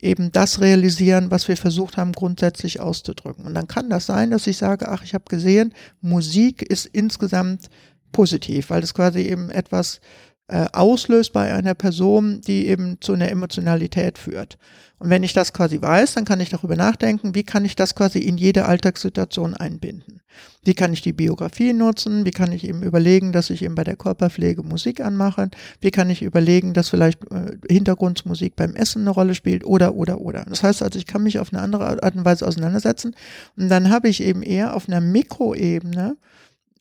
eben 0.00 0.32
das 0.32 0.60
realisieren, 0.60 1.30
was 1.30 1.48
wir 1.48 1.56
versucht 1.56 1.96
haben 1.96 2.12
grundsätzlich 2.12 2.80
auszudrücken. 2.80 3.46
Und 3.46 3.54
dann 3.54 3.68
kann 3.68 3.88
das 3.88 4.06
sein, 4.06 4.30
dass 4.30 4.46
ich 4.46 4.56
sage, 4.56 4.88
ach, 4.88 5.04
ich 5.04 5.14
habe 5.14 5.24
gesehen, 5.28 5.72
Musik 6.00 6.62
ist 6.62 6.86
insgesamt 6.86 7.70
positiv, 8.10 8.70
weil 8.70 8.82
es 8.82 8.94
quasi 8.94 9.20
eben 9.20 9.50
etwas 9.50 10.00
äh, 10.48 10.66
auslöst 10.72 11.32
bei 11.32 11.52
einer 11.52 11.74
Person, 11.74 12.40
die 12.40 12.66
eben 12.66 12.98
zu 13.00 13.12
einer 13.12 13.30
Emotionalität 13.30 14.18
führt. 14.18 14.58
Und 14.98 15.10
wenn 15.10 15.24
ich 15.24 15.32
das 15.32 15.52
quasi 15.52 15.82
weiß, 15.82 16.14
dann 16.14 16.24
kann 16.24 16.40
ich 16.40 16.50
darüber 16.50 16.76
nachdenken, 16.76 17.34
wie 17.34 17.42
kann 17.42 17.64
ich 17.64 17.74
das 17.74 17.96
quasi 17.96 18.20
in 18.20 18.36
jede 18.36 18.66
Alltagssituation 18.66 19.54
einbinden. 19.54 20.20
Wie 20.64 20.74
kann 20.74 20.92
ich 20.92 21.02
die 21.02 21.12
Biografie 21.12 21.72
nutzen? 21.72 22.24
Wie 22.24 22.30
kann 22.30 22.52
ich 22.52 22.62
eben 22.62 22.84
überlegen, 22.84 23.32
dass 23.32 23.50
ich 23.50 23.62
eben 23.62 23.74
bei 23.74 23.82
der 23.82 23.96
Körperpflege 23.96 24.62
Musik 24.62 25.00
anmache? 25.00 25.50
Wie 25.80 25.90
kann 25.90 26.08
ich 26.08 26.22
überlegen, 26.22 26.72
dass 26.72 26.88
vielleicht 26.88 27.20
äh, 27.32 27.56
Hintergrundmusik 27.68 28.54
beim 28.54 28.76
Essen 28.76 29.02
eine 29.02 29.10
Rolle 29.10 29.34
spielt? 29.34 29.64
Oder, 29.64 29.94
oder, 29.96 30.20
oder. 30.20 30.44
Das 30.48 30.62
heißt 30.62 30.84
also, 30.84 30.98
ich 30.98 31.06
kann 31.06 31.24
mich 31.24 31.40
auf 31.40 31.52
eine 31.52 31.62
andere 31.62 32.00
Art 32.02 32.14
und 32.14 32.24
Weise 32.24 32.46
auseinandersetzen. 32.46 33.16
Und 33.56 33.68
dann 33.70 33.90
habe 33.90 34.08
ich 34.08 34.22
eben 34.22 34.42
eher 34.42 34.76
auf 34.76 34.88
einer 34.88 35.00
Mikroebene 35.00 36.16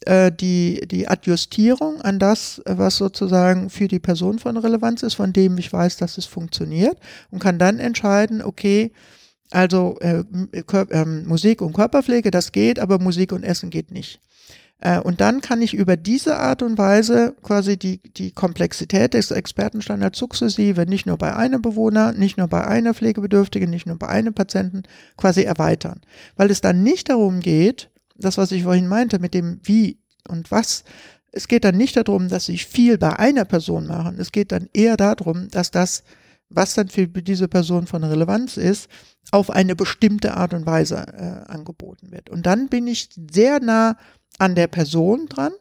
äh, 0.05 0.31
die, 0.31 0.87
die 0.87 1.07
Adjustierung 1.07 2.01
an 2.01 2.19
das, 2.19 2.61
was 2.65 2.97
sozusagen 2.97 3.69
für 3.69 3.87
die 3.87 3.99
Person 3.99 4.39
von 4.39 4.57
Relevanz 4.57 5.03
ist, 5.03 5.15
von 5.15 5.33
dem 5.33 5.57
ich 5.57 5.71
weiß, 5.71 5.97
dass 5.97 6.17
es 6.17 6.25
funktioniert 6.25 6.97
und 7.29 7.39
kann 7.39 7.59
dann 7.59 7.79
entscheiden, 7.79 8.41
okay, 8.41 8.91
also 9.51 9.97
äh, 9.99 10.23
äh, 10.53 11.05
Musik 11.05 11.61
und 11.61 11.73
Körperpflege, 11.73 12.31
das 12.31 12.51
geht, 12.51 12.79
aber 12.79 12.99
Musik 12.99 13.31
und 13.31 13.43
Essen 13.43 13.69
geht 13.69 13.91
nicht. 13.91 14.19
Äh, 14.79 14.99
und 14.99 15.21
dann 15.21 15.41
kann 15.41 15.61
ich 15.61 15.75
über 15.75 15.95
diese 15.95 16.37
Art 16.37 16.63
und 16.63 16.77
Weise 16.77 17.35
quasi 17.43 17.77
die, 17.77 17.99
die 17.99 18.31
Komplexität 18.31 19.13
des 19.13 19.29
Expertenstandards 19.29 20.17
sukzessive 20.17 20.87
nicht 20.87 21.05
nur 21.05 21.17
bei 21.17 21.35
einem 21.35 21.61
Bewohner, 21.61 22.11
nicht 22.13 22.37
nur 22.37 22.47
bei 22.47 22.65
einer 22.65 22.95
Pflegebedürftigen, 22.95 23.69
nicht 23.69 23.85
nur 23.85 23.99
bei 23.99 24.07
einem 24.07 24.33
Patienten 24.33 24.83
quasi 25.15 25.43
erweitern. 25.43 26.01
Weil 26.35 26.49
es 26.49 26.61
dann 26.61 26.81
nicht 26.81 27.09
darum 27.09 27.39
geht, 27.39 27.90
das, 28.23 28.37
was 28.37 28.51
ich 28.51 28.63
vorhin 28.63 28.87
meinte, 28.87 29.19
mit 29.19 29.33
dem 29.33 29.59
Wie 29.63 29.99
und 30.27 30.51
Was, 30.51 30.83
es 31.31 31.47
geht 31.47 31.63
dann 31.63 31.77
nicht 31.77 31.95
darum, 31.95 32.27
dass 32.27 32.49
ich 32.49 32.65
viel 32.65 32.97
bei 32.97 33.17
einer 33.17 33.45
Person 33.45 33.87
mache. 33.87 34.13
Es 34.17 34.31
geht 34.31 34.51
dann 34.51 34.67
eher 34.73 34.97
darum, 34.97 35.47
dass 35.49 35.71
das, 35.71 36.03
was 36.49 36.73
dann 36.73 36.89
für 36.89 37.07
diese 37.07 37.47
Person 37.47 37.87
von 37.87 38.03
Relevanz 38.03 38.57
ist, 38.57 38.89
auf 39.31 39.49
eine 39.49 39.75
bestimmte 39.75 40.35
Art 40.35 40.53
und 40.53 40.65
Weise 40.65 40.97
äh, 40.97 41.49
angeboten 41.51 42.11
wird. 42.11 42.29
Und 42.29 42.45
dann 42.45 42.67
bin 42.67 42.87
ich 42.87 43.09
sehr 43.31 43.61
nah 43.61 43.97
an 44.39 44.55
der 44.55 44.67
Person 44.67 45.27
dran 45.27 45.53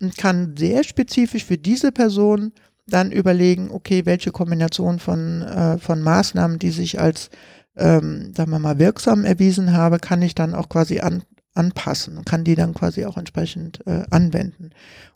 und 0.00 0.16
kann 0.16 0.54
sehr 0.56 0.84
spezifisch 0.84 1.44
für 1.44 1.58
diese 1.58 1.92
Person 1.92 2.52
dann 2.86 3.12
überlegen, 3.12 3.70
okay, 3.70 4.06
welche 4.06 4.32
Kombination 4.32 4.98
von, 4.98 5.42
äh, 5.42 5.78
von 5.78 6.00
Maßnahmen, 6.02 6.58
die 6.58 6.70
sich 6.70 6.98
als, 6.98 7.30
ähm, 7.76 8.32
sagen 8.34 8.50
wir 8.50 8.58
mal, 8.58 8.78
wirksam 8.78 9.24
erwiesen 9.24 9.72
habe, 9.72 9.98
kann 9.98 10.22
ich 10.22 10.34
dann 10.34 10.54
auch 10.54 10.68
quasi 10.68 11.00
an, 11.00 11.22
anpassen 11.54 12.16
und 12.16 12.26
kann 12.26 12.44
die 12.44 12.54
dann 12.54 12.74
quasi 12.74 13.04
auch 13.04 13.16
entsprechend 13.16 13.84
äh, 13.86 14.04
anwenden. 14.10 14.70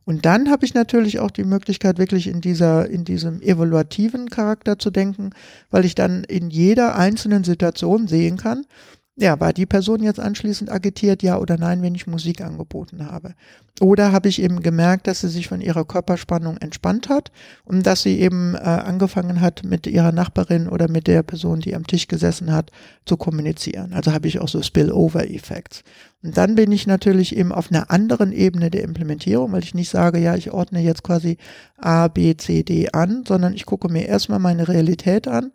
Und 0.04 0.26
dann 0.26 0.50
habe 0.50 0.66
ich 0.66 0.74
natürlich 0.74 1.18
auch 1.18 1.30
die 1.30 1.44
Möglichkeit, 1.44 1.98
wirklich 1.98 2.26
in 2.26 2.40
dieser, 2.40 2.88
in 2.88 3.04
diesem 3.04 3.40
evaluativen 3.40 4.28
Charakter 4.28 4.78
zu 4.78 4.90
denken, 4.90 5.30
weil 5.70 5.84
ich 5.84 5.94
dann 5.94 6.24
in 6.24 6.50
jeder 6.50 6.96
einzelnen 6.96 7.44
Situation 7.44 8.08
sehen 8.08 8.36
kann, 8.36 8.66
ja, 9.16 9.38
war 9.38 9.52
die 9.52 9.66
Person 9.66 10.02
jetzt 10.02 10.18
anschließend 10.18 10.72
agitiert, 10.72 11.22
ja 11.22 11.38
oder 11.38 11.56
nein, 11.56 11.82
wenn 11.82 11.94
ich 11.94 12.08
Musik 12.08 12.40
angeboten 12.40 13.06
habe? 13.06 13.34
Oder 13.80 14.10
habe 14.10 14.28
ich 14.28 14.42
eben 14.42 14.60
gemerkt, 14.60 15.06
dass 15.06 15.20
sie 15.20 15.28
sich 15.28 15.46
von 15.46 15.60
ihrer 15.60 15.84
Körperspannung 15.84 16.56
entspannt 16.56 17.08
hat 17.08 17.30
und 17.64 17.86
dass 17.86 18.02
sie 18.02 18.20
eben 18.20 18.56
äh, 18.56 18.58
angefangen 18.58 19.40
hat, 19.40 19.62
mit 19.62 19.86
ihrer 19.86 20.10
Nachbarin 20.10 20.68
oder 20.68 20.88
mit 20.88 21.06
der 21.06 21.22
Person, 21.22 21.60
die 21.60 21.76
am 21.76 21.86
Tisch 21.86 22.08
gesessen 22.08 22.52
hat, 22.52 22.72
zu 23.06 23.16
kommunizieren. 23.16 23.92
Also 23.92 24.12
habe 24.12 24.26
ich 24.26 24.40
auch 24.40 24.48
so 24.48 24.62
Spillover-Effekts. 24.62 25.84
Und 26.24 26.36
dann 26.36 26.56
bin 26.56 26.72
ich 26.72 26.88
natürlich 26.88 27.36
eben 27.36 27.52
auf 27.52 27.70
einer 27.70 27.92
anderen 27.92 28.32
Ebene 28.32 28.70
der 28.70 28.82
Implementierung, 28.82 29.52
weil 29.52 29.62
ich 29.62 29.74
nicht 29.74 29.90
sage, 29.90 30.18
ja, 30.18 30.34
ich 30.34 30.50
ordne 30.50 30.80
jetzt 30.80 31.04
quasi 31.04 31.36
A, 31.76 32.08
B, 32.08 32.36
C, 32.36 32.64
D 32.64 32.88
an, 32.90 33.24
sondern 33.26 33.54
ich 33.54 33.64
gucke 33.64 33.88
mir 33.88 34.06
erstmal 34.06 34.40
meine 34.40 34.66
Realität 34.66 35.28
an 35.28 35.52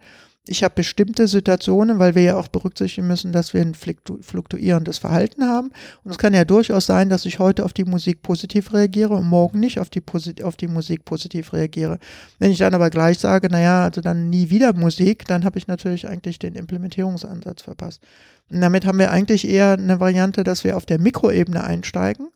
ich 0.50 0.64
habe 0.64 0.74
bestimmte 0.76 1.28
Situationen, 1.28 2.00
weil 2.00 2.16
wir 2.16 2.24
ja 2.24 2.36
auch 2.36 2.48
berücksichtigen 2.48 3.08
müssen, 3.08 3.32
dass 3.32 3.54
wir 3.54 3.62
ein 3.62 3.76
fluktuierendes 3.76 4.98
Verhalten 4.98 5.44
haben. 5.46 5.72
Und 6.04 6.12
es 6.12 6.18
kann 6.18 6.34
ja 6.34 6.44
durchaus 6.44 6.88
sein, 6.88 7.10
dass 7.10 7.26
ich 7.26 7.38
heute 7.38 7.64
auf 7.64 7.74
die 7.74 7.86
Musik 7.86 8.24
positiv 8.24 8.74
reagiere 8.74 9.14
und 9.14 9.28
morgen 9.28 9.60
nicht 9.60 9.80
auf 9.80 9.92
die, 9.92 10.02
auf 10.44 10.56
die 10.56 10.68
Musik 10.68 11.06
positiv 11.06 11.54
reagiere. 11.54 12.00
Wenn 12.40 12.52
ich 12.52 12.58
dann 12.58 12.74
aber 12.74 12.90
gleich 12.90 13.20
sage, 13.20 13.48
naja, 13.50 13.84
also 13.84 14.02
dann 14.02 14.32
nie 14.32 14.50
wieder 14.50 14.74
Musik, 14.74 15.26
dann 15.28 15.46
habe 15.46 15.60
ich 15.60 15.68
natürlich 15.68 16.08
eigentlich 16.08 16.40
den 16.40 16.56
Implementierungsansatz 16.56 17.62
verpasst. 17.62 18.02
Und 18.50 18.62
damit 18.62 18.88
haben 18.88 18.98
wir 18.98 19.12
eigentlich 19.12 19.48
eher 19.48 19.74
eine 19.74 20.00
Variante, 20.00 20.44
dass 20.44 20.64
wir 20.64 20.78
auf 20.78 20.88
der 20.88 21.00
Mikroebene 21.00 21.64
einsteigen 21.64 22.30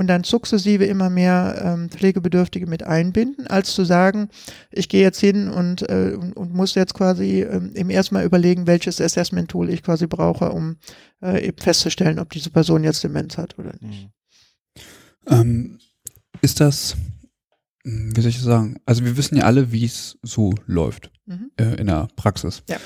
und 0.00 0.06
dann 0.06 0.24
sukzessive 0.24 0.86
immer 0.86 1.10
mehr 1.10 1.60
ähm, 1.62 1.90
Pflegebedürftige 1.90 2.66
mit 2.66 2.82
einbinden, 2.82 3.46
als 3.48 3.74
zu 3.74 3.84
sagen, 3.84 4.30
ich 4.70 4.88
gehe 4.88 5.02
jetzt 5.02 5.20
hin 5.20 5.50
und, 5.50 5.82
äh, 5.90 6.16
und, 6.18 6.32
und 6.32 6.54
muss 6.54 6.74
jetzt 6.74 6.94
quasi 6.94 7.42
ähm, 7.42 7.72
im 7.74 7.90
ersten 7.90 8.14
Mal 8.14 8.24
überlegen, 8.24 8.66
welches 8.66 8.98
Assessment-Tool 8.98 9.68
ich 9.68 9.82
quasi 9.82 10.06
brauche, 10.06 10.52
um 10.52 10.78
äh, 11.20 11.46
eben 11.46 11.58
festzustellen, 11.58 12.18
ob 12.18 12.30
diese 12.30 12.48
Person 12.48 12.82
jetzt 12.82 13.04
Demenz 13.04 13.36
hat 13.36 13.58
oder 13.58 13.74
nicht. 13.78 14.08
Mhm. 15.28 15.32
Ähm, 15.34 15.78
ist 16.40 16.60
das, 16.60 16.96
wie 17.84 18.22
soll 18.22 18.30
ich 18.30 18.40
sagen, 18.40 18.80
also 18.86 19.04
wir 19.04 19.18
wissen 19.18 19.36
ja 19.36 19.44
alle, 19.44 19.70
wie 19.70 19.84
es 19.84 20.18
so 20.22 20.54
läuft 20.64 21.12
mhm. 21.26 21.50
äh, 21.58 21.74
in 21.74 21.88
der 21.88 22.08
Praxis. 22.16 22.62
Ja. 22.70 22.78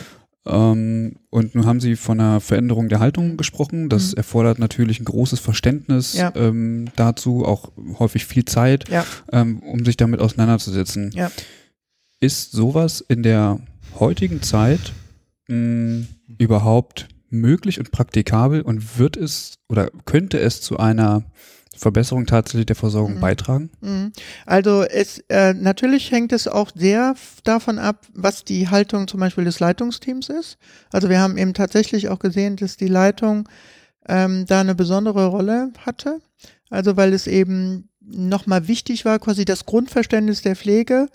Ähm, 0.47 1.17
und 1.31 1.55
nun 1.55 1.67
haben 1.67 1.81
Sie 1.81 1.97
von 1.97 2.21
einer 2.21 2.41
Veränderung 2.41 2.89
der 2.89 3.01
Haltung 3.01 3.37
gesprochen. 3.37 3.89
Das 3.89 4.13
mhm. 4.13 4.19
erfordert 4.19 4.59
natürlich 4.59 5.01
ein 5.01 5.05
großes 5.05 5.41
Verständnis 5.41 6.15
ja. 6.15 6.33
ähm, 6.35 6.89
dazu, 6.97 7.45
auch 7.45 7.73
häufig 7.99 8.27
viel 8.27 8.45
Zeit, 8.45 8.89
ja. 8.89 9.05
ähm, 9.33 9.61
um 9.61 9.85
sich 9.85 9.97
damit 9.97 10.21
auseinanderzusetzen. 10.21 11.11
Ja. 11.15 11.31
Ist 12.21 12.53
sowas 12.53 13.05
in 13.07 13.23
der 13.23 13.61
heutigen 13.99 14.43
Zeit 14.43 14.93
mh, 15.49 15.55
hm, 15.57 16.09
überhaupt 16.39 17.09
möglich 17.31 17.79
und 17.79 17.91
praktikabel 17.91 18.63
und 18.63 18.99
wird 18.99 19.17
es 19.17 19.59
oder 19.69 19.91
könnte 20.05 20.39
es 20.39 20.61
zu 20.61 20.79
einer 20.79 21.25
Verbesserung 21.77 22.27
tatsächlich 22.27 22.67
der 22.67 22.77
Versorgung 22.77 23.17
mhm. 23.17 23.21
beitragen? 23.21 23.71
Mhm. 23.81 24.13
Also 24.47 24.83
es 24.83 25.19
äh, 25.29 25.55
natürlich 25.55 26.11
hängt 26.11 26.33
es 26.33 26.49
auch 26.49 26.71
sehr 26.75 27.15
davon 27.45 27.79
ab, 27.79 28.07
was 28.13 28.45
die 28.45 28.69
Haltung 28.69 29.09
zum 29.09 29.21
Beispiel 29.21 29.45
des 29.45 29.61
Leitungsteams 29.61 30.29
ist. 30.29 30.59
Also 30.93 31.09
wir 31.09 31.21
haben 31.21 31.37
eben 31.37 31.55
tatsächlich 31.55 32.09
auch 32.09 32.19
gesehen, 32.19 32.57
dass 32.57 32.77
die 32.77 32.89
Leitung 32.89 33.49
ähm, 34.09 34.47
da 34.47 34.61
eine 34.61 34.75
besondere 34.75 35.27
Rolle 35.27 35.73
hatte. 35.85 36.21
Also 36.71 36.97
weil 36.97 37.13
es 37.13 37.27
eben 37.27 37.89
nochmal 38.01 38.69
wichtig 38.69 39.05
war, 39.05 39.19
quasi 39.19 39.45
das 39.45 39.65
Grundverständnis 39.65 40.43
der 40.43 40.57
Pflege 40.57 41.09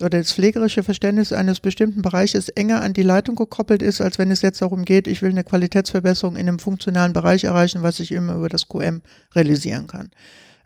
oder 0.00 0.18
das 0.18 0.32
pflegerische 0.32 0.82
Verständnis 0.82 1.32
eines 1.32 1.60
bestimmten 1.60 2.02
Bereiches 2.02 2.48
enger 2.48 2.80
an 2.80 2.92
die 2.92 3.02
Leitung 3.02 3.36
gekoppelt 3.36 3.82
ist, 3.82 4.00
als 4.00 4.18
wenn 4.18 4.30
es 4.30 4.42
jetzt 4.42 4.62
darum 4.62 4.84
geht, 4.84 5.06
ich 5.06 5.22
will 5.22 5.30
eine 5.30 5.44
Qualitätsverbesserung 5.44 6.36
in 6.36 6.48
einem 6.48 6.58
funktionalen 6.58 7.12
Bereich 7.12 7.44
erreichen, 7.44 7.82
was 7.82 8.00
ich 8.00 8.12
immer 8.12 8.34
über 8.34 8.48
das 8.48 8.68
QM 8.68 9.02
realisieren 9.34 9.86
kann. 9.86 10.10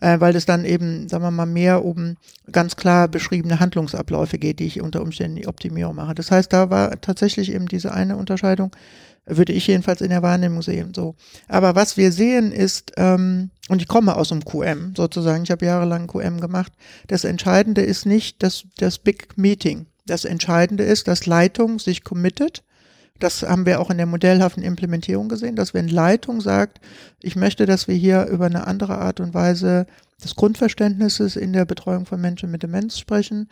Äh, 0.01 0.21
weil 0.21 0.37
es 0.37 0.45
dann 0.45 0.65
eben, 0.65 1.09
sagen 1.09 1.25
wir 1.25 1.31
mal, 1.31 1.47
mehr 1.47 1.85
um 1.85 2.17
ganz 2.53 2.77
klar 2.77 3.09
beschriebene 3.09 3.61
Handlungsabläufe 3.61 4.39
geht, 4.39 4.59
die 4.59 4.67
ich 4.67 4.83
unter 4.83 5.01
Umständen 5.01 5.37
die 5.37 5.49
Optimierung 5.49 5.97
mache. 5.97 6.15
Das 6.15 6.31
heißt, 6.31 6.53
da 6.53 6.69
war 6.69 7.01
tatsächlich 7.01 7.53
eben 7.53 7.67
diese 7.67 7.93
eine 7.93 8.17
Unterscheidung, 8.17 8.73
würde 9.27 9.53
ich 9.53 9.67
jedenfalls 9.67 10.01
in 10.01 10.11
der 10.11 10.23
Wahrnehmung 10.23 10.63
sehen. 10.63 10.95
So. 10.95 11.17
Aber 11.49 11.75
was 11.75 11.97
wir 11.97 12.13
sehen 12.13 12.53
ist, 12.53 12.93
ähm, 12.97 13.51
und 13.69 13.83
ich 13.83 13.89
komme 13.89 14.17
aus 14.17 14.29
dem 14.29 14.45
QM 14.45 14.95
sozusagen, 14.97 15.43
ich 15.43 15.51
habe 15.51 15.67
jahrelang 15.67 16.07
QM 16.07 16.41
gemacht, 16.41 16.73
das 17.09 17.25
Entscheidende 17.25 17.83
ist 17.83 18.07
nicht 18.07 18.43
das, 18.43 18.65
das 18.79 18.99
Big 18.99 19.37
Meeting. 19.37 19.87
Das 20.07 20.25
Entscheidende 20.25 20.85
ist, 20.85 21.09
dass 21.09 21.27
Leitung 21.27 21.81
sich 21.81 22.05
committet. 22.05 22.63
Das 23.19 23.43
haben 23.43 23.67
wir 23.67 23.81
auch 23.81 23.91
in 23.91 23.97
der 23.97 24.07
modellhaften 24.07 24.63
Implementierung 24.63 25.29
gesehen, 25.29 25.57
dass 25.57 25.75
wenn 25.75 25.89
Leitung 25.89 26.41
sagt, 26.41 26.81
ich 27.21 27.35
möchte, 27.35 27.67
dass 27.67 27.89
wir 27.89 27.95
hier 27.95 28.27
über 28.27 28.47
eine 28.47 28.67
andere 28.67 28.99
Art 28.99 29.21
und 29.21 29.35
Weise 29.35 29.87
des 30.23 30.37
Grundverständnisses 30.37 31.35
in 31.35 31.53
der 31.53 31.65
Betreuung 31.65 32.07
von 32.07 32.21
Menschen 32.21 32.51
mit 32.51 32.63
Demenz 32.63 32.99
sprechen, 32.99 33.49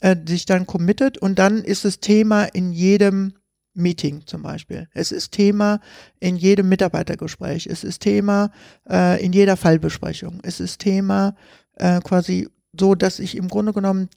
äh, 0.00 0.16
sich 0.26 0.46
dann 0.46 0.66
committet 0.66 1.18
und 1.18 1.38
dann 1.38 1.62
ist 1.62 1.84
es 1.84 2.00
Thema 2.00 2.44
in 2.44 2.72
jedem 2.72 3.34
Meeting 3.76 4.22
zum 4.26 4.42
Beispiel. 4.42 4.88
Es 4.92 5.12
ist 5.12 5.32
Thema 5.32 5.80
in 6.18 6.36
jedem 6.36 6.68
Mitarbeitergespräch. 6.68 7.66
Es 7.66 7.84
ist 7.84 8.00
Thema 8.00 8.50
äh, 8.88 9.22
in 9.24 9.32
jeder 9.32 9.56
Fallbesprechung. 9.56 10.40
Es 10.42 10.60
ist 10.60 10.80
Thema 10.80 11.36
äh, 11.76 12.00
quasi 12.00 12.48
so, 12.78 12.94
dass 12.94 13.18
ich 13.18 13.36
im 13.36 13.48
Grunde 13.48 13.72
genommen 13.72 14.08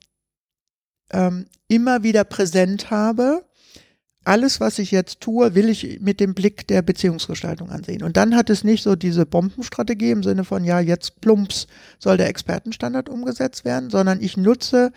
ähm, 1.11 1.48
immer 1.68 2.03
wieder 2.03 2.23
präsent 2.23 2.91
habe. 2.91 3.45
Alles, 4.26 4.60
was 4.60 4.80
ich 4.80 4.91
jetzt 4.91 5.22
tue, 5.22 5.56
will 5.56 5.69
ich 5.69 6.02
mit 6.02 6.19
dem 6.19 6.34
Blick 6.34 6.68
der 6.68 6.81
Beziehungsgestaltung 6.81 7.69
ansehen. 7.69 8.03
Und 8.03 8.18
dann 8.18 8.36
hat 8.36 8.49
es 8.49 8.64
nicht 8.64 8.84
so 8.84 8.95
diese 8.95 9.26
Bombenstrategie 9.26 10.11
im 10.11 10.23
Sinne 10.23 10.44
von, 10.44 10.64
ja, 10.64 10.80
jetzt 10.80 11.22
plumps 11.22 11.68
soll 11.99 12.18
der 12.18 12.27
Expertenstandard 12.27 13.10
umgesetzt 13.10 13.65
werden, 13.65 13.90
sondern 13.90 14.22
ich 14.22 14.38
nutze 14.38 14.91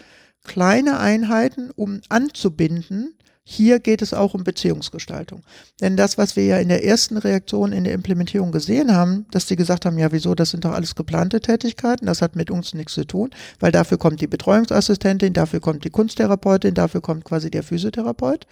kleine 0.44 0.98
Einheiten, 0.98 1.70
um 1.70 2.00
anzubinden, 2.08 3.14
hier 3.44 3.80
geht 3.80 4.02
es 4.02 4.14
auch 4.14 4.34
um 4.34 4.44
Beziehungsgestaltung. 4.44 5.42
Denn 5.80 5.96
das, 5.96 6.16
was 6.16 6.36
wir 6.36 6.44
ja 6.44 6.58
in 6.58 6.68
der 6.68 6.84
ersten 6.84 7.16
Reaktion 7.16 7.72
in 7.72 7.84
der 7.84 7.92
Implementierung 7.92 8.52
gesehen 8.52 8.94
haben, 8.94 9.26
dass 9.32 9.48
sie 9.48 9.56
gesagt 9.56 9.84
haben, 9.84 9.98
ja, 9.98 10.12
wieso, 10.12 10.34
das 10.34 10.50
sind 10.50 10.64
doch 10.64 10.72
alles 10.72 10.94
geplante 10.94 11.40
Tätigkeiten, 11.40 12.06
das 12.06 12.22
hat 12.22 12.36
mit 12.36 12.50
uns 12.50 12.72
nichts 12.74 12.94
zu 12.94 13.04
tun, 13.04 13.30
weil 13.58 13.72
dafür 13.72 13.98
kommt 13.98 14.20
die 14.20 14.28
Betreuungsassistentin, 14.28 15.32
dafür 15.32 15.60
kommt 15.60 15.84
die 15.84 15.90
Kunsttherapeutin, 15.90 16.74
dafür 16.74 17.00
kommt 17.00 17.24
quasi 17.24 17.50
der 17.50 17.64
Physiotherapeut. 17.64 18.46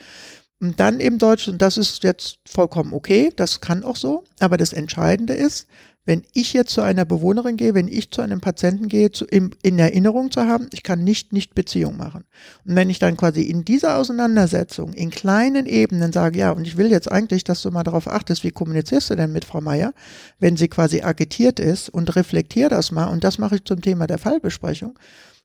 Und 0.63 0.79
dann 0.79 1.01
eben 1.01 1.19
Deutsch, 1.19 1.49
und 1.49 1.63
das 1.63 1.79
ist 1.79 2.03
jetzt 2.03 2.39
vollkommen 2.47 2.93
okay, 2.93 3.33
das 3.35 3.61
kann 3.61 3.83
auch 3.83 3.97
so, 3.97 4.25
aber 4.41 4.59
das 4.59 4.75
Entscheidende 4.75 5.33
ist, 5.33 5.67
wenn 6.07 6.23
ich 6.33 6.55
jetzt 6.55 6.73
zu 6.73 6.81
einer 6.81 7.05
Bewohnerin 7.05 7.57
gehe, 7.57 7.75
wenn 7.75 7.87
ich 7.87 8.11
zu 8.11 8.23
einem 8.23 8.41
Patienten 8.41 8.89
gehe, 8.89 9.11
zu, 9.11 9.27
in, 9.27 9.55
in 9.63 9.79
Erinnerung 9.79 10.31
zu 10.31 10.43
haben, 10.43 10.69
ich 10.73 10.83
kann 10.83 11.05
nicht 11.05 11.33
nicht 11.33 11.55
Beziehung 11.55 11.97
machen. 11.97 12.25
Und 12.65 12.75
wenn 12.75 12.89
ich 12.89 12.99
dann 12.99 13.17
quasi 13.17 13.43
in 13.43 13.65
dieser 13.65 13.97
Auseinandersetzung 13.97 14.95
in 14.95 15.11
kleinen 15.11 15.67
Ebenen 15.67 16.13
sage, 16.13 16.39
ja, 16.39 16.53
und 16.53 16.67
ich 16.67 16.77
will 16.77 16.91
jetzt 16.91 17.11
eigentlich, 17.11 17.45
dass 17.45 17.63
du 17.63 17.71
mal 17.71 17.85
darauf 17.85 18.09
achtest, 18.09 18.45
wie 18.45 18.51
kommunizierst 18.51 19.11
du 19.11 19.17
denn 19.17 19.33
mit 19.33 19.45
Frau 19.45 19.61
Meier, 19.61 19.93
wenn 20.39 20.57
sie 20.57 20.69
quasi 20.69 21.03
agitiert 21.03 21.61
ist 21.61 21.91
und 21.91 22.17
reflektier 22.17 22.69
das 22.71 22.93
mal, 22.93 23.07
und 23.07 23.23
das 23.23 23.39
mache 23.39 23.57
ich 23.57 23.65
zum 23.65 23.83
Thema 23.83 24.07
der 24.07 24.19
Fallbesprechung, 24.19 24.99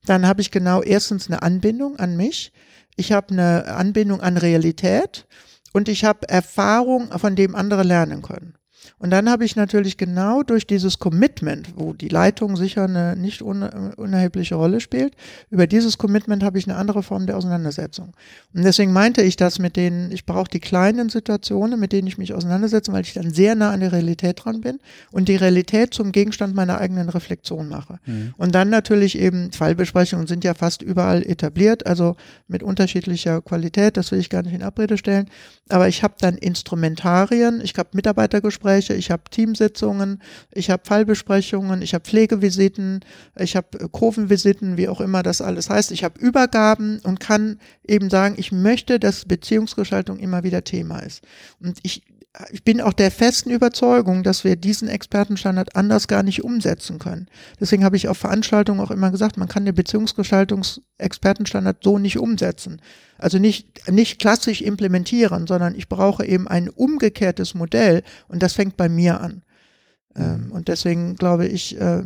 dann 0.06 0.26
habe 0.26 0.42
ich 0.42 0.52
genau 0.52 0.82
erstens 0.82 1.28
eine 1.28 1.42
Anbindung 1.42 1.98
an 1.98 2.16
mich, 2.16 2.54
ich 2.96 3.12
habe 3.12 3.32
eine 3.32 3.66
Anbindung 3.76 4.22
an 4.22 4.38
Realität 4.38 5.28
und 5.74 5.90
ich 5.90 6.06
habe 6.06 6.30
Erfahrung, 6.30 7.10
von 7.20 7.36
dem 7.36 7.56
andere 7.56 7.84
lernen 7.84 8.22
können. 8.22 8.56
Und 8.98 9.12
dann 9.12 9.30
habe 9.30 9.46
ich 9.46 9.56
natürlich 9.56 9.98
genau 9.98 10.44
durch 10.44 10.68
dieses 10.68 11.00
Commitment, 11.00 11.70
wo 11.76 11.94
die 11.94 12.10
Leitung 12.10 12.56
sicher 12.56 12.86
eine 12.86 13.16
nicht 13.16 13.42
unerhebliche 13.42 14.56
Rolle 14.56 14.80
spielt, 14.80 15.16
über 15.50 15.68
dieses 15.68 15.98
Commitment 15.98 16.44
habe 16.44 16.58
ich 16.60 16.68
eine 16.68 16.78
andere 16.78 17.04
Form 17.04 17.28
der 17.28 17.38
Auseinandersetzung. 17.38 18.14
Und 18.54 18.64
deswegen 18.64 18.94
meinte 18.94 19.22
ich 19.22 19.36
das 19.36 19.60
mit 19.60 19.76
denen, 19.76 20.12
ich 20.12 20.26
brauche 20.26 20.50
die 20.50 20.60
kleinen 20.60 21.10
Situationen, 21.10 21.80
mit 21.80 21.92
denen 21.92 22.08
ich 22.08 22.18
mich 22.18 22.34
auseinandersetze, 22.34 22.92
weil 22.92 23.04
ich 23.04 23.14
dann 23.14 23.34
sehr 23.34 23.56
nah 23.56 23.72
an 23.72 23.80
der 23.80 23.92
Realität 23.92 24.44
dran 24.44 24.62
bin 24.62 24.80
und 25.12 25.28
die 25.28 25.36
Realität 25.36 25.94
zum 25.94 26.12
Gegenstand 26.12 26.56
meiner 26.56 26.80
eigenen 26.80 27.10
Reflexion 27.10 27.68
mache. 27.70 28.00
Mhm. 28.06 28.34
Und 28.38 28.56
dann 28.56 28.70
natürlich 28.70 29.18
eben 29.18 29.52
Fallbesprechungen 29.52 30.28
sind 30.28 30.44
ja 30.44 30.54
fast 30.54 30.82
überall 30.82 31.24
etabliert, 31.24 31.86
also 31.86 32.16
mit 32.48 32.64
unterschiedlicher 32.64 33.42
Qualität, 33.42 33.98
das 33.98 34.12
will 34.12 34.20
ich 34.20 34.30
gar 34.30 34.44
nicht 34.44 34.54
in 34.54 34.64
Abrede 34.64 34.98
stellen. 34.98 35.30
Aber 35.70 35.88
ich 35.88 36.04
habe 36.04 36.16
dann 36.20 36.38
Instrumentarien, 36.38 37.62
ich 37.62 37.74
habe 37.78 37.90
Mitarbeitergespräche, 37.94 38.75
Gespräche, 38.76 38.94
ich 38.98 39.12
habe 39.12 39.24
Teamsitzungen, 39.30 40.22
ich 40.52 40.70
habe 40.70 40.84
Fallbesprechungen, 40.86 41.82
ich 41.82 41.94
habe 41.94 42.04
Pflegevisiten, 42.04 43.02
ich 43.38 43.56
habe 43.56 43.80
äh, 43.80 43.88
Kurvenvisiten, 43.92 44.78
wie 44.78 44.90
auch 44.90 45.02
immer 45.02 45.24
das 45.24 45.42
alles 45.42 45.70
heißt. 45.70 45.92
Ich 45.92 46.04
habe 46.04 46.20
Übergaben 46.20 47.00
und 47.04 47.20
kann 47.20 47.60
eben 47.88 48.10
sagen, 48.10 48.36
ich 48.38 48.52
möchte, 48.52 49.00
dass 49.00 49.26
Beziehungsgestaltung 49.26 50.20
immer 50.20 50.44
wieder 50.44 50.64
Thema 50.64 51.00
ist. 51.00 51.24
Und 51.60 51.80
ich 51.84 52.04
ich 52.52 52.64
bin 52.64 52.82
auch 52.82 52.94
der 52.94 53.12
festen 53.12 53.50
Überzeugung, 53.50 54.24
dass 54.24 54.44
wir 54.44 54.56
diesen 54.56 54.88
Expertenstandard 54.88 55.76
anders 55.76 56.08
gar 56.08 56.24
nicht 56.24 56.44
umsetzen 56.44 57.00
können. 57.00 57.28
Deswegen 57.60 57.84
habe 57.84 57.98
ich 57.98 58.08
auf 58.08 58.18
Veranstaltungen 58.18 58.80
auch 58.80 58.92
immer 58.92 59.12
gesagt, 59.12 59.38
man 59.38 59.48
kann 59.48 59.66
den 59.66 59.76
Beziehungsgestaltungsexpertenstandard 59.76 61.84
so 61.84 61.98
nicht 61.98 62.18
umsetzen. 62.18 62.82
Also 63.18 63.40
nicht, 63.40 63.90
nicht 63.90 64.20
klassisch 64.20 64.62
implementieren, 64.62 65.48
sondern 65.48 65.76
ich 65.76 65.88
brauche 65.88 66.26
eben 66.26 66.48
ein 66.48 66.70
umgekehrtes 66.70 67.54
Modell 67.54 68.04
und 68.28 68.44
das 68.44 68.54
fängt 68.54 68.78
bei 68.78 68.90
mir 68.90 69.22
an. 69.22 69.44
Ähm, 70.16 70.52
und 70.52 70.68
deswegen 70.68 71.16
glaube 71.16 71.48
ich, 71.48 71.80
äh, 71.80 72.04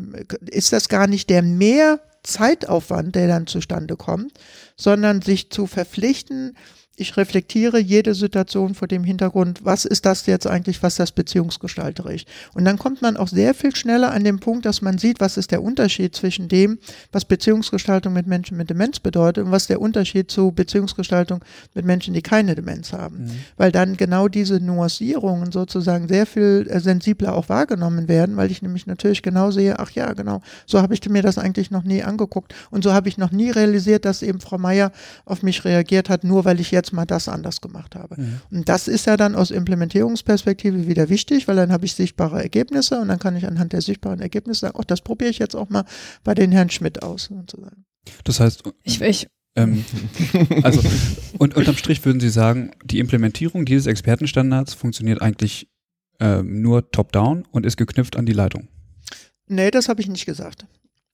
ist 0.48 0.74
das 0.74 0.90
gar 0.90 1.08
nicht 1.08 1.30
der 1.30 1.42
mehr 1.42 2.00
Zeitaufwand, 2.24 3.16
der 3.16 3.28
dann 3.28 3.48
zustande 3.48 3.96
kommt, 3.96 4.34
sondern 4.76 5.22
sich 5.22 5.50
zu 5.50 5.68
verpflichten, 5.68 6.56
ich 7.00 7.18
reflektiere 7.18 7.80
jede 7.80 8.14
Situation 8.14 8.76
vor 8.76 8.88
dem 8.88 9.04
Hintergrund, 9.04 9.60
was 9.64 9.86
ist 9.86 10.06
das 10.06 10.26
jetzt 10.26 10.48
eigentlich, 10.48 10.84
was 10.84 10.96
das 10.96 11.12
beziehungsgestalterisch. 11.12 12.26
Und 12.54 12.66
dann 12.66 12.78
kommt 12.78 13.02
man 13.02 13.18
auch 13.18 13.28
sehr 13.28 13.54
viel 13.54 13.76
schneller 13.76 14.12
an 14.12 14.24
den 14.24 14.40
Punkt, 14.40 14.66
dass 14.66 14.82
man 14.82 14.98
sieht, 14.98 15.20
was 15.20 15.38
ist 15.38 15.52
der 15.52 15.64
Unterschied 15.64 16.16
zwischen 16.16 16.48
dem, 16.48 16.80
was 17.12 17.26
Beziehungsgestaltung 17.26 18.14
mit 18.14 18.28
Menschen 18.28 18.58
mit 18.58 18.70
Demenz 18.70 19.00
bedeutet 19.00 19.46
und 19.46 19.52
was 19.52 19.68
der 19.68 19.82
Unterschied 19.82 20.30
zu 20.30 20.52
Beziehungsgestaltung 20.52 21.44
mit 21.74 21.86
Menschen, 21.86 22.14
die 22.14 22.22
keine 22.22 22.56
Demenz 22.56 22.94
haben. 22.94 23.24
Mhm. 23.24 23.32
Weil 23.58 23.72
dann 23.72 23.98
genau 23.98 24.28
diese 24.28 24.60
Nuancierungen 24.60 25.52
sozusagen 25.52 26.08
sehr 26.08 26.26
viel 26.26 26.68
äh, 26.70 26.80
sensibler 26.80 27.36
auch 27.36 27.50
wahrgenommen 27.50 28.08
werden, 28.08 28.38
weil 28.38 28.52
ich 28.52 28.62
nämlich 28.62 28.88
natürlich 28.88 29.22
genau 29.22 29.52
sehe, 29.52 29.80
ach 29.80 29.92
ja, 29.92 30.14
genau, 30.14 30.42
so 30.66 30.82
habe 30.82 30.94
ich 30.94 31.08
mir 31.10 31.22
das 31.22 31.38
eigentlich 31.38 31.72
noch 31.72 31.84
nie 31.84 32.04
angeguckt 32.04 32.54
und 32.72 32.84
so 32.84 32.94
habe 32.94 33.10
ich 33.10 33.18
noch 33.18 33.32
nie 33.32 33.50
realisiert, 33.52 34.06
dass 34.06 34.22
eben 34.22 34.40
Frau 34.40 34.58
Meier 34.58 34.92
auf 35.26 35.44
mich 35.44 35.64
reagiert 35.66 36.10
hat, 36.10 36.24
nur 36.24 36.46
weil 36.46 36.60
ich 36.60 36.72
jetzt 36.72 36.89
jetzt 36.90 36.94
mal 36.94 37.06
das 37.06 37.28
anders 37.28 37.62
gemacht 37.62 37.96
habe. 37.96 38.20
Mhm. 38.20 38.42
Und 38.52 38.70
das 38.70 38.88
ist 38.88 39.06
ja 39.06 39.18
dann 39.18 39.36
aus 39.36 39.52
Implementierungsperspektive 39.52 40.88
wieder 40.88 41.10
wichtig, 41.10 41.48
weil 41.48 41.56
dann 41.56 41.72
habe 41.72 41.86
ich 41.86 41.94
sichtbare 41.94 42.42
Ergebnisse 42.42 43.00
und 43.00 43.08
dann 43.08 43.20
kann 43.20 43.36
ich 43.36 43.46
anhand 43.46 43.74
der 43.74 43.82
sichtbaren 43.82 44.20
Ergebnisse 44.20 44.62
sagen, 44.62 44.78
ach, 44.80 44.86
das 44.86 45.02
probiere 45.02 45.30
ich 45.30 45.40
jetzt 45.40 45.56
auch 45.56 45.70
mal 45.70 45.86
bei 46.24 46.34
den 46.34 46.52
Herrn 46.52 46.70
Schmidt 46.70 47.04
aus, 47.04 47.26
sozusagen. 47.26 47.86
Das 48.24 48.40
heißt, 48.40 48.64
ich, 48.84 49.02
ich 49.02 49.28
ähm, 49.56 49.84
also 50.64 50.82
und 51.38 51.56
unterm 51.56 51.76
Strich 51.76 52.04
würden 52.06 52.20
Sie 52.20 52.30
sagen, 52.30 52.72
die 52.84 53.00
Implementierung 53.00 53.66
dieses 53.66 53.88
Expertenstandards 53.88 54.74
funktioniert 54.74 55.22
eigentlich 55.22 55.68
ähm, 56.20 56.62
nur 56.62 56.92
top-down 56.92 57.46
und 57.52 57.66
ist 57.66 57.78
geknüpft 57.78 58.18
an 58.18 58.26
die 58.26 58.34
Leitung. 58.34 58.68
Nee, 59.48 59.72
das 59.72 59.90
habe 59.90 60.02
ich 60.02 60.08
nicht 60.08 60.26
gesagt. 60.26 60.66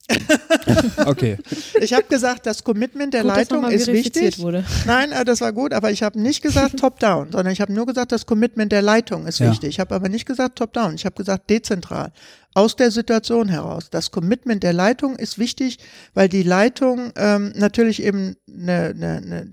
okay. 1.06 1.38
Ich 1.82 1.94
habe 1.94 2.04
gesagt, 2.04 2.46
das 2.46 2.64
Commitment 2.64 3.14
der 3.14 3.24
gut, 3.24 3.36
Leitung 3.36 3.70
ist 3.70 3.88
wichtig. 3.88 4.40
Wurde. 4.40 4.64
Nein, 4.86 5.12
äh, 5.12 5.26
das 5.26 5.42
war 5.42 5.52
gut, 5.52 5.74
aber 5.74 5.92
ich 5.92 6.04
habe 6.04 6.20
nicht 6.20 6.42
gesagt 6.42 6.80
top-down, 6.80 7.32
sondern 7.32 7.52
ich 7.52 7.62
habe 7.62 7.74
nur 7.74 7.86
gesagt, 7.86 8.12
das 8.12 8.26
Commitment 8.26 8.72
der 8.72 8.82
Leitung 8.82 9.26
ist 9.26 9.40
ja. 9.40 9.50
wichtig. 9.50 9.70
Ich 9.70 9.80
habe 9.80 9.96
aber 9.96 10.10
nicht 10.10 10.26
gesagt 10.26 10.58
top-down, 10.58 10.96
ich 10.96 11.06
habe 11.06 11.16
gesagt 11.16 11.50
dezentral 11.50 12.12
aus 12.56 12.78
der 12.78 12.90
Situation 12.90 13.50
heraus. 13.50 13.90
Das 13.92 14.12
Commitment 14.12 14.64
der 14.64 14.74
Leitung 14.74 15.18
ist 15.18 15.38
wichtig, 15.38 15.78
weil 16.14 16.30
die 16.30 16.42
Leitung 16.42 17.12
ähm, 17.18 17.52
natürlich 17.56 18.02
eben 18.02 18.38
eine, 18.48 18.94
eine, 18.96 19.48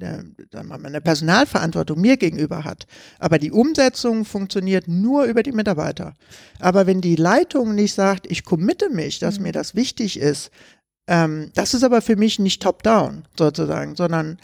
eine, 0.52 0.84
eine, 0.84 1.00
Personalverantwortung 1.00 2.00
mir 2.00 2.16
gegenüber 2.16 2.64
hat. 2.64 2.86
Aber 3.18 3.40
die 3.40 3.50
Umsetzung 3.50 4.24
funktioniert 4.24 4.86
nur 4.86 5.24
über 5.24 5.42
die 5.42 5.50
Mitarbeiter. 5.50 6.14
Aber 6.60 6.86
wenn 6.86 7.00
die 7.00 7.16
Leitung 7.16 7.74
nicht 7.74 7.92
sagt, 7.92 8.30
ich 8.30 8.44
committe 8.44 8.88
mich, 8.88 9.18
dass 9.18 9.38
mhm. 9.38 9.44
mir 9.44 9.52
das 9.52 9.74
wichtig 9.74 10.18
ist, 10.18 10.52
ähm, 11.08 11.50
das 11.54 11.74
ist 11.74 11.82
aber 11.82 12.02
für 12.02 12.14
mich 12.14 12.38
nicht 12.38 12.62
top-down 12.62 13.24
sozusagen, 13.36 13.96
sondern 13.96 14.38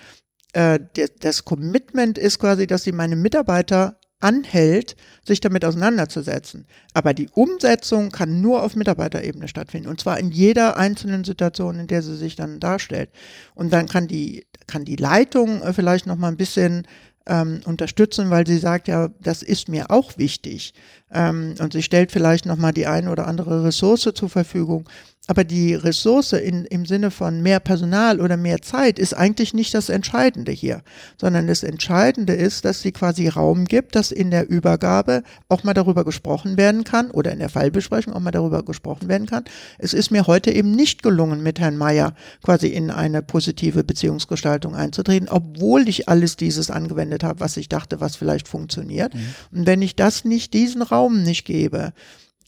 äh, 0.53 0.81
das 1.21 1.45
Commitment 1.45 2.19
ist 2.19 2.41
quasi, 2.41 2.67
dass 2.67 2.83
sie 2.83 2.93
meine 2.93 3.15
Mitarbeiter 3.15 4.01
anhält, 4.21 4.97
sich 5.25 5.41
damit 5.41 5.65
auseinanderzusetzen. 5.65 6.67
Aber 6.93 7.15
die 7.15 7.29
Umsetzung 7.33 8.11
kann 8.11 8.41
nur 8.41 8.63
auf 8.63 8.75
Mitarbeiterebene 8.75 9.49
stattfinden. 9.49 9.89
Und 9.89 10.01
zwar 10.01 10.19
in 10.19 10.31
jeder 10.31 10.77
einzelnen 10.77 11.25
Situation, 11.25 11.79
in 11.79 11.87
der 11.87 12.03
sie 12.03 12.17
sich 12.17 12.35
dann 12.35 12.61
darstellt. 12.61 13.11
Und 13.55 13.73
dann 13.73 13.87
kann 13.87 14.09
die, 14.09 14.47
kann 14.67 14.85
die 14.85 14.97
Leitung 14.97 15.63
äh, 15.63 15.73
vielleicht 15.73 16.07
noch 16.07 16.17
mal 16.17 16.29
ein 16.29 16.37
bisschen 16.37 16.87
ähm, 17.29 17.61
unterstützen, 17.65 18.31
weil 18.31 18.47
sie 18.47 18.59
sagt, 18.59 18.89
ja, 18.89 19.09
das 19.21 19.43
ist 19.43 19.69
mir 19.69 19.91
auch 19.91 20.19
wichtig. 20.19 20.73
Ähm, 21.13 21.55
und 21.61 21.73
sie 21.73 21.83
stellt 21.83 22.11
vielleicht 22.11 22.47
noch 22.47 22.57
mal 22.57 22.73
die 22.73 22.87
eine 22.87 23.11
oder 23.11 23.27
andere 23.27 23.65
Ressource 23.65 24.11
zur 24.15 24.29
Verfügung. 24.29 24.89
Aber 25.29 25.45
die 25.45 25.75
Ressource 25.75 26.33
in, 26.33 26.65
im 26.65 26.87
Sinne 26.87 27.11
von 27.11 27.43
mehr 27.43 27.61
Personal 27.61 28.19
oder 28.21 28.39
mehr 28.39 28.63
Zeit 28.63 28.99
ist 28.99 29.13
eigentlich 29.13 29.53
nicht 29.53 29.75
das 29.75 29.91
Entscheidende 29.91 30.53
hier, 30.53 30.83
sondern 31.21 31.47
das 31.47 31.63
Entscheidende 31.63 32.33
ist, 32.33 32.65
dass 32.65 32.81
sie 32.81 32.93
quasi 32.93 33.29
Raum 33.29 33.67
gibt, 33.67 33.95
dass 33.95 34.11
in 34.11 34.31
der 34.31 34.49
Übergabe 34.49 35.23
auch 35.51 35.65
mal 35.65 35.75
darüber 35.75 36.07
gesprochen 36.07 36.57
werden 36.57 36.83
kann 36.83 37.11
oder 37.11 37.31
in 37.31 37.41
der 37.41 37.51
Fallbesprechung 37.51 38.15
auch 38.15 38.21
mal 38.21 38.31
darüber 38.31 38.63
gesprochen 38.63 39.09
werden 39.09 39.27
kann. 39.27 39.45
Es 39.77 39.93
ist 39.93 40.11
mir 40.11 40.27
heute 40.27 40.51
eben 40.51 40.73
nicht 40.73 41.03
gelungen, 41.03 41.43
mit 41.43 41.61
Herrn 41.61 41.77
Mayer 41.77 42.15
quasi 42.43 42.69
in 42.69 42.91
eine 42.91 43.21
positive 43.21 43.85
Beziehungsgestaltung 43.85 44.75
einzutreten, 44.75 45.29
obwohl 45.29 45.91
ich 45.91 46.09
alles 46.09 46.37
dieses 46.37 46.71
angewendet 46.71 47.23
habe, 47.23 47.41
was 47.41 47.59
ich 47.59 47.69
dachte, 47.69 48.01
was 48.01 48.17
vielleicht 48.17 48.49
funktioniert. 48.49 49.15
Mhm. 49.15 49.35
Und 49.53 49.67
wenn 49.67 49.83
ich 49.83 49.95
das 49.95 50.25
nicht, 50.25 50.55
diesen 50.55 50.81
Raum 50.81 51.23
nicht 51.23 51.45
gebe, 51.45 51.93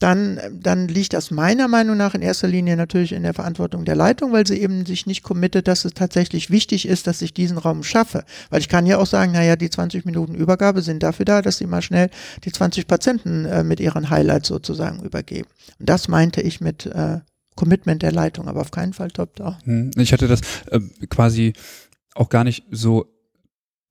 dann, 0.00 0.40
dann 0.50 0.88
liegt 0.88 1.12
das 1.12 1.30
meiner 1.30 1.68
Meinung 1.68 1.96
nach 1.96 2.14
in 2.14 2.22
erster 2.22 2.48
Linie 2.48 2.74
natürlich 2.74 3.12
in 3.12 3.22
der 3.22 3.34
Verantwortung 3.34 3.84
der 3.84 3.94
Leitung, 3.94 4.32
weil 4.32 4.46
sie 4.46 4.58
eben 4.58 4.86
sich 4.86 5.06
nicht 5.06 5.22
committet, 5.22 5.68
dass 5.68 5.84
es 5.84 5.92
tatsächlich 5.92 6.50
wichtig 6.50 6.88
ist, 6.88 7.06
dass 7.06 7.20
ich 7.20 7.34
diesen 7.34 7.58
Raum 7.58 7.82
schaffe. 7.82 8.24
Weil 8.48 8.60
ich 8.60 8.70
kann 8.70 8.86
ja 8.86 8.96
auch 8.96 9.06
sagen, 9.06 9.32
naja, 9.32 9.56
die 9.56 9.68
20 9.68 10.06
Minuten 10.06 10.34
Übergabe 10.34 10.80
sind 10.80 11.02
dafür 11.02 11.26
da, 11.26 11.42
dass 11.42 11.58
sie 11.58 11.66
mal 11.66 11.82
schnell 11.82 12.08
die 12.44 12.50
20 12.50 12.86
Patienten 12.86 13.44
äh, 13.44 13.62
mit 13.62 13.78
ihren 13.78 14.08
Highlights 14.08 14.48
sozusagen 14.48 15.02
übergeben. 15.02 15.48
Und 15.78 15.88
das 15.88 16.08
meinte 16.08 16.40
ich 16.40 16.62
mit 16.62 16.86
äh, 16.86 17.18
Commitment 17.54 18.00
der 18.00 18.12
Leitung, 18.12 18.48
aber 18.48 18.62
auf 18.62 18.70
keinen 18.70 18.94
Fall 18.94 19.10
top-down. 19.10 19.56
Hm, 19.64 19.90
ich 19.96 20.14
hatte 20.14 20.28
das 20.28 20.40
äh, 20.70 20.80
quasi 21.10 21.52
auch 22.14 22.30
gar 22.30 22.44
nicht 22.44 22.64
so 22.70 23.04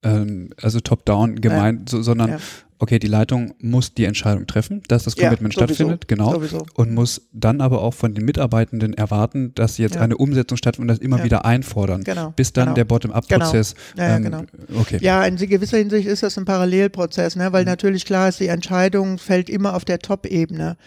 ähm, 0.02 0.50
also 0.60 0.80
top-down 0.80 1.40
gemeint, 1.40 1.92
ja. 1.92 1.98
so, 1.98 2.02
sondern 2.02 2.32
ja 2.32 2.40
okay, 2.80 2.98
die 2.98 3.08
Leitung 3.08 3.54
muss 3.62 3.94
die 3.94 4.06
Entscheidung 4.06 4.48
treffen, 4.48 4.82
dass 4.88 5.04
das 5.04 5.16
Commitment 5.16 5.54
ja, 5.54 5.64
stattfindet, 5.64 6.08
genau, 6.08 6.34
sowieso. 6.34 6.66
und 6.74 6.94
muss 6.94 7.22
dann 7.34 7.62
aber 7.62 7.82
auch 7.82 7.94
von 7.94 8.16
den 8.16 8.26
Mitarbeitenden 8.26 8.94
erwarten, 8.94 9.54
dass 9.54 9.78
jetzt 9.78 9.96
ja. 9.96 10.02
eine 10.02 10.18
Umsetzung 10.18 10.58
stattfindet 10.58 10.92
und 10.92 10.98
das 10.98 11.06
immer 11.06 11.18
ja. 11.18 11.24
wieder 11.26 11.46
einfordern, 11.46 12.04
genau. 12.04 12.34
bis 12.36 12.54
dann 12.54 12.66
genau. 12.66 12.76
der 12.76 12.86
Bottom-up-Prozess. 12.86 13.76
Genau. 13.96 14.08
Ja, 14.08 14.16
ähm, 14.16 14.24
genau. 14.24 14.44
Okay. 14.80 14.98
ja, 15.02 15.24
in 15.26 15.36
gewisser 15.36 15.78
Hinsicht 15.78 16.08
ist 16.08 16.24
das 16.24 16.38
ein 16.38 16.46
Parallelprozess, 16.46 17.36
ne? 17.36 17.52
weil 17.52 17.64
mhm. 17.64 17.70
natürlich 17.70 18.06
klar 18.06 18.30
ist, 18.30 18.40
die 18.40 18.48
Entscheidung 18.48 19.18
fällt 19.18 19.50
immer 19.50 19.76
auf 19.76 19.84
der 19.84 20.00
Top-Ebene. 20.00 20.78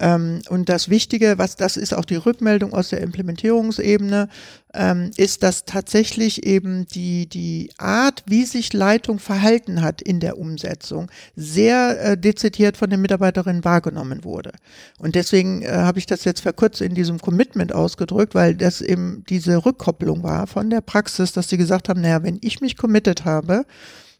Ähm, 0.00 0.40
und 0.48 0.68
das 0.68 0.88
Wichtige, 0.88 1.36
was 1.36 1.56
das 1.56 1.76
ist 1.76 1.94
auch 1.94 2.06
die 2.06 2.16
Rückmeldung 2.16 2.72
aus 2.72 2.88
der 2.88 3.02
Implementierungsebene, 3.02 4.28
ähm, 4.72 5.10
ist, 5.16 5.42
dass 5.42 5.64
tatsächlich 5.66 6.46
eben 6.46 6.86
die, 6.86 7.28
die 7.28 7.70
Art, 7.76 8.22
wie 8.26 8.44
sich 8.44 8.72
Leitung 8.72 9.18
verhalten 9.18 9.82
hat 9.82 10.00
in 10.00 10.20
der 10.20 10.38
Umsetzung, 10.38 11.10
sehr 11.36 12.00
äh, 12.00 12.16
dezidiert 12.16 12.76
von 12.76 12.88
den 12.88 13.02
Mitarbeiterinnen 13.02 13.64
wahrgenommen 13.64 14.24
wurde. 14.24 14.52
Und 14.98 15.16
deswegen 15.16 15.62
äh, 15.62 15.68
habe 15.70 15.98
ich 15.98 16.06
das 16.06 16.24
jetzt 16.24 16.40
verkürzt 16.40 16.80
in 16.80 16.94
diesem 16.94 17.20
Commitment 17.20 17.74
ausgedrückt, 17.74 18.34
weil 18.34 18.54
das 18.54 18.80
eben 18.80 19.24
diese 19.28 19.66
Rückkopplung 19.66 20.22
war 20.22 20.46
von 20.46 20.70
der 20.70 20.80
Praxis, 20.80 21.32
dass 21.32 21.48
sie 21.48 21.58
gesagt 21.58 21.88
haben, 21.88 22.00
naja, 22.00 22.22
wenn 22.22 22.38
ich 22.40 22.60
mich 22.60 22.76
committed 22.76 23.24
habe, 23.26 23.66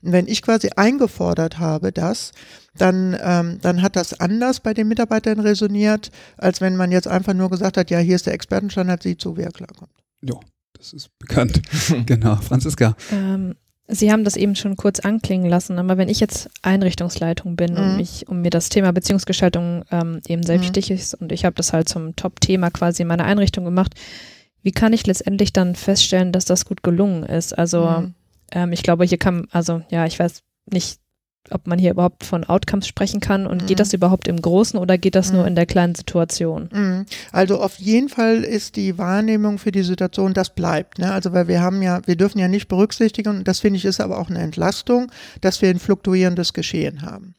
wenn 0.03 0.27
ich 0.27 0.43
quasi 0.43 0.71
eingefordert 0.77 1.59
habe, 1.59 1.93
dass 1.93 2.33
dann, 2.77 3.17
ähm, 3.21 3.59
dann 3.61 3.83
hat 3.83 3.97
das 3.97 4.19
anders 4.19 4.61
bei 4.61 4.75
den 4.75 4.89
Mitarbeitern 4.89 5.41
resoniert, 5.41 6.11
als 6.37 6.61
wenn 6.61 6.77
man 6.77 6.93
jetzt 6.93 7.09
einfach 7.09 7.35
nur 7.35 7.51
gesagt 7.51 7.77
hat, 7.77 7.91
ja, 7.91 7.99
hier 7.99 8.17
ist 8.17 8.27
der 8.27 8.35
Expertenstandard, 8.35 9.03
sieh 9.03 9.17
zu, 9.17 9.37
wie 9.37 9.43
er 9.43 9.53
klarkommt. 9.53 9.93
Ja, 10.23 10.37
das 10.77 10.93
ist 10.93 11.11
bekannt. 11.19 11.61
genau, 12.07 12.37
Franziska. 12.37 12.97
Ähm, 13.13 13.55
Sie 13.93 14.13
haben 14.13 14.23
das 14.23 14.37
eben 14.37 14.55
schon 14.55 14.77
kurz 14.77 15.01
anklingen 15.01 15.51
lassen, 15.51 15.79
aber 15.81 15.99
wenn 15.99 16.09
ich 16.09 16.21
jetzt 16.21 16.49
Einrichtungsleitung 16.63 17.57
bin 17.57 17.73
mhm. 17.73 17.79
und 17.79 17.97
mich 17.97 18.29
um 18.29 18.41
mir 18.41 18.51
das 18.51 18.69
Thema 18.69 18.93
Beziehungsgestaltung 18.93 19.85
ähm, 19.91 20.21
eben 20.29 20.45
sehr 20.45 20.59
mhm. 20.59 20.63
wichtig 20.63 20.93
ist 20.93 21.15
und 21.15 21.33
ich 21.33 21.45
habe 21.45 21.57
das 21.57 21.73
halt 21.73 21.89
zum 21.89 22.15
Top-Thema 22.15 22.71
quasi 22.71 23.03
in 23.03 23.09
meiner 23.09 23.25
Einrichtung 23.25 23.65
gemacht, 23.65 23.95
wie 24.63 24.71
kann 24.71 24.93
ich 24.93 25.07
letztendlich 25.07 25.53
dann 25.53 25.75
feststellen, 25.75 26.31
dass 26.31 26.45
das 26.45 26.67
gut 26.67 26.85
gelungen 26.85 27.25
ist? 27.25 27.57
Also 27.59 27.85
mhm. 27.85 28.15
Ähm, 28.53 28.73
ich 28.73 28.83
glaube, 28.83 29.05
hier 29.05 29.19
kann, 29.19 29.47
also 29.51 29.83
ja, 29.91 30.07
ich 30.07 30.19
weiß 30.19 30.43
nicht, 30.73 31.01
ob 31.49 31.67
man 31.67 31.79
hier 31.79 31.93
überhaupt 31.93 32.25
von 32.25 32.45
Outcomes 32.45 32.87
sprechen 32.87 33.21
kann 33.21 33.47
und 33.47 33.63
mhm. 33.63 33.67
geht 33.67 33.81
das 33.81 33.95
überhaupt 33.95 34.29
im 34.29 34.41
Großen 34.41 34.79
oder 34.79 34.99
geht 34.99 35.15
das 35.15 35.31
mhm. 35.31 35.39
nur 35.39 35.47
in 35.47 35.55
der 35.55 35.67
kleinen 35.67 35.95
Situation? 35.95 36.69
Mhm. 36.73 37.07
Also 37.33 37.61
auf 37.61 37.79
jeden 37.79 38.09
Fall 38.09 38.45
ist 38.45 38.77
die 38.77 38.99
Wahrnehmung 38.99 39.59
für 39.59 39.73
die 39.73 39.83
Situation, 39.83 40.35
das 40.35 40.55
bleibt. 40.55 40.99
Ne? 40.99 41.11
Also 41.11 41.33
weil 41.33 41.49
wir 41.49 41.63
haben 41.63 41.83
ja, 41.83 42.03
wir 42.07 42.17
dürfen 42.17 42.39
ja 42.39 42.49
nicht 42.49 42.69
berücksichtigen, 42.69 43.39
und 43.39 43.49
das 43.49 43.61
finde 43.61 43.79
ich 43.79 43.85
ist 43.85 44.01
aber 44.01 44.19
auch 44.19 44.29
eine 44.29 44.41
Entlastung, 44.41 45.11
dass 45.41 45.63
wir 45.63 45.71
ein 45.71 45.79
fluktuierendes 45.79 46.53
Geschehen 46.53 47.03
haben. 47.03 47.35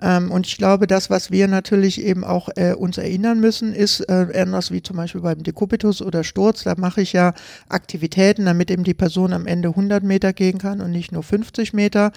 Ähm, 0.00 0.30
und 0.30 0.46
ich 0.46 0.58
glaube, 0.58 0.86
das, 0.86 1.08
was 1.08 1.30
wir 1.30 1.48
natürlich 1.48 2.02
eben 2.02 2.22
auch 2.22 2.48
äh, 2.56 2.74
uns 2.74 2.98
erinnern 2.98 3.40
müssen, 3.40 3.74
ist 3.74 4.00
äh, 4.00 4.26
anders 4.34 4.70
wie 4.70 4.82
zum 4.82 4.96
Beispiel 4.96 5.22
beim 5.22 5.42
Dekubitus 5.42 6.02
oder 6.02 6.22
Sturz. 6.22 6.64
Da 6.64 6.74
mache 6.76 7.00
ich 7.00 7.14
ja 7.14 7.32
Aktivitäten, 7.68 8.44
damit 8.44 8.70
eben 8.70 8.84
die 8.84 8.94
Person 8.94 9.32
am 9.32 9.46
Ende 9.46 9.68
100 9.70 10.02
Meter 10.02 10.32
gehen 10.32 10.58
kann 10.58 10.80
und 10.80 10.90
nicht 10.90 11.12
nur 11.12 11.22
50 11.22 11.72
Meter. 11.72 12.12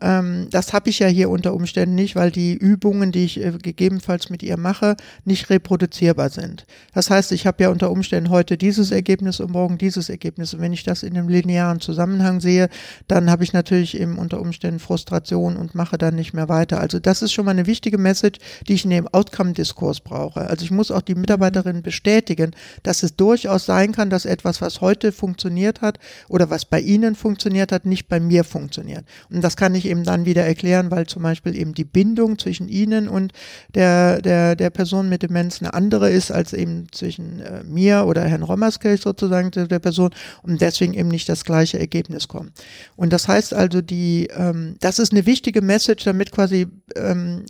Ähm, 0.00 0.48
das 0.50 0.72
habe 0.74 0.90
ich 0.90 0.98
ja 0.98 1.06
hier 1.06 1.30
unter 1.30 1.54
Umständen 1.54 1.94
nicht, 1.94 2.16
weil 2.16 2.30
die 2.30 2.54
Übungen, 2.54 3.12
die 3.12 3.24
ich 3.24 3.42
äh, 3.42 3.52
gegebenenfalls 3.62 4.28
mit 4.28 4.42
ihr 4.42 4.58
mache, 4.58 4.96
nicht 5.24 5.48
reproduzierbar 5.48 6.28
sind. 6.28 6.66
Das 6.92 7.08
heißt, 7.08 7.32
ich 7.32 7.46
habe 7.46 7.62
ja 7.62 7.70
unter 7.70 7.90
Umständen 7.90 8.28
heute 8.28 8.58
dieses 8.58 8.90
Ergebnis 8.90 9.40
und 9.40 9.50
morgen 9.50 9.78
dieses 9.78 10.10
Ergebnis. 10.10 10.52
Und 10.52 10.60
wenn 10.60 10.74
ich 10.74 10.84
das 10.84 11.02
in 11.02 11.16
einem 11.16 11.28
linearen 11.28 11.80
Zusammenhang 11.80 12.40
sehe, 12.40 12.68
dann 13.08 13.30
habe 13.30 13.42
ich 13.42 13.54
natürlich 13.54 13.98
eben 13.98 14.18
unter 14.18 14.38
Umständen 14.40 14.80
Frustration 14.80 15.56
und 15.56 15.74
mache 15.74 15.96
dann 15.96 16.14
nicht 16.14 16.34
mehr 16.34 16.50
weiter. 16.50 16.78
Also 16.80 16.98
das 16.98 17.21
ist 17.22 17.32
schon 17.32 17.44
mal 17.44 17.52
eine 17.52 17.66
wichtige 17.66 17.98
Message, 17.98 18.38
die 18.68 18.74
ich 18.74 18.84
in 18.84 18.90
dem 18.90 19.08
Outcome-Diskurs 19.08 20.00
brauche. 20.00 20.40
Also 20.48 20.64
ich 20.64 20.70
muss 20.70 20.90
auch 20.90 21.02
die 21.02 21.14
Mitarbeiterinnen 21.14 21.82
bestätigen, 21.82 22.52
dass 22.82 23.02
es 23.02 23.16
durchaus 23.16 23.66
sein 23.66 23.92
kann, 23.92 24.10
dass 24.10 24.24
etwas, 24.24 24.60
was 24.60 24.80
heute 24.80 25.12
funktioniert 25.12 25.80
hat 25.80 25.98
oder 26.28 26.50
was 26.50 26.64
bei 26.64 26.80
Ihnen 26.80 27.14
funktioniert 27.14 27.72
hat, 27.72 27.86
nicht 27.86 28.08
bei 28.08 28.20
mir 28.20 28.44
funktioniert. 28.44 29.04
Und 29.30 29.42
das 29.42 29.56
kann 29.56 29.74
ich 29.74 29.86
eben 29.86 30.04
dann 30.04 30.24
wieder 30.24 30.44
erklären, 30.44 30.90
weil 30.90 31.06
zum 31.06 31.22
Beispiel 31.22 31.56
eben 31.56 31.74
die 31.74 31.84
Bindung 31.84 32.38
zwischen 32.38 32.68
Ihnen 32.68 33.08
und 33.08 33.32
der, 33.74 34.20
der, 34.20 34.56
der 34.56 34.70
Person 34.70 35.08
mit 35.08 35.22
Demenz 35.22 35.60
eine 35.60 35.74
andere 35.74 36.10
ist 36.10 36.30
als 36.30 36.52
eben 36.52 36.86
zwischen 36.92 37.40
äh, 37.40 37.62
mir 37.64 38.04
oder 38.06 38.24
Herrn 38.24 38.42
Rommerskirch 38.42 39.00
sozusagen 39.00 39.50
der 39.50 39.78
Person 39.78 40.10
und 40.42 40.60
deswegen 40.60 40.94
eben 40.94 41.08
nicht 41.08 41.28
das 41.28 41.44
gleiche 41.44 41.78
Ergebnis 41.78 42.28
kommt. 42.28 42.52
Und 42.96 43.12
das 43.12 43.28
heißt 43.28 43.54
also, 43.54 43.80
die, 43.80 44.28
ähm, 44.36 44.76
das 44.80 44.98
ist 44.98 45.12
eine 45.12 45.26
wichtige 45.26 45.62
Message, 45.62 46.04
damit 46.04 46.32
quasi 46.32 46.66
äh, 46.94 47.11
ähm, 47.12 47.44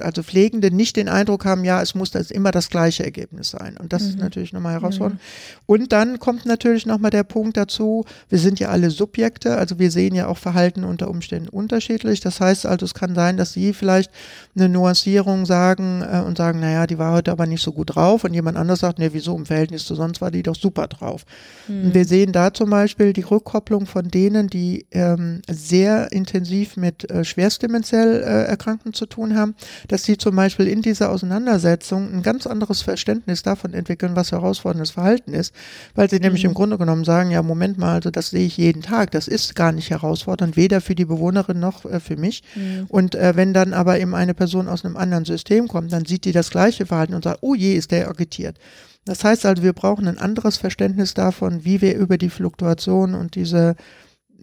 also 0.00 0.22
Pflegende 0.22 0.70
nicht 0.70 0.96
den 0.96 1.08
Eindruck 1.08 1.44
haben, 1.44 1.64
ja, 1.64 1.80
es 1.82 1.94
muss 1.94 2.10
das 2.10 2.30
immer 2.30 2.50
das 2.50 2.70
gleiche 2.70 3.04
Ergebnis 3.04 3.50
sein. 3.50 3.76
Und 3.76 3.92
das 3.92 4.02
mhm. 4.02 4.08
ist 4.08 4.18
natürlich 4.18 4.52
nochmal 4.52 4.72
herausfordernd. 4.72 5.20
Mhm. 5.20 5.62
Und 5.66 5.92
dann 5.92 6.18
kommt 6.18 6.46
natürlich 6.46 6.86
nochmal 6.86 7.10
der 7.10 7.24
Punkt 7.24 7.56
dazu, 7.56 8.04
wir 8.28 8.38
sind 8.38 8.60
ja 8.60 8.68
alle 8.68 8.90
Subjekte, 8.90 9.56
also 9.56 9.78
wir 9.78 9.90
sehen 9.90 10.14
ja 10.14 10.26
auch 10.26 10.38
Verhalten 10.38 10.84
unter 10.84 11.08
Umständen 11.08 11.48
unterschiedlich. 11.48 12.20
Das 12.20 12.40
heißt 12.40 12.66
also, 12.66 12.84
es 12.84 12.94
kann 12.94 13.14
sein, 13.14 13.36
dass 13.36 13.52
Sie 13.52 13.72
vielleicht 13.72 14.10
eine 14.56 14.68
Nuancierung 14.68 15.46
sagen 15.46 16.02
äh, 16.02 16.20
und 16.20 16.38
sagen, 16.38 16.60
naja, 16.60 16.86
die 16.86 16.98
war 16.98 17.12
heute 17.12 17.32
aber 17.32 17.46
nicht 17.46 17.62
so 17.62 17.72
gut 17.72 17.94
drauf 17.94 18.24
und 18.24 18.34
jemand 18.34 18.56
anders 18.56 18.80
sagt, 18.80 18.98
ne, 18.98 19.12
wieso 19.12 19.36
im 19.36 19.46
Verhältnis 19.46 19.84
zu 19.84 19.94
sonst 19.94 20.20
war 20.20 20.30
die 20.30 20.42
doch 20.42 20.56
super 20.56 20.88
drauf. 20.88 21.24
Mhm. 21.68 21.84
Und 21.84 21.94
wir 21.94 22.04
sehen 22.04 22.32
da 22.32 22.52
zum 22.52 22.70
Beispiel 22.70 23.12
die 23.12 23.22
Rückkopplung 23.22 23.86
von 23.86 24.08
denen, 24.08 24.48
die 24.48 24.86
ähm, 24.90 25.42
sehr 25.50 26.12
intensiv 26.12 26.76
mit 26.76 27.10
äh, 27.10 27.24
schwerstdemenziell 27.24 28.22
äh, 28.22 28.44
Erkrankten 28.44 28.93
zu 28.94 29.06
tun 29.06 29.36
haben, 29.36 29.54
dass 29.88 30.04
sie 30.04 30.16
zum 30.16 30.36
Beispiel 30.36 30.66
in 30.66 30.82
dieser 30.82 31.10
Auseinandersetzung 31.10 32.12
ein 32.12 32.22
ganz 32.22 32.46
anderes 32.46 32.82
Verständnis 32.82 33.42
davon 33.42 33.74
entwickeln, 33.74 34.16
was 34.16 34.32
herausforderndes 34.32 34.92
Verhalten 34.92 35.34
ist, 35.34 35.54
weil 35.94 36.08
sie 36.08 36.20
nämlich 36.20 36.44
mhm. 36.44 36.50
im 36.50 36.54
Grunde 36.54 36.78
genommen 36.78 37.04
sagen, 37.04 37.30
ja, 37.30 37.42
Moment 37.42 37.78
mal, 37.78 37.94
also 37.94 38.10
das 38.10 38.30
sehe 38.30 38.46
ich 38.46 38.56
jeden 38.56 38.82
Tag, 38.82 39.10
das 39.10 39.28
ist 39.28 39.54
gar 39.54 39.72
nicht 39.72 39.90
herausfordernd, 39.90 40.56
weder 40.56 40.80
für 40.80 40.94
die 40.94 41.04
Bewohnerin 41.04 41.60
noch 41.60 41.84
äh, 41.84 42.00
für 42.00 42.16
mich. 42.16 42.42
Mhm. 42.54 42.86
Und 42.88 43.14
äh, 43.14 43.32
wenn 43.36 43.52
dann 43.52 43.72
aber 43.72 43.98
eben 44.00 44.14
eine 44.14 44.34
Person 44.34 44.68
aus 44.68 44.84
einem 44.84 44.96
anderen 44.96 45.24
System 45.24 45.68
kommt, 45.68 45.92
dann 45.92 46.04
sieht 46.04 46.24
die 46.24 46.32
das 46.32 46.50
gleiche 46.50 46.86
Verhalten 46.86 47.14
und 47.14 47.24
sagt, 47.24 47.38
oh 47.42 47.54
je, 47.54 47.74
ist 47.74 47.90
der 47.90 48.08
agitiert. 48.08 48.56
Das 49.04 49.22
heißt 49.22 49.44
also, 49.44 49.62
wir 49.62 49.74
brauchen 49.74 50.08
ein 50.08 50.18
anderes 50.18 50.56
Verständnis 50.56 51.12
davon, 51.14 51.64
wie 51.64 51.80
wir 51.82 51.94
über 51.96 52.16
die 52.16 52.30
Fluktuation 52.30 53.14
und 53.14 53.34
diese 53.34 53.76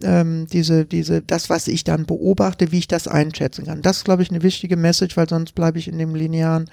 ähm, 0.04 0.46
diese, 0.52 0.84
diese, 0.84 1.22
das, 1.22 1.50
was 1.50 1.68
ich 1.68 1.84
dann 1.84 2.06
beobachte, 2.06 2.72
wie 2.72 2.78
ich 2.78 2.88
das 2.88 3.08
einschätzen 3.08 3.66
kann. 3.66 3.82
Das 3.82 3.98
ist, 3.98 4.04
glaube 4.04 4.22
ich, 4.22 4.30
eine 4.30 4.42
wichtige 4.42 4.76
Message, 4.76 5.16
weil 5.16 5.28
sonst 5.28 5.54
bleibe 5.54 5.78
ich 5.78 5.88
in 5.88 5.98
dem 5.98 6.14
linearen 6.14 6.70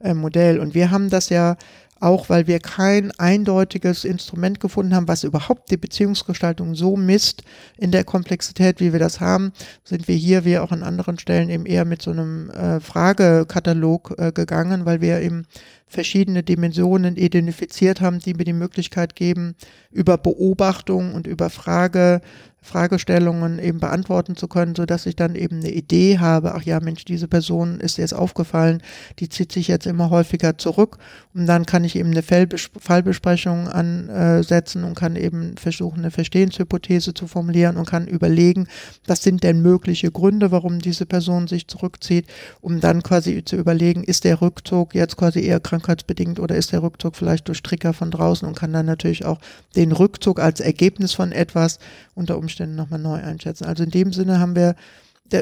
äh, 0.00 0.14
Modell. 0.14 0.58
Und 0.58 0.74
wir 0.74 0.90
haben 0.90 1.10
das 1.10 1.28
ja 1.28 1.56
auch 2.00 2.30
weil 2.30 2.46
wir 2.46 2.58
kein 2.58 3.12
eindeutiges 3.12 4.04
Instrument 4.04 4.58
gefunden 4.58 4.94
haben, 4.94 5.06
was 5.06 5.22
überhaupt 5.22 5.70
die 5.70 5.76
Beziehungsgestaltung 5.76 6.74
so 6.74 6.96
misst 6.96 7.42
in 7.76 7.92
der 7.92 8.04
Komplexität, 8.04 8.80
wie 8.80 8.92
wir 8.92 8.98
das 8.98 9.20
haben, 9.20 9.52
sind 9.84 10.08
wir 10.08 10.16
hier, 10.16 10.46
wie 10.46 10.58
auch 10.58 10.72
an 10.72 10.82
anderen 10.82 11.18
Stellen 11.18 11.50
eben 11.50 11.66
eher 11.66 11.84
mit 11.84 12.00
so 12.00 12.10
einem 12.10 12.50
äh, 12.50 12.80
Fragekatalog 12.80 14.14
äh, 14.18 14.32
gegangen, 14.32 14.86
weil 14.86 15.02
wir 15.02 15.20
eben 15.20 15.44
verschiedene 15.86 16.42
Dimensionen 16.42 17.16
identifiziert 17.16 18.00
haben, 18.00 18.20
die 18.20 18.34
mir 18.34 18.44
die 18.44 18.52
Möglichkeit 18.54 19.14
geben, 19.14 19.54
über 19.90 20.16
Beobachtung 20.16 21.14
und 21.14 21.26
über 21.26 21.50
Frage 21.50 22.22
Fragestellungen 22.62 23.58
eben 23.58 23.80
beantworten 23.80 24.36
zu 24.36 24.46
können, 24.46 24.74
so 24.74 24.84
dass 24.84 25.06
ich 25.06 25.16
dann 25.16 25.34
eben 25.34 25.60
eine 25.60 25.70
Idee 25.70 26.18
habe, 26.18 26.54
ach 26.54 26.62
ja, 26.62 26.78
Mensch, 26.80 27.04
diese 27.04 27.26
Person 27.26 27.80
ist 27.80 27.96
jetzt 27.96 28.12
aufgefallen, 28.12 28.82
die 29.18 29.28
zieht 29.28 29.50
sich 29.50 29.66
jetzt 29.68 29.86
immer 29.86 30.10
häufiger 30.10 30.58
zurück 30.58 30.98
und 31.34 31.46
dann 31.46 31.64
kann 31.64 31.84
ich 31.84 31.96
eben 31.96 32.10
eine 32.10 32.22
Fallbesprechung 32.22 33.68
ansetzen 33.68 34.84
und 34.84 34.94
kann 34.94 35.16
eben 35.16 35.56
versuchen, 35.56 36.00
eine 36.00 36.10
Verstehenshypothese 36.10 37.14
zu 37.14 37.26
formulieren 37.26 37.76
und 37.78 37.88
kann 37.88 38.06
überlegen, 38.06 38.68
was 39.06 39.22
sind 39.22 39.42
denn 39.42 39.62
mögliche 39.62 40.10
Gründe, 40.10 40.50
warum 40.50 40.80
diese 40.80 41.06
Person 41.06 41.48
sich 41.48 41.66
zurückzieht, 41.66 42.26
um 42.60 42.80
dann 42.80 43.02
quasi 43.02 43.42
zu 43.44 43.56
überlegen, 43.56 44.04
ist 44.04 44.24
der 44.24 44.42
Rückzug 44.42 44.94
jetzt 44.94 45.16
quasi 45.16 45.40
eher 45.40 45.60
krankheitsbedingt 45.60 46.38
oder 46.38 46.56
ist 46.56 46.72
der 46.72 46.82
Rückzug 46.82 47.16
vielleicht 47.16 47.48
durch 47.48 47.62
Trigger 47.62 47.94
von 47.94 48.10
draußen 48.10 48.46
und 48.46 48.56
kann 48.56 48.72
dann 48.72 48.86
natürlich 48.86 49.24
auch 49.24 49.38
den 49.76 49.92
Rückzug 49.92 50.40
als 50.40 50.60
Ergebnis 50.60 51.14
von 51.14 51.32
etwas 51.32 51.78
unter 52.14 52.36
Umständen 52.36 52.49
nochmal 52.58 52.98
neu 52.98 53.22
einschätzen. 53.22 53.64
Also 53.64 53.84
in 53.84 53.90
dem 53.90 54.12
Sinne 54.12 54.40
haben 54.40 54.56
wir, 54.56 54.74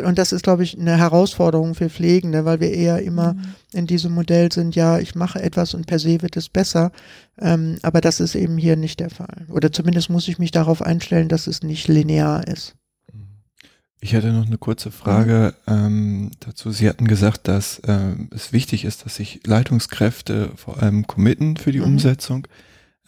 und 0.04 0.18
das 0.18 0.32
ist, 0.32 0.42
glaube 0.42 0.64
ich, 0.64 0.78
eine 0.78 0.98
Herausforderung 0.98 1.74
für 1.74 1.88
Pflegende, 1.88 2.44
weil 2.44 2.60
wir 2.60 2.70
eher 2.70 3.02
immer 3.02 3.34
mhm. 3.34 3.54
in 3.72 3.86
diesem 3.86 4.12
Modell 4.12 4.52
sind, 4.52 4.76
ja, 4.76 4.98
ich 4.98 5.14
mache 5.14 5.42
etwas 5.42 5.74
und 5.74 5.86
per 5.86 5.98
se 5.98 6.20
wird 6.20 6.36
es 6.36 6.48
besser. 6.48 6.92
Ähm, 7.38 7.78
aber 7.82 8.00
das 8.00 8.20
ist 8.20 8.34
eben 8.34 8.58
hier 8.58 8.76
nicht 8.76 9.00
der 9.00 9.10
Fall. 9.10 9.46
Oder 9.48 9.72
zumindest 9.72 10.10
muss 10.10 10.28
ich 10.28 10.38
mich 10.38 10.50
darauf 10.50 10.82
einstellen, 10.82 11.28
dass 11.28 11.46
es 11.46 11.62
nicht 11.62 11.88
linear 11.88 12.46
ist. 12.46 12.74
Ich 14.00 14.12
hätte 14.12 14.32
noch 14.32 14.46
eine 14.46 14.58
kurze 14.58 14.90
Frage 14.90 15.54
mhm. 15.66 15.72
ähm, 15.74 16.30
dazu. 16.40 16.70
Sie 16.70 16.88
hatten 16.88 17.08
gesagt, 17.08 17.48
dass 17.48 17.80
ähm, 17.86 18.28
es 18.34 18.52
wichtig 18.52 18.84
ist, 18.84 19.04
dass 19.04 19.16
sich 19.16 19.40
Leitungskräfte 19.44 20.52
vor 20.54 20.82
allem 20.82 21.06
committen 21.06 21.56
für 21.56 21.72
die 21.72 21.80
mhm. 21.80 21.86
Umsetzung 21.86 22.46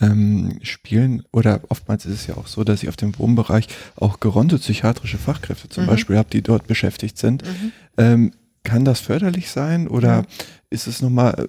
ähm, 0.00 0.58
spielen 0.62 1.22
oder 1.32 1.60
oftmals 1.68 2.06
ist 2.06 2.14
es 2.14 2.26
ja 2.26 2.36
auch 2.36 2.46
so, 2.46 2.64
dass 2.64 2.82
ich 2.82 2.88
auf 2.88 2.96
dem 2.96 3.18
Wohnbereich 3.18 3.68
auch 3.96 4.20
geronte 4.20 4.58
psychiatrische 4.58 5.18
Fachkräfte 5.18 5.68
zum 5.68 5.84
mhm. 5.84 5.88
Beispiel 5.88 6.16
habe, 6.16 6.30
die 6.30 6.42
dort 6.42 6.66
beschäftigt 6.66 7.18
sind. 7.18 7.44
Mhm. 7.44 7.72
Ähm, 7.98 8.30
kann 8.62 8.84
das 8.84 9.00
förderlich 9.00 9.50
sein 9.50 9.88
oder 9.88 10.22
mhm. 10.22 10.26
ist 10.70 10.86
es 10.86 11.00
nochmal 11.00 11.48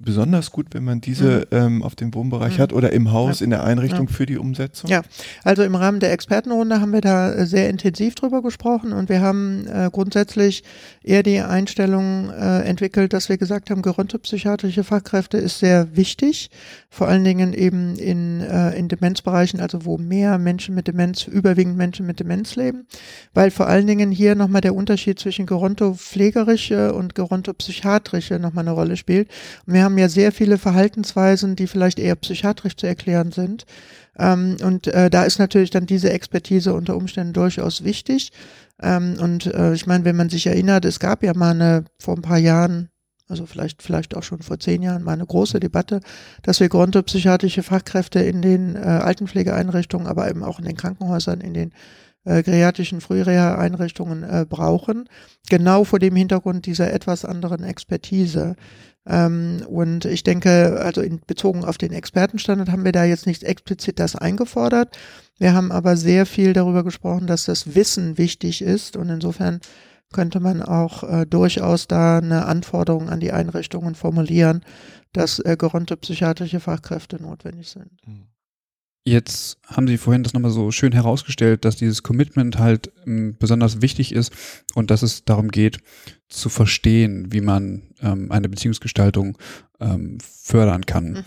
besonders 0.00 0.50
gut, 0.50 0.68
wenn 0.72 0.84
man 0.84 1.00
diese 1.00 1.46
mhm. 1.50 1.56
ähm, 1.56 1.82
auf 1.82 1.94
dem 1.94 2.14
Wohnbereich 2.14 2.58
mhm. 2.58 2.62
hat 2.62 2.72
oder 2.72 2.92
im 2.92 3.12
Haus, 3.12 3.40
ja. 3.40 3.44
in 3.44 3.50
der 3.50 3.64
Einrichtung 3.64 4.06
ja. 4.06 4.12
für 4.12 4.26
die 4.26 4.38
Umsetzung? 4.38 4.90
Ja, 4.90 5.02
also 5.44 5.62
im 5.62 5.74
Rahmen 5.74 6.00
der 6.00 6.12
Expertenrunde 6.12 6.80
haben 6.80 6.92
wir 6.92 7.00
da 7.00 7.32
äh, 7.32 7.46
sehr 7.46 7.68
intensiv 7.68 8.14
drüber 8.14 8.42
gesprochen 8.42 8.92
und 8.92 9.08
wir 9.08 9.20
haben 9.20 9.66
äh, 9.66 9.90
grundsätzlich 9.92 10.62
eher 11.02 11.22
die 11.22 11.40
Einstellung 11.40 12.30
äh, 12.30 12.60
entwickelt, 12.62 13.12
dass 13.12 13.28
wir 13.28 13.38
gesagt 13.38 13.70
haben, 13.70 13.82
gerontopsychiatrische 13.82 14.84
Fachkräfte 14.84 15.38
ist 15.38 15.58
sehr 15.58 15.96
wichtig, 15.96 16.50
vor 16.90 17.08
allen 17.08 17.24
Dingen 17.24 17.52
eben 17.52 17.96
in, 17.96 18.40
äh, 18.40 18.78
in 18.78 18.88
Demenzbereichen, 18.88 19.60
also 19.60 19.84
wo 19.84 19.98
mehr 19.98 20.38
Menschen 20.38 20.74
mit 20.74 20.86
Demenz, 20.86 21.26
überwiegend 21.26 21.76
Menschen 21.76 22.06
mit 22.06 22.20
Demenz 22.20 22.56
leben, 22.56 22.86
weil 23.34 23.50
vor 23.50 23.66
allen 23.66 23.86
Dingen 23.86 24.10
hier 24.10 24.34
nochmal 24.34 24.60
der 24.60 24.74
Unterschied 24.74 25.18
zwischen 25.18 25.46
gerontopflegerische 25.46 26.94
und 26.94 27.14
gerontopsychiatrische 27.14 28.38
nochmal 28.38 28.64
eine 28.64 28.72
Rolle 28.72 28.96
spielt. 28.96 29.28
Und 29.66 29.74
wir 29.74 29.87
haben 29.88 29.96
ja 29.96 30.10
sehr 30.10 30.32
viele 30.32 30.58
Verhaltensweisen, 30.58 31.56
die 31.56 31.66
vielleicht 31.66 31.98
eher 31.98 32.14
psychiatrisch 32.14 32.76
zu 32.76 32.86
erklären 32.86 33.32
sind. 33.32 33.64
Ähm, 34.18 34.58
und 34.62 34.86
äh, 34.88 35.08
da 35.08 35.24
ist 35.24 35.38
natürlich 35.38 35.70
dann 35.70 35.86
diese 35.86 36.12
Expertise 36.12 36.74
unter 36.74 36.94
Umständen 36.94 37.32
durchaus 37.32 37.84
wichtig. 37.84 38.30
Ähm, 38.82 39.16
und 39.18 39.46
äh, 39.46 39.72
ich 39.72 39.86
meine, 39.86 40.04
wenn 40.04 40.16
man 40.16 40.28
sich 40.28 40.46
erinnert, 40.46 40.84
es 40.84 41.00
gab 41.00 41.22
ja 41.22 41.32
mal 41.32 41.52
eine, 41.52 41.84
vor 41.98 42.16
ein 42.16 42.22
paar 42.22 42.36
Jahren, 42.36 42.90
also 43.28 43.46
vielleicht, 43.46 43.82
vielleicht 43.82 44.14
auch 44.14 44.22
schon 44.22 44.42
vor 44.42 44.60
zehn 44.60 44.82
Jahren, 44.82 45.02
mal 45.02 45.12
eine 45.12 45.24
große 45.24 45.58
Debatte, 45.58 46.00
dass 46.42 46.60
wir 46.60 46.68
gerontopsychiatrische 46.68 47.62
Fachkräfte 47.62 48.20
in 48.20 48.42
den 48.42 48.76
äh, 48.76 48.80
Altenpflegeeinrichtungen, 48.80 50.06
aber 50.06 50.28
eben 50.28 50.44
auch 50.44 50.58
in 50.58 50.66
den 50.66 50.76
Krankenhäusern, 50.76 51.40
in 51.40 51.54
den 51.54 51.72
äh, 52.24 52.42
geriatrischen 52.42 53.00
Frühreha-Einrichtungen 53.00 54.22
äh, 54.22 54.44
brauchen, 54.46 55.08
genau 55.48 55.84
vor 55.84 55.98
dem 55.98 56.14
Hintergrund 56.14 56.66
dieser 56.66 56.92
etwas 56.92 57.24
anderen 57.24 57.64
Expertise. 57.64 58.54
Ähm, 59.08 59.64
und 59.66 60.04
ich 60.04 60.22
denke, 60.22 60.80
also 60.80 61.00
in, 61.00 61.20
bezogen 61.26 61.64
auf 61.64 61.78
den 61.78 61.92
Expertenstandard 61.92 62.70
haben 62.70 62.84
wir 62.84 62.92
da 62.92 63.04
jetzt 63.04 63.26
nicht 63.26 63.42
explizit 63.42 63.98
das 63.98 64.14
eingefordert. 64.14 64.96
Wir 65.38 65.54
haben 65.54 65.72
aber 65.72 65.96
sehr 65.96 66.26
viel 66.26 66.52
darüber 66.52 66.84
gesprochen, 66.84 67.26
dass 67.26 67.44
das 67.44 67.74
Wissen 67.74 68.18
wichtig 68.18 68.60
ist 68.60 68.96
und 68.96 69.08
insofern 69.08 69.60
könnte 70.12 70.40
man 70.40 70.62
auch 70.62 71.02
äh, 71.04 71.26
durchaus 71.26 71.86
da 71.86 72.18
eine 72.18 72.46
Anforderung 72.46 73.08
an 73.08 73.20
die 73.20 73.32
Einrichtungen 73.32 73.94
formulieren, 73.94 74.64
dass 75.12 75.38
äh, 75.38 75.56
geronte 75.58 75.96
psychiatrische 75.96 76.60
Fachkräfte 76.60 77.20
notwendig 77.20 77.68
sind. 77.68 77.90
Mhm. 78.06 78.28
Jetzt 79.04 79.58
haben 79.66 79.88
Sie 79.88 79.96
vorhin 79.96 80.22
das 80.22 80.34
nochmal 80.34 80.50
so 80.50 80.70
schön 80.70 80.92
herausgestellt, 80.92 81.64
dass 81.64 81.76
dieses 81.76 82.02
Commitment 82.02 82.58
halt 82.58 82.92
ähm, 83.06 83.36
besonders 83.38 83.80
wichtig 83.80 84.12
ist 84.12 84.34
und 84.74 84.90
dass 84.90 85.02
es 85.02 85.24
darum 85.24 85.50
geht, 85.50 85.78
zu 86.28 86.48
verstehen, 86.48 87.32
wie 87.32 87.40
man 87.40 87.82
ähm, 88.00 88.30
eine 88.30 88.48
Beziehungsgestaltung 88.48 89.38
ähm, 89.80 90.18
fördern 90.20 90.84
kann. 90.86 91.12
Mhm. 91.12 91.24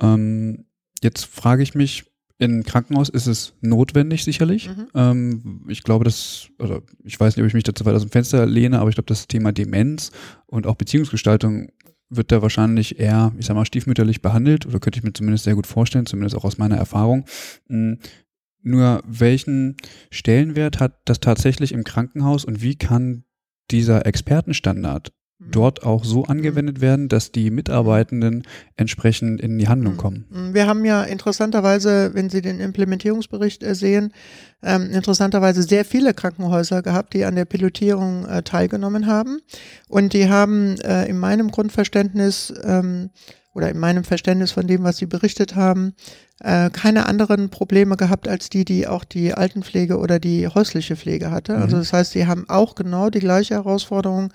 Ähm, 0.00 0.64
jetzt 1.02 1.26
frage 1.26 1.62
ich 1.62 1.74
mich, 1.74 2.04
in 2.38 2.64
Krankenhaus 2.64 3.08
ist 3.08 3.26
es 3.26 3.54
notwendig, 3.62 4.24
sicherlich. 4.24 4.68
Mhm. 4.68 4.86
Ähm, 4.94 5.64
ich 5.68 5.82
glaube, 5.82 6.04
dass, 6.04 6.48
oder 6.58 6.82
ich 7.02 7.18
weiß 7.18 7.36
nicht, 7.36 7.42
ob 7.42 7.48
ich 7.48 7.54
mich 7.54 7.64
dazu 7.64 7.84
weit 7.86 7.94
aus 7.94 8.02
dem 8.02 8.10
Fenster 8.10 8.44
lehne, 8.44 8.78
aber 8.78 8.90
ich 8.90 8.96
glaube, 8.96 9.06
das 9.06 9.26
Thema 9.26 9.52
Demenz 9.52 10.10
und 10.46 10.66
auch 10.66 10.74
Beziehungsgestaltung 10.74 11.68
wird 12.08 12.30
da 12.30 12.42
wahrscheinlich 12.42 13.00
eher, 13.00 13.32
ich 13.38 13.46
sag 13.46 13.54
mal, 13.54 13.64
stiefmütterlich 13.64 14.22
behandelt 14.22 14.66
oder 14.66 14.78
könnte 14.78 14.98
ich 14.98 15.04
mir 15.04 15.12
zumindest 15.12 15.44
sehr 15.44 15.54
gut 15.54 15.66
vorstellen, 15.66 16.06
zumindest 16.06 16.36
auch 16.36 16.44
aus 16.44 16.58
meiner 16.58 16.76
Erfahrung. 16.76 17.24
Hm, 17.68 17.98
nur 18.62 19.02
welchen 19.06 19.76
Stellenwert 20.10 20.80
hat 20.80 21.00
das 21.04 21.20
tatsächlich 21.20 21.72
im 21.72 21.84
Krankenhaus 21.84 22.44
und 22.44 22.62
wie 22.62 22.76
kann 22.76 23.24
dieser 23.70 24.06
Expertenstandard. 24.06 25.12
Dort 25.38 25.84
auch 25.84 26.04
so 26.04 26.20
mhm. 26.20 26.30
angewendet 26.30 26.80
werden, 26.80 27.08
dass 27.08 27.30
die 27.30 27.50
Mitarbeitenden 27.50 28.44
entsprechend 28.76 29.40
in 29.40 29.58
die 29.58 29.68
Handlung 29.68 29.94
mhm. 29.94 29.98
kommen. 29.98 30.24
Wir 30.52 30.66
haben 30.66 30.84
ja 30.84 31.02
interessanterweise, 31.02 32.14
wenn 32.14 32.30
Sie 32.30 32.40
den 32.40 32.58
Implementierungsbericht 32.58 33.62
äh, 33.62 33.74
sehen, 33.74 34.12
ähm, 34.62 34.90
interessanterweise 34.90 35.62
sehr 35.62 35.84
viele 35.84 36.14
Krankenhäuser 36.14 36.82
gehabt, 36.82 37.12
die 37.12 37.24
an 37.24 37.34
der 37.36 37.44
Pilotierung 37.44 38.26
äh, 38.26 38.42
teilgenommen 38.42 39.06
haben. 39.06 39.40
Und 39.88 40.14
die 40.14 40.28
haben 40.30 40.80
äh, 40.80 41.06
in 41.06 41.18
meinem 41.18 41.50
Grundverständnis 41.50 42.52
ähm, 42.64 43.10
oder 43.52 43.70
in 43.70 43.78
meinem 43.78 44.04
Verständnis 44.04 44.52
von 44.52 44.66
dem, 44.66 44.84
was 44.84 44.98
Sie 44.98 45.06
berichtet 45.06 45.54
haben, 45.54 45.94
äh, 46.40 46.68
keine 46.70 47.06
anderen 47.06 47.48
Probleme 47.48 47.96
gehabt 47.96 48.28
als 48.28 48.50
die, 48.50 48.66
die 48.66 48.86
auch 48.86 49.04
die 49.04 49.32
Altenpflege 49.32 49.98
oder 49.98 50.18
die 50.18 50.46
häusliche 50.48 50.96
Pflege 50.96 51.30
hatte. 51.30 51.54
Also 51.54 51.58
mhm. 51.58 51.64
Also 51.64 51.76
das 51.78 51.92
heißt, 51.92 52.12
sie 52.12 52.26
haben 52.26 52.44
auch 52.48 52.74
genau 52.74 53.10
die 53.10 53.20
gleiche 53.20 53.54
Herausforderung 53.54 54.32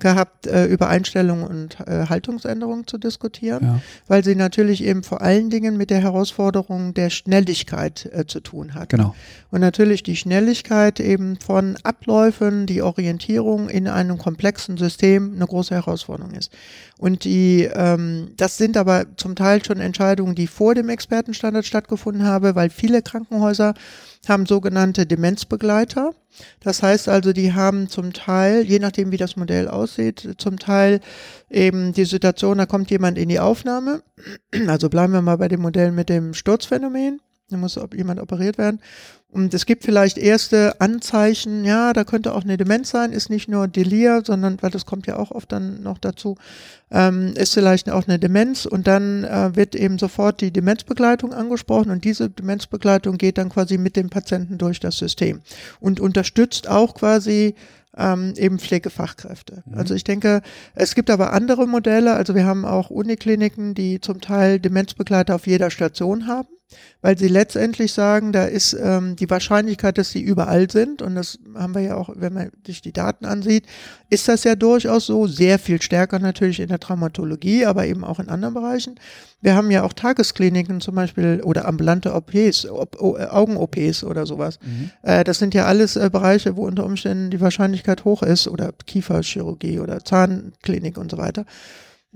gehabt, 0.00 0.48
äh, 0.48 0.66
über 0.66 0.88
Einstellungen 0.88 1.46
und 1.46 1.78
äh, 1.86 2.06
Haltungsänderungen 2.08 2.86
zu 2.86 2.98
diskutieren, 2.98 3.64
ja. 3.64 3.80
weil 4.08 4.24
sie 4.24 4.34
natürlich 4.34 4.82
eben 4.82 5.04
vor 5.04 5.22
allen 5.22 5.50
Dingen 5.50 5.76
mit 5.76 5.90
der 5.90 6.00
Herausforderung 6.00 6.94
der 6.94 7.10
Schnelligkeit 7.10 8.10
äh, 8.12 8.26
zu 8.26 8.40
tun 8.40 8.74
hat. 8.74 8.88
Genau. 8.88 9.14
Und 9.52 9.60
natürlich 9.60 10.02
die 10.02 10.16
Schnelligkeit 10.16 10.98
eben 10.98 11.38
von 11.38 11.78
Abläufen, 11.84 12.66
die 12.66 12.82
Orientierung 12.82 13.68
in 13.68 13.86
einem 13.86 14.18
komplexen 14.18 14.76
System 14.76 15.34
eine 15.36 15.46
große 15.46 15.74
Herausforderung 15.74 16.32
ist. 16.32 16.52
Und 16.98 17.22
die, 17.22 17.70
ähm, 17.72 18.32
das 18.36 18.56
sind 18.56 18.76
aber 18.76 19.06
zum 19.16 19.36
Teil 19.36 19.64
schon 19.64 19.78
Entscheidungen, 19.78 20.34
die 20.34 20.48
vor 20.48 20.74
dem 20.74 20.88
Expertenstandard 20.88 21.66
stattgefunden 21.66 22.24
haben, 22.24 22.56
weil 22.56 22.68
viele 22.68 23.00
Krankenhäuser 23.00 23.74
haben 24.28 24.46
sogenannte 24.46 25.06
Demenzbegleiter. 25.06 26.12
Das 26.60 26.82
heißt 26.82 27.08
also, 27.08 27.32
die 27.32 27.52
haben 27.52 27.88
zum 27.88 28.12
Teil, 28.12 28.62
je 28.62 28.78
nachdem 28.78 29.12
wie 29.12 29.16
das 29.16 29.36
Modell 29.36 29.68
aussieht, 29.68 30.34
zum 30.38 30.58
Teil 30.58 31.00
eben 31.50 31.92
die 31.92 32.04
Situation, 32.04 32.58
da 32.58 32.66
kommt 32.66 32.90
jemand 32.90 33.18
in 33.18 33.28
die 33.28 33.40
Aufnahme. 33.40 34.02
Also 34.66 34.88
bleiben 34.88 35.12
wir 35.12 35.22
mal 35.22 35.38
bei 35.38 35.48
dem 35.48 35.60
Modell 35.60 35.92
mit 35.92 36.08
dem 36.08 36.34
Sturzphänomen. 36.34 37.20
Da 37.50 37.56
muss 37.56 37.78
jemand 37.94 38.20
operiert 38.20 38.58
werden. 38.58 38.80
Und 39.34 39.52
es 39.52 39.66
gibt 39.66 39.82
vielleicht 39.82 40.16
erste 40.16 40.80
Anzeichen, 40.80 41.64
ja, 41.64 41.92
da 41.92 42.04
könnte 42.04 42.32
auch 42.34 42.44
eine 42.44 42.56
Demenz 42.56 42.90
sein, 42.90 43.10
ist 43.10 43.30
nicht 43.30 43.48
nur 43.48 43.66
Delir, 43.66 44.22
sondern, 44.24 44.62
weil 44.62 44.70
das 44.70 44.86
kommt 44.86 45.08
ja 45.08 45.16
auch 45.16 45.32
oft 45.32 45.50
dann 45.50 45.82
noch 45.82 45.98
dazu, 45.98 46.36
ähm, 46.92 47.34
ist 47.36 47.52
vielleicht 47.52 47.90
auch 47.90 48.06
eine 48.06 48.20
Demenz 48.20 48.64
und 48.64 48.86
dann 48.86 49.24
äh, 49.24 49.56
wird 49.56 49.74
eben 49.74 49.98
sofort 49.98 50.40
die 50.40 50.52
Demenzbegleitung 50.52 51.34
angesprochen 51.34 51.90
und 51.90 52.04
diese 52.04 52.30
Demenzbegleitung 52.30 53.18
geht 53.18 53.36
dann 53.36 53.48
quasi 53.48 53.76
mit 53.76 53.96
dem 53.96 54.08
Patienten 54.08 54.56
durch 54.56 54.78
das 54.78 54.98
System 54.98 55.40
und 55.80 55.98
unterstützt 55.98 56.68
auch 56.68 56.94
quasi 56.94 57.56
ähm, 57.96 58.34
eben 58.36 58.60
Pflegefachkräfte. 58.60 59.64
Mhm. 59.66 59.78
Also 59.78 59.94
ich 59.94 60.04
denke, 60.04 60.42
es 60.76 60.94
gibt 60.94 61.10
aber 61.10 61.32
andere 61.32 61.66
Modelle. 61.66 62.14
Also 62.14 62.36
wir 62.36 62.46
haben 62.46 62.64
auch 62.64 62.88
Unikliniken, 62.88 63.74
die 63.74 64.00
zum 64.00 64.20
Teil 64.20 64.60
Demenzbegleiter 64.60 65.34
auf 65.34 65.48
jeder 65.48 65.70
Station 65.70 66.28
haben 66.28 66.53
weil 67.02 67.18
sie 67.18 67.28
letztendlich 67.28 67.92
sagen, 67.92 68.32
da 68.32 68.44
ist 68.44 68.74
ähm, 68.80 69.16
die 69.16 69.28
Wahrscheinlichkeit, 69.28 69.98
dass 69.98 70.10
sie 70.10 70.22
überall 70.22 70.70
sind, 70.70 71.02
und 71.02 71.14
das 71.14 71.38
haben 71.54 71.74
wir 71.74 71.82
ja 71.82 71.96
auch, 71.96 72.10
wenn 72.14 72.32
man 72.32 72.50
sich 72.66 72.80
die 72.80 72.92
Daten 72.92 73.26
ansieht, 73.26 73.66
ist 74.08 74.26
das 74.28 74.44
ja 74.44 74.54
durchaus 74.54 75.06
so, 75.06 75.26
sehr 75.26 75.58
viel 75.58 75.82
stärker 75.82 76.18
natürlich 76.18 76.60
in 76.60 76.68
der 76.68 76.80
Traumatologie, 76.80 77.66
aber 77.66 77.86
eben 77.86 78.04
auch 78.04 78.20
in 78.20 78.28
anderen 78.28 78.54
Bereichen. 78.54 78.94
Wir 79.42 79.54
haben 79.54 79.70
ja 79.70 79.82
auch 79.82 79.92
Tageskliniken 79.92 80.80
zum 80.80 80.94
Beispiel 80.94 81.42
oder 81.44 81.66
ambulante 81.68 82.14
OPs, 82.14 82.66
Augen-OPs 82.66 84.04
oder 84.04 84.24
sowas. 84.24 84.58
Mhm. 84.62 84.90
Äh, 85.02 85.24
das 85.24 85.38
sind 85.38 85.52
ja 85.52 85.66
alles 85.66 85.96
äh, 85.96 86.08
Bereiche, 86.10 86.56
wo 86.56 86.66
unter 86.66 86.86
Umständen 86.86 87.30
die 87.30 87.40
Wahrscheinlichkeit 87.40 88.04
hoch 88.06 88.22
ist 88.22 88.48
oder 88.48 88.72
Kieferchirurgie 88.86 89.80
oder 89.80 90.02
Zahnklinik 90.02 90.96
und 90.96 91.10
so 91.10 91.18
weiter. 91.18 91.44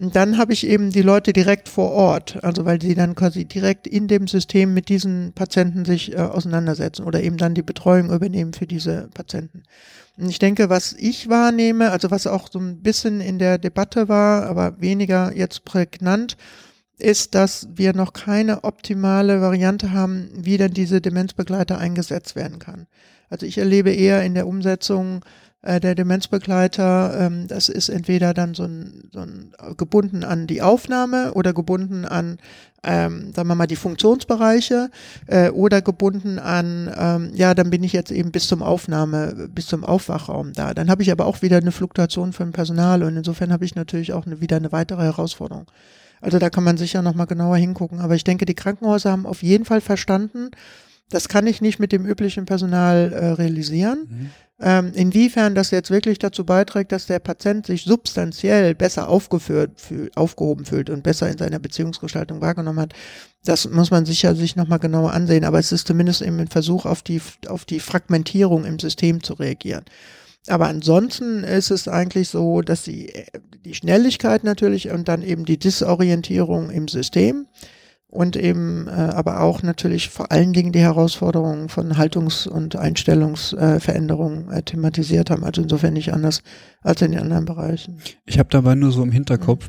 Dann 0.01 0.39
habe 0.39 0.53
ich 0.53 0.65
eben 0.65 0.93
die 0.93 1.03
Leute 1.03 1.33
direkt 1.33 1.69
vor 1.69 1.91
Ort, 1.91 2.45
also 2.45 2.65
weil 2.65 2.81
sie 2.81 2.95
dann 2.95 3.17
quasi 3.17 3.47
direkt 3.47 3.89
in 3.89 4.07
dem 4.07 4.29
System 4.29 4.73
mit 4.73 4.89
diesen 4.89 5.33
Patienten 5.33 5.85
sich 5.85 6.13
äh, 6.13 6.19
auseinandersetzen 6.19 7.03
oder 7.03 7.21
eben 7.21 7.37
dann 7.37 7.55
die 7.55 7.65
Betreuung 7.65 8.13
übernehmen 8.13 8.53
für 8.53 8.69
diese 8.69 9.09
Patienten. 9.13 9.65
Und 10.17 10.31
ich 10.31 10.39
denke, 10.39 10.71
was 10.71 10.93
ich 10.93 11.29
wahrnehme, 11.29 11.91
also 11.91 12.13
was 12.13 12.29
auch 12.29 12.49
so 12.49 12.61
ein 12.61 12.81
bisschen 12.81 13.21
in 13.21 13.41
der 13.41 13.59
Debatte 13.59 14.09
war, 14.09 14.47
aber 14.47 14.81
weniger 14.81 15.35
jetzt 15.35 15.65
prägnant, 15.65 16.37
ist, 16.99 17.35
dass 17.35 17.67
wir 17.75 17.93
noch 17.93 18.13
keine 18.13 18.63
optimale 18.63 19.41
Variante 19.41 19.93
haben, 19.93 20.31
wie 20.33 20.59
denn 20.59 20.75
diese 20.75 21.01
Demenzbegleiter 21.01 21.77
eingesetzt 21.77 22.37
werden 22.37 22.61
kann. 22.61 22.87
Also 23.31 23.47
ich 23.47 23.59
erlebe 23.59 23.91
eher 23.91 24.23
in 24.23 24.35
der 24.35 24.47
Umsetzung 24.47 25.25
äh, 25.63 25.81
der 25.81 25.95
Demenzbegleiter, 25.95 27.19
ähm, 27.19 27.49
das 27.49 27.69
ist 27.69 27.89
entweder 27.89 28.33
dann 28.33 28.55
so 28.55 28.65
ein, 28.65 29.09
so 29.13 29.21
ein 29.21 29.53
gebunden 29.77 30.23
an 30.23 30.47
die 30.47 30.63
Aufnahme 30.63 31.35
oder 31.35 31.53
gebunden 31.53 32.05
an, 32.05 32.39
ähm, 32.85 33.33
sagen 33.35 33.49
wir 33.49 33.57
mal, 33.57 33.67
die 33.67 33.77
Funktionsbereiche 33.77 34.91
äh, 35.27 35.51
oder 35.51 35.83
gebunden 35.83 36.39
an, 36.39 36.95
ähm, 36.97 37.31
ja, 37.35 37.55
dann 37.55 37.71
bin 37.71 37.83
ich 37.83 37.93
jetzt 37.93 38.13
eben 38.13 38.31
bis 38.31 38.47
zum 38.47 38.63
Aufnahme, 38.63 39.49
bis 39.53 39.67
zum 39.67 39.85
Aufwachraum 39.85 40.53
da. 40.53 40.75
Dann 40.75 40.91
habe 40.91 41.03
ich 41.03 41.11
aber 41.11 41.27
auch 41.27 41.43
wieder 41.43 41.57
eine 41.57 41.73
Fluktuation 41.73 42.33
von 42.33 42.53
Personal 42.53 43.03
und 43.03 43.17
insofern 43.17 43.53
habe 43.53 43.65
ich 43.65 43.75
natürlich 43.75 44.13
auch 44.13 44.27
eine, 44.27 44.41
wieder 44.41 44.57
eine 44.57 44.71
weitere 44.71 45.03
Herausforderung. 45.03 45.67
Also 46.21 46.39
da 46.39 46.51
kann 46.51 46.65
man 46.65 46.77
sicher 46.77 47.03
nochmal 47.03 47.27
genauer 47.27 47.57
hingucken. 47.57 48.01
Aber 48.01 48.15
ich 48.15 48.25
denke, 48.25 48.45
die 48.45 48.55
Krankenhäuser 48.55 49.11
haben 49.11 49.27
auf 49.27 49.43
jeden 49.43 49.65
Fall 49.65 49.81
verstanden, 49.81 50.51
das 51.11 51.29
kann 51.29 51.47
ich 51.47 51.61
nicht 51.61 51.79
mit 51.79 51.91
dem 51.91 52.05
üblichen 52.05 52.45
Personal 52.45 53.13
äh, 53.13 53.27
realisieren. 53.33 54.07
Mhm. 54.09 54.31
Ähm, 54.61 54.93
inwiefern 54.95 55.55
das 55.55 55.71
jetzt 55.71 55.91
wirklich 55.91 56.19
dazu 56.19 56.45
beiträgt, 56.45 56.91
dass 56.91 57.07
der 57.07 57.21
Patient 57.21 57.67
sich 57.67 57.85
substanziell 57.85 58.75
besser 58.75 59.09
aufgeführt, 59.09 59.81
fühlt, 59.81 60.17
aufgehoben 60.17 60.65
fühlt 60.65 60.91
und 60.91 61.05
besser 61.05 61.29
in 61.29 61.39
seiner 61.39 61.61
Beziehungsgestaltung 61.61 62.41
wahrgenommen 62.41 62.81
hat, 62.81 62.93
das 63.45 63.71
muss 63.71 63.93
man 63.93 64.05
sicher 64.05 64.35
sich 64.35 64.57
nochmal 64.57 64.81
genauer 64.81 65.13
ansehen. 65.13 65.45
Aber 65.45 65.61
es 65.61 65.71
ist 65.71 65.87
zumindest 65.87 66.23
eben 66.23 66.41
ein 66.41 66.49
Versuch, 66.49 66.87
auf 66.87 67.03
die, 67.03 67.23
auf 67.47 67.65
die 67.65 67.79
Fragmentierung 67.79 68.65
im 68.65 68.81
System 68.81 69.23
zu 69.23 69.35
reagieren. 69.35 69.85
Aber 70.49 70.67
ansonsten 70.67 71.45
ist 71.45 71.71
es 71.71 71.87
eigentlich 71.87 72.29
so, 72.29 72.63
dass 72.63 72.83
die, 72.83 73.13
die 73.65 73.75
Schnelligkeit 73.75 74.43
natürlich 74.45 74.91
und 74.91 75.07
dann 75.07 75.23
eben 75.23 75.45
die 75.45 75.59
Disorientierung 75.59 76.71
im 76.71 76.89
System 76.89 77.47
und 78.11 78.37
eben 78.37 78.89
äh, 78.89 78.91
aber 78.91 79.43
auch 79.43 79.63
natürlich 79.63 80.09
vor 80.09 80.33
allen 80.33 80.53
Dingen 80.55 80.73
die 80.73 80.81
Herausforderungen 80.81 81.69
von 81.69 81.99
Haltungs- 81.99 82.47
und 82.47 82.75
Einstellungsveränderungen 82.75 84.51
äh, 84.51 84.63
thematisiert 84.63 85.31
haben. 85.31 85.45
Also 85.45 85.63
insofern 85.63 85.93
nicht 85.93 86.13
anders 86.13 86.43
als 86.81 87.03
in 87.03 87.13
den 87.13 87.21
anderen 87.21 87.45
Bereichen. 87.45 87.99
Ich 88.25 88.39
habe 88.39 88.49
dabei 88.51 88.75
nur 88.75 88.93
so 88.93 89.03
im 89.03 89.13
Hinterkopf, 89.13 89.69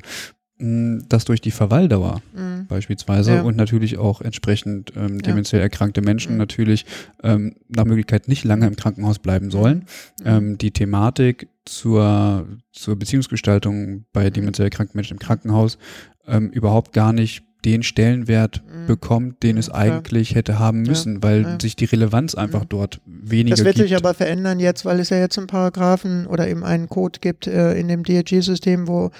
mhm. 0.57 1.03
dass 1.09 1.25
durch 1.25 1.41
die 1.41 1.51
Verweildauer 1.51 2.21
mhm. 2.33 2.65
beispielsweise 2.67 3.35
ja. 3.35 3.41
und 3.41 3.57
natürlich 3.57 3.97
auch 3.97 4.21
entsprechend 4.21 4.93
ähm, 4.95 5.21
dementiell 5.21 5.61
erkrankte 5.61 6.01
Menschen 6.01 6.33
mhm. 6.33 6.37
natürlich 6.37 6.85
ähm, 7.21 7.55
nach 7.67 7.83
Möglichkeit 7.83 8.29
nicht 8.29 8.45
lange 8.45 8.67
im 8.67 8.77
Krankenhaus 8.77 9.19
bleiben 9.19 9.51
sollen. 9.51 9.79
Mhm. 10.21 10.25
Ähm, 10.25 10.57
die 10.57 10.71
Thematik 10.71 11.49
zur, 11.65 12.47
zur 12.71 12.95
Beziehungsgestaltung 12.97 14.05
bei 14.13 14.27
mhm. 14.27 14.33
dementiell 14.33 14.67
erkrankten 14.67 14.97
Menschen 14.97 15.15
im 15.15 15.19
Krankenhaus 15.19 15.77
ähm, 16.25 16.51
überhaupt 16.51 16.93
gar 16.93 17.11
nicht 17.11 17.43
den 17.65 17.83
Stellenwert 17.83 18.61
mhm. 18.65 18.87
bekommt, 18.87 19.43
den 19.43 19.55
mhm, 19.55 19.59
es 19.59 19.69
eigentlich 19.69 20.35
hätte 20.35 20.59
haben 20.59 20.83
müssen, 20.83 21.15
ja, 21.15 21.23
weil 21.23 21.41
ja. 21.41 21.57
sich 21.61 21.75
die 21.75 21.85
Relevanz 21.85 22.35
einfach 22.35 22.63
mhm. 22.63 22.69
dort 22.69 23.01
weniger 23.05 23.55
Das 23.55 23.65
wird 23.65 23.75
gibt. 23.75 23.89
sich 23.89 23.97
aber 23.97 24.13
verändern 24.13 24.59
jetzt, 24.59 24.85
weil 24.85 24.99
es 24.99 25.09
ja 25.09 25.17
jetzt 25.17 25.37
einen 25.37 25.47
Paragraphen 25.47 26.25
oder 26.25 26.47
eben 26.47 26.63
einen 26.63 26.87
Code 26.87 27.19
gibt 27.19 27.47
äh, 27.47 27.73
in 27.73 27.87
dem 27.87 28.03
DRG-System, 28.03 28.87
wo 28.87 29.11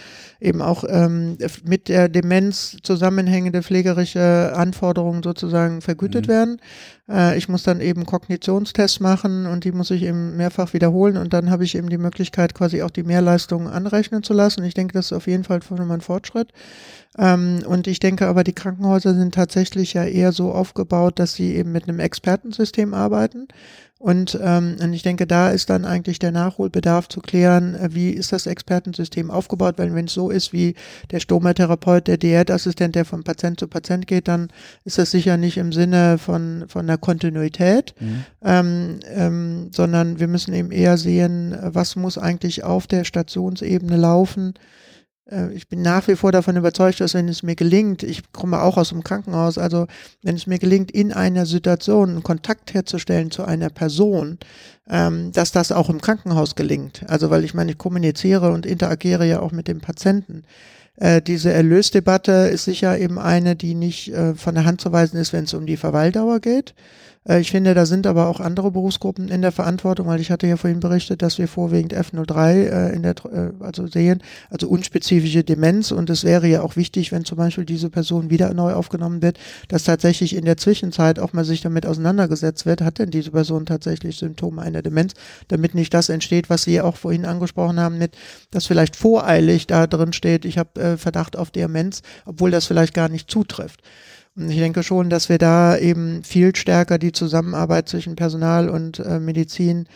eben 0.42 0.62
auch 0.62 0.84
ähm, 0.88 1.38
mit 1.66 1.90
der 1.90 2.08
Demenz 2.08 2.78
zusammenhängende 2.84 3.62
pflegerische 3.62 4.54
Anforderungen 4.56 5.22
sozusagen 5.22 5.82
vergütet 5.82 6.28
mhm. 6.28 6.32
werden. 6.32 6.62
Äh, 7.10 7.38
ich 7.38 7.50
muss 7.50 7.64
dann 7.64 7.82
eben 7.82 8.06
Kognitionstests 8.06 9.00
machen 9.00 9.46
und 9.46 9.66
die 9.66 9.72
muss 9.72 9.92
ich 9.92 10.04
eben 10.04 10.38
mehrfach 10.38 10.74
wiederholen 10.74 11.18
und 11.18 11.34
dann 11.34 11.50
habe 11.50 11.66
ich 11.66 11.76
eben 11.76 11.90
die 11.90 11.98
Möglichkeit, 11.98 12.54
quasi 12.54 12.82
auch 12.84 12.92
die 12.92 13.04
Mehrleistungen 13.04 13.68
anrechnen 13.68 14.24
zu 14.24 14.34
lassen. 14.34 14.64
Ich 14.64 14.74
denke, 14.74 14.94
das 14.94 15.08
ist 15.08 15.14
auf 15.14 15.28
jeden 15.28 15.44
Fall 15.44 15.62
schon 15.62 15.86
mal 15.86 15.96
ein 15.96 16.02
Fortschritt. 16.02 16.54
Ähm, 17.18 17.64
und 17.66 17.88
ich 17.88 18.00
denke 18.00 18.28
aber, 18.28 18.44
die 18.44 18.54
Krankenhäuser 18.54 19.14
sind 19.16 19.34
tatsächlich 19.34 19.94
ja 19.94 20.06
eher 20.06 20.32
so 20.32 20.54
aufgebaut, 20.54 21.20
dass 21.20 21.34
sie 21.34 21.56
eben 21.56 21.72
mit 21.72 21.90
einem 21.90 22.00
Expertensystem 22.00 22.94
arbeiten. 22.94 23.48
Und, 24.00 24.40
ähm, 24.42 24.78
und 24.82 24.94
ich 24.94 25.04
denke, 25.04 25.28
da 25.28 25.50
ist 25.50 25.70
dann 25.70 25.84
eigentlich 25.84 26.20
der 26.20 26.32
Nachholbedarf 26.32 27.10
zu 27.10 27.20
klären, 27.20 27.76
äh, 27.76 27.90
wie 27.92 28.12
ist 28.12 28.32
das 28.32 28.48
Expertensystem 28.48 29.30
aufgebaut, 29.30 29.76
weil 29.78 29.94
wenn 29.94 30.06
es 30.06 30.14
so 30.14 30.30
ist 30.30 30.54
wie 30.54 30.76
der 31.12 31.20
Stomatherapeut, 31.20 32.08
der 32.08 32.18
Diätassistent, 32.18 32.96
der 32.96 33.04
von 33.04 33.26
Patient 33.26 33.60
zu 33.60 33.68
Patient 33.68 34.08
geht, 34.08 34.30
dann 34.30 34.48
ist 34.86 34.98
das 35.00 35.12
sicher 35.12 35.36
nicht 35.36 35.58
im 35.58 35.74
Sinne 35.74 36.18
von, 36.18 36.64
von 36.70 36.88
der 36.88 36.98
Kontinuität, 36.98 37.94
mhm. 38.00 38.24
ähm, 38.42 39.00
ähm, 39.04 39.70
sondern 39.74 40.18
wir 40.18 40.30
müssen 40.30 40.54
eben 40.54 40.72
eher 40.72 40.98
sehen, 40.98 41.58
was 41.62 41.98
muss 41.98 42.18
eigentlich 42.18 42.64
auf 42.64 42.88
der 42.88 43.04
Stationsebene 43.04 43.98
laufen, 43.98 44.54
äh, 44.56 44.60
ich 45.54 45.68
bin 45.68 45.82
nach 45.82 46.08
wie 46.08 46.16
vor 46.16 46.32
davon 46.32 46.58
überzeugt, 46.58 47.00
dass 47.02 47.14
wenn 47.14 47.28
es 47.28 47.44
mir 47.44 47.56
gelingt, 47.56 48.04
ich 48.04 48.32
komme 48.32 48.62
auch 48.62 48.78
aus 48.78 48.90
dem 48.90 49.04
Krankenhaus, 49.04 49.58
also 49.58 49.88
wenn 50.24 50.36
es 50.36 50.48
mir 50.48 50.60
gelingt, 50.60 50.92
in 50.92 51.14
einer 51.14 51.46
Situation 51.46 52.10
einen 52.10 52.24
Kontakt 52.24 52.74
herzustellen 52.74 53.30
zu 53.30 53.44
einer 53.44 53.70
Person, 53.70 54.40
ähm, 54.90 55.32
dass 55.32 55.52
das 55.52 55.72
auch 55.72 55.90
im 55.90 56.02
Krankenhaus 56.02 56.56
gelingt. 56.56 57.04
Also 57.08 57.30
weil 57.30 57.44
ich 57.44 57.54
meine, 57.54 57.72
ich 57.72 57.78
kommuniziere 57.78 58.52
und 58.52 58.66
interagiere 58.66 59.26
ja 59.26 59.40
auch 59.40 59.52
mit 59.52 59.68
dem 59.68 59.82
Patienten. 59.82 60.44
Äh, 60.96 61.22
diese 61.22 61.54
Erlösdebatte 61.54 62.32
ist 62.32 62.66
sicher 62.66 62.98
eben 62.98 63.20
eine, 63.20 63.56
die 63.56 63.76
nicht 63.76 64.12
äh, 64.12 64.34
von 64.36 64.56
der 64.56 64.66
Hand 64.66 64.82
zu 64.82 64.92
weisen 64.92 65.18
ist, 65.18 65.32
wenn 65.32 65.46
es 65.46 65.54
um 65.54 65.66
die 65.66 65.78
Verweildauer 65.78 66.40
geht. 66.40 66.74
Äh, 67.30 67.40
ich 67.40 67.52
finde, 67.52 67.74
da 67.74 67.86
sind 67.86 68.08
aber 68.08 68.28
auch 68.28 68.40
andere 68.40 68.72
Berufsgruppen 68.72 69.30
in 69.30 69.42
der 69.42 69.52
Verantwortung, 69.52 70.08
weil 70.08 70.20
ich 70.20 70.32
hatte 70.32 70.48
ja 70.48 70.58
vorhin 70.58 70.80
berichtet, 70.80 71.22
dass 71.22 71.38
wir 71.38 71.48
vorwiegend 71.48 71.96
F03 71.96 72.54
äh, 72.54 72.96
in 72.96 73.04
der, 73.04 73.16
äh, 73.32 73.52
also 73.64 73.88
sehen, 73.88 74.22
also 74.50 74.68
unspezifische 74.68 75.44
Demenz. 75.44 75.92
Und 75.92 76.10
es 76.10 76.24
wäre 76.24 76.48
ja 76.48 76.62
auch 76.62 76.76
wichtig, 76.76 77.12
wenn 77.12 77.26
zum 77.26 77.38
Beispiel 77.38 77.66
diese 77.66 77.90
Person 77.90 78.30
wieder 78.30 78.54
neu 78.54 78.74
aufgenommen 78.74 79.22
wird, 79.22 79.38
dass 79.68 79.84
tatsächlich 79.84 80.36
in 80.36 80.46
der 80.46 80.58
Zwischenzeit 80.58 81.20
auch 81.20 81.34
mal 81.34 81.46
sich 81.46 81.62
damit 81.62 81.86
auseinandergesetzt 81.86 82.66
wird, 82.66 82.82
hat 82.82 83.00
denn 83.00 83.12
diese 83.12 83.32
Person 83.32 83.66
tatsächlich 83.66 84.18
Symptome 84.18 84.62
einer 84.62 84.82
Demenz, 84.82 85.14
damit 85.48 85.76
nicht 85.76 85.94
das 85.94 86.10
entsteht, 86.10 86.50
was 86.50 86.64
Sie 86.64 86.82
auch 86.82 86.96
vorhin 86.96 87.26
angesprochen 87.26 87.80
haben, 87.80 87.98
mit, 87.98 88.18
dass 88.52 88.66
vielleicht 88.66 88.96
voreilig 88.96 89.68
da 89.68 89.88
drin 89.88 90.14
steht, 90.14 90.46
ich 90.46 90.58
habe 90.58 90.98
Verdacht 90.98 91.38
auf 91.38 91.52
Demenz, 91.52 92.02
obwohl 92.26 92.52
das 92.52 92.66
vielleicht 92.66 92.94
gar 92.94 93.10
nicht 93.10 93.30
zutrifft. 93.30 93.82
Ich 94.48 94.58
denke 94.58 94.84
schon, 94.84 95.10
dass 95.10 95.28
wir 95.28 95.38
da 95.38 95.78
eben 95.78 96.24
viel 96.24 96.56
stärker 96.56 96.98
die 96.98 97.12
Zusammenarbeit 97.12 97.90
zwischen 97.90 98.16
Personal 98.16 98.70
und 98.70 99.00
äh, 99.00 99.20
Medizin 99.20 99.88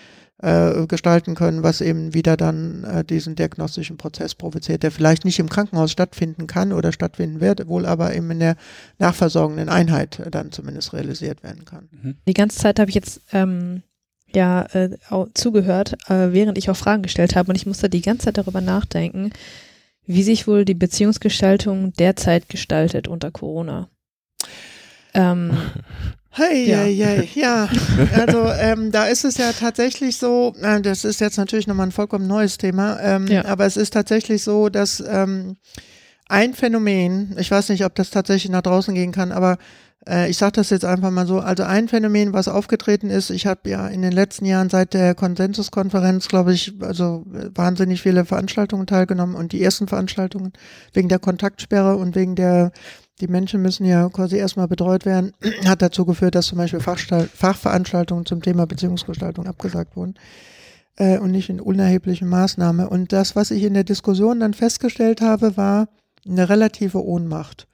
äh, 0.44 0.86
gestalten 0.88 1.36
können, 1.36 1.64
was 1.64 1.80
eben 1.80 2.14
wieder 2.14 2.36
dann 2.36 2.84
äh, 2.84 3.06
diesen 3.06 3.36
diagnostischen 3.36 3.98
Prozess 3.98 4.36
provoziert, 4.36 4.84
der 4.84 4.92
vielleicht 4.92 5.24
nicht 5.24 5.40
im 5.40 5.50
Krankenhaus 5.50 5.92
stattfinden 5.92 6.48
kann 6.48 6.74
oder 6.74 6.92
stattfinden 6.92 7.40
wird, 7.40 7.68
wohl 7.68 7.86
aber 7.86 8.14
eben 8.14 8.30
in 8.32 8.40
der 8.40 8.58
nachversorgenden 9.00 9.70
Einheit 9.70 10.22
dann 10.32 10.52
zumindest 10.52 10.92
realisiert 10.92 11.44
werden 11.44 11.64
kann. 11.64 11.88
Mhm. 11.92 12.16
Die 12.28 12.34
ganze 12.34 12.58
Zeit 12.58 12.80
habe 12.80 12.90
ich 12.90 12.96
jetzt 12.96 13.22
ähm, 13.32 13.84
ja 14.36 14.64
äh, 14.74 14.90
zugehört, 15.34 15.94
äh, 16.10 16.34
während 16.34 16.58
ich 16.58 16.70
auch 16.70 16.76
Fragen 16.76 17.04
gestellt 17.04 17.38
habe 17.38 17.50
und 17.50 17.56
ich 17.56 17.66
musste 17.66 17.90
die 17.90 18.02
ganze 18.02 18.26
Zeit 18.26 18.38
darüber 18.38 18.60
nachdenken, 18.60 19.32
wie 20.06 20.24
sich 20.24 20.48
wohl 20.48 20.66
die 20.66 20.74
Beziehungsgestaltung 20.74 21.94
derzeit 21.94 22.50
gestaltet 22.50 23.08
unter 23.08 23.32
Corona. 23.32 23.88
Ähm, 25.14 25.52
Hey, 26.36 26.68
ja. 26.68 26.78
Hey, 26.80 27.30
ja. 27.36 27.70
Also 28.18 28.48
ähm, 28.60 28.92
da 28.92 29.06
ist 29.06 29.24
es 29.24 29.38
ja 29.38 29.52
tatsächlich 29.54 30.18
so, 30.18 30.56
äh, 30.64 30.82
das 30.82 31.06
ist 31.06 31.22
jetzt 31.22 31.38
natürlich 31.38 31.68
nochmal 31.68 31.86
ein 31.88 31.92
vollkommen 31.92 32.26
neues 32.26 32.58
Thema, 32.58 33.00
ähm, 33.02 33.28
ja. 33.28 33.46
aber 33.46 33.68
es 33.68 33.78
ist 33.78 33.94
tatsächlich 33.94 34.42
so, 34.42 34.70
dass 34.70 35.00
ähm, 35.08 35.58
ein 36.28 36.56
Phänomen, 36.56 37.36
ich 37.38 37.52
weiß 37.52 37.70
nicht, 37.70 37.86
ob 37.86 37.94
das 37.94 38.10
tatsächlich 38.10 38.52
nach 38.52 38.64
draußen 38.64 38.96
gehen 38.96 39.12
kann, 39.12 39.32
aber 39.32 39.58
Äh, 40.06 40.30
ich 40.30 40.38
sage 40.38 40.54
das 40.54 40.70
jetzt 40.70 40.86
einfach 40.86 41.12
mal 41.12 41.26
so. 41.26 41.40
Also 41.40 41.64
ein 41.64 41.88
Phänomen, 41.88 42.34
was 42.34 42.48
aufgetreten 42.48 43.10
ist, 43.10 43.30
ich 43.30 43.46
habe 43.46 43.70
ja 43.70 43.88
in 43.88 44.02
den 44.02 44.12
letzten 44.12 44.46
Jahren 44.46 44.70
seit 44.70 44.94
der 44.94 45.16
Konsensuskonferenz, 45.16 46.28
glaube 46.28 46.54
ich, 46.54 46.74
also 46.82 47.24
wahnsinnig 47.56 48.02
viele 48.02 48.26
Veranstaltungen 48.26 48.86
teilgenommen 48.88 49.36
und 49.36 49.52
die 49.54 49.64
ersten 49.64 49.88
Veranstaltungen 49.88 50.52
wegen 50.94 51.08
der 51.10 51.20
Kontaktsperre 51.20 51.96
und 51.96 52.16
wegen 52.16 52.36
der 52.36 52.72
die 53.24 53.32
Menschen 53.32 53.62
müssen 53.62 53.86
ja 53.86 54.10
quasi 54.10 54.36
erstmal 54.36 54.68
betreut 54.68 55.06
werden, 55.06 55.32
hat 55.66 55.82
dazu 55.82 56.06
geführt, 56.06 56.36
dass 56.36 56.48
zum 56.48 56.58
Beispiel 56.58 56.82
Fachveranstaltungen 56.82 58.26
zum 58.26 58.42
Thema 58.42 58.68
Beziehungsgestaltung 58.68 59.48
abgesagt 59.48 59.96
wurden 59.96 60.16
äh, 60.98 61.18
und 61.18 61.32
nicht 61.32 61.50
in 61.50 61.62
unerheblichen 61.62 62.28
Maßnahme. 62.28 62.90
Und 62.90 63.14
das, 63.14 63.36
was 63.36 63.52
ich 63.52 63.64
in 63.64 63.76
der 63.76 63.86
Diskussion 63.86 64.42
dann 64.42 64.54
festgestellt 64.54 65.22
habe, 65.22 65.56
war 65.56 65.88
eine 66.28 66.50
relative 66.50 67.04
Ohnmacht. 67.04 67.68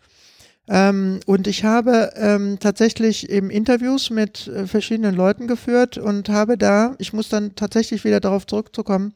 Ähm, 0.68 1.20
und 1.26 1.48
ich 1.48 1.64
habe 1.64 2.12
ähm, 2.16 2.58
tatsächlich 2.60 3.32
eben 3.32 3.50
Interviews 3.50 4.12
mit 4.12 4.48
äh, 4.48 4.68
verschiedenen 4.68 5.16
Leuten 5.16 5.48
geführt 5.48 5.98
und 5.98 6.30
habe 6.30 6.60
da, 6.60 6.96
ich 7.00 7.12
muss 7.12 7.28
dann 7.28 7.56
tatsächlich 7.56 8.04
wieder 8.04 8.20
darauf 8.20 8.46
zurückzukommen, 8.46 9.16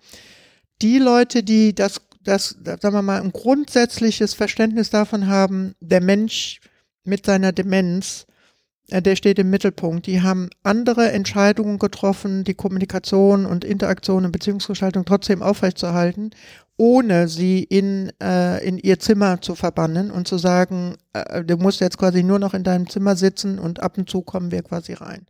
die 0.81 0.97
Leute, 0.97 1.43
die 1.43 1.75
das, 1.75 2.01
das, 2.23 2.57
sagen 2.63 2.95
wir 2.95 3.01
mal, 3.01 3.21
ein 3.21 3.31
grundsätzliches 3.31 4.33
Verständnis 4.33 4.89
davon 4.89 5.27
haben, 5.27 5.75
der 5.79 6.01
Mensch 6.01 6.59
mit 7.03 7.25
seiner 7.25 7.51
Demenz 7.51 8.25
äh, 8.89 9.01
der 9.01 9.15
steht 9.15 9.39
im 9.39 9.49
Mittelpunkt. 9.49 10.07
Die 10.07 10.21
haben 10.21 10.49
andere 10.63 11.11
Entscheidungen 11.11 11.79
getroffen, 11.79 12.43
die 12.43 12.53
Kommunikation 12.53 13.45
und 13.45 13.63
Interaktion 13.63 14.25
und 14.25 14.31
Beziehungsgestaltung 14.31 15.05
trotzdem 15.05 15.41
aufrechtzuerhalten, 15.41 16.31
ohne 16.77 17.27
sie 17.27 17.63
in, 17.63 18.11
äh, 18.21 18.65
in 18.65 18.77
ihr 18.77 18.99
Zimmer 18.99 19.41
zu 19.41 19.55
verbannen 19.55 20.11
und 20.11 20.27
zu 20.27 20.37
sagen, 20.37 20.95
äh, 21.13 21.43
du 21.43 21.57
musst 21.57 21.81
jetzt 21.81 21.97
quasi 21.97 22.23
nur 22.23 22.39
noch 22.39 22.53
in 22.53 22.63
deinem 22.63 22.89
Zimmer 22.89 23.15
sitzen 23.15 23.59
und 23.59 23.81
ab 23.81 23.97
und 23.97 24.09
zu 24.09 24.21
kommen 24.21 24.51
wir 24.51 24.63
quasi 24.63 24.93
rein. 24.93 25.25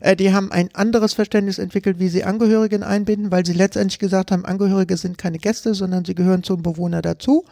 Äh, 0.00 0.16
die 0.16 0.32
haben 0.32 0.50
ein 0.50 0.70
anderes 0.74 1.14
Verständnis 1.14 1.58
entwickelt, 1.58 1.98
wie 1.98 2.08
sie 2.08 2.24
Angehörigen 2.24 2.82
einbinden, 2.82 3.30
weil 3.30 3.46
sie 3.46 3.52
letztendlich 3.52 3.98
gesagt 3.98 4.32
haben, 4.32 4.44
Angehörige 4.44 4.96
sind 4.96 5.18
keine 5.18 5.38
Gäste, 5.38 5.74
sondern 5.74 6.04
sie 6.04 6.14
gehören 6.14 6.42
zum 6.42 6.62
Bewohner 6.62 7.02
dazu 7.02 7.44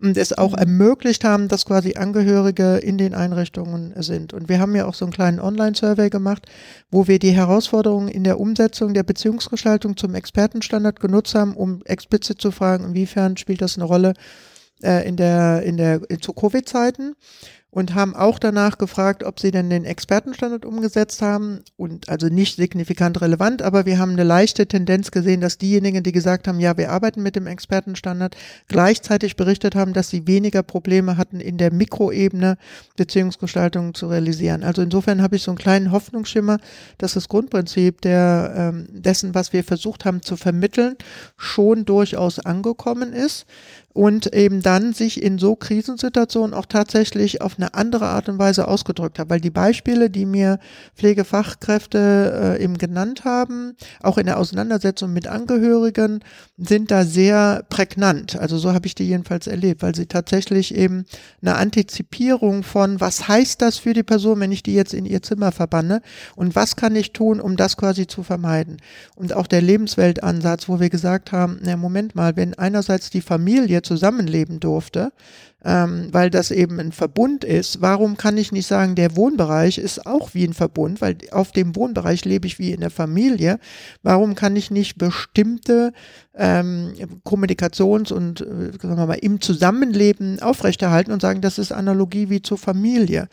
und 0.00 0.16
es 0.16 0.36
auch 0.36 0.52
mhm. 0.52 0.58
ermöglicht 0.58 1.24
haben, 1.24 1.48
dass 1.48 1.66
quasi 1.66 1.96
Angehörige 1.96 2.76
in 2.76 2.96
den 2.96 3.14
Einrichtungen 3.14 3.92
sind. 4.02 4.32
Und 4.32 4.48
wir 4.48 4.60
haben 4.60 4.74
ja 4.74 4.86
auch 4.86 4.94
so 4.94 5.04
einen 5.04 5.12
kleinen 5.12 5.40
Online-Survey 5.40 6.10
gemacht, 6.10 6.46
wo 6.90 7.08
wir 7.08 7.18
die 7.18 7.32
Herausforderungen 7.32 8.08
in 8.08 8.24
der 8.24 8.40
Umsetzung 8.40 8.94
der 8.94 9.02
Beziehungsgestaltung 9.02 9.96
zum 9.96 10.14
Expertenstandard 10.14 11.00
genutzt 11.00 11.34
haben, 11.34 11.54
um 11.54 11.82
explizit 11.84 12.40
zu 12.40 12.50
fragen, 12.50 12.84
inwiefern 12.84 13.36
spielt 13.36 13.60
das 13.60 13.76
eine 13.76 13.84
Rolle 13.84 14.14
äh, 14.82 15.08
in 15.08 15.16
der, 15.16 15.62
in 15.62 15.76
der, 15.76 16.00
zu 16.20 16.32
Covid-Zeiten 16.32 17.14
und 17.70 17.94
haben 17.94 18.16
auch 18.16 18.38
danach 18.38 18.78
gefragt, 18.78 19.22
ob 19.22 19.38
sie 19.38 19.50
denn 19.50 19.68
den 19.68 19.84
Expertenstandard 19.84 20.64
umgesetzt 20.64 21.20
haben 21.20 21.60
und 21.76 22.08
also 22.08 22.28
nicht 22.28 22.56
signifikant 22.56 23.20
relevant, 23.20 23.60
aber 23.60 23.84
wir 23.84 23.98
haben 23.98 24.12
eine 24.12 24.24
leichte 24.24 24.66
Tendenz 24.66 25.10
gesehen, 25.10 25.40
dass 25.40 25.58
diejenigen, 25.58 26.02
die 26.02 26.12
gesagt 26.12 26.48
haben, 26.48 26.58
ja, 26.58 26.78
wir 26.78 26.90
arbeiten 26.90 27.22
mit 27.22 27.36
dem 27.36 27.46
Expertenstandard, 27.46 28.36
gleichzeitig 28.68 29.36
berichtet 29.36 29.74
haben, 29.74 29.92
dass 29.92 30.08
sie 30.08 30.26
weniger 30.26 30.62
Probleme 30.62 31.16
hatten 31.18 31.40
in 31.40 31.58
der 31.58 31.72
Mikroebene 31.72 32.56
Beziehungsgestaltung 32.96 33.94
zu 33.94 34.06
realisieren. 34.08 34.62
Also 34.62 34.80
insofern 34.80 35.20
habe 35.20 35.36
ich 35.36 35.42
so 35.42 35.50
einen 35.50 35.58
kleinen 35.58 35.92
Hoffnungsschimmer, 35.92 36.58
dass 36.98 37.14
das 37.14 37.28
Grundprinzip 37.28 38.00
der, 38.00 38.54
ähm, 38.56 38.86
dessen, 38.88 39.34
was 39.34 39.52
wir 39.52 39.64
versucht 39.64 40.04
haben 40.04 40.22
zu 40.22 40.36
vermitteln, 40.36 40.96
schon 41.36 41.84
durchaus 41.84 42.38
angekommen 42.38 43.12
ist 43.12 43.46
und 43.96 44.34
eben 44.34 44.60
dann 44.60 44.92
sich 44.92 45.22
in 45.22 45.38
so 45.38 45.56
Krisensituationen 45.56 46.52
auch 46.52 46.66
tatsächlich 46.66 47.40
auf 47.40 47.54
eine 47.56 47.72
andere 47.72 48.08
Art 48.08 48.28
und 48.28 48.38
Weise 48.38 48.68
ausgedrückt 48.68 49.18
hat. 49.18 49.30
Weil 49.30 49.40
die 49.40 49.50
Beispiele, 49.50 50.10
die 50.10 50.26
mir 50.26 50.58
Pflegefachkräfte 50.96 52.58
äh, 52.58 52.62
eben 52.62 52.76
genannt 52.76 53.24
haben, 53.24 53.74
auch 54.02 54.18
in 54.18 54.26
der 54.26 54.38
Auseinandersetzung 54.38 55.14
mit 55.14 55.26
Angehörigen, 55.26 56.20
sind 56.58 56.90
da 56.90 57.04
sehr 57.06 57.64
prägnant. 57.70 58.36
Also 58.36 58.58
so 58.58 58.74
habe 58.74 58.86
ich 58.86 58.94
die 58.94 59.08
jedenfalls 59.08 59.46
erlebt, 59.46 59.80
weil 59.80 59.94
sie 59.94 60.04
tatsächlich 60.04 60.74
eben 60.74 61.06
eine 61.40 61.56
Antizipierung 61.56 62.64
von, 62.64 63.00
was 63.00 63.28
heißt 63.28 63.62
das 63.62 63.78
für 63.78 63.94
die 63.94 64.02
Person, 64.02 64.40
wenn 64.40 64.52
ich 64.52 64.62
die 64.62 64.74
jetzt 64.74 64.92
in 64.92 65.06
ihr 65.06 65.22
Zimmer 65.22 65.52
verbanne 65.52 66.02
und 66.34 66.54
was 66.54 66.76
kann 66.76 66.96
ich 66.96 67.14
tun, 67.14 67.40
um 67.40 67.56
das 67.56 67.78
quasi 67.78 68.06
zu 68.06 68.22
vermeiden. 68.22 68.76
Und 69.14 69.32
auch 69.32 69.46
der 69.46 69.62
Lebensweltansatz, 69.62 70.68
wo 70.68 70.80
wir 70.80 70.90
gesagt 70.90 71.32
haben, 71.32 71.60
na 71.62 71.78
Moment 71.78 72.14
mal, 72.14 72.36
wenn 72.36 72.52
einerseits 72.52 73.08
die 73.08 73.22
Familie 73.22 73.85
zusammenleben 73.86 74.60
durfte, 74.60 75.12
ähm, 75.64 76.08
weil 76.12 76.30
das 76.30 76.50
eben 76.50 76.78
ein 76.78 76.92
Verbund 76.92 77.42
ist. 77.42 77.80
Warum 77.80 78.16
kann 78.16 78.36
ich 78.36 78.52
nicht 78.52 78.66
sagen, 78.66 78.94
der 78.94 79.16
Wohnbereich 79.16 79.78
ist 79.78 80.06
auch 80.06 80.34
wie 80.34 80.44
ein 80.44 80.52
Verbund, 80.52 81.00
weil 81.00 81.16
auf 81.32 81.50
dem 81.50 81.74
Wohnbereich 81.74 82.24
lebe 82.24 82.46
ich 82.46 82.58
wie 82.58 82.72
in 82.72 82.80
der 82.80 82.90
Familie. 82.90 83.58
Warum 84.02 84.34
kann 84.34 84.54
ich 84.54 84.70
nicht 84.70 84.98
bestimmte 84.98 85.92
ähm, 86.36 86.92
Kommunikations- 87.24 88.12
und 88.12 88.42
äh, 88.42 88.72
sagen 88.80 88.96
wir 88.96 89.06
mal, 89.06 89.14
im 89.14 89.40
Zusammenleben 89.40 90.40
aufrechterhalten 90.42 91.10
und 91.10 91.22
sagen, 91.22 91.40
das 91.40 91.58
ist 91.58 91.72
Analogie 91.72 92.28
wie 92.28 92.42
zur 92.42 92.58
Familie. 92.58 93.28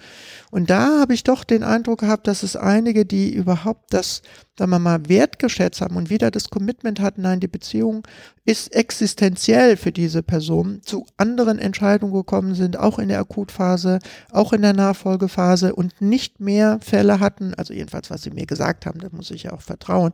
Und 0.51 0.69
da 0.69 1.01
habe 1.01 1.13
ich 1.13 1.23
doch 1.23 1.43
den 1.43 1.63
Eindruck 1.63 1.99
gehabt, 1.99 2.27
dass 2.27 2.43
es 2.43 2.55
einige, 2.55 3.05
die 3.05 3.33
überhaupt 3.33 3.93
das, 3.93 4.21
sagen 4.57 4.71
wir 4.71 4.79
mal, 4.79 5.09
wertgeschätzt 5.09 5.81
haben 5.81 5.97
und 5.97 6.09
wieder 6.09 6.31
das 6.31 6.49
Commitment 6.49 7.01
hatten, 7.01 7.23
nein, 7.23 7.41
die 7.41 7.47
Beziehung 7.47 8.07
ist 8.45 8.73
existenziell 8.73 9.75
für 9.75 9.91
diese 9.91 10.23
Person, 10.23 10.81
zu 10.83 11.05
anderen 11.17 11.59
Entscheidungen 11.59 12.12
gekommen 12.13 12.55
sind, 12.55 12.79
auch 12.79 12.99
in 12.99 13.09
der 13.09 13.19
Akutphase, 13.19 13.99
auch 14.31 14.53
in 14.53 14.61
der 14.61 14.73
Nachfolgephase 14.73 15.75
und 15.75 16.01
nicht 16.01 16.39
mehr 16.39 16.79
Fälle 16.81 17.19
hatten, 17.19 17.53
also 17.55 17.73
jedenfalls, 17.73 18.09
was 18.09 18.23
sie 18.23 18.31
mir 18.31 18.45
gesagt 18.45 18.85
haben, 18.85 18.99
da 18.99 19.09
muss 19.11 19.31
ich 19.31 19.43
ja 19.43 19.53
auch 19.53 19.61
vertrauen, 19.61 20.13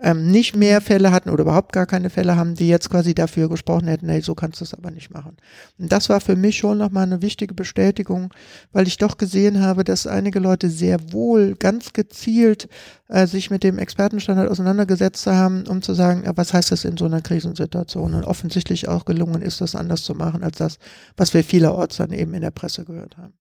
ähm, 0.00 0.30
nicht 0.30 0.56
mehr 0.56 0.80
Fälle 0.80 1.12
hatten 1.12 1.30
oder 1.30 1.42
überhaupt 1.42 1.72
gar 1.72 1.86
keine 1.86 2.10
Fälle 2.10 2.36
haben, 2.36 2.54
die 2.54 2.68
jetzt 2.68 2.90
quasi 2.90 3.14
dafür 3.14 3.48
gesprochen 3.48 3.88
hätten, 3.88 4.08
hey, 4.08 4.22
so 4.22 4.34
kannst 4.34 4.60
du 4.60 4.64
es 4.64 4.74
aber 4.74 4.90
nicht 4.90 5.12
machen. 5.12 5.36
Und 5.78 5.92
das 5.92 6.08
war 6.08 6.20
für 6.20 6.36
mich 6.36 6.56
schon 6.56 6.78
nochmal 6.78 7.04
eine 7.04 7.22
wichtige 7.22 7.54
Bestätigung, 7.54 8.32
weil 8.72 8.86
ich 8.86 8.96
doch 8.96 9.18
gesehen 9.18 9.60
habe, 9.60 9.84
dass 9.84 10.06
einige 10.06 10.38
Leute 10.38 10.70
sehr 10.70 11.12
wohl 11.12 11.56
ganz 11.56 11.92
gezielt 11.92 12.68
äh, 13.10 13.26
sich 13.26 13.50
mit 13.50 13.64
dem 13.64 13.78
Expertenstandard 13.78 14.48
auseinandergesetzt 14.48 15.26
haben, 15.26 15.66
um 15.66 15.82
zu 15.82 15.94
sagen, 15.94 16.22
ja, 16.24 16.36
was 16.36 16.54
heißt 16.54 16.70
das 16.70 16.84
in 16.84 16.96
so 16.96 17.06
einer 17.06 17.20
Krisensituation? 17.20 18.14
Und 18.14 18.24
offensichtlich 18.24 18.88
auch 18.88 19.04
gelungen 19.04 19.42
ist, 19.42 19.60
das 19.60 19.74
anders 19.74 20.04
zu 20.04 20.14
machen 20.14 20.44
als 20.44 20.58
das, 20.58 20.78
was 21.16 21.34
wir 21.34 21.39
vielerorts 21.42 21.96
dann 21.96 22.12
eben 22.12 22.34
in 22.34 22.40
der 22.42 22.50
Presse 22.50 22.84
gehört 22.84 23.16
haben. 23.16 23.34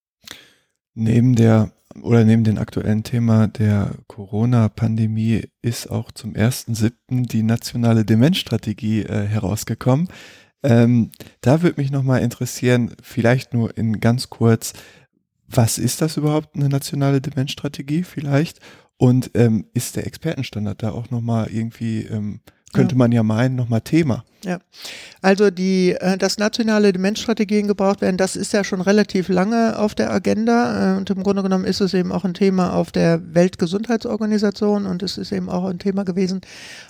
Neben 0.93 1.35
der 1.35 1.71
oder 2.01 2.23
neben 2.23 2.43
dem 2.43 2.57
aktuellen 2.57 3.03
Thema 3.03 3.47
der 3.47 3.95
Corona-Pandemie 4.07 5.45
ist 5.61 5.89
auch 5.89 6.11
zum 6.11 6.33
1.7. 6.33 7.27
die 7.27 7.43
nationale 7.43 8.05
Demenzstrategie 8.05 9.01
äh, 9.03 9.25
herausgekommen. 9.25 10.07
Ähm, 10.61 11.11
da 11.41 11.61
würde 11.61 11.81
mich 11.81 11.91
nochmal 11.91 12.21
interessieren, 12.21 12.93
vielleicht 13.01 13.53
nur 13.53 13.75
in 13.77 13.99
ganz 13.99 14.29
kurz, 14.29 14.73
was 15.47 15.77
ist 15.77 16.01
das 16.01 16.17
überhaupt, 16.17 16.55
eine 16.55 16.69
nationale 16.69 17.21
Demenzstrategie 17.21 18.03
vielleicht? 18.03 18.59
Und 18.97 19.31
ähm, 19.33 19.65
ist 19.73 19.95
der 19.95 20.05
Expertenstandard 20.05 20.83
da 20.83 20.91
auch 20.91 21.09
nochmal 21.09 21.47
irgendwie 21.49 22.03
ähm, 22.03 22.41
könnte 22.73 22.95
man 22.95 23.11
ja 23.11 23.23
meinen, 23.23 23.55
nochmal 23.55 23.81
Thema. 23.81 24.23
Ja, 24.45 24.59
also 25.21 25.51
die, 25.51 25.97
äh, 25.99 26.17
dass 26.17 26.37
nationale 26.37 26.93
Demenzstrategien 26.93 27.67
gebraucht 27.67 27.99
werden, 27.99 28.15
das 28.15 28.37
ist 28.37 28.53
ja 28.53 28.63
schon 28.63 28.79
relativ 28.79 29.27
lange 29.27 29.77
auf 29.77 29.95
der 29.95 30.13
Agenda 30.13 30.93
äh, 30.93 30.97
und 30.97 31.09
im 31.09 31.23
Grunde 31.23 31.43
genommen 31.43 31.65
ist 31.65 31.81
es 31.81 31.93
eben 31.93 32.13
auch 32.13 32.23
ein 32.23 32.33
Thema 32.33 32.73
auf 32.73 32.93
der 32.93 33.19
Weltgesundheitsorganisation 33.35 34.85
und 34.85 35.03
es 35.03 35.17
ist 35.17 35.33
eben 35.33 35.49
auch 35.49 35.65
ein 35.65 35.79
Thema 35.79 36.05
gewesen 36.05 36.39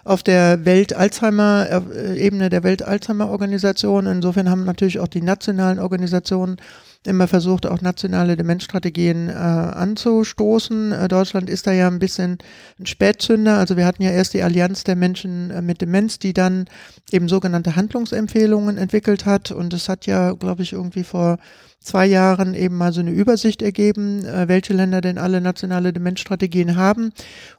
auf 0.03 0.21
der 0.21 0.63
Welt-Alzheimer-Ebene 0.63 2.45
äh, 2.45 2.49
der 2.49 2.63
Welt-Alzheimer-Organisation. 2.63 4.05
Insofern 4.05 4.47
haben 4.47 4.65
natürlich 4.65 4.99
auch 4.99 5.07
die 5.07 5.23
nationalen 5.23 5.79
Organisationen 5.79 6.57
immer 7.05 7.27
versucht, 7.27 7.65
auch 7.65 7.81
nationale 7.81 8.35
Demenzstrategien 8.35 9.29
äh, 9.29 9.31
anzustoßen. 9.31 10.91
Äh, 10.91 11.07
Deutschland 11.07 11.49
ist 11.49 11.65
da 11.65 11.71
ja 11.71 11.87
ein 11.87 11.99
bisschen 11.99 12.39
ein 12.77 12.85
Spätzünder. 12.85 13.57
Also 13.57 13.77
wir 13.77 13.85
hatten 13.85 14.03
ja 14.03 14.11
erst 14.11 14.33
die 14.33 14.43
Allianz 14.43 14.83
der 14.83 14.95
Menschen 14.95 15.49
äh, 15.51 15.61
mit 15.61 15.81
Demenz, 15.81 16.19
die 16.19 16.33
dann 16.33 16.65
eben 17.11 17.29
sogenannte 17.29 17.75
Handlungsempfehlungen 17.75 18.77
entwickelt 18.77 19.25
hat. 19.25 19.51
Und 19.51 19.73
es 19.73 19.87
hat 19.87 20.07
ja, 20.07 20.33
glaube 20.33 20.63
ich, 20.63 20.73
irgendwie 20.73 21.05
vor 21.05 21.37
zwei 21.79 22.05
Jahren 22.05 22.53
eben 22.53 22.75
mal 22.75 22.91
so 22.91 22.99
eine 22.99 23.11
Übersicht 23.11 23.61
ergeben, 23.61 24.25
äh, 24.25 24.49
welche 24.49 24.73
Länder 24.73 24.99
denn 24.99 25.17
alle 25.17 25.39
nationale 25.39 25.93
Demenzstrategien 25.93 26.75
haben. 26.75 27.11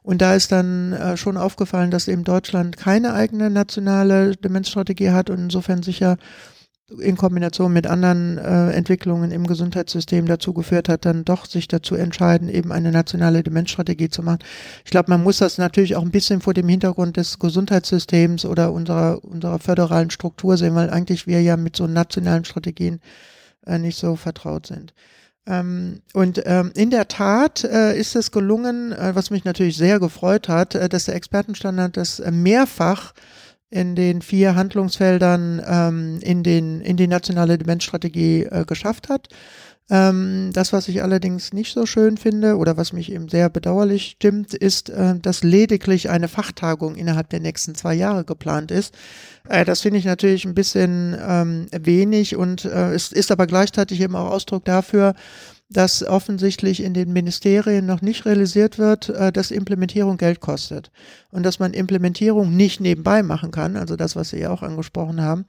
Und 0.03 0.21
da 0.21 0.35
ist 0.35 0.51
dann 0.51 0.93
äh, 0.93 1.17
schon 1.17 1.37
aufgefallen, 1.37 1.89
dass 1.89 2.07
eben 2.07 2.23
Deutschland 2.23 2.77
keine 2.77 3.13
eigene 3.13 3.49
nationale 3.49 4.35
Demenzstrategie 4.35 5.09
hat 5.09 5.31
und 5.31 5.39
insofern 5.39 5.81
sicher 5.81 6.17
in 6.99 7.17
Kombination 7.17 7.71
mit 7.73 7.87
anderen 7.87 8.37
äh, 8.37 8.71
Entwicklungen 8.71 9.31
im 9.31 9.47
Gesundheitssystem 9.47 10.25
dazu 10.25 10.53
geführt 10.53 10.89
hat, 10.89 11.05
dann 11.05 11.23
doch 11.23 11.45
sich 11.45 11.67
dazu 11.67 11.95
entscheiden, 11.95 12.49
eben 12.49 12.71
eine 12.71 12.91
nationale 12.91 13.43
Demenzstrategie 13.43 14.09
zu 14.09 14.23
machen. 14.23 14.39
Ich 14.83 14.91
glaube, 14.91 15.09
man 15.09 15.23
muss 15.23 15.37
das 15.37 15.57
natürlich 15.57 15.95
auch 15.95 16.01
ein 16.01 16.11
bisschen 16.11 16.41
vor 16.41 16.53
dem 16.53 16.67
Hintergrund 16.67 17.17
des 17.17 17.39
Gesundheitssystems 17.39 18.45
oder 18.45 18.71
unserer, 18.71 19.23
unserer 19.23 19.59
föderalen 19.59 20.09
Struktur 20.09 20.57
sehen, 20.57 20.75
weil 20.75 20.89
eigentlich 20.89 21.27
wir 21.27 21.41
ja 21.41 21.57
mit 21.57 21.75
so 21.75 21.87
nationalen 21.87 22.45
Strategien 22.45 22.99
äh, 23.65 23.77
nicht 23.77 23.97
so 23.97 24.15
vertraut 24.15 24.67
sind. 24.67 24.93
Ähm, 25.47 26.01
und 26.13 26.41
ähm, 26.45 26.71
in 26.75 26.91
der 26.91 27.07
Tat 27.07 27.63
äh, 27.63 27.97
ist 27.97 28.15
es 28.15 28.31
gelungen, 28.31 28.91
äh, 28.91 29.15
was 29.15 29.31
mich 29.31 29.43
natürlich 29.43 29.75
sehr 29.75 29.99
gefreut 29.99 30.47
hat, 30.47 30.75
äh, 30.75 30.87
dass 30.87 31.05
der 31.05 31.15
Expertenstandard 31.15 31.97
das 31.97 32.19
äh, 32.19 32.31
mehrfach 32.31 33.13
in 33.71 33.95
den 33.95 34.21
vier 34.21 34.55
Handlungsfeldern 34.55 35.61
ähm, 35.65 36.19
in, 36.21 36.43
den, 36.43 36.81
in 36.81 36.97
die 36.97 37.07
nationale 37.07 37.57
Demenzstrategie 37.57 38.43
äh, 38.43 38.65
geschafft 38.65 39.09
hat. 39.09 39.29
Ähm, 39.89 40.51
das, 40.53 40.71
was 40.71 40.87
ich 40.87 41.03
allerdings 41.03 41.51
nicht 41.51 41.73
so 41.73 41.85
schön 41.85 42.15
finde 42.17 42.55
oder 42.55 42.77
was 42.77 42.93
mich 42.93 43.11
eben 43.11 43.27
sehr 43.27 43.49
bedauerlich 43.49 44.15
stimmt, 44.17 44.53
ist, 44.53 44.89
äh, 44.89 45.19
dass 45.19 45.43
lediglich 45.43 46.09
eine 46.09 46.29
Fachtagung 46.29 46.95
innerhalb 46.95 47.29
der 47.29 47.41
nächsten 47.41 47.75
zwei 47.75 47.93
Jahre 47.93 48.23
geplant 48.23 48.71
ist. 48.71 48.93
Äh, 49.49 49.65
das 49.65 49.81
finde 49.81 49.99
ich 49.99 50.05
natürlich 50.05 50.45
ein 50.45 50.53
bisschen 50.53 51.17
ähm, 51.19 51.65
wenig 51.71 52.35
und 52.37 52.63
äh, 52.65 52.93
es 52.93 53.11
ist 53.11 53.31
aber 53.31 53.47
gleichzeitig 53.47 53.99
eben 53.99 54.15
auch 54.15 54.31
Ausdruck 54.31 54.63
dafür, 54.63 55.13
dass 55.71 56.03
offensichtlich 56.03 56.83
in 56.83 56.93
den 56.93 57.13
Ministerien 57.13 57.85
noch 57.85 58.01
nicht 58.01 58.25
realisiert 58.25 58.77
wird, 58.77 59.09
äh, 59.09 59.31
dass 59.31 59.51
Implementierung 59.51 60.17
Geld 60.17 60.41
kostet 60.41 60.91
und 61.31 61.43
dass 61.43 61.59
man 61.59 61.73
Implementierung 61.73 62.55
nicht 62.55 62.81
nebenbei 62.81 63.23
machen 63.23 63.51
kann, 63.51 63.77
also 63.77 63.95
das, 63.95 64.15
was 64.15 64.29
Sie 64.29 64.39
ja 64.39 64.51
auch 64.51 64.63
angesprochen 64.63 65.21
haben. 65.21 65.45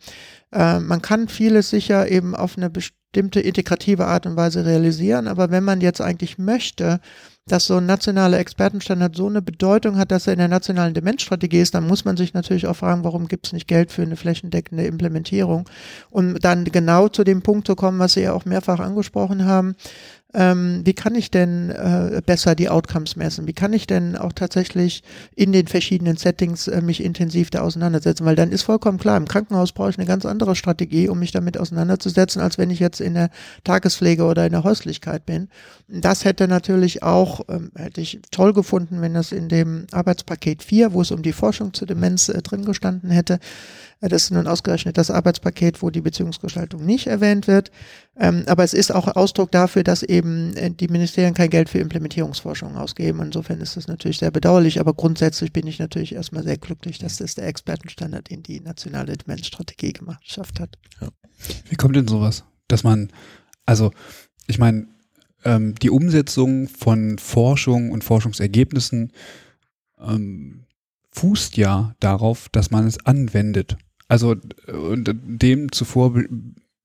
Äh, 0.53 0.81
man 0.81 1.03
kann 1.03 1.29
vieles 1.29 1.71
sicher 1.71 2.09
eben 2.11 2.35
auf 2.35 2.57
eine 2.57 2.71
bestimmte 2.71 3.03
bestimmte 3.13 3.41
integrative 3.41 4.07
Art 4.07 4.25
und 4.25 4.37
Weise 4.37 4.65
realisieren. 4.65 5.29
Aber 5.29 5.51
wenn 5.51 5.65
man 5.65 5.83
jetzt 5.83 6.01
eigentlich 6.01 6.39
möchte, 6.39 6.99
dass 7.47 7.67
so 7.67 7.79
ein 7.79 7.87
nationaler 7.87 8.39
Expertenstandard 8.39 9.17
so 9.17 9.27
eine 9.27 9.43
Bedeutung 9.43 9.99
hat, 9.99 10.13
dass 10.13 10.29
er 10.29 10.35
in 10.35 10.39
der 10.39 10.49
nationalen 10.49 10.95
Demenzstrategie 10.95 11.61
ist, 11.61 11.75
dann 11.75 11.87
muss 11.87 12.05
man 12.05 12.17
sich 12.17 12.35
natürlich 12.35 12.69
auch 12.69 12.77
fragen, 12.77 13.03
warum 13.03 13.27
gibt 13.27 13.47
es 13.47 13.53
nicht 13.53 13.67
Geld 13.67 13.91
für 13.91 14.03
eine 14.03 14.17
flächendeckende 14.17 14.87
Implementierung? 14.87 15.69
Und 16.11 16.45
dann 16.45 16.65
genau 16.65 17.09
zu 17.09 17.25
dem 17.25 17.43
Punkt 17.43 17.67
zu 17.67 17.75
kommen, 17.75 17.99
was 17.99 18.13
Sie 18.13 18.23
ja 18.23 18.33
auch 18.33 18.45
mehrfach 18.45 18.79
angesprochen 18.79 19.45
haben, 19.45 19.75
ähm, 20.35 20.81
wie 20.85 20.95
kann 20.95 21.15
ich 21.15 21.31
denn 21.31 21.71
äh, 21.71 22.23
besser 22.25 22.55
die 22.55 22.71
Outcomes 22.71 23.17
messen? 23.17 23.47
Wie 23.47 23.53
kann 23.53 23.73
ich 23.73 23.87
denn 23.87 24.17
auch 24.17 24.33
tatsächlich 24.33 25.03
in 25.37 25.53
den 25.53 25.67
verschiedenen 25.67 26.17
Settings 26.17 26.69
äh, 26.69 26.81
mich 26.81 27.05
intensiv 27.05 27.51
da 27.51 27.61
auseinandersetzen? 27.61 28.25
Weil 28.25 28.37
dann 28.37 28.51
ist 28.51 28.63
vollkommen 28.63 28.99
klar, 28.99 29.19
im 29.19 29.29
Krankenhaus 29.29 29.73
brauche 29.73 29.91
ich 29.91 29.99
eine 29.99 30.07
ganz 30.07 30.25
andere 30.25 30.57
Strategie, 30.57 31.09
um 31.09 31.19
mich 31.19 31.33
damit 31.33 31.59
auseinanderzusetzen, 31.59 32.41
als 32.41 32.57
wenn 32.57 32.71
ich 32.71 32.81
jetzt 32.81 33.01
in 33.01 33.15
der 33.15 33.29
Tagespflege 33.65 34.25
oder 34.25 34.47
in 34.47 34.53
der 34.53 34.65
Häuslichkeit 34.65 35.27
bin. 35.27 35.49
Das 35.89 36.25
hätte 36.25 36.49
natürlich 36.49 37.03
auch, 37.03 37.43
ähm, 37.49 37.71
hätte 37.77 38.01
ich 38.01 38.21
toll 38.31 38.55
gefunden, 38.55 39.03
wenn 39.03 39.13
das 39.13 39.33
in 39.33 39.51
dem 39.51 39.87
Arbeitspaket 39.93 40.63
4, 40.63 40.95
wo 40.95 41.03
es 41.03 41.11
um 41.11 41.23
die 41.23 41.35
Forschung 41.35 41.75
zur 41.75 41.87
Demenz 41.87 42.31
äh, 42.31 42.41
drin 42.41 42.65
gestanden 42.65 43.11
hätte, 43.11 43.39
das 44.09 44.25
ist 44.25 44.31
nun 44.33 44.49
ausgerechnet 44.49 44.99
das 44.99 45.11
Arbeitspaket, 45.11 45.81
wo 45.81 45.91
die 45.91 46.01
Beziehungsgestaltung 46.01 46.85
nicht 46.85 47.07
erwähnt 47.07 47.47
wird. 47.47 47.71
Ähm, 48.17 48.43
aber 48.47 48.65
es 48.65 48.75
ist 48.75 48.93
auch 48.93 49.07
Ausdruck 49.15 49.53
dafür, 49.53 49.85
dass 49.85 50.03
eben 50.03 50.57
äh, 50.57 50.71
die 50.71 50.89
Ministerien 50.89 51.35
kein 51.35 51.51
Geld 51.51 51.69
für 51.69 51.79
Implementierungsforschung 51.79 52.77
ausgeben. 52.77 53.23
Insofern 53.23 53.61
ist 53.61 53.77
das 53.77 53.87
natürlich 53.87 54.19
sehr 54.19 54.33
bedauerlich. 54.33 54.81
Aber 54.81 54.93
grundsätzlich 54.93 55.53
bin 55.53 55.67
ich 55.67 55.79
natürlich 55.79 56.15
erstmal 56.15 56.43
sehr 56.43 56.59
glücklich, 56.59 56.99
dass 56.99 57.19
das 57.19 57.37
der 57.37 57.47
Expertenstandard 57.47 58.29
in 58.29 58.43
die 58.43 58.61
nationale 58.61 59.17
Demenzstrategie 59.17 59.93
gemacht, 59.93 60.23
hat. 60.59 60.79
Ja. 61.01 61.09
Wie 61.69 61.77
kommt 61.77 61.95
denn 61.95 62.09
sowas? 62.09 62.45
Dass 62.69 62.83
man, 62.83 63.11
also, 63.67 63.93
ich 64.47 64.59
meine, 64.59 64.87
ähm, 65.45 65.75
die 65.77 65.91
Umsetzung 65.91 66.69
von 66.69 67.19
Forschung 67.19 67.93
und 67.93 68.03
Forschungsergebnissen 68.03 69.13
ähm, 70.01 70.65
fußt 71.13 71.57
ja 71.57 71.95
darauf, 72.01 72.49
dass 72.49 72.71
man 72.71 72.87
es 72.87 73.05
anwendet. 73.05 73.77
Also 74.13 74.37
und 74.67 75.11
dem 75.25 75.73
zuvor 75.73 76.23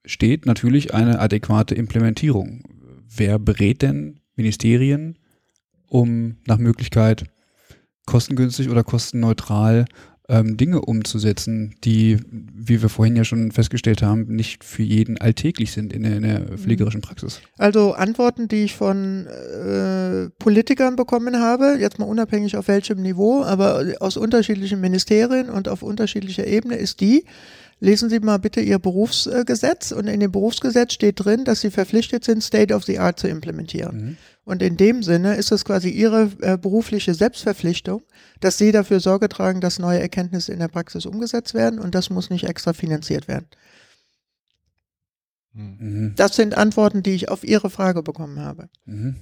steht 0.05 0.45
natürlich 0.45 0.93
eine 0.93 1.19
adäquate 1.19 1.75
Implementierung. 1.75 2.63
Wer 3.09 3.37
berät 3.37 3.81
denn 3.81 4.21
Ministerien, 4.37 5.19
um 5.87 6.37
nach 6.47 6.57
Möglichkeit 6.57 7.25
kostengünstig 8.05 8.69
oder 8.69 8.85
kostenneutral 8.85 9.87
ähm, 10.29 10.57
Dinge 10.57 10.81
umzusetzen, 10.81 11.75
die, 11.83 12.19
wie 12.29 12.81
wir 12.81 12.89
vorhin 12.89 13.15
ja 13.15 13.23
schon 13.23 13.51
festgestellt 13.51 14.01
haben, 14.01 14.27
nicht 14.27 14.63
für 14.63 14.83
jeden 14.83 15.17
alltäglich 15.17 15.71
sind 15.71 15.93
in 15.93 16.03
der, 16.03 16.17
in 16.17 16.23
der 16.23 16.39
mhm. 16.39 16.57
pflegerischen 16.57 17.01
Praxis. 17.01 17.41
Also 17.57 17.93
Antworten, 17.93 18.47
die 18.47 18.65
ich 18.65 18.75
von 18.75 19.25
äh, 19.27 20.29
Politikern 20.37 20.97
bekommen 20.97 21.39
habe, 21.39 21.77
jetzt 21.79 21.97
mal 21.97 22.05
unabhängig 22.05 22.57
auf 22.57 22.67
welchem 22.67 23.01
Niveau, 23.01 23.43
aber 23.43 23.83
aus 24.01 24.17
unterschiedlichen 24.17 24.81
Ministerien 24.81 25.49
und 25.49 25.69
auf 25.69 25.81
unterschiedlicher 25.81 26.45
Ebene, 26.45 26.75
ist 26.75 26.99
die, 26.99 27.23
lesen 27.79 28.09
Sie 28.09 28.19
mal 28.19 28.37
bitte 28.37 28.59
Ihr 28.59 28.79
Berufsgesetz 28.79 29.93
und 29.93 30.07
in 30.07 30.19
dem 30.19 30.31
Berufsgesetz 30.31 30.93
steht 30.93 31.23
drin, 31.23 31.45
dass 31.45 31.61
Sie 31.61 31.71
verpflichtet 31.71 32.25
sind, 32.25 32.43
State 32.43 32.73
of 32.73 32.83
the 32.83 32.99
Art 32.99 33.19
zu 33.19 33.27
implementieren. 33.27 33.97
Mhm. 33.97 34.17
Und 34.47 34.61
in 34.61 34.77
dem 34.77 35.03
Sinne 35.03 35.35
ist 35.35 35.51
es 35.51 35.65
quasi 35.65 35.89
Ihre 35.89 36.31
äh, 36.39 36.57
berufliche 36.57 37.13
Selbstverpflichtung, 37.13 38.01
dass 38.39 38.57
Sie 38.57 38.71
dafür 38.71 39.01
Sorge 39.01 39.27
tragen, 39.27 39.59
dass 39.59 39.77
neue 39.77 39.99
Erkenntnisse 39.99 40.53
in 40.53 40.59
der 40.59 40.69
Praxis 40.69 41.05
umgesetzt 41.05 41.53
werden 41.53 41.79
und 41.79 41.93
das 41.93 42.09
muss 42.09 42.29
nicht 42.29 42.45
extra 42.45 42.71
finanziert 42.71 43.27
werden. 43.27 43.47
Mhm. 45.51 46.13
Das 46.15 46.37
sind 46.37 46.55
Antworten, 46.55 47.03
die 47.03 47.11
ich 47.11 47.27
auf 47.27 47.43
Ihre 47.43 47.69
Frage 47.69 48.01
bekommen 48.03 48.39
habe. 48.39 48.69
Mhm. 48.85 49.17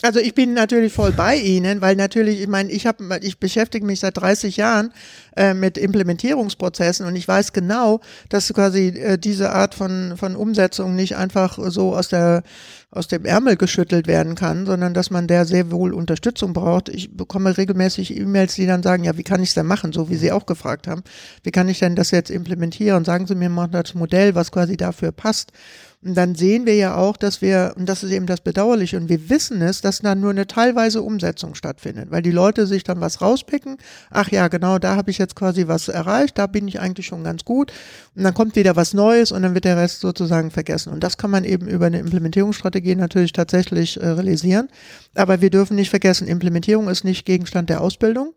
Also 0.00 0.20
ich 0.20 0.32
bin 0.32 0.54
natürlich 0.54 0.92
voll 0.92 1.10
bei 1.10 1.36
Ihnen, 1.36 1.80
weil 1.80 1.96
natürlich, 1.96 2.40
ich 2.40 2.46
meine, 2.46 2.70
ich 2.70 2.86
habe, 2.86 3.18
ich 3.20 3.40
beschäftige 3.40 3.84
mich 3.84 3.98
seit 3.98 4.16
30 4.16 4.56
Jahren 4.56 4.92
äh, 5.36 5.54
mit 5.54 5.76
Implementierungsprozessen 5.76 7.04
und 7.04 7.16
ich 7.16 7.26
weiß 7.26 7.52
genau, 7.52 8.00
dass 8.28 8.52
quasi 8.54 8.88
äh, 8.88 9.18
diese 9.18 9.50
Art 9.50 9.74
von 9.74 10.16
von 10.16 10.36
Umsetzung 10.36 10.94
nicht 10.94 11.16
einfach 11.16 11.58
so 11.70 11.96
aus 11.96 12.08
der 12.08 12.44
aus 12.90 13.06
dem 13.06 13.26
Ärmel 13.26 13.56
geschüttelt 13.56 14.06
werden 14.06 14.34
kann, 14.34 14.64
sondern 14.64 14.94
dass 14.94 15.10
man 15.10 15.26
der 15.26 15.44
sehr 15.44 15.70
wohl 15.70 15.92
Unterstützung 15.92 16.54
braucht. 16.54 16.88
Ich 16.88 17.14
bekomme 17.14 17.58
regelmäßig 17.58 18.16
E-Mails, 18.16 18.54
die 18.54 18.66
dann 18.66 18.82
sagen, 18.82 19.04
ja, 19.04 19.18
wie 19.18 19.24
kann 19.24 19.42
ich 19.42 19.50
es 19.50 19.54
denn 19.54 19.66
machen, 19.66 19.92
so 19.92 20.08
wie 20.08 20.16
Sie 20.16 20.32
auch 20.32 20.46
gefragt 20.46 20.86
haben. 20.86 21.02
Wie 21.42 21.50
kann 21.50 21.68
ich 21.68 21.80
denn 21.80 21.96
das 21.96 22.10
jetzt 22.12 22.30
implementieren? 22.30 23.04
Sagen 23.04 23.26
Sie 23.26 23.34
mir 23.34 23.50
mal 23.50 23.68
das 23.68 23.94
Modell, 23.94 24.34
was 24.34 24.50
quasi 24.50 24.78
dafür 24.78 25.12
passt. 25.12 25.52
Und 26.00 26.14
dann 26.14 26.36
sehen 26.36 26.64
wir 26.64 26.76
ja 26.76 26.94
auch, 26.94 27.16
dass 27.16 27.42
wir, 27.42 27.74
und 27.76 27.88
das 27.88 28.04
ist 28.04 28.12
eben 28.12 28.26
das 28.26 28.40
Bedauerliche, 28.40 28.96
und 28.96 29.08
wir 29.08 29.28
wissen 29.30 29.60
es, 29.62 29.80
dass 29.80 29.98
dann 29.98 30.20
nur 30.20 30.30
eine 30.30 30.46
teilweise 30.46 31.02
Umsetzung 31.02 31.56
stattfindet, 31.56 32.12
weil 32.12 32.22
die 32.22 32.30
Leute 32.30 32.68
sich 32.68 32.84
dann 32.84 33.00
was 33.00 33.20
rauspicken. 33.20 33.78
Ach 34.10 34.30
ja, 34.30 34.46
genau, 34.46 34.78
da 34.78 34.94
habe 34.94 35.10
ich 35.10 35.18
jetzt 35.18 35.34
quasi 35.34 35.66
was 35.66 35.88
erreicht, 35.88 36.38
da 36.38 36.46
bin 36.46 36.68
ich 36.68 36.78
eigentlich 36.78 37.06
schon 37.06 37.24
ganz 37.24 37.44
gut. 37.44 37.72
Und 38.14 38.22
dann 38.22 38.32
kommt 38.32 38.54
wieder 38.54 38.76
was 38.76 38.94
Neues 38.94 39.32
und 39.32 39.42
dann 39.42 39.54
wird 39.54 39.64
der 39.64 39.76
Rest 39.76 39.98
sozusagen 40.00 40.52
vergessen. 40.52 40.92
Und 40.92 41.02
das 41.02 41.16
kann 41.16 41.32
man 41.32 41.42
eben 41.42 41.66
über 41.66 41.86
eine 41.86 41.98
Implementierungsstrategie 41.98 42.77
natürlich 42.80 43.32
tatsächlich 43.32 44.00
äh, 44.00 44.06
realisieren. 44.06 44.68
Aber 45.14 45.40
wir 45.40 45.50
dürfen 45.50 45.76
nicht 45.76 45.90
vergessen, 45.90 46.28
Implementierung 46.28 46.88
ist 46.88 47.04
nicht 47.04 47.24
Gegenstand 47.24 47.70
der 47.70 47.80
Ausbildung 47.80 48.34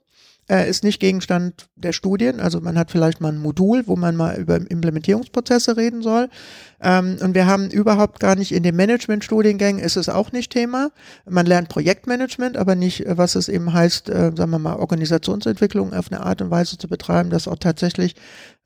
äh, 0.50 0.70
ist 0.70 0.84
nicht 0.84 1.00
Gegenstand 1.00 1.70
der 1.76 1.94
Studien. 1.94 2.40
Also 2.40 2.60
man 2.62 2.78
hat 2.78 2.92
vielleicht 2.92 3.22
mal 3.22 3.32
ein 3.32 3.38
Modul, 3.38 3.84
wo 3.88 3.96
man 3.96 4.16
mal 4.16 4.38
über 4.38 4.56
Implementierungsprozesse 4.56 5.78
reden 5.78 6.02
soll. 6.02 6.30
Ähm, 6.82 7.18
und 7.22 7.36
wir 7.36 7.46
haben 7.46 7.70
überhaupt 7.70 8.20
gar 8.20 8.36
nicht 8.36 8.52
in 8.52 8.64
den 8.64 8.76
Management-Studiengängen 8.76 9.82
ist 9.82 9.98
es 9.98 10.10
auch 10.10 10.32
nicht 10.32 10.52
Thema. 10.52 10.90
Man 11.30 11.46
lernt 11.46 11.70
Projektmanagement, 11.70 12.58
aber 12.58 12.76
nicht, 12.76 13.06
äh, 13.06 13.18
was 13.18 13.36
es 13.36 13.50
eben 13.50 13.72
heißt, 13.72 14.10
äh, 14.10 14.32
sagen 14.36 14.52
wir 14.52 14.60
mal, 14.60 14.76
Organisationsentwicklung 14.76 15.94
auf 15.94 16.12
eine 16.12 16.22
Art 16.22 16.42
und 16.42 16.50
Weise 16.50 16.78
zu 16.78 16.88
betreiben, 16.88 17.30
dass 17.30 17.48
auch 17.48 17.58
tatsächlich 17.58 18.16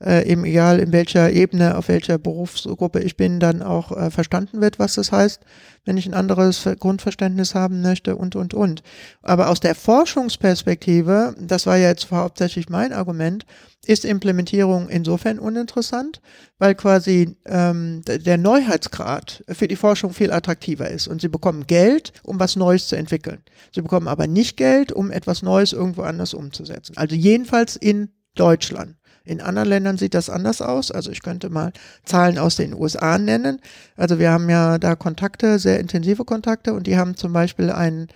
äh, 0.02 0.26
eben 0.30 0.44
egal 0.44 0.78
in 0.78 0.92
welcher 0.92 1.30
Ebene, 1.30 1.76
auf 1.76 1.88
welcher 1.88 2.18
Berufsgruppe 2.18 3.00
ich 3.00 3.16
bin, 3.16 3.38
dann 3.38 3.62
auch 3.62 3.92
äh, 3.92 4.10
verstanden 4.10 4.60
wird, 4.60 4.78
was 4.78 4.94
das 4.94 5.12
heißt, 5.12 5.40
wenn 5.84 5.96
ich 5.96 6.06
ein 6.06 6.14
anderes 6.14 6.68
Grundverständnis 6.78 7.54
haben 7.54 7.82
möchte 7.82 8.16
und, 8.16 8.34
und, 8.34 8.54
und. 8.54 8.82
Aber 9.22 9.50
aus 9.50 9.60
der 9.60 9.74
Forschungsperspektive, 9.74 11.34
das 11.40 11.66
war 11.66 11.76
ja 11.76 11.88
jetzt 11.88 12.10
hauptsächlich 12.10 12.68
mein 12.68 12.92
Argument, 12.92 13.46
ist 13.86 14.04
Implementierung 14.04 14.88
insofern 14.88 15.38
uninteressant, 15.38 16.20
weil 16.58 16.74
quasi 16.74 17.36
ähm, 17.46 18.02
der 18.04 18.36
Neuheitsgrad 18.36 19.44
für 19.48 19.68
die 19.68 19.76
Forschung 19.76 20.12
viel 20.12 20.32
attraktiver 20.32 20.90
ist. 20.90 21.06
Und 21.06 21.20
sie 21.20 21.28
bekommen 21.28 21.66
Geld, 21.66 22.12
um 22.24 22.40
was 22.40 22.56
Neues 22.56 22.88
zu 22.88 22.96
entwickeln. 22.96 23.42
Sie 23.74 23.82
bekommen 23.82 24.08
aber 24.08 24.26
nicht 24.26 24.56
Geld, 24.56 24.92
um 24.92 25.10
etwas 25.10 25.42
Neues 25.42 25.72
irgendwo 25.72 26.02
anders 26.02 26.34
umzusetzen. 26.34 26.96
Also 26.96 27.14
jedenfalls 27.14 27.76
in 27.76 28.10
Deutschland. 28.34 28.96
In 29.24 29.40
anderen 29.40 29.68
Ländern 29.68 29.98
sieht 29.98 30.14
das 30.14 30.30
anders 30.30 30.62
aus. 30.62 30.90
Also 30.90 31.10
ich 31.10 31.22
könnte 31.22 31.50
mal 31.50 31.72
Zahlen 32.04 32.38
aus 32.38 32.56
den 32.56 32.74
USA 32.74 33.18
nennen. 33.18 33.60
Also 33.96 34.18
wir 34.18 34.30
haben 34.30 34.48
ja 34.48 34.78
da 34.78 34.94
Kontakte, 34.94 35.58
sehr 35.58 35.80
intensive 35.80 36.24
Kontakte 36.24 36.72
und 36.74 36.86
die 36.86 36.96
haben 36.96 37.16
zum 37.16 37.32
Beispiel 37.32 37.70
ein 37.70 38.08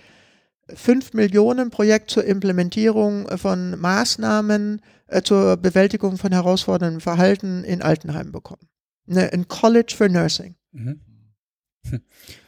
5 0.73 1.13
Millionen 1.13 1.69
Projekt 1.69 2.11
zur 2.11 2.23
Implementierung 2.23 3.27
von 3.37 3.79
Maßnahmen 3.79 4.81
äh, 5.11 5.21
zur 5.21 5.57
Bewältigung 5.57 6.17
von 6.17 6.31
herausforderndem 6.31 7.01
Verhalten 7.01 7.63
in 7.63 7.81
Altenheimen 7.81 8.31
bekommen. 8.31 8.67
Ne, 9.05 9.31
ein 9.31 9.47
College 9.47 9.93
for 9.95 10.09
Nursing. 10.09 10.55
Mhm. 10.71 11.01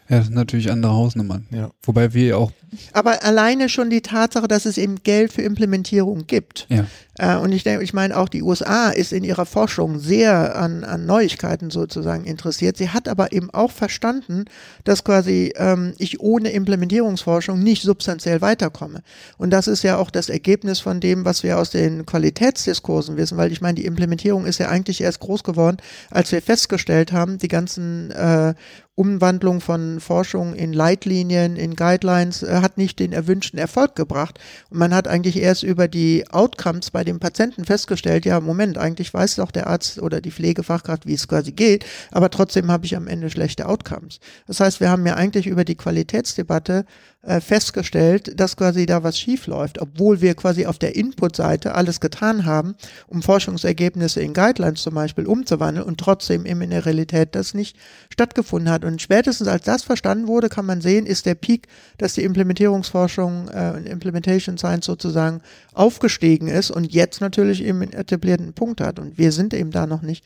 Ja, 0.09 0.17
das 0.17 0.25
sind 0.25 0.35
natürlich 0.35 0.69
andere 0.69 0.91
Hausnummern. 0.91 1.47
Ja. 1.49 1.71
Wobei 1.81 2.13
wir 2.13 2.37
auch. 2.37 2.51
Aber 2.91 3.23
alleine 3.23 3.69
schon 3.69 3.89
die 3.89 4.01
Tatsache, 4.01 4.49
dass 4.49 4.65
es 4.65 4.77
eben 4.77 5.01
Geld 5.01 5.31
für 5.31 5.43
Implementierung 5.43 6.27
gibt. 6.27 6.67
Ja. 6.69 6.85
Äh, 7.17 7.37
und 7.37 7.51
ich 7.51 7.63
denke, 7.63 7.83
ich 7.83 7.93
meine, 7.93 8.17
auch 8.17 8.29
die 8.29 8.41
USA 8.41 8.89
ist 8.89 9.13
in 9.13 9.23
ihrer 9.23 9.45
Forschung 9.45 9.99
sehr 9.99 10.55
an, 10.55 10.83
an 10.83 11.05
Neuigkeiten 11.05 11.69
sozusagen 11.69 12.25
interessiert. 12.25 12.77
Sie 12.77 12.89
hat 12.89 13.07
aber 13.07 13.31
eben 13.31 13.49
auch 13.51 13.71
verstanden, 13.71 14.45
dass 14.83 15.03
quasi 15.03 15.53
ähm, 15.57 15.93
ich 15.97 16.19
ohne 16.19 16.49
Implementierungsforschung 16.49 17.61
nicht 17.61 17.83
substanziell 17.83 18.41
weiterkomme. 18.41 19.03
Und 19.37 19.51
das 19.51 19.67
ist 19.67 19.83
ja 19.83 19.97
auch 19.97 20.09
das 20.09 20.29
Ergebnis 20.29 20.79
von 20.79 20.99
dem, 20.99 21.25
was 21.25 21.43
wir 21.43 21.59
aus 21.59 21.69
den 21.69 22.05
Qualitätsdiskursen 22.05 23.17
wissen, 23.17 23.37
weil 23.37 23.51
ich 23.51 23.61
meine, 23.61 23.75
die 23.75 23.85
Implementierung 23.85 24.45
ist 24.45 24.59
ja 24.59 24.69
eigentlich 24.69 25.01
erst 25.01 25.19
groß 25.19 25.43
geworden, 25.43 25.77
als 26.09 26.31
wir 26.31 26.41
festgestellt 26.41 27.11
haben, 27.11 27.37
die 27.37 27.47
ganzen 27.47 28.11
äh, 28.11 28.53
Umwandlung 28.95 29.59
von 29.59 29.99
Forschung 29.99 30.53
in 30.53 30.71
Leitlinien, 30.71 31.55
in 31.55 31.75
Guidelines 31.75 32.43
äh, 32.43 32.59
hat 32.61 32.77
nicht 32.77 32.99
den 32.99 33.11
erwünschten 33.11 33.57
Erfolg 33.57 33.95
gebracht. 33.95 34.39
Und 34.69 34.77
man 34.77 34.93
hat 34.93 35.07
eigentlich 35.07 35.37
erst 35.37 35.63
über 35.63 35.87
die 35.87 36.25
Outcomes 36.29 36.91
bei 36.91 37.02
dem 37.03 37.19
Patienten 37.19 37.65
festgestellt, 37.65 38.25
ja, 38.25 38.39
Moment, 38.39 38.77
eigentlich 38.77 39.13
weiß 39.13 39.35
doch 39.35 39.51
der 39.51 39.67
Arzt 39.67 40.01
oder 40.01 40.21
die 40.21 40.31
Pflegefachkraft, 40.31 41.05
wie 41.05 41.13
es 41.13 41.27
quasi 41.27 41.51
geht, 41.51 41.85
aber 42.11 42.29
trotzdem 42.29 42.71
habe 42.71 42.85
ich 42.85 42.95
am 42.95 43.07
Ende 43.07 43.29
schlechte 43.29 43.67
Outcomes. 43.67 44.19
Das 44.47 44.59
heißt, 44.59 44.79
wir 44.79 44.89
haben 44.89 45.05
ja 45.05 45.15
eigentlich 45.15 45.47
über 45.47 45.65
die 45.65 45.75
Qualitätsdebatte 45.75 46.85
äh, 47.25 47.39
festgestellt, 47.39 48.37
dass 48.37 48.57
quasi 48.57 48.85
da 48.85 49.01
was 49.01 49.17
schief 49.17 49.47
läuft, 49.47 49.79
obwohl 49.79 50.19
wir 50.19 50.35
quasi 50.35 50.65
auf 50.65 50.77
der 50.77 50.97
Input-Seite 50.97 51.73
alles 51.73 52.01
getan 52.01 52.45
haben, 52.45 52.75
um 53.07 53.21
Forschungsergebnisse 53.21 54.19
in 54.19 54.33
Guidelines 54.33 54.81
zum 54.81 54.95
Beispiel 54.95 55.25
umzuwandeln 55.25 55.87
und 55.87 56.01
trotzdem 56.01 56.45
eben 56.45 56.61
in 56.61 56.71
der 56.71 56.85
Realität 56.85 57.33
das 57.33 57.53
nicht 57.53 57.77
stattgefunden 58.11 58.69
hat. 58.69 58.83
Und 58.83 59.01
spätestens 59.01 59.47
als 59.47 59.63
das 59.63 59.83
verstanden 59.83 60.27
wurde, 60.27 60.49
kann 60.49 60.65
man 60.65 60.81
sehen, 60.81 61.05
ist 61.05 61.25
der 61.25 61.35
Peak, 61.35 61.69
dass 61.97 62.13
die 62.13 62.23
Implementierungsforschung 62.23 63.47
äh, 63.47 63.77
Implementation 63.89 64.57
Science 64.57 64.85
sozusagen 64.85 65.39
aufgestiegen 65.71 66.49
ist 66.49 66.71
und 66.71 66.91
jetzt 66.91 67.21
natürlich 67.21 67.63
eben 67.63 67.83
einen 67.83 67.93
etablierten 67.93 68.51
Punkt 68.51 68.81
hat. 68.81 68.99
Und 68.99 69.17
wir 69.17 69.31
sind 69.31 69.53
eben 69.53 69.71
da 69.71 69.87
noch 69.87 70.01
nicht. 70.01 70.25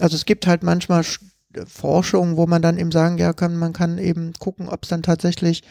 Also 0.00 0.16
es 0.16 0.24
gibt 0.24 0.48
halt 0.48 0.64
manchmal 0.64 1.04
Forschung, 1.68 2.36
wo 2.36 2.48
man 2.48 2.60
dann 2.60 2.76
eben 2.76 2.90
sagen, 2.90 3.18
ja, 3.18 3.32
kann, 3.32 3.56
man 3.56 3.72
kann 3.72 3.98
eben 3.98 4.32
gucken, 4.40 4.68
ob 4.68 4.82
es 4.82 4.88
dann 4.88 5.04
tatsächlich 5.04 5.62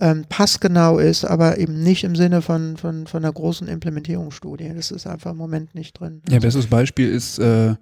ähm, 0.00 0.24
passgenau 0.28 0.98
ist, 0.98 1.24
aber 1.24 1.58
eben 1.58 1.82
nicht 1.82 2.04
im 2.04 2.16
Sinne 2.16 2.42
von, 2.42 2.76
von, 2.76 3.06
von 3.06 3.24
einer 3.24 3.32
großen 3.32 3.68
Implementierungsstudie. 3.68 4.72
Das 4.74 4.90
ist 4.90 5.06
einfach 5.06 5.32
im 5.32 5.36
Moment 5.36 5.74
nicht 5.74 6.00
drin. 6.00 6.22
Ja, 6.28 6.38
bestes 6.38 6.66
Beispiel 6.66 7.10
ist 7.10 7.38
äh, 7.38 7.74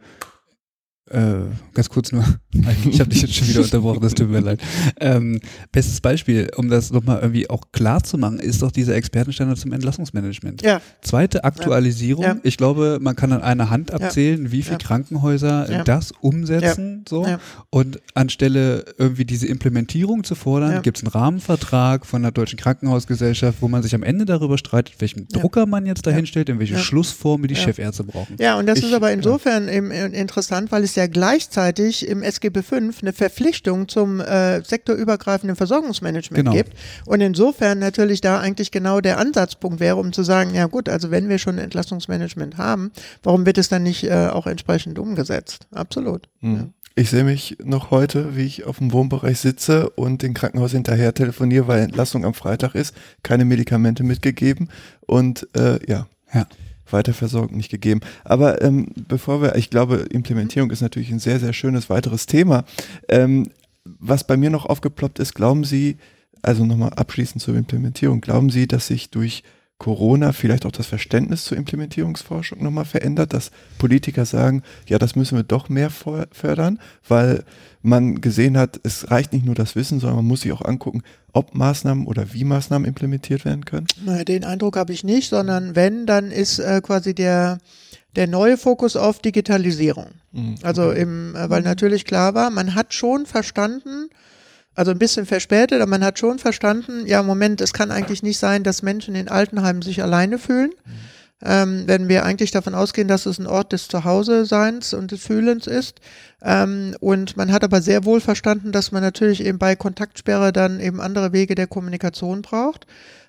äh, 1.10 1.46
ganz 1.74 1.88
kurz 1.88 2.12
nur, 2.12 2.24
ich 2.90 3.00
habe 3.00 3.10
dich 3.10 3.22
jetzt 3.22 3.34
schon 3.34 3.48
wieder 3.48 3.60
unterbrochen, 3.62 4.00
das 4.00 4.14
tut 4.14 4.30
mir 4.30 4.40
leid. 4.40 4.60
Ähm, 5.00 5.40
bestes 5.72 6.00
Beispiel, 6.00 6.50
um 6.56 6.68
das 6.68 6.90
nochmal 6.90 7.20
irgendwie 7.20 7.48
auch 7.50 7.62
klar 7.72 8.02
zu 8.02 8.18
machen, 8.18 8.38
ist 8.40 8.62
doch 8.62 8.70
dieser 8.72 8.94
Expertenstandard 8.94 9.58
zum 9.58 9.72
Entlassungsmanagement. 9.72 10.62
Ja. 10.62 10.80
Zweite 11.02 11.44
Aktualisierung. 11.44 12.24
Ja. 12.24 12.36
Ich 12.42 12.56
glaube, 12.56 12.98
man 13.00 13.16
kann 13.16 13.32
an 13.32 13.42
einer 13.42 13.70
Hand 13.70 13.92
abzählen, 13.92 14.50
wie 14.52 14.62
viele 14.62 14.78
Ja. 14.78 14.86
Krankenhäuser 14.86 15.70
Ja. 15.70 15.84
das 15.84 16.12
umsetzen. 16.20 17.04
So. 17.08 17.26
Ja. 17.26 17.38
Und 17.70 18.00
anstelle 18.14 18.84
irgendwie 18.98 19.24
diese 19.24 19.46
Implementierung 19.46 20.24
zu 20.24 20.34
fordern, 20.34 20.72
Ja. 20.72 20.80
gibt 20.80 20.98
es 20.98 21.04
einen 21.04 21.10
Rahmenvertrag 21.12 22.06
von 22.06 22.22
der 22.22 22.30
Deutschen 22.32 22.58
Krankenhausgesellschaft, 22.58 23.58
wo 23.60 23.68
man 23.68 23.82
sich 23.82 23.94
am 23.94 24.02
Ende 24.02 24.24
darüber 24.24 24.58
streitet, 24.58 24.94
welchen 25.00 25.26
Ja. 25.32 25.40
Drucker 25.40 25.66
man 25.66 25.86
jetzt 25.86 26.06
dahin 26.06 26.26
stellt, 26.26 26.48
in 26.48 26.58
welche 26.58 26.74
Ja. 26.74 26.80
Schlussformel 26.80 27.48
die 27.48 27.54
Ja. 27.54 27.60
Chefärzte 27.62 28.04
brauchen. 28.04 28.36
Ja, 28.38 28.58
und 28.58 28.66
das 28.66 28.78
Ich- 28.78 28.84
ist 28.86 28.92
aber 28.94 29.12
insofern 29.12 29.68
eben 29.68 29.90
interessant, 29.90 30.72
weil 30.72 30.82
es 30.84 30.94
ja 30.98 31.06
gleichzeitig 31.06 32.06
im 32.06 32.22
SGB 32.22 32.62
V 32.62 32.76
eine 32.76 33.12
Verpflichtung 33.14 33.88
zum 33.88 34.20
äh, 34.20 34.62
sektorübergreifenden 34.62 35.56
Versorgungsmanagement 35.56 36.36
Genau. 36.44 36.52
gibt. 36.52 36.72
Und 37.06 37.20
insofern 37.22 37.78
natürlich 37.78 38.20
da 38.20 38.40
eigentlich 38.40 38.70
genau 38.70 39.00
der 39.00 39.18
Ansatzpunkt 39.18 39.80
wäre, 39.80 39.96
um 39.96 40.12
zu 40.12 40.22
sagen, 40.22 40.54
ja 40.54 40.66
gut, 40.66 40.88
also 40.88 41.10
wenn 41.10 41.28
wir 41.28 41.38
schon 41.38 41.58
Entlassungsmanagement 41.58 42.58
haben, 42.58 42.90
warum 43.22 43.46
wird 43.46 43.58
es 43.58 43.68
dann 43.68 43.82
nicht 43.82 44.04
äh, 44.04 44.28
auch 44.28 44.46
entsprechend 44.46 44.98
umgesetzt? 44.98 45.66
Absolut. 45.72 46.28
Mhm. 46.40 46.74
Ich 46.94 47.10
sehe 47.10 47.22
mich 47.22 47.56
noch 47.62 47.92
heute, 47.92 48.36
wie 48.36 48.44
ich 48.44 48.64
auf 48.64 48.78
dem 48.78 48.92
Wohnbereich 48.92 49.38
sitze 49.38 49.88
und 49.90 50.22
den 50.22 50.34
Krankenhaus 50.34 50.72
hinterher 50.72 51.14
telefoniere, 51.14 51.68
weil 51.68 51.80
Entlassung 51.80 52.24
am 52.24 52.34
Freitag 52.34 52.74
ist, 52.74 52.92
keine 53.22 53.44
Medikamente 53.44 54.02
mitgegeben 54.02 54.68
und 55.06 55.46
äh, 55.56 55.78
ja, 55.88 56.08
Ja. 56.34 56.46
Weiterversorgung 56.92 57.56
nicht 57.56 57.70
gegeben. 57.70 58.00
Aber 58.24 58.62
ähm, 58.62 58.88
bevor 59.08 59.42
wir, 59.42 59.54
ich 59.56 59.70
glaube, 59.70 60.06
Implementierung 60.10 60.70
ist 60.70 60.80
natürlich 60.80 61.10
ein 61.10 61.18
sehr, 61.18 61.40
sehr 61.40 61.52
schönes 61.52 61.90
weiteres 61.90 62.26
Thema. 62.26 62.64
Ähm, 63.08 63.50
was 63.84 64.26
bei 64.26 64.36
mir 64.36 64.50
noch 64.50 64.66
aufgeploppt 64.66 65.18
ist, 65.18 65.34
glauben 65.34 65.64
Sie, 65.64 65.96
also 66.42 66.64
nochmal 66.64 66.90
abschließend 66.90 67.42
zur 67.42 67.56
Implementierung, 67.56 68.20
glauben 68.20 68.50
Sie, 68.50 68.66
dass 68.66 68.86
sich 68.86 69.10
durch 69.10 69.42
Corona 69.78 70.32
vielleicht 70.32 70.66
auch 70.66 70.72
das 70.72 70.86
Verständnis 70.86 71.44
zur 71.44 71.56
Implementierungsforschung 71.56 72.62
nochmal 72.62 72.84
verändert, 72.84 73.32
dass 73.32 73.52
Politiker 73.78 74.26
sagen, 74.26 74.62
ja, 74.86 74.98
das 74.98 75.14
müssen 75.14 75.36
wir 75.36 75.44
doch 75.44 75.68
mehr 75.68 75.90
fördern, 75.90 76.80
weil 77.06 77.44
man 77.80 78.20
gesehen 78.20 78.58
hat, 78.58 78.80
es 78.82 79.10
reicht 79.10 79.32
nicht 79.32 79.46
nur 79.46 79.54
das 79.54 79.76
Wissen, 79.76 80.00
sondern 80.00 80.16
man 80.16 80.26
muss 80.26 80.40
sich 80.40 80.50
auch 80.50 80.62
angucken, 80.62 81.02
ob 81.32 81.54
Maßnahmen 81.54 82.06
oder 82.06 82.32
wie 82.32 82.42
Maßnahmen 82.42 82.88
implementiert 82.88 83.44
werden 83.44 83.64
können. 83.64 83.86
Na, 84.04 84.24
Den 84.24 84.44
Eindruck 84.44 84.76
habe 84.76 84.92
ich 84.92 85.04
nicht, 85.04 85.30
sondern 85.30 85.76
wenn, 85.76 86.06
dann 86.06 86.32
ist 86.32 86.58
äh, 86.58 86.80
quasi 86.82 87.14
der, 87.14 87.58
der 88.16 88.26
neue 88.26 88.56
Fokus 88.58 88.96
auf 88.96 89.20
Digitalisierung. 89.20 90.08
Mhm. 90.32 90.56
Also 90.62 90.90
im, 90.90 91.36
äh, 91.36 91.48
weil 91.50 91.62
natürlich 91.62 92.04
klar 92.04 92.34
war, 92.34 92.50
man 92.50 92.74
hat 92.74 92.94
schon 92.94 93.26
verstanden, 93.26 94.08
also 94.78 94.92
ein 94.92 94.98
bisschen 94.98 95.26
verspätet, 95.26 95.82
aber 95.82 95.90
man 95.90 96.04
hat 96.04 96.20
schon 96.20 96.38
verstanden, 96.38 97.04
ja, 97.04 97.24
Moment, 97.24 97.60
es 97.60 97.72
kann 97.72 97.90
eigentlich 97.90 98.22
nicht 98.22 98.38
sein, 98.38 98.62
dass 98.62 98.82
Menschen 98.82 99.16
in 99.16 99.26
Altenheimen 99.28 99.82
sich 99.82 100.04
alleine 100.04 100.38
fühlen. 100.38 100.70
Ähm, 101.44 101.84
wenn 101.86 102.08
wir 102.08 102.24
eigentlich 102.24 102.52
davon 102.52 102.76
ausgehen, 102.76 103.08
dass 103.08 103.26
es 103.26 103.40
ein 103.40 103.48
Ort 103.48 103.72
des 103.72 103.88
Zuhause-Seins 103.88 104.94
und 104.94 105.10
des 105.10 105.20
Fühlens 105.20 105.66
ist. 105.66 106.00
Ähm, 106.42 106.96
und 107.00 107.36
man 107.36 107.50
hat 107.50 107.64
aber 107.64 107.82
sehr 107.82 108.04
wohl 108.04 108.20
verstanden, 108.20 108.70
dass 108.70 108.92
man 108.92 109.02
natürlich 109.02 109.44
eben 109.44 109.58
bei 109.58 109.74
Kontaktsperre 109.74 110.52
dann 110.52 110.78
eben 110.78 111.00
andere 111.00 111.32
Wege 111.32 111.56
der 111.56 111.66
Kommunikation 111.66 112.42
braucht. 112.42 112.86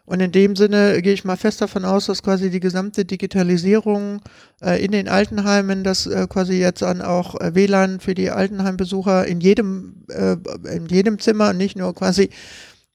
Und 0.10 0.22
in 0.22 0.32
dem 0.32 0.56
Sinne 0.56 1.04
gehe 1.04 1.14
ich 1.14 1.24
mal 1.24 1.38
fest 1.38 1.62
davon 1.62 1.86
aus, 1.86 2.08
dass 2.08 2.24
quasi 2.24 2.50
die 2.50 2.60
gesamte 2.60 3.06
Digitalisierung 3.06 4.22
äh, 4.60 4.84
in 4.84 4.92
den 4.92 5.08
Altenheimen, 5.08 5.84
dass 5.84 6.08
äh, 6.08 6.26
quasi 6.28 6.54
jetzt 6.60 6.82
dann 6.82 7.04
auch 7.04 7.40
äh, 7.40 7.54
WLAN 7.54 8.00
für 8.00 8.16
die 8.16 8.32
Altenheimbesucher 8.32 9.28
in 9.28 9.40
jedem, 9.40 10.04
äh, 10.10 10.36
in 10.76 10.88
jedem 10.88 11.20
Zimmer, 11.20 11.54
nicht 11.54 11.78
nur 11.78 11.94
quasi 11.94 12.32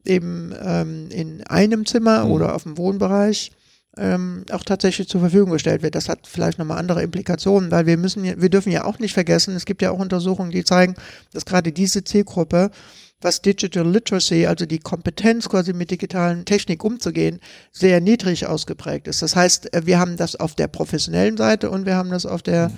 eben 0.05 0.53
ähm, 0.61 1.07
in 1.11 1.47
einem 1.47 1.87
Zimmer 1.87 2.25
Mhm. 2.25 2.31
oder 2.33 2.55
auf 2.57 2.65
dem 2.65 2.77
Wohnbereich 2.77 3.53
ähm, 3.97 4.45
auch 4.51 4.65
tatsächlich 4.65 5.09
zur 5.09 5.21
Verfügung 5.21 5.53
gestellt 5.53 5.83
wird. 5.83 5.95
Das 5.95 6.09
hat 6.09 6.27
vielleicht 6.27 6.59
nochmal 6.59 6.79
andere 6.79 7.03
Implikationen, 7.05 7.71
weil 7.71 7.87
wir 7.87 7.97
müssen, 7.97 8.25
wir 8.25 8.49
dürfen 8.51 8.73
ja 8.73 8.85
auch 8.87 8.99
nicht 8.99 9.15
vergessen, 9.15 9.55
es 9.55 9.67
gibt 9.67 9.83
ja 9.83 9.93
auch 9.93 10.01
Untersuchungen, 10.01 10.51
die 10.51 10.65
zeigen, 10.65 10.97
dass 11.33 11.45
gerade 11.45 11.71
diese 11.71 12.03
Zielgruppe, 12.03 12.73
was 13.21 13.41
Digital 13.41 13.87
Literacy, 13.87 14.47
also 14.47 14.67
die 14.67 14.79
Kompetenz 14.79 15.49
quasi 15.49 15.73
mit 15.73 15.91
digitalen 15.91 16.45
Technik 16.45 16.85
umzugehen, 16.85 17.41
sehr 17.73 18.01
niedrig 18.01 18.47
ausgeprägt 18.47 19.09
ist. 19.09 19.23
Das 19.23 19.35
heißt, 19.35 19.73
äh, 19.75 19.87
wir 19.87 19.99
haben 19.99 20.17
das 20.17 20.37
auf 20.37 20.55
der 20.55 20.69
professionellen 20.69 21.37
Seite 21.37 21.71
und 21.71 21.87
wir 21.87 21.97
haben 21.97 22.11
das 22.11 22.27
auf 22.27 22.43
der, 22.43 22.71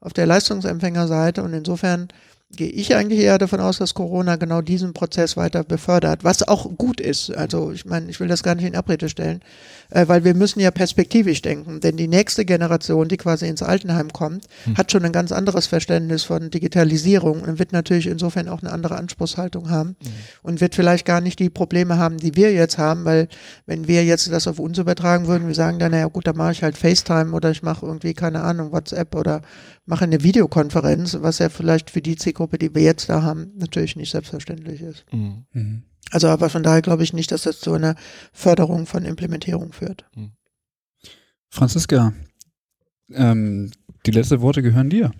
auf 0.00 0.12
der 0.12 0.26
Leistungsempfängerseite 0.26 1.42
und 1.42 1.54
insofern 1.54 2.08
gehe 2.56 2.68
ich 2.68 2.94
eigentlich 2.94 3.20
eher 3.20 3.38
davon 3.38 3.60
aus, 3.60 3.78
dass 3.78 3.94
Corona 3.94 4.36
genau 4.36 4.60
diesen 4.60 4.92
Prozess 4.92 5.36
weiter 5.36 5.64
befördert, 5.64 6.24
was 6.24 6.46
auch 6.46 6.76
gut 6.76 7.00
ist. 7.00 7.30
Also 7.30 7.72
ich 7.72 7.84
meine, 7.84 8.10
ich 8.10 8.20
will 8.20 8.28
das 8.28 8.42
gar 8.42 8.54
nicht 8.54 8.66
in 8.66 8.76
Abrede 8.76 9.08
stellen, 9.08 9.40
äh, 9.94 10.08
weil 10.08 10.24
wir 10.24 10.34
müssen 10.34 10.60
ja 10.60 10.70
perspektivisch 10.70 11.40
denken, 11.40 11.80
denn 11.80 11.96
die 11.96 12.08
nächste 12.08 12.44
Generation, 12.44 13.08
die 13.08 13.16
quasi 13.16 13.46
ins 13.46 13.62
Altenheim 13.62 14.12
kommt, 14.12 14.46
hat 14.76 14.90
schon 14.90 15.04
ein 15.04 15.12
ganz 15.12 15.30
anderes 15.30 15.66
Verständnis 15.66 16.24
von 16.24 16.50
Digitalisierung 16.50 17.42
und 17.42 17.58
wird 17.58 17.72
natürlich 17.72 18.08
insofern 18.08 18.48
auch 18.48 18.60
eine 18.60 18.72
andere 18.72 18.96
Anspruchshaltung 18.96 19.70
haben 19.70 19.96
und 20.42 20.60
wird 20.60 20.74
vielleicht 20.74 21.06
gar 21.06 21.20
nicht 21.20 21.38
die 21.38 21.48
Probleme 21.48 21.96
haben, 21.96 22.18
die 22.18 22.34
wir 22.34 22.52
jetzt 22.52 22.76
haben, 22.76 23.04
weil 23.04 23.28
wenn 23.66 23.86
wir 23.86 24.04
jetzt 24.04 24.30
das 24.30 24.48
auf 24.48 24.58
uns 24.58 24.78
übertragen 24.78 25.28
würden, 25.28 25.46
wir 25.46 25.54
sagen 25.54 25.78
dann, 25.78 25.92
naja 25.92 26.08
gut, 26.08 26.26
dann 26.26 26.36
mache 26.36 26.52
ich 26.52 26.62
halt 26.62 26.76
FaceTime 26.76 27.32
oder 27.32 27.52
ich 27.52 27.62
mache 27.62 27.86
irgendwie, 27.86 28.14
keine 28.14 28.42
Ahnung, 28.42 28.72
WhatsApp 28.72 29.14
oder 29.14 29.42
mache 29.86 30.04
eine 30.04 30.24
Videokonferenz, 30.24 31.18
was 31.20 31.38
ja 31.38 31.48
vielleicht 31.48 31.90
für 31.90 32.02
die 32.02 32.16
Zielgruppe, 32.16 32.58
die 32.58 32.74
wir 32.74 32.82
jetzt 32.82 33.08
da 33.08 33.22
haben, 33.22 33.52
natürlich 33.56 33.94
nicht 33.94 34.10
selbstverständlich 34.10 34.82
ist. 34.82 35.04
Mhm. 35.12 35.84
Also 36.10 36.28
aber 36.28 36.50
von 36.50 36.62
daher 36.62 36.82
glaube 36.82 37.02
ich 37.02 37.12
nicht, 37.12 37.32
dass 37.32 37.42
das 37.42 37.60
zu 37.60 37.72
einer 37.72 37.96
Förderung 38.32 38.86
von 38.86 39.04
Implementierung 39.04 39.72
führt. 39.72 40.04
Franziska, 41.50 42.12
ähm, 43.12 43.70
die 44.06 44.10
letzten 44.10 44.40
Worte 44.40 44.62
gehören 44.62 44.90
dir. 44.90 45.12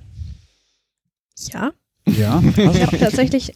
Ja, 1.53 1.73
Ja, 2.07 2.43
ich 2.57 2.83
habe 2.83 2.99
tatsächlich, 3.01 3.55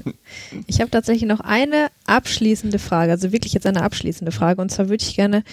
ich 0.66 0.80
habe 0.80 0.90
tatsächlich 0.90 1.28
noch 1.28 1.40
eine 1.40 1.88
abschließende 2.06 2.78
Frage, 2.78 3.12
also 3.12 3.32
wirklich 3.32 3.52
jetzt 3.52 3.66
eine 3.66 3.82
abschließende 3.82 4.32
Frage. 4.32 4.60
Und 4.60 4.70
zwar 4.70 4.88
würde 4.88 5.04
ich 5.04 5.14
gerne 5.14 5.44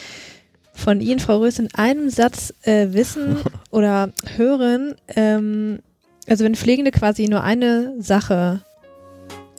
von 0.73 1.01
Ihnen, 1.01 1.19
Frau 1.19 1.37
Rös, 1.39 1.59
in 1.59 1.73
einem 1.75 2.09
Satz 2.09 2.53
äh, 2.63 2.87
wissen 2.91 3.37
oder 3.69 4.11
hören, 4.35 4.95
ähm, 5.15 5.79
also 6.27 6.43
wenn 6.43 6.55
Pflegende 6.55 6.91
quasi 6.91 7.27
nur 7.27 7.43
eine 7.43 7.93
Sache 8.01 8.61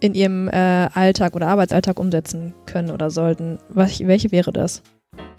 in 0.01 0.15
ihrem 0.15 0.49
äh, 0.49 0.89
Alltag 0.93 1.35
oder 1.37 1.49
Arbeitsalltag 1.49 1.99
umsetzen 1.99 2.55
können 2.67 2.91
oder 2.91 3.11
sollten. 3.11 3.59
Was, 3.69 4.01
welche 4.01 4.33
wäre 4.33 4.53
das? 4.53 4.83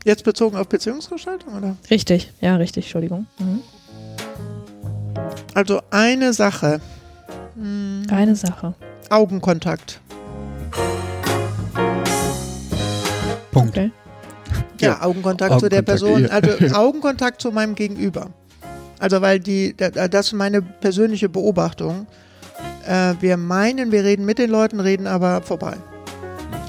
Jetzt 0.06 0.24
bezogen 0.24 0.56
auf 0.58 0.68
Beziehungsgestaltung, 0.70 1.56
oder? 1.58 1.76
Richtig, 1.90 2.32
ja, 2.42 2.56
richtig, 2.56 2.86
Entschuldigung. 2.86 3.28
Mhm. 3.40 3.62
Also 5.54 5.82
eine 5.92 6.34
Sache. 6.34 6.80
Hm, 7.56 8.04
Eine 8.10 8.36
Sache. 8.36 8.74
Augenkontakt. 9.10 10.00
Punkt. 13.52 13.70
Okay. 13.78 13.92
Ja, 14.82 15.02
Augenkontakt, 15.02 15.60
zu 15.60 15.70
der 15.70 15.82
Person, 15.82 16.24
ja. 16.24 16.30
also 16.30 16.50
Augenkontakt 16.76 17.42
zu 17.42 17.52
meinem 17.52 17.76
Gegenüber. 17.76 18.30
Also 19.00 19.22
weil 19.22 19.40
die, 19.40 19.76
da- 19.76 19.90
da- 19.90 20.08
das 20.08 20.28
ist 20.28 20.34
meine 20.34 20.62
persönliche 20.62 21.30
Beobachtung. 21.30 22.08
Äh, 22.86 23.16
wir 23.20 23.38
meinen, 23.38 23.92
wir 23.92 24.04
reden 24.04 24.26
mit 24.26 24.40
den 24.40 24.50
Leuten, 24.50 24.80
reden 24.80 25.08
aber 25.08 25.42
vorbei. 25.42 25.78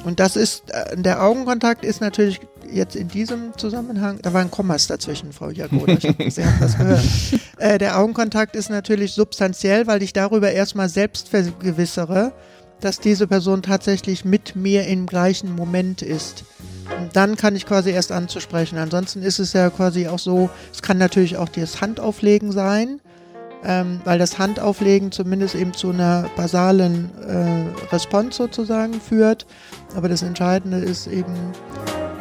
Und 0.05 0.21
das 0.21 0.37
ist, 0.37 0.71
äh, 0.71 0.97
der 0.97 1.23
Augenkontakt 1.23 1.85
ist 1.85 2.01
natürlich 2.01 2.41
jetzt 2.71 2.97
in 2.97 3.09
diesem 3.09 3.57
Zusammenhang, 3.57 4.19
da 4.23 4.33
war 4.33 4.41
ein 4.41 4.51
Kommas 4.51 4.87
dazwischen, 4.87 5.33
Frau 5.33 5.51
Jagoda, 5.51 5.97
Sie 6.01 6.45
haben 6.45 6.57
das 6.61 6.77
gehört. 6.77 7.05
Äh, 7.59 7.79
der 7.79 7.99
Augenkontakt 7.99 8.57
ist 8.57 8.71
natürlich 8.71 9.13
substanziell, 9.13 9.87
weil 9.87 10.03
ich 10.03 10.13
darüber 10.13 10.51
erstmal 10.53 10.89
selbst 10.89 11.29
vergewissere, 11.29 12.33
dass 12.81 13.01
diese 13.01 13.27
Person 13.27 13.63
tatsächlich 13.63 14.25
mit 14.25 14.55
mir 14.57 14.87
im 14.87 15.07
gleichen 15.07 15.55
Moment 15.55 16.03
ist. 16.03 16.45
Und 16.99 17.17
dann 17.17 17.37
kann 17.37 17.57
ich 17.57 17.67
quasi 17.67 17.91
erst 17.91 18.13
anzusprechen. 18.13 18.79
Ansonsten 18.79 19.23
ist 19.23 19.39
es 19.39 19.53
ja 19.55 19.71
quasi 19.71 20.09
auch 20.09 20.19
so, 20.19 20.51
es 20.73 20.83
kann 20.83 20.99
natürlich 20.99 21.37
auch 21.37 21.49
das 21.49 21.81
Handauflegen 21.81 22.53
sein, 22.53 23.01
ähm, 23.67 24.01
weil 24.05 24.19
das 24.19 24.39
Handauflegen 24.39 25.11
zumindest 25.11 25.57
eben 25.57 25.73
zu 25.75 25.91
einer 25.91 26.31
basalen 26.37 27.11
äh, 27.27 27.93
Response 27.93 28.37
sozusagen 28.37 28.95
führt. 29.01 29.45
Aber 29.97 30.09
das 30.09 30.23
Entscheidende 30.23 30.79
ist 30.79 31.09
eben, 31.09 31.35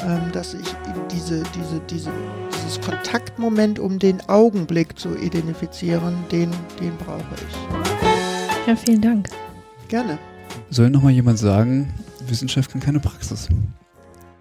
ähm, 0.01 0.31
dass 0.33 0.55
ich 0.55 0.67
diese, 1.11 1.43
diese, 1.55 1.79
diese, 1.89 2.11
dieses 2.57 2.81
Kontaktmoment, 2.81 3.77
um 3.77 3.99
den 3.99 4.21
Augenblick 4.27 4.97
zu 4.97 5.15
identifizieren, 5.15 6.15
den, 6.31 6.49
den 6.81 6.97
brauche 6.97 7.21
ich. 7.35 8.67
Ja, 8.67 8.75
vielen 8.75 9.01
Dank. 9.01 9.29
Gerne. 9.87 10.17
Soll 10.71 10.89
noch 10.89 11.03
mal 11.03 11.11
jemand 11.11 11.37
sagen, 11.37 11.93
Wissenschaft 12.27 12.71
kann 12.71 12.81
keine 12.81 12.99
Praxis? 12.99 13.49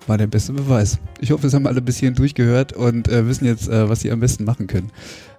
War 0.06 0.16
der 0.16 0.26
beste 0.26 0.52
Beweis. 0.52 0.98
Ich 1.20 1.30
hoffe, 1.30 1.46
es 1.46 1.54
haben 1.54 1.66
alle 1.66 1.82
bis 1.82 1.98
hierhin 1.98 2.14
durchgehört 2.14 2.72
und 2.72 3.08
äh, 3.08 3.26
wissen 3.26 3.44
jetzt, 3.44 3.68
äh, 3.68 3.88
was 3.88 4.00
sie 4.00 4.10
am 4.10 4.20
besten 4.20 4.44
machen 4.44 4.66
können. 4.66 4.90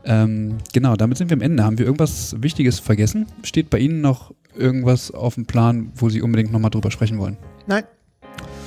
Ähm, 0.05 0.57
genau, 0.73 0.95
damit 0.95 1.17
sind 1.17 1.29
wir 1.29 1.37
am 1.37 1.41
Ende. 1.41 1.63
Haben 1.63 1.77
wir 1.77 1.85
irgendwas 1.85 2.35
Wichtiges 2.41 2.79
vergessen? 2.79 3.27
Steht 3.43 3.69
bei 3.69 3.79
Ihnen 3.79 4.01
noch 4.01 4.33
irgendwas 4.55 5.11
auf 5.11 5.35
dem 5.35 5.45
Plan, 5.45 5.91
wo 5.95 6.09
Sie 6.09 6.21
unbedingt 6.21 6.51
nochmal 6.51 6.71
drüber 6.71 6.91
sprechen 6.91 7.17
wollen? 7.17 7.37
Nein, 7.67 7.83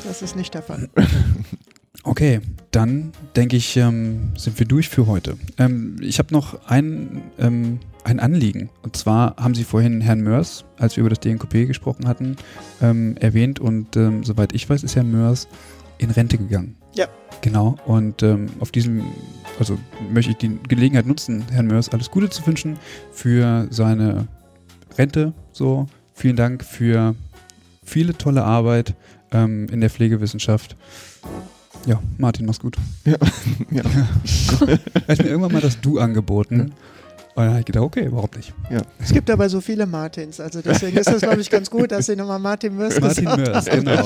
das 0.05 0.23
ist 0.23 0.37
nicht 0.37 0.55
der 0.55 0.63
Fall. 0.63 0.89
Okay, 2.05 2.41
dann 2.71 3.13
denke 3.37 3.57
ich, 3.57 3.77
ähm, 3.77 4.31
sind 4.35 4.59
wir 4.59 4.67
durch 4.67 4.89
für 4.89 5.07
heute. 5.07 5.37
Ähm, 5.59 5.97
ich 6.01 6.19
habe 6.19 6.33
noch 6.33 6.67
ein, 6.67 7.23
ähm, 7.39 7.81
ein 8.03 8.19
Anliegen. 8.19 8.71
Und 8.83 8.97
zwar 8.97 9.37
haben 9.37 9.55
Sie 9.55 9.65
vorhin 9.65 10.01
Herrn 10.01 10.23
Mörs, 10.23 10.65
als 10.79 10.97
wir 10.97 11.03
über 11.03 11.11
das 11.11 11.21
DNKP 11.21 11.67
gesprochen 11.67 12.09
hatten, 12.09 12.37
ähm, 12.81 13.17
erwähnt. 13.19 13.61
Und 13.61 13.95
ähm, 13.97 14.25
soweit 14.25 14.55
ich 14.55 14.71
weiß, 14.71 14.85
ist 14.85 14.97
Herr 14.97 15.05
Mörs 15.05 15.49
in 15.99 16.11
Rente 16.11 16.39
gegangen. 16.39 16.78
Ja. 16.99 17.07
Genau. 17.43 17.77
Und 17.87 18.25
ähm, 18.25 18.47
auf 18.59 18.73
diesem, 18.73 19.05
also 19.61 19.79
möchte 20.11 20.33
ich 20.33 20.39
die 20.39 20.59
Gelegenheit 20.69 21.07
nutzen, 21.07 21.45
Herrn 21.53 21.69
Mörs 21.69 21.89
alles 21.91 22.11
Gute 22.11 22.29
zu 22.29 22.45
wünschen 22.45 22.77
für 23.13 23.69
seine 23.71 24.27
Rente. 24.99 25.33
So, 25.53 25.87
vielen 26.13 26.35
Dank 26.35 26.65
für 26.65 27.15
viele 27.85 28.19
tolle 28.19 28.43
Arbeit 28.43 28.95
ähm, 29.31 29.69
in 29.71 29.81
der 29.81 29.91
Pflegewissenschaft. 29.91 30.77
Ja, 31.87 32.03
Martin, 32.19 32.47
mach's 32.47 32.59
gut. 32.59 32.77
Ja. 33.05 33.15
Er 33.71 33.85
hat 35.09 35.19
mir 35.23 35.29
irgendwann 35.29 35.53
mal 35.53 35.61
das 35.61 35.81
Du 35.81 36.01
angeboten. 36.01 36.73
Und 37.39 37.45
dann 37.45 37.51
habe 37.51 37.61
ich 37.61 37.67
gedacht, 37.67 37.85
okay, 37.85 38.05
überhaupt 38.07 38.37
nicht. 38.37 38.53
Es 38.99 39.13
gibt 39.13 39.31
aber 39.31 39.49
so 39.49 39.61
viele 39.61 39.87
Martins, 39.87 40.41
also 40.41 40.61
deswegen 40.61 40.97
ist 40.97 41.09
das, 41.09 41.21
glaube 41.21 41.41
ich, 41.41 41.49
ganz 41.49 41.71
gut, 41.71 41.93
dass 41.93 42.07
Sie 42.07 42.17
nochmal 42.17 42.41
Martin 42.41 42.77
Mörs 42.77 43.01
Martin 43.01 43.27
Mörs, 43.27 43.65
genau. 43.67 44.03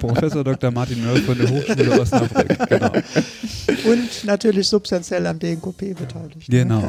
Professor 0.00 0.44
Dr. 0.44 0.70
Martin 0.70 1.02
Mörs 1.02 1.20
von 1.20 1.38
der 1.38 1.48
Hochschule 1.48 1.98
Osnabrück. 1.98 2.68
Genau. 2.68 2.92
Und 3.90 4.24
natürlich 4.24 4.68
substanziell 4.68 5.26
am 5.26 5.38
DNKP 5.38 5.94
beteiligt. 5.94 6.50
genau. 6.50 6.86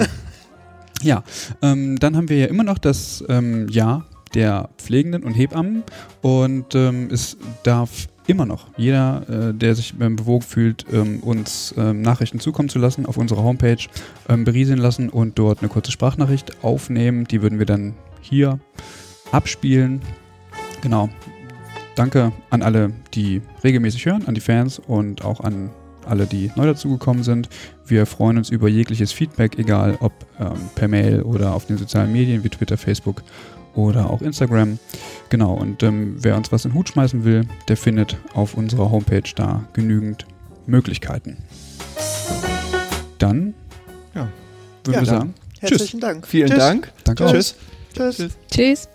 Ja, 1.02 1.24
ähm, 1.62 1.98
dann 1.98 2.18
haben 2.18 2.28
wir 2.28 2.40
ja 2.40 2.48
immer 2.48 2.66
noch 2.66 2.78
das 2.78 3.24
ähm, 3.30 3.70
Jahr 3.70 4.06
der 4.34 4.70
Pflegenden 4.78 5.24
und 5.24 5.34
Hebammen 5.34 5.84
und 6.22 6.76
ähm, 6.76 7.08
es 7.10 7.38
darf 7.64 8.10
immer 8.28 8.46
noch 8.46 8.68
jeder, 8.78 9.24
äh, 9.30 9.54
der 9.54 9.74
sich 9.74 9.94
ähm, 10.00 10.18
bewogen 10.18 10.44
fühlt, 10.44 10.86
ähm, 10.92 11.22
uns 11.22 11.74
ähm, 11.78 12.02
Nachrichten 12.02 12.40
zukommen 12.40 12.70
zu 12.70 12.78
lassen, 12.78 13.06
auf 13.06 13.18
unserer 13.18 13.44
Homepage 13.44 13.78
ähm, 14.30 14.44
berieseln 14.44 14.80
lassen 14.80 15.10
und 15.10 15.40
dort 15.40 15.60
eine 15.60 15.70
kurze 15.70 15.92
Sprachnachricht 15.92 16.64
aufnehmen. 16.64 17.26
Die 17.26 17.42
würden 17.42 17.58
wir 17.58 17.66
dann 17.66 17.96
hier 18.22 18.60
abspielen. 19.32 20.02
Genau. 20.82 21.10
Danke 21.96 22.32
an 22.52 22.62
alle, 22.62 22.92
die 23.16 23.42
regelmäßig 23.64 24.06
hören, 24.06 24.28
an 24.28 24.36
die 24.36 24.42
Fans 24.42 24.78
und 24.78 25.26
auch 25.26 25.40
an 25.40 25.72
alle, 26.06 26.26
die 26.26 26.52
neu 26.56 26.66
dazugekommen 26.66 27.24
sind. 27.24 27.50
Wir 27.86 28.06
freuen 28.06 28.38
uns 28.38 28.50
über 28.50 28.68
jegliches 28.68 29.12
Feedback, 29.12 29.58
egal 29.58 29.98
ob 30.00 30.14
ähm, 30.40 30.54
per 30.76 30.88
Mail 30.88 31.22
oder 31.22 31.54
auf 31.54 31.66
den 31.66 31.78
sozialen 31.78 32.12
Medien 32.12 32.44
wie 32.44 32.50
Twitter, 32.50 32.78
Facebook 32.78 33.24
oder 33.76 34.10
auch 34.10 34.22
Instagram. 34.22 34.80
Genau, 35.30 35.54
und 35.54 35.84
ähm, 35.84 36.16
wer 36.20 36.36
uns 36.38 36.52
was 36.52 36.66
in 36.66 36.72
den 36.72 36.78
Hut 36.78 36.90
schmeißen 36.90 37.24
will, 37.24 37.46
der 37.68 37.78
findet 37.78 38.18
auf 38.34 38.54
unserer 38.56 38.90
Homepage 38.92 39.24
da 39.36 39.64
genügend 39.74 40.26
Möglichkeiten. 40.66 41.38
Dann 43.20 43.54
Ja. 44.14 44.28
würden 44.84 44.86
Ja, 44.86 44.92
wir 44.92 44.94
dann. 44.94 45.06
sagen, 45.06 45.34
Herzlichen 45.60 46.00
Dank. 46.00 46.28
Vielen 46.28 46.50
Tschüss. 46.50 46.58
Dank. 46.60 46.92
danke 47.04 47.26
auch. 47.26 47.32
Tschüss. 47.32 47.56
Tschüss. 47.96 48.16
Tschüss. 48.18 48.38
Tschüss. 48.52 48.90